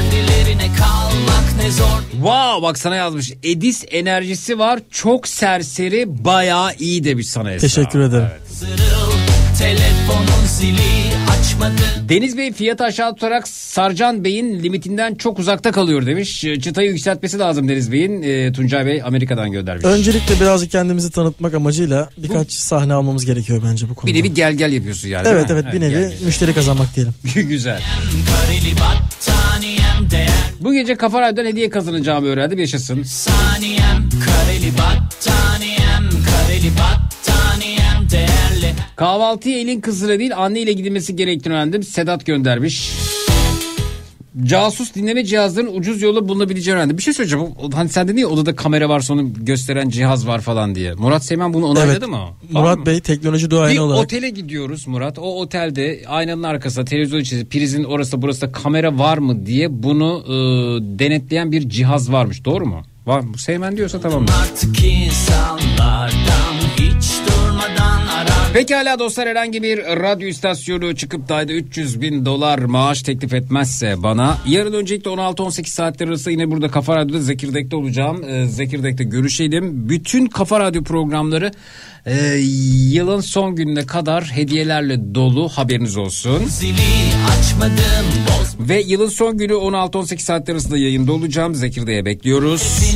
Wow 2.11 2.61
bak 2.61 2.77
sana 2.77 2.95
yazmış. 2.95 3.31
Edis 3.43 3.85
enerjisi 3.91 4.59
var. 4.59 4.79
Çok 4.91 5.27
serseri 5.27 6.25
bayağı 6.25 6.75
iyi 6.79 7.03
demiş 7.03 7.27
sana 7.27 7.51
Esra. 7.51 7.67
Teşekkür 7.67 7.99
ederim. 7.99 8.27
zırıl 8.49 9.11
telefonun 9.59 10.45
zili 10.47 11.13
açmadı 11.29 11.81
Deniz 12.09 12.37
Bey 12.37 12.53
fiyatı 12.53 12.83
aşağı 12.83 13.13
tutarak 13.15 13.47
Sarcan 13.47 14.23
Bey'in 14.23 14.63
limitinden 14.63 15.15
çok 15.15 15.39
uzakta 15.39 15.71
kalıyor 15.71 16.05
demiş. 16.05 16.41
Çıtayı 16.61 16.89
yükseltmesi 16.89 17.39
lazım 17.39 17.69
Deniz 17.69 17.91
Bey'in. 17.91 18.21
E, 18.23 18.51
Tuncay 18.51 18.85
Bey 18.85 19.01
Amerika'dan 19.03 19.51
göndermiş. 19.51 19.85
Öncelikle 19.85 20.39
birazcık 20.39 20.71
kendimizi 20.71 21.11
tanıtmak 21.11 21.53
amacıyla 21.53 22.09
birkaç 22.17 22.51
sahne 22.51 22.93
almamız 22.93 23.25
gerekiyor 23.25 23.61
bence 23.65 23.89
bu 23.89 23.95
konuda. 23.95 24.15
Bir 24.15 24.19
nevi 24.19 24.33
gel 24.33 24.53
gel 24.53 24.71
yapıyorsun 24.73 25.07
yani. 25.07 25.27
Evet 25.27 25.49
mi? 25.49 25.53
evet 25.53 25.65
bir 25.73 25.79
gel 25.79 25.89
nevi 25.89 26.13
müşteri 26.25 26.53
kazanmak 26.53 26.95
diyelim. 26.95 27.13
gel. 27.35 27.43
Güzel. 27.47 27.81
kareli 28.29 28.75
battaniyem 28.75 29.68
değer 29.68 29.68
Bu 30.59 30.73
gece 30.73 30.95
Kafa 30.95 31.21
Radyo'dan 31.21 31.45
hediye 31.49 31.69
kazanacağımı 31.69 32.27
öğrendim 32.27 32.59
yaşasın. 32.59 33.03
saniyem 33.03 34.09
kareli 34.25 34.71
battaniyem 34.77 36.09
kareli 36.09 36.71
battaniyem 36.71 38.09
değerli 38.11 38.73
Kahvaltıya 38.95 39.59
elin 39.59 39.81
kızıyla 39.81 40.19
değil 40.19 40.31
anne 40.37 40.59
ile 40.59 40.73
gidilmesi 40.73 41.15
gerektiğini 41.15 41.53
öğrendim. 41.53 41.83
Sedat 41.83 42.25
göndermiş. 42.25 42.91
Casus 44.43 44.95
dinleme 44.95 45.25
cihazlarının 45.25 45.75
ucuz 45.75 46.01
yolu 46.01 46.27
bulunabileceğini 46.27 46.77
öğrendim. 46.77 46.97
Bir 46.97 47.01
şey 47.03 47.13
söyleyeceğim. 47.13 47.45
Hani 47.73 47.89
sen 47.89 48.07
dedin 48.07 48.17
ya 48.17 48.27
odada 48.27 48.55
kamera 48.55 48.89
varsa 48.89 49.13
onu 49.13 49.33
gösteren 49.33 49.89
cihaz 49.89 50.27
var 50.27 50.41
falan 50.41 50.75
diye. 50.75 50.93
Murat 50.93 51.25
Seymen 51.25 51.53
bunu 51.53 51.65
onayladı 51.65 51.97
Evet. 51.99 52.07
mı? 52.09 52.17
Var 52.51 52.61
Murat 52.61 52.77
mı? 52.79 52.85
Bey 52.85 52.99
teknoloji 52.99 53.45
Bir 53.45 53.49
duayeni 53.49 53.81
olarak 53.81 54.03
otele 54.03 54.29
gidiyoruz 54.29 54.87
Murat. 54.87 55.19
O 55.19 55.41
otelde 55.41 56.01
aynanın 56.07 56.43
arkasında 56.43 56.85
televizyon 56.85 57.19
içinde 57.19 57.45
prizin 57.45 57.83
orası 57.83 58.21
burası 58.21 58.41
da 58.41 58.51
kamera 58.51 58.97
var 58.99 59.17
mı 59.17 59.45
diye 59.45 59.83
bunu 59.83 60.23
e, 60.25 60.29
denetleyen 60.99 61.51
bir 61.51 61.69
cihaz 61.69 62.11
varmış. 62.11 62.45
Doğru 62.45 62.65
mu? 62.65 62.81
Var 63.05 63.19
mı? 63.19 63.37
Seymen 63.37 63.77
diyorsa 63.77 64.01
tamam. 64.01 64.25
Artık 64.41 64.83
insanlardan 64.83 66.48
Pekala 68.53 68.99
dostlar 68.99 69.29
herhangi 69.29 69.63
bir 69.63 69.77
radyo 69.77 70.27
istasyonu 70.27 70.95
çıkıp 70.95 71.29
da 71.29 71.35
ayda 71.35 71.53
300 71.53 72.01
bin 72.01 72.25
dolar 72.25 72.59
maaş 72.59 73.01
teklif 73.01 73.33
etmezse 73.33 74.03
bana 74.03 74.37
yarın 74.47 74.73
öncelikle 74.73 75.11
16-18 75.11 75.65
saatler 75.65 76.07
arası 76.07 76.31
yine 76.31 76.51
burada 76.51 76.67
Kafa 76.67 76.95
Radyo'da 76.95 77.19
Zekirdek'te 77.21 77.75
olacağım. 77.75 78.23
Ee, 78.23 78.45
Zekirdek'te 78.45 79.03
görüşelim. 79.03 79.89
Bütün 79.89 80.25
Kafa 80.25 80.59
Radyo 80.59 80.83
programları 80.83 81.51
e, 82.05 82.15
yılın 82.91 83.21
son 83.21 83.55
gününe 83.55 83.85
kadar 83.85 84.23
hediyelerle 84.23 85.15
dolu 85.15 85.49
haberiniz 85.49 85.97
olsun. 85.97 86.45
Zili 86.45 87.18
açmadım 87.59 88.25
boz 88.27 88.69
Ve 88.69 88.81
yılın 88.81 89.09
son 89.09 89.37
günü 89.37 89.53
16-18 89.53 90.19
saatler 90.19 90.53
arasında 90.53 90.77
yayında 90.77 91.13
olacağım. 91.13 91.55
Zekirdek'e 91.55 92.05
bekliyoruz. 92.05 92.95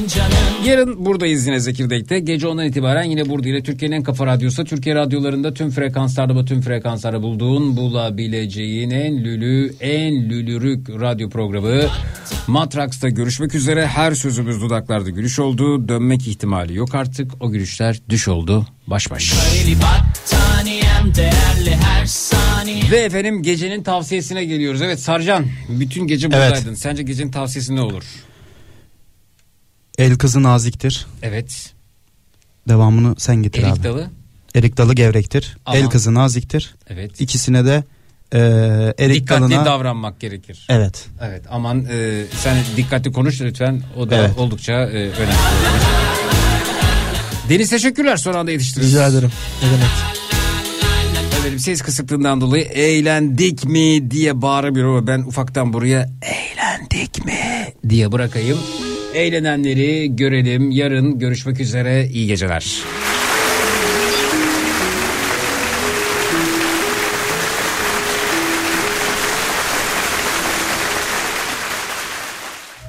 Yarın 0.66 1.06
buradayız 1.06 1.48
yine 1.48 1.59
Zekirdek'te. 1.59 2.19
Gece 2.19 2.48
ondan 2.48 2.66
itibaren 2.66 3.03
yine 3.03 3.30
burada 3.30 3.48
yine 3.48 3.64
Türkiye'nin 3.64 3.95
en 3.95 4.03
kafa 4.03 4.25
radyosu. 4.25 4.66
Türkiye 4.66 4.95
radyolarında 4.95 5.53
tüm 5.53 5.69
frekanslarda 5.69 6.45
tüm 6.45 6.61
frekanslarda 6.61 7.22
bulduğun 7.22 7.77
bulabileceğin 7.77 8.90
en 8.90 9.24
lülü 9.24 9.74
en 9.80 10.30
lülürük 10.30 10.90
radyo 10.90 11.30
programı. 11.30 11.82
Matraks'ta 12.48 13.09
görüşmek 13.09 13.56
üzere. 13.56 13.88
Her 13.88 14.11
sözümüz 14.11 14.61
dudaklarda 14.61 15.09
gülüş 15.09 15.40
oldu. 15.40 15.88
Dönmek 15.88 16.27
ihtimali 16.27 16.75
yok 16.75 16.95
artık. 16.95 17.32
O 17.40 17.51
gülüşler 17.51 18.00
düş 18.09 18.27
oldu. 18.27 18.67
Baş 18.88 19.11
baş. 19.11 19.33
Battaniyem 19.82 21.16
değerli 21.16 21.75
her 21.75 22.06
saniye 22.06 22.43
Ve 22.92 22.98
efendim 22.98 23.43
gecenin 23.43 23.83
tavsiyesine 23.83 24.45
geliyoruz. 24.45 24.82
Evet 24.82 25.00
Sarcan 25.00 25.45
bütün 25.69 26.08
gece 26.08 26.27
Evet. 26.27 26.35
buradaydın. 26.38 26.74
Sence 26.74 27.03
gecenin 27.03 27.32
tavsiyesi 27.32 27.75
ne 27.75 27.82
olur? 27.82 28.03
El 29.98 30.17
kızı 30.17 30.43
naziktir. 30.43 31.08
Evet. 31.22 31.74
Devamını 32.69 33.16
sen 33.17 33.35
getir 33.35 33.64
Erik 33.64 33.74
abi. 33.74 33.83
dalı. 33.83 34.09
Erik 34.56 34.77
dalı 34.77 34.93
gevrektir. 34.95 35.58
Ama- 35.66 35.77
El 35.77 35.90
kızı 35.90 36.14
naziktir. 36.14 36.75
Evet. 36.88 37.22
İkisine 37.22 37.66
de 37.66 37.83
e, 38.33 38.40
erik 39.00 39.16
Dikkatli 39.22 39.42
dalına 39.42 39.66
davranmak 39.66 40.19
gerekir. 40.19 40.66
Evet. 40.69 41.06
Evet 41.22 41.43
aman 41.50 41.85
e, 41.92 42.24
sen 42.38 42.58
dikkatli 42.77 43.11
konuş 43.11 43.42
lütfen. 43.42 43.82
O 43.98 44.09
da 44.09 44.16
Evet. 44.16 44.38
oldukça 44.38 44.74
e, 44.74 44.85
önemli. 45.09 45.33
Deniz 47.50 47.69
teşekkürler 47.69 48.17
son 48.17 48.33
anda 48.33 48.51
yetiştiniz. 48.51 48.88
rica 48.88 49.08
ederim. 49.08 49.32
Ne 49.64 49.67
demek? 49.67 49.88
Efendim 51.44 51.60
ses 51.60 51.82
kısıklığından 51.82 52.42
dolayı 52.42 52.64
eğlendik 52.64 53.66
mi 53.66 54.12
diye 54.12 54.42
bağıramıyorum 54.42 54.96
ama 54.96 55.08
ben 55.08 55.20
ufaktan 55.20 55.74
buraya 55.74 56.10
eğlendik 56.22 57.26
mi 57.26 57.74
diye 57.90 58.12
bırakayım. 58.12 58.60
Eğlenenleri 59.14 60.16
görelim. 60.16 60.72
Yarın 60.72 61.20
görüşmek 61.20 61.60
üzere. 61.60 62.08
İyi 62.08 62.28
geceler. 62.28 62.84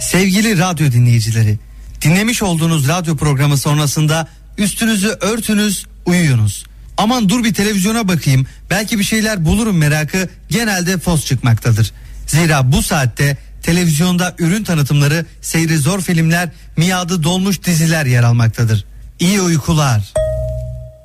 Sevgili 0.01 0.59
radyo 0.59 0.93
dinleyicileri, 0.93 1.59
dinlemiş 2.01 2.43
olduğunuz 2.43 2.89
radyo 2.89 3.17
programı 3.17 3.57
sonrasında 3.57 4.29
üstünüzü 4.59 5.09
örtünüz, 5.09 5.87
uyuyunuz. 6.07 6.74
Aman 6.97 7.29
dur 7.29 7.45
bir 7.45 7.55
televizyona 7.55 8.09
bakayım, 8.09 8.47
belki 8.71 8.99
bir 8.99 9.05
şeyler 9.05 9.45
bulurum 9.45 9.77
merakı 9.77 10.29
genelde 10.49 10.99
fos 10.99 11.25
çıkmaktadır. 11.25 11.93
Zira 12.27 12.73
bu 12.73 12.83
saatte 12.83 13.37
televizyonda 13.63 14.35
ürün 14.39 14.65
tanıtımları, 14.65 15.27
seyri 15.43 15.79
zor 15.79 16.01
filmler, 16.01 16.49
miadı 16.77 17.23
dolmuş 17.23 17.63
diziler 17.63 18.07
yer 18.07 18.23
almaktadır. 18.23 18.85
İyi 19.21 19.41
uykular. 19.41 20.13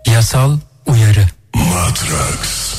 Yasal 0.07 0.59
uyarı. 0.85 1.27
Matrax. 1.53 2.78